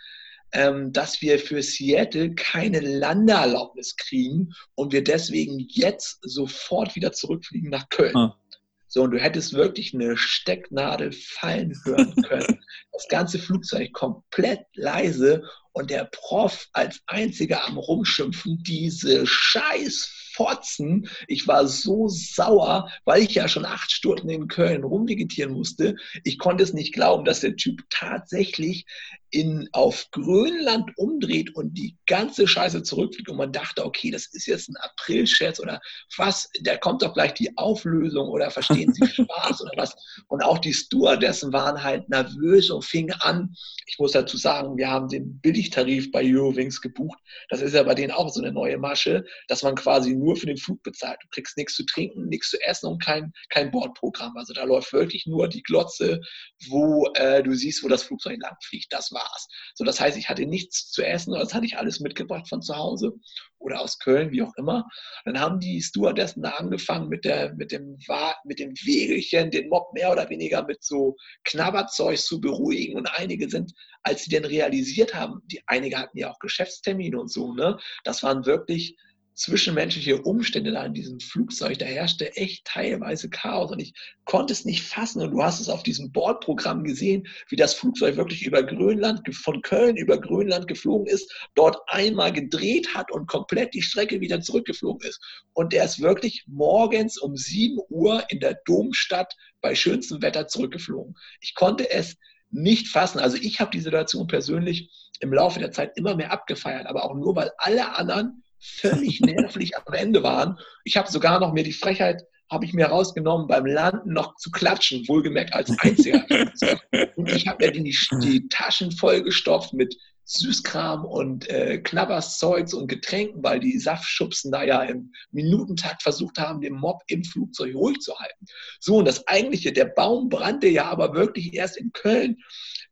ähm, 0.52 0.92
dass 0.92 1.20
wir 1.20 1.38
für 1.40 1.62
Seattle 1.62 2.34
keine 2.34 2.78
Landeerlaubnis 2.78 3.96
kriegen 3.96 4.54
und 4.76 4.92
wir 4.92 5.02
deswegen 5.02 5.58
jetzt 5.58 6.18
sofort 6.22 6.94
wieder 6.94 7.12
zurückfliegen 7.12 7.70
nach 7.70 7.88
Köln. 7.88 8.16
Ah. 8.16 8.38
So, 8.86 9.02
und 9.02 9.10
du 9.10 9.18
hättest 9.18 9.54
wirklich 9.54 9.92
eine 9.92 10.16
Stecknadel 10.16 11.10
fallen 11.10 11.74
hören 11.84 12.14
können. 12.28 12.62
Das 12.92 13.08
ganze 13.08 13.40
Flugzeug 13.40 13.92
komplett 13.92 14.64
leise 14.74 15.42
und 15.72 15.90
der 15.90 16.04
Prof 16.04 16.68
als 16.72 17.02
einziger 17.06 17.66
am 17.66 17.76
Rumschimpfen, 17.76 18.62
diese 18.62 19.26
scheiß 19.26 20.23
Fotzen. 20.34 21.08
Ich 21.28 21.46
war 21.46 21.66
so 21.66 22.08
sauer, 22.08 22.90
weil 23.04 23.22
ich 23.22 23.34
ja 23.34 23.48
schon 23.48 23.64
acht 23.64 23.90
Stunden 23.92 24.28
in 24.28 24.48
Köln 24.48 24.84
rumvegetieren 24.84 25.52
musste. 25.52 25.96
Ich 26.24 26.38
konnte 26.38 26.64
es 26.64 26.72
nicht 26.72 26.92
glauben, 26.92 27.24
dass 27.24 27.40
der 27.40 27.56
Typ 27.56 27.82
tatsächlich 27.90 28.86
in, 29.34 29.68
auf 29.72 30.06
Grönland 30.12 30.92
umdreht 30.96 31.56
und 31.56 31.74
die 31.74 31.96
ganze 32.06 32.46
Scheiße 32.46 32.84
zurückfliegt 32.84 33.28
und 33.28 33.36
man 33.36 33.50
dachte, 33.50 33.84
okay, 33.84 34.12
das 34.12 34.26
ist 34.26 34.46
jetzt 34.46 34.68
ein 34.68 34.76
April-Scherz 34.76 35.58
oder 35.58 35.80
was, 36.16 36.48
da 36.60 36.76
kommt 36.76 37.02
doch 37.02 37.14
gleich 37.14 37.34
die 37.34 37.56
Auflösung 37.56 38.28
oder 38.28 38.52
verstehen 38.52 38.94
Sie 38.94 39.04
Spaß 39.24 39.62
oder 39.62 39.72
was. 39.76 39.96
Und 40.28 40.44
auch 40.44 40.58
die 40.58 40.72
Stewardessen 40.72 41.52
waren 41.52 41.82
halt 41.82 42.08
nervös 42.08 42.70
und 42.70 42.84
fingen 42.84 43.16
an. 43.20 43.52
Ich 43.86 43.98
muss 43.98 44.12
dazu 44.12 44.36
sagen, 44.36 44.76
wir 44.76 44.88
haben 44.88 45.08
den 45.08 45.40
Billigtarif 45.40 46.12
bei 46.12 46.22
Eurowings 46.24 46.80
gebucht. 46.80 47.18
Das 47.50 47.60
ist 47.60 47.74
ja 47.74 47.82
bei 47.82 47.94
denen 47.96 48.12
auch 48.12 48.28
so 48.28 48.40
eine 48.40 48.52
neue 48.52 48.78
Masche, 48.78 49.24
dass 49.48 49.64
man 49.64 49.74
quasi 49.74 50.14
nur 50.14 50.36
für 50.36 50.46
den 50.46 50.58
Flug 50.58 50.80
bezahlt. 50.84 51.18
Du 51.22 51.28
kriegst 51.32 51.56
nichts 51.56 51.74
zu 51.74 51.84
trinken, 51.86 52.28
nichts 52.28 52.50
zu 52.50 52.60
essen 52.62 52.86
und 52.86 53.02
kein, 53.02 53.32
kein 53.48 53.72
Bordprogramm. 53.72 54.36
Also 54.36 54.52
da 54.52 54.62
läuft 54.62 54.92
wirklich 54.92 55.26
nur 55.26 55.48
die 55.48 55.62
Glotze, 55.62 56.20
wo 56.68 57.08
äh, 57.14 57.42
du 57.42 57.52
siehst, 57.52 57.82
wo 57.82 57.88
das 57.88 58.04
Flugzeug 58.04 58.38
langfliegt. 58.40 58.92
Das 58.92 59.10
war 59.10 59.23
war's. 59.24 59.48
So, 59.74 59.84
das 59.84 60.00
heißt, 60.00 60.16
ich 60.16 60.28
hatte 60.28 60.46
nichts 60.46 60.90
zu 60.90 61.02
essen, 61.02 61.32
das 61.32 61.54
hatte 61.54 61.66
ich 61.66 61.78
alles 61.78 62.00
mitgebracht 62.00 62.48
von 62.48 62.62
zu 62.62 62.76
Hause 62.76 63.12
oder 63.58 63.80
aus 63.80 63.98
Köln, 63.98 64.30
wie 64.30 64.42
auch 64.42 64.54
immer. 64.56 64.86
Dann 65.24 65.40
haben 65.40 65.58
die 65.58 65.80
Stewardessen 65.80 66.42
da 66.42 66.50
angefangen 66.50 67.08
mit, 67.08 67.24
der, 67.24 67.54
mit, 67.54 67.72
dem, 67.72 67.96
mit 68.44 68.58
dem 68.58 68.74
Wegelchen, 68.74 69.50
den 69.50 69.68
Mob 69.68 69.92
mehr 69.94 70.12
oder 70.12 70.28
weniger 70.28 70.64
mit 70.64 70.84
so 70.84 71.16
Knabberzeug 71.44 72.18
zu 72.18 72.40
beruhigen. 72.40 72.96
Und 72.96 73.08
einige 73.18 73.48
sind, 73.48 73.72
als 74.02 74.24
sie 74.24 74.30
denn 74.30 74.44
realisiert 74.44 75.14
haben, 75.14 75.40
die 75.46 75.62
einige 75.66 75.98
hatten 75.98 76.18
ja 76.18 76.30
auch 76.30 76.38
Geschäftstermine 76.38 77.18
und 77.18 77.30
so, 77.30 77.54
ne? 77.54 77.78
Das 78.04 78.22
waren 78.22 78.44
wirklich 78.44 78.96
zwischenmenschliche 79.34 80.22
Umstände 80.22 80.72
da 80.72 80.84
in 80.84 80.94
diesem 80.94 81.18
Flugzeug, 81.18 81.78
da 81.78 81.86
herrschte 81.86 82.36
echt 82.36 82.64
teilweise 82.64 83.28
Chaos 83.28 83.72
und 83.72 83.80
ich 83.80 83.92
konnte 84.24 84.52
es 84.52 84.64
nicht 84.64 84.82
fassen. 84.82 85.22
Und 85.22 85.32
du 85.32 85.42
hast 85.42 85.60
es 85.60 85.68
auf 85.68 85.82
diesem 85.82 86.12
Bordprogramm 86.12 86.84
gesehen, 86.84 87.26
wie 87.48 87.56
das 87.56 87.74
Flugzeug 87.74 88.16
wirklich 88.16 88.46
über 88.46 88.62
Grönland, 88.62 89.22
von 89.34 89.60
Köln 89.62 89.96
über 89.96 90.18
Grönland 90.18 90.68
geflogen 90.68 91.06
ist, 91.06 91.32
dort 91.54 91.76
einmal 91.88 92.32
gedreht 92.32 92.94
hat 92.94 93.10
und 93.10 93.26
komplett 93.26 93.74
die 93.74 93.82
Strecke 93.82 94.20
wieder 94.20 94.40
zurückgeflogen 94.40 95.08
ist. 95.08 95.20
Und 95.52 95.72
der 95.72 95.84
ist 95.84 96.00
wirklich 96.00 96.44
morgens 96.46 97.18
um 97.18 97.36
7 97.36 97.78
Uhr 97.88 98.24
in 98.28 98.40
der 98.40 98.60
Domstadt 98.64 99.34
bei 99.60 99.74
schönstem 99.74 100.22
Wetter 100.22 100.46
zurückgeflogen. 100.46 101.14
Ich 101.40 101.54
konnte 101.54 101.90
es 101.90 102.16
nicht 102.50 102.88
fassen. 102.88 103.18
Also 103.18 103.36
ich 103.36 103.58
habe 103.58 103.72
die 103.72 103.80
Situation 103.80 104.28
persönlich 104.28 104.90
im 105.20 105.32
Laufe 105.32 105.58
der 105.58 105.72
Zeit 105.72 105.96
immer 105.96 106.14
mehr 106.14 106.32
abgefeiert, 106.32 106.86
aber 106.86 107.04
auch 107.04 107.14
nur, 107.14 107.34
weil 107.34 107.50
alle 107.58 107.96
anderen 107.96 108.43
völlig 108.64 109.20
nervlich 109.20 109.76
am 109.76 109.92
Ende 109.92 110.22
waren. 110.22 110.58
Ich 110.84 110.96
habe 110.96 111.10
sogar 111.10 111.40
noch 111.40 111.52
mir 111.52 111.64
die 111.64 111.72
Frechheit, 111.72 112.22
habe 112.50 112.64
ich 112.64 112.72
mir 112.72 112.86
rausgenommen, 112.86 113.46
beim 113.46 113.66
Landen 113.66 114.12
noch 114.12 114.36
zu 114.36 114.50
klatschen, 114.50 115.06
wohlgemerkt 115.08 115.54
als 115.54 115.70
Einziger. 115.80 116.24
und 117.16 117.30
ich 117.30 117.46
habe 117.46 117.64
mir 117.64 117.72
die, 117.72 117.96
die 118.22 118.48
Taschen 118.48 118.92
vollgestopft 118.92 119.72
mit 119.72 119.96
Süßkram 120.26 121.04
und 121.04 121.48
äh, 121.50 121.78
Knabberszeugs 121.78 122.72
und 122.72 122.88
Getränken, 122.88 123.42
weil 123.42 123.60
die 123.60 123.78
Saftschubsen 123.78 124.50
da 124.50 124.62
ja 124.62 124.82
im 124.82 125.12
Minutentakt 125.32 126.02
versucht 126.02 126.38
haben, 126.38 126.60
den 126.60 126.74
Mob 126.74 127.02
im 127.08 127.24
Flugzeug 127.24 127.74
ruhig 127.74 127.98
zu 128.00 128.18
halten. 128.18 128.46
So, 128.80 128.96
und 128.96 129.04
das 129.06 129.26
eigentliche, 129.26 129.72
der 129.72 129.86
Baum 129.86 130.28
brannte 130.30 130.68
ja 130.68 130.86
aber 130.86 131.14
wirklich 131.14 131.54
erst 131.54 131.76
in 131.76 131.92
Köln. 131.92 132.38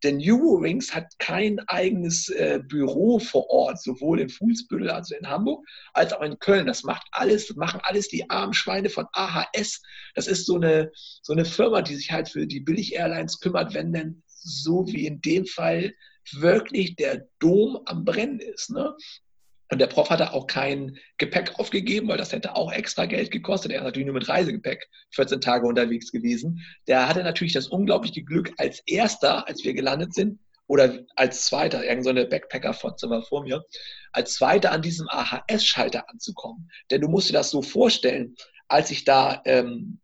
Denn 0.03 0.21
Eurowings 0.21 0.95
hat 0.95 1.17
kein 1.19 1.61
eigenes 1.69 2.29
äh, 2.29 2.61
Büro 2.67 3.19
vor 3.19 3.49
Ort, 3.51 3.81
sowohl 3.81 4.21
in 4.21 4.29
Fußbüttel, 4.29 4.91
also 4.91 5.15
in 5.15 5.29
Hamburg, 5.29 5.65
als 5.93 6.13
auch 6.13 6.23
in 6.23 6.39
Köln. 6.39 6.67
Das 6.67 6.83
macht 6.83 7.07
alles, 7.13 7.55
machen 7.55 7.81
alles 7.85 8.09
die 8.09 8.29
armen 8.29 8.53
Schweine 8.53 8.91
von 8.91 9.07
AHS. 9.13 9.81
Das 10.15 10.27
ist 10.27 10.47
so 10.47 10.57
eine, 10.57 10.91
so 11.23 11.33
eine 11.33 11.45
Firma, 11.45 11.83
die 11.83 11.95
sich 11.95 12.11
halt 12.11 12.29
für 12.29 12.47
die 12.47 12.61
Billig-Airlines 12.61 13.41
kümmert, 13.41 13.75
wenn 13.75 13.93
denn 13.93 14.23
so 14.27 14.87
wie 14.89 15.07
in 15.07 15.21
dem 15.21 15.47
Fall 15.47 15.95
wirklich 16.33 16.97
der 16.97 17.29
Dom 17.39 17.81
am 17.87 18.05
Brennen 18.05 18.41
ist. 18.41 18.71
Ne? 18.71 18.95
Und 19.73 19.79
der 19.79 19.87
Prof 19.87 20.11
hatte 20.11 20.35
auch 20.35 20.47
kein 20.47 20.99
Gepäck 21.17 21.59
aufgegeben, 21.59 22.07
weil 22.09 22.19
das 22.19 22.31
hätte 22.31 22.57
auch 22.57 22.71
extra 22.71 23.07
Geld 23.07 23.31
gekostet. 23.31 23.73
Er 23.73 23.79
ist 23.79 23.85
natürlich 23.85 24.05
nur 24.05 24.17
mit 24.17 24.29
Reisegepäck 24.29 24.87
14 25.13 25.41
Tage 25.41 25.67
unterwegs 25.67 26.13
gewesen. 26.13 26.61
Der 26.89 27.09
hatte 27.09 27.23
natürlich 27.23 27.55
das 27.55 27.69
unglaubliche 27.69 28.23
Glück, 28.23 28.53
als 28.59 28.81
erster, 28.85 29.49
als 29.49 29.65
wir 29.65 29.73
gelandet 29.73 30.13
sind, 30.13 30.41
oder 30.67 30.99
als 31.17 31.47
zweiter, 31.47 31.83
irgendeine 31.83 32.25
so 32.25 32.29
Backpacker-Fotze 32.29 33.09
war 33.09 33.23
vor 33.23 33.45
mir, 33.45 33.65
als 34.13 34.35
zweiter 34.35 34.73
an 34.73 34.83
diesem 34.83 35.09
AHS-Schalter 35.09 36.07
anzukommen. 36.11 36.71
Denn 36.91 37.01
du 37.01 37.09
musst 37.09 37.31
dir 37.31 37.35
das 37.35 37.49
so 37.49 37.63
vorstellen, 37.63 38.37
als 38.69 38.91
ich 38.91 39.05
da 39.05 39.41
ähm, 39.47 40.01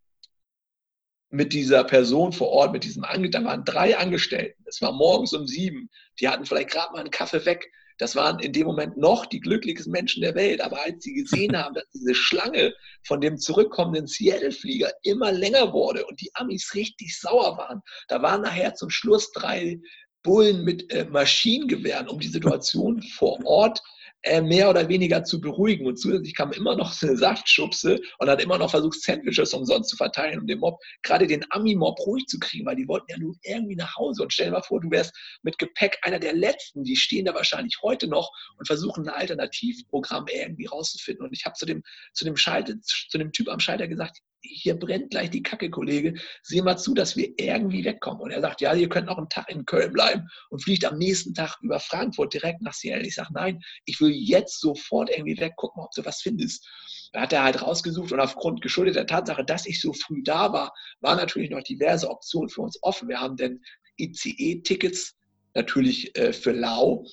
mit 1.28 1.53
dieser 1.53 1.85
Person 1.85 2.32
vor 2.32 2.49
Ort, 2.49 2.73
mit 2.73 2.85
diesem 2.85 3.05
Angestellten, 3.05 3.45
da 3.45 3.51
waren 3.51 3.65
drei 3.66 3.99
Angestellten. 3.99 4.65
Es 4.66 4.81
war 4.81 4.93
morgens 4.93 5.35
um 5.35 5.47
sieben. 5.47 5.90
Die 6.20 6.28
hatten 6.31 6.47
vielleicht 6.47 6.70
gerade 6.70 6.93
mal 6.93 7.01
einen 7.01 7.11
Kaffee 7.11 7.45
weg 7.45 7.70
das 7.98 8.16
waren 8.16 8.38
in 8.38 8.52
dem 8.52 8.66
Moment 8.66 8.96
noch 8.96 9.26
die 9.26 9.40
glücklichsten 9.40 9.92
Menschen 9.92 10.22
der 10.22 10.34
Welt. 10.34 10.60
Aber 10.60 10.82
als 10.84 11.02
sie 11.04 11.14
gesehen 11.14 11.56
haben, 11.62 11.74
dass 11.74 11.88
diese 11.92 12.14
Schlange 12.14 12.74
von 13.06 13.20
dem 13.20 13.38
zurückkommenden 13.38 14.06
Seattle-Flieger 14.06 14.90
immer 15.02 15.32
länger 15.32 15.72
wurde 15.72 16.06
und 16.06 16.20
die 16.20 16.30
Amis 16.34 16.74
richtig 16.74 17.18
sauer 17.18 17.58
waren, 17.58 17.82
da 18.08 18.22
waren 18.22 18.42
nachher 18.42 18.74
zum 18.74 18.90
Schluss 18.90 19.30
drei 19.32 19.80
Bullen 20.22 20.64
mit 20.64 20.92
äh, 20.92 21.04
Maschinengewehren, 21.04 22.08
um 22.08 22.18
die 22.18 22.28
Situation 22.28 23.02
vor 23.02 23.38
Ort 23.44 23.80
äh, 24.23 24.40
mehr 24.40 24.69
oder 24.69 24.89
weniger 24.89 25.24
zu 25.24 25.40
beruhigen. 25.40 25.86
Und 25.86 25.99
zusätzlich 25.99 26.35
kam 26.35 26.53
immer 26.53 26.77
noch 26.77 26.95
eine 27.03 27.16
Saftschubse 27.16 28.01
und 28.19 28.28
hat 28.28 28.43
immer 28.43 28.59
noch 28.59 28.70
versucht, 28.70 29.01
Sandwiches 29.01 29.55
umsonst 29.55 29.90
zu 29.90 29.97
verteilen, 29.97 30.40
um 30.40 30.47
den 30.47 30.59
Mob, 30.59 30.81
gerade 31.03 31.27
den 31.27 31.45
Ami-Mob 31.51 31.99
ruhig 32.01 32.27
zu 32.27 32.39
kriegen, 32.39 32.66
weil 32.66 32.77
die 32.77 32.89
wollten 32.89 33.11
ja 33.11 33.19
nun 33.19 33.36
irgendwie 33.43 33.77
nach 33.77 33.97
Hause. 33.97 34.23
Und 34.23 34.32
stell 34.32 34.47
dir 34.47 34.53
mal 34.53 34.62
vor, 34.62 34.81
du 34.81 34.90
wärst 34.90 35.16
mit 35.43 35.59
Gepäck 35.59 35.99
einer 36.03 36.19
der 36.19 36.35
Letzten, 36.35 36.85
die 36.85 36.97
stehen 36.97 37.27
da 37.27 37.35
wahrscheinlich 37.35 37.78
heute 37.82 38.09
noch 38.09 38.31
und 38.57 38.66
versuchen 38.66 39.09
ein 39.09 39.15
Alternativprogramm 39.15 40.27
irgendwie 40.28 40.66
rauszufinden. 40.66 41.27
Und 41.27 41.32
ich 41.32 41.45
habe 41.45 41.55
zu 41.55 41.66
dem, 41.66 41.82
zu 42.12 42.24
dem 42.24 42.36
Schalter, 42.36 42.74
zu 42.82 43.19
dem 43.19 43.32
Typ 43.32 43.49
am 43.49 43.61
Schalter 43.61 43.86
gesagt, 43.86 44.19
hier 44.40 44.78
brennt 44.78 45.10
gleich 45.10 45.31
die 45.31 45.43
Kacke, 45.43 45.70
Kollege. 45.70 46.15
Sieh 46.43 46.62
mal 46.62 46.77
zu, 46.77 46.94
dass 46.94 47.16
wir 47.16 47.32
irgendwie 47.39 47.85
wegkommen. 47.85 48.23
Und 48.23 48.31
er 48.31 48.40
sagt, 48.40 48.60
ja, 48.60 48.74
ihr 48.74 48.89
könnt 48.89 49.06
noch 49.06 49.19
einen 49.19 49.28
Tag 49.28 49.51
in 49.51 49.65
Köln 49.65 49.93
bleiben 49.93 50.28
und 50.51 50.62
fliegt 50.62 50.85
am 50.85 50.98
nächsten 50.98 51.35
Tag 51.35 51.59
über 51.62 51.81
Frankfurt 51.81 52.35
direkt 52.35 52.62
nach 52.62 52.73
Seattle. 52.73 53.06
Ich 53.06 53.15
sage, 53.15 53.32
nein, 53.32 53.60
ich 53.85 54.01
will 54.01 54.10
jetzt 54.10 54.60
sofort 54.60 55.10
irgendwie 55.10 55.39
weg, 55.39 55.55
guck 55.56 55.77
mal, 55.77 55.85
ob 55.85 55.93
du 55.93 56.05
was 56.05 56.23
findest. 56.23 56.66
Da 57.12 57.23
hat 57.23 57.32
er 57.32 57.43
halt 57.43 57.62
rausgesucht 57.62 58.12
und 58.12 58.20
aufgrund 58.20 58.60
geschuldeter 58.60 59.06
Tatsache, 59.06 59.44
dass 59.44 59.66
ich 59.66 59.81
so 59.81 59.93
früh 59.93 60.23
da 60.23 60.52
war, 60.52 60.74
waren 61.01 61.16
natürlich 61.16 61.51
noch 61.51 61.62
diverse 61.62 62.09
Optionen 62.09 62.51
für 62.51 62.62
uns 62.62 62.78
offen. 62.82 63.09
Wir 63.09 63.20
haben 63.20 63.36
denn 63.36 63.62
ICE-Tickets 63.98 65.15
natürlich 65.55 66.16
äh, 66.16 66.32
für 66.32 66.52
Lau 66.52 67.05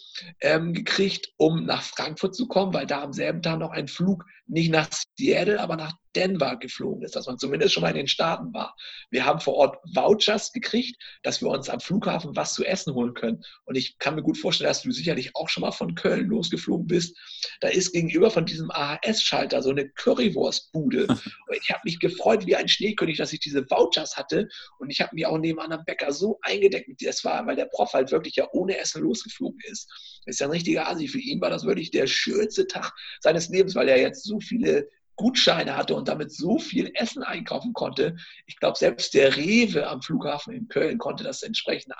ähm, 0.42 0.74
gekriegt, 0.74 1.34
um 1.38 1.66
nach 1.66 1.82
Frankfurt 1.82 2.36
zu 2.36 2.48
kommen, 2.48 2.74
weil 2.74 2.86
da 2.86 3.02
am 3.02 3.14
selben 3.14 3.42
Tag 3.42 3.60
noch 3.60 3.72
ein 3.72 3.88
Flug 3.88 4.26
nicht 4.48 4.72
nach 4.72 4.90
Seattle, 5.18 5.60
aber 5.60 5.76
nach 5.76 5.94
Denver 6.16 6.56
geflogen 6.58 7.04
ist, 7.04 7.16
dass 7.16 7.28
man 7.28 7.38
zumindest 7.38 7.74
schon 7.74 7.82
mal 7.82 7.90
in 7.90 7.98
den 7.98 8.08
Staaten 8.08 8.54
war. 8.54 8.76
Wir 9.10 9.26
haben 9.26 9.40
vor 9.40 9.56
Ort 9.56 9.78
Vouchers 9.94 10.52
gekriegt, 10.54 11.02
dass 11.24 11.42
wir 11.42 11.50
uns 11.50 11.70
am 11.70 11.80
Flughafen 11.80 12.36
was 12.36 12.54
zu 12.54 12.64
essen 12.64 12.94
holen 12.94 13.14
können. 13.14 13.44
Und 13.66 13.76
ich 13.76 13.98
kann 14.00 14.16
mir 14.16 14.24
gut 14.24 14.38
vorstellen, 14.38 14.70
dass 14.70 14.82
du 14.82 14.92
sicherlich 14.92 15.36
auch 15.36 15.50
schon 15.50 15.62
mal 15.62 15.72
von 15.72 15.96
Köln 15.96 16.28
losgeflogen 16.28 16.88
bist. 16.88 17.18
Da 17.60 17.68
ist 17.68 17.92
gegenüber 17.92 18.32
von 18.32 18.46
diesem 18.46 18.72
AHS-Schalter 18.72 19.62
so 19.62 19.72
eine 19.72 19.90
Currywurstbude. 19.90 21.08
Und 21.08 21.58
ich 21.62 21.70
habe 21.70 21.82
mich 21.84 22.00
gefreut 22.00 22.46
wie 22.46 22.56
ein 22.56 22.68
Schneekönig, 22.68 23.18
dass 23.18 23.34
ich 23.34 23.40
diese 23.40 23.70
Vouchers 23.70 24.16
hatte. 24.16 24.48
Und 24.80 24.90
ich 24.90 25.02
habe 25.02 25.16
mich 25.16 25.26
auch 25.26 25.38
neben 25.38 25.60
einem 25.60 25.84
Bäcker 25.86 26.14
so 26.14 26.40
eingedeckt. 26.42 26.90
Das 27.06 27.24
war, 27.24 27.46
weil 27.46 27.58
der 27.58 27.66
Prof 27.66 27.94
halt 27.94 28.12
wirklich 28.12 28.36
ja 28.38 28.48
ohne 28.54 28.78
Essen 28.78 29.02
losgeflogen 29.02 29.60
ist. 29.66 29.90
Das 30.26 30.36
ist 30.36 30.40
ja 30.40 30.48
ein 30.48 30.52
richtiger 30.52 30.88
Asi. 30.88 31.08
Für 31.08 31.20
ihn 31.20 31.42
war 31.42 31.50
das 31.50 31.66
wirklich 31.66 31.92
der 31.92 32.08
schönste 32.08 32.68
Tag 32.68 32.94
seines 33.20 33.50
Lebens, 33.50 33.76
weil 33.76 33.90
er 33.90 34.00
jetzt 34.00 34.24
so 34.24 34.40
viele 34.40 34.90
Gutscheine 35.16 35.78
hatte 35.78 35.96
und 35.96 36.08
damit 36.08 36.32
so 36.32 36.60
viel 36.60 36.92
Essen 36.94 37.24
einkaufen 37.24 37.74
konnte. 37.74 38.16
Ich 38.46 38.58
glaube, 38.58 38.78
selbst 38.78 39.14
der 39.14 39.36
Rewe 39.36 39.88
am 39.88 40.02
Flughafen 40.02 40.54
in 40.54 40.68
Köln 40.68 40.98
konnte 40.98 41.24
das 41.24 41.44
entsprechend 41.44 41.94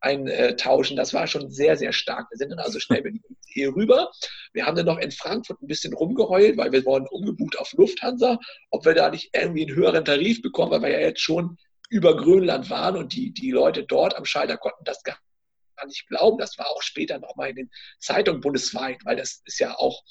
eintauschen. 0.00 0.96
das 0.96 1.14
war 1.14 1.26
schon 1.26 1.50
sehr, 1.50 1.76
sehr 1.76 1.92
stark. 1.92 2.30
Wir 2.30 2.38
sind 2.38 2.50
dann 2.50 2.58
also 2.58 2.80
schnell 2.80 3.02
mit 3.02 3.14
dem 3.14 3.74
rüber. 3.74 4.10
Wir 4.52 4.66
haben 4.66 4.76
dann 4.76 4.86
noch 4.86 4.98
in 4.98 5.10
Frankfurt 5.10 5.62
ein 5.62 5.66
bisschen 5.66 5.92
rumgeheult, 5.92 6.56
weil 6.56 6.72
wir 6.72 6.84
wurden 6.84 7.06
umgebucht 7.06 7.58
auf 7.58 7.72
Lufthansa, 7.72 8.38
ob 8.70 8.84
wir 8.84 8.94
da 8.94 9.10
nicht 9.10 9.30
irgendwie 9.32 9.66
einen 9.66 9.76
höheren 9.76 10.04
Tarif 10.04 10.42
bekommen, 10.42 10.72
weil 10.72 10.82
wir 10.82 10.90
ja 10.90 11.00
jetzt 11.00 11.20
schon 11.20 11.56
über 11.88 12.16
Grönland 12.16 12.70
waren 12.70 12.96
und 12.96 13.12
die, 13.12 13.32
die 13.32 13.50
Leute 13.50 13.84
dort 13.84 14.16
am 14.16 14.24
Schalter 14.24 14.56
konnten 14.56 14.84
das 14.84 15.02
gar 15.02 15.18
nicht 15.86 16.06
glauben. 16.08 16.38
Das 16.38 16.58
war 16.58 16.68
auch 16.68 16.82
später 16.82 17.18
nochmal 17.18 17.50
in 17.50 17.56
den 17.56 17.70
Zeitungen 17.98 18.40
bundesweit, 18.40 19.04
weil 19.04 19.16
das 19.16 19.42
ist 19.44 19.58
ja 19.58 19.76
auch, 19.76 20.02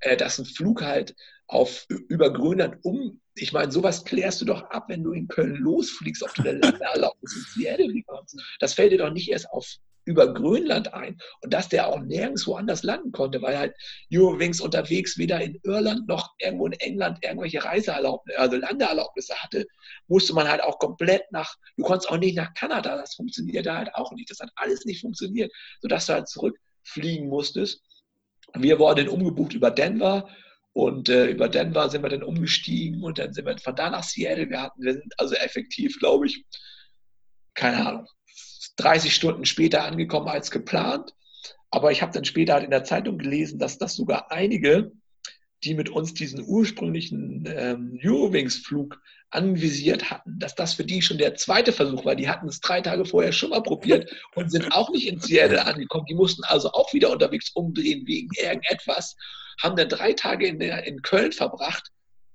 äh, 0.00 0.16
dass 0.16 0.38
ein 0.38 0.44
Flug 0.44 0.82
halt 0.82 1.14
auf, 1.46 1.86
über 2.08 2.32
Grönland 2.32 2.78
um. 2.82 3.20
Ich 3.34 3.52
meine, 3.52 3.72
sowas 3.72 4.04
klärst 4.04 4.40
du 4.40 4.44
doch 4.44 4.62
ab, 4.70 4.86
wenn 4.88 5.02
du 5.02 5.12
in 5.12 5.28
Köln 5.28 5.56
losfliegst, 5.56 6.22
ob 6.22 6.34
du 6.34 6.42
eine 6.42 6.58
Landeerlaubnis 6.58 7.36
in 7.36 7.62
Seattle 7.62 7.92
bekommst. 7.92 8.40
Das 8.60 8.74
fällt 8.74 8.92
dir 8.92 8.98
doch 8.98 9.12
nicht 9.12 9.30
erst 9.30 9.50
auf 9.50 9.66
über 10.04 10.32
Grönland 10.32 10.92
ein. 10.94 11.18
Und 11.42 11.52
dass 11.52 11.68
der 11.68 11.86
auch 11.86 12.00
nirgendwo 12.00 12.54
anders 12.54 12.82
landen 12.82 13.12
konnte, 13.12 13.42
weil 13.42 13.58
halt 13.58 13.74
Eurowings 14.12 14.60
unterwegs 14.60 15.18
weder 15.18 15.40
in 15.40 15.60
Irland 15.62 16.08
noch 16.08 16.34
irgendwo 16.38 16.66
in 16.66 16.72
England 16.72 17.18
irgendwelche 17.22 17.64
Reiseerlaubnisse, 17.64 18.38
also 18.38 18.56
Landeerlaubnisse 18.56 19.34
hatte, 19.36 19.66
musste 20.08 20.34
man 20.34 20.48
halt 20.48 20.62
auch 20.62 20.78
komplett 20.78 21.30
nach, 21.30 21.54
du 21.76 21.84
konntest 21.84 22.10
auch 22.10 22.18
nicht 22.18 22.36
nach 22.36 22.54
Kanada, 22.54 22.96
das 22.96 23.14
funktionierte 23.14 23.72
halt 23.72 23.94
auch 23.94 24.12
nicht. 24.12 24.30
Das 24.30 24.40
hat 24.40 24.50
alles 24.56 24.84
nicht 24.84 25.00
funktioniert, 25.00 25.52
sodass 25.80 26.06
du 26.06 26.14
halt 26.14 26.28
zurückfliegen 26.28 27.28
musstest. 27.28 27.82
Wir 28.56 28.78
wurden 28.78 29.08
umgebucht 29.08 29.54
über 29.54 29.70
Denver 29.70 30.28
und 30.72 31.08
äh, 31.08 31.26
über 31.26 31.48
Denver 31.48 31.88
sind 31.88 32.02
wir 32.02 32.10
dann 32.10 32.22
umgestiegen 32.22 33.02
und 33.02 33.18
dann 33.18 33.32
sind 33.32 33.46
wir 33.46 33.58
von 33.58 33.74
da 33.74 33.90
nach 33.90 34.04
Seattle. 34.04 34.48
Wir 34.48 34.62
hatten, 34.62 34.82
wir 34.82 34.94
sind 34.94 35.12
also 35.18 35.34
effektiv, 35.34 35.98
glaube 35.98 36.26
ich, 36.26 36.44
keine 37.54 37.86
Ahnung, 37.86 38.06
30 38.76 39.14
Stunden 39.14 39.44
später 39.44 39.84
angekommen 39.84 40.28
als 40.28 40.50
geplant. 40.50 41.14
Aber 41.70 41.92
ich 41.92 42.02
habe 42.02 42.12
dann 42.12 42.24
später 42.24 42.54
halt 42.54 42.64
in 42.64 42.70
der 42.70 42.84
Zeitung 42.84 43.18
gelesen, 43.18 43.58
dass 43.58 43.78
das 43.78 43.94
sogar 43.94 44.30
einige 44.32 44.92
die 45.64 45.74
mit 45.74 45.88
uns 45.88 46.14
diesen 46.14 46.44
ursprünglichen 46.46 47.44
ähm, 47.46 47.98
Eurowings-Flug 48.02 49.00
anvisiert 49.30 50.10
hatten, 50.10 50.38
dass 50.38 50.54
das 50.54 50.74
für 50.74 50.84
die 50.84 51.02
schon 51.02 51.18
der 51.18 51.34
zweite 51.36 51.72
Versuch 51.72 52.04
war. 52.04 52.16
Die 52.16 52.28
hatten 52.28 52.48
es 52.48 52.60
drei 52.60 52.80
Tage 52.80 53.04
vorher 53.04 53.32
schon 53.32 53.50
mal 53.50 53.62
probiert 53.62 54.10
und 54.34 54.50
sind 54.50 54.72
auch 54.72 54.90
nicht 54.90 55.06
in 55.06 55.20
Seattle 55.20 55.64
angekommen. 55.64 56.06
Die 56.06 56.14
mussten 56.14 56.42
also 56.44 56.72
auch 56.72 56.92
wieder 56.92 57.10
unterwegs 57.10 57.50
umdrehen 57.50 58.06
wegen 58.06 58.30
irgendetwas, 58.36 59.16
haben 59.62 59.76
dann 59.76 59.88
drei 59.88 60.12
Tage 60.14 60.46
in, 60.46 60.58
der, 60.58 60.86
in 60.86 61.02
Köln 61.02 61.32
verbracht 61.32 61.90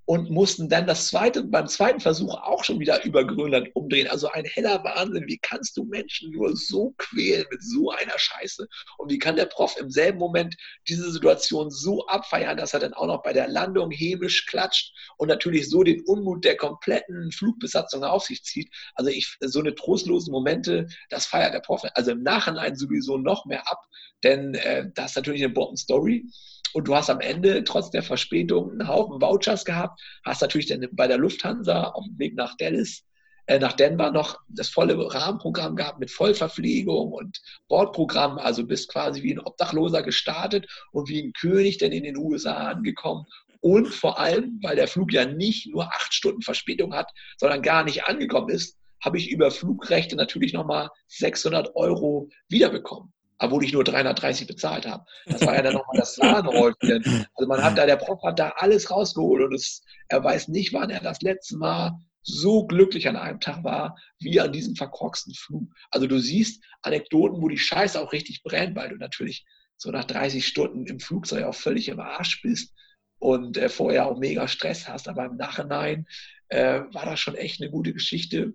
und 0.05 0.29
mussten 0.29 0.69
dann 0.69 0.85
das 0.85 1.07
zweite, 1.07 1.43
beim 1.43 1.67
zweiten 1.67 1.99
Versuch 1.99 2.35
auch 2.35 2.63
schon 2.63 2.79
wieder 2.79 3.03
über 3.03 3.25
Grönland 3.25 3.75
umdrehen. 3.75 4.07
Also 4.07 4.29
ein 4.29 4.45
heller 4.45 4.83
Wahnsinn. 4.83 5.25
Wie 5.27 5.39
kannst 5.39 5.75
du 5.77 5.83
Menschen 5.83 6.31
nur 6.31 6.55
so 6.55 6.93
quälen 6.97 7.45
mit 7.51 7.63
so 7.63 7.89
einer 7.89 8.17
Scheiße? 8.17 8.67
Und 8.97 9.11
wie 9.11 9.17
kann 9.17 9.35
der 9.35 9.47
Prof 9.47 9.75
im 9.79 9.89
selben 9.89 10.19
Moment 10.19 10.55
diese 10.87 11.11
Situation 11.11 11.71
so 11.71 12.05
abfeiern, 12.05 12.57
dass 12.57 12.73
er 12.73 12.81
dann 12.81 12.93
auch 12.93 13.07
noch 13.07 13.23
bei 13.23 13.33
der 13.33 13.47
Landung 13.47 13.89
hämisch 13.89 14.45
klatscht 14.45 14.93
und 15.17 15.27
natürlich 15.27 15.69
so 15.69 15.81
den 15.81 16.03
Unmut 16.05 16.45
der 16.45 16.55
kompletten 16.55 17.31
Flugbesatzung 17.31 18.03
auf 18.03 18.25
sich 18.25 18.43
zieht? 18.43 18.69
Also 18.93 19.09
ich, 19.09 19.35
so 19.41 19.59
eine 19.59 19.73
trostlosen 19.73 20.31
Momente, 20.31 20.87
das 21.09 21.25
feiert 21.25 21.55
der 21.55 21.61
Prof. 21.61 21.81
Also 21.95 22.11
im 22.11 22.21
Nachhinein 22.21 22.75
sowieso 22.75 23.17
noch 23.17 23.45
mehr 23.45 23.67
ab, 23.71 23.81
denn 24.23 24.53
äh, 24.53 24.85
das 24.93 25.11
ist 25.11 25.15
natürlich 25.15 25.43
eine 25.43 25.53
Bomben-Story. 25.53 26.27
Und 26.73 26.87
du 26.87 26.95
hast 26.95 27.09
am 27.09 27.19
Ende 27.19 27.63
trotz 27.63 27.91
der 27.91 28.03
Verspätung 28.03 28.71
einen 28.71 28.87
Haufen 28.87 29.21
Vouchers 29.21 29.65
gehabt, 29.65 30.01
hast 30.23 30.41
natürlich 30.41 30.67
dann 30.67 30.87
bei 30.91 31.07
der 31.07 31.17
Lufthansa 31.17 31.83
auf 31.83 32.05
dem 32.05 32.17
Weg 32.19 32.35
nach 32.35 32.55
Dallas, 32.57 33.03
äh, 33.47 33.59
nach 33.59 33.73
Denver 33.73 34.11
noch 34.11 34.39
das 34.47 34.69
volle 34.69 34.97
Rahmenprogramm 34.97 35.75
gehabt 35.75 35.99
mit 35.99 36.11
Vollverpflegung 36.11 37.11
und 37.11 37.41
Bordprogramm. 37.67 38.37
Also 38.37 38.65
bist 38.65 38.89
quasi 38.89 39.23
wie 39.23 39.33
ein 39.33 39.39
Obdachloser 39.39 40.03
gestartet 40.03 40.67
und 40.91 41.09
wie 41.09 41.21
ein 41.21 41.33
König 41.33 41.77
dann 41.77 41.91
in 41.91 42.03
den 42.03 42.17
USA 42.17 42.55
angekommen. 42.69 43.25
Und 43.61 43.87
vor 43.87 44.19
allem, 44.19 44.59
weil 44.61 44.75
der 44.75 44.87
Flug 44.87 45.11
ja 45.11 45.25
nicht 45.25 45.67
nur 45.67 45.85
acht 45.85 46.13
Stunden 46.13 46.41
Verspätung 46.41 46.93
hat, 46.93 47.11
sondern 47.37 47.61
gar 47.61 47.83
nicht 47.83 48.05
angekommen 48.05 48.49
ist, 48.49 48.77
habe 49.03 49.17
ich 49.17 49.29
über 49.29 49.51
Flugrechte 49.51 50.15
natürlich 50.15 50.53
nochmal 50.53 50.89
600 51.07 51.75
Euro 51.75 52.29
wiederbekommen 52.47 53.14
obwohl 53.39 53.63
ich 53.63 53.73
nur 53.73 53.83
330 53.83 54.47
bezahlt 54.47 54.85
habe. 54.85 55.05
Das 55.25 55.45
war 55.45 55.55
ja 55.55 55.61
dann 55.61 55.73
nochmal 55.73 55.97
das 55.97 56.15
Sahnehäubchen. 56.15 57.27
Also 57.33 57.47
man 57.47 57.63
hat 57.63 57.77
da, 57.77 57.85
der 57.85 57.97
Prof 57.97 58.21
hat 58.23 58.39
da 58.39 58.53
alles 58.57 58.89
rausgeholt 58.89 59.43
und 59.43 59.53
es, 59.53 59.83
er 60.07 60.23
weiß 60.23 60.47
nicht, 60.47 60.73
wann 60.73 60.89
er 60.89 61.01
das 61.01 61.21
letzte 61.21 61.57
Mal 61.57 61.99
so 62.21 62.65
glücklich 62.65 63.07
an 63.07 63.15
einem 63.15 63.39
Tag 63.39 63.63
war, 63.63 63.97
wie 64.19 64.39
an 64.39 64.51
diesem 64.51 64.75
verkorksten 64.75 65.33
Flug. 65.35 65.71
Also 65.91 66.07
du 66.07 66.19
siehst 66.19 66.63
Anekdoten, 66.81 67.41
wo 67.41 67.47
die 67.47 67.57
Scheiße 67.57 68.01
auch 68.01 68.13
richtig 68.13 68.41
brennt, 68.43 68.75
weil 68.75 68.89
du 68.89 68.95
natürlich 68.95 69.45
so 69.77 69.91
nach 69.91 70.05
30 70.05 70.45
Stunden 70.45 70.87
im 70.87 70.99
Flugzeug 70.99 71.45
auch 71.45 71.55
völlig 71.55 71.89
im 71.89 71.99
Arsch 71.99 72.41
bist 72.41 72.73
und 73.19 73.57
äh, 73.57 73.69
vorher 73.69 74.07
auch 74.07 74.17
mega 74.17 74.47
Stress 74.47 74.87
hast. 74.87 75.07
Aber 75.07 75.25
im 75.25 75.35
Nachhinein 75.35 76.07
äh, 76.47 76.81
war 76.91 77.05
das 77.05 77.19
schon 77.19 77.35
echt 77.35 77.61
eine 77.61 77.69
gute 77.69 77.93
Geschichte 77.93 78.53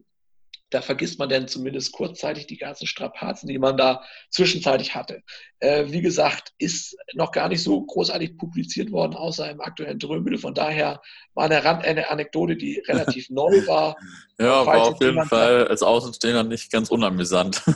da 0.70 0.80
vergisst 0.80 1.18
man 1.18 1.28
dann 1.28 1.48
zumindest 1.48 1.92
kurzzeitig 1.92 2.46
die 2.46 2.56
ganzen 2.56 2.86
Strapazen, 2.86 3.48
die 3.48 3.58
man 3.58 3.76
da 3.76 4.02
zwischenzeitlich 4.30 4.94
hatte. 4.94 5.22
Äh, 5.58 5.86
wie 5.88 6.00
gesagt, 6.00 6.52
ist 6.58 6.96
noch 7.14 7.32
gar 7.32 7.48
nicht 7.48 7.62
so 7.62 7.84
großartig 7.84 8.38
publiziert 8.38 8.92
worden, 8.92 9.14
außer 9.14 9.50
im 9.50 9.60
aktuellen 9.60 9.98
Drömel. 9.98 10.38
Von 10.38 10.54
daher 10.54 11.02
war 11.34 11.44
eine, 11.44 11.64
Rand 11.64 11.84
eine 11.84 12.08
Anekdote, 12.08 12.56
die 12.56 12.78
relativ 12.86 13.28
neu 13.30 13.66
war. 13.66 13.96
Ja, 14.38 14.64
war 14.64 14.82
auf 14.82 15.00
jeden 15.00 15.24
Fall 15.26 15.66
als 15.66 15.82
Außenstehender 15.82 16.44
nicht 16.44 16.70
ganz 16.70 16.88
unamüsant. 16.88 17.62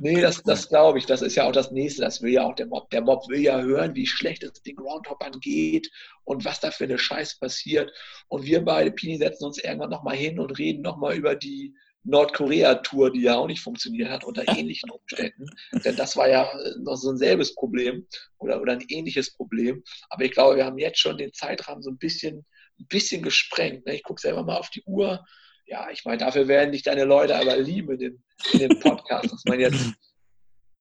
Nee, 0.00 0.20
das, 0.20 0.42
das 0.42 0.68
glaube 0.68 0.98
ich. 0.98 1.06
Das 1.06 1.22
ist 1.22 1.34
ja 1.34 1.44
auch 1.44 1.52
das 1.52 1.70
Nächste. 1.70 2.02
Das 2.02 2.22
will 2.22 2.32
ja 2.32 2.44
auch 2.44 2.54
der 2.54 2.66
Mob. 2.66 2.90
Der 2.90 3.00
Mob 3.00 3.28
will 3.28 3.40
ja 3.40 3.60
hören, 3.60 3.94
wie 3.94 4.06
schlecht 4.06 4.42
es 4.42 4.62
den 4.62 4.76
Groundhoppern 4.76 5.40
geht 5.40 5.90
und 6.24 6.44
was 6.44 6.60
da 6.60 6.70
für 6.70 6.84
eine 6.84 6.98
Scheiße 6.98 7.36
passiert. 7.40 7.90
Und 8.28 8.44
wir 8.44 8.64
beide, 8.64 8.90
Pini, 8.90 9.16
setzen 9.16 9.44
uns 9.44 9.58
irgendwann 9.58 9.90
nochmal 9.90 10.16
hin 10.16 10.38
und 10.38 10.58
reden 10.58 10.82
nochmal 10.82 11.16
über 11.16 11.34
die 11.34 11.74
Nordkorea-Tour, 12.04 13.12
die 13.12 13.22
ja 13.22 13.36
auch 13.36 13.46
nicht 13.46 13.60
funktioniert 13.60 14.10
hat 14.10 14.24
unter 14.24 14.48
ähnlichen 14.48 14.90
Umständen. 14.90 15.46
Denn 15.84 15.96
das 15.96 16.16
war 16.16 16.28
ja 16.28 16.50
noch 16.78 16.96
so 16.96 17.10
ein 17.10 17.18
selbes 17.18 17.54
Problem 17.54 18.06
oder, 18.38 18.60
oder 18.60 18.72
ein 18.72 18.84
ähnliches 18.88 19.34
Problem. 19.34 19.82
Aber 20.08 20.24
ich 20.24 20.32
glaube, 20.32 20.56
wir 20.56 20.64
haben 20.64 20.78
jetzt 20.78 20.98
schon 20.98 21.18
den 21.18 21.32
Zeitrahmen 21.32 21.82
so 21.82 21.90
ein 21.90 21.98
bisschen, 21.98 22.46
ein 22.78 22.86
bisschen 22.86 23.22
gesprengt. 23.22 23.86
Ne? 23.86 23.96
Ich 23.96 24.02
gucke 24.02 24.20
selber 24.20 24.42
mal 24.42 24.56
auf 24.56 24.70
die 24.70 24.82
Uhr. 24.84 25.24
Ja, 25.66 25.90
ich 25.90 26.04
meine, 26.04 26.18
dafür 26.18 26.48
werden 26.48 26.72
dich 26.72 26.82
deine 26.82 27.04
Leute 27.04 27.36
aber 27.36 27.56
lieben 27.58 27.92
in 27.92 27.98
dem, 27.98 28.22
in 28.54 28.58
dem 28.60 28.80
Podcast, 28.80 29.30
dass 29.30 29.44
man 29.44 29.60
jetzt 29.60 29.92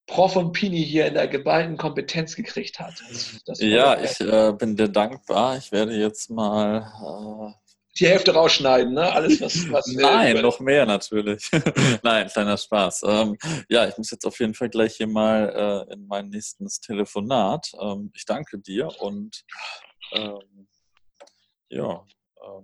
Prof 0.07 0.37
und 0.37 0.53
Pini 0.53 0.83
hier 0.83 1.07
in 1.07 1.15
der 1.15 1.27
geballten 1.27 1.75
Kompetenz 1.75 2.35
gekriegt 2.35 2.79
hat. 2.79 2.93
Das, 3.09 3.41
das 3.45 3.59
ja, 3.59 4.01
ich 4.01 4.21
äh, 4.21 4.53
bin 4.53 4.77
dir 4.77 4.87
dankbar. 4.87 5.57
Ich 5.57 5.73
werde 5.73 5.93
jetzt 5.97 6.29
mal 6.29 7.53
äh, 7.53 7.66
die 7.99 8.07
Hälfte 8.07 8.33
rausschneiden, 8.33 8.93
ne? 8.93 9.11
Alles, 9.11 9.41
was. 9.41 9.71
was 9.71 9.87
Nein, 9.95 10.41
noch 10.41 10.59
mehr 10.59 10.85
natürlich. 10.85 11.49
Nein, 12.03 12.27
kleiner 12.27 12.57
Spaß. 12.57 13.03
Ähm, 13.07 13.37
ja, 13.69 13.87
ich 13.87 13.97
muss 13.97 14.11
jetzt 14.11 14.25
auf 14.25 14.39
jeden 14.39 14.53
Fall 14.53 14.69
gleich 14.69 14.95
hier 14.95 15.07
mal 15.07 15.87
äh, 15.89 15.93
in 15.93 16.07
mein 16.07 16.29
nächstes 16.29 16.79
Telefonat. 16.79 17.71
Ähm, 17.79 18.11
ich 18.13 18.25
danke 18.25 18.59
dir 18.59 18.89
und 18.99 19.43
ähm, 20.13 20.67
ja, 21.69 22.05
äh, 22.37 22.61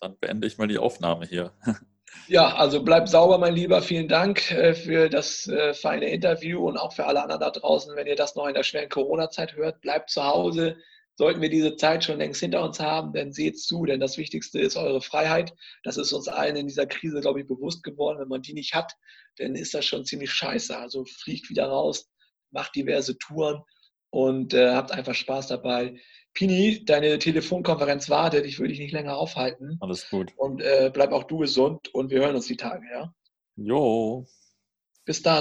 dann 0.00 0.18
beende 0.18 0.46
ich 0.46 0.58
mal 0.58 0.68
die 0.68 0.78
Aufnahme 0.78 1.26
hier. 1.26 1.52
Ja, 2.28 2.54
also 2.56 2.82
bleib 2.82 3.08
sauber, 3.08 3.38
mein 3.38 3.54
Lieber. 3.54 3.80
Vielen 3.80 4.06
Dank 4.06 4.50
äh, 4.50 4.74
für 4.74 5.08
das 5.08 5.46
äh, 5.48 5.72
feine 5.72 6.10
Interview 6.10 6.68
und 6.68 6.76
auch 6.76 6.92
für 6.92 7.06
alle 7.06 7.22
anderen 7.22 7.40
da 7.40 7.50
draußen, 7.50 7.96
wenn 7.96 8.06
ihr 8.06 8.16
das 8.16 8.36
noch 8.36 8.46
in 8.46 8.54
der 8.54 8.62
schweren 8.62 8.90
Corona-Zeit 8.90 9.56
hört. 9.56 9.80
Bleibt 9.80 10.10
zu 10.10 10.22
Hause, 10.22 10.76
sollten 11.16 11.40
wir 11.40 11.50
diese 11.50 11.76
Zeit 11.76 12.04
schon 12.04 12.18
längst 12.18 12.40
hinter 12.40 12.62
uns 12.62 12.80
haben, 12.80 13.12
dann 13.12 13.32
seht 13.32 13.60
zu, 13.60 13.84
denn 13.84 14.00
das 14.00 14.16
Wichtigste 14.16 14.60
ist 14.60 14.76
eure 14.76 15.00
Freiheit. 15.00 15.54
Das 15.84 15.96
ist 15.96 16.12
uns 16.12 16.28
allen 16.28 16.56
in 16.56 16.66
dieser 16.66 16.86
Krise, 16.86 17.20
glaube 17.20 17.40
ich, 17.40 17.46
bewusst 17.46 17.82
geworden. 17.82 18.18
Wenn 18.18 18.28
man 18.28 18.42
die 18.42 18.54
nicht 18.54 18.74
hat, 18.74 18.92
dann 19.36 19.54
ist 19.54 19.74
das 19.74 19.84
schon 19.84 20.04
ziemlich 20.04 20.32
scheiße. 20.32 20.76
Also 20.76 21.04
fliegt 21.04 21.50
wieder 21.50 21.66
raus, 21.66 22.10
macht 22.50 22.74
diverse 22.74 23.18
Touren 23.18 23.62
und 24.10 24.54
äh, 24.54 24.72
habt 24.72 24.92
einfach 24.92 25.14
Spaß 25.14 25.48
dabei. 25.48 25.96
Pini, 26.34 26.84
deine 26.84 27.18
Telefonkonferenz 27.18 28.08
wartet. 28.08 28.46
Ich 28.46 28.58
will 28.58 28.68
dich 28.68 28.78
nicht 28.78 28.92
länger 28.92 29.16
aufhalten. 29.16 29.76
Alles 29.80 30.08
gut. 30.08 30.32
Und 30.36 30.62
äh, 30.62 30.90
bleib 30.92 31.12
auch 31.12 31.24
du 31.24 31.38
gesund 31.38 31.88
und 31.94 32.10
wir 32.10 32.20
hören 32.20 32.36
uns 32.36 32.46
die 32.46 32.56
Tage, 32.56 32.86
ja? 32.90 33.14
Jo. 33.56 34.26
Bis 35.04 35.22
dann. 35.22 35.40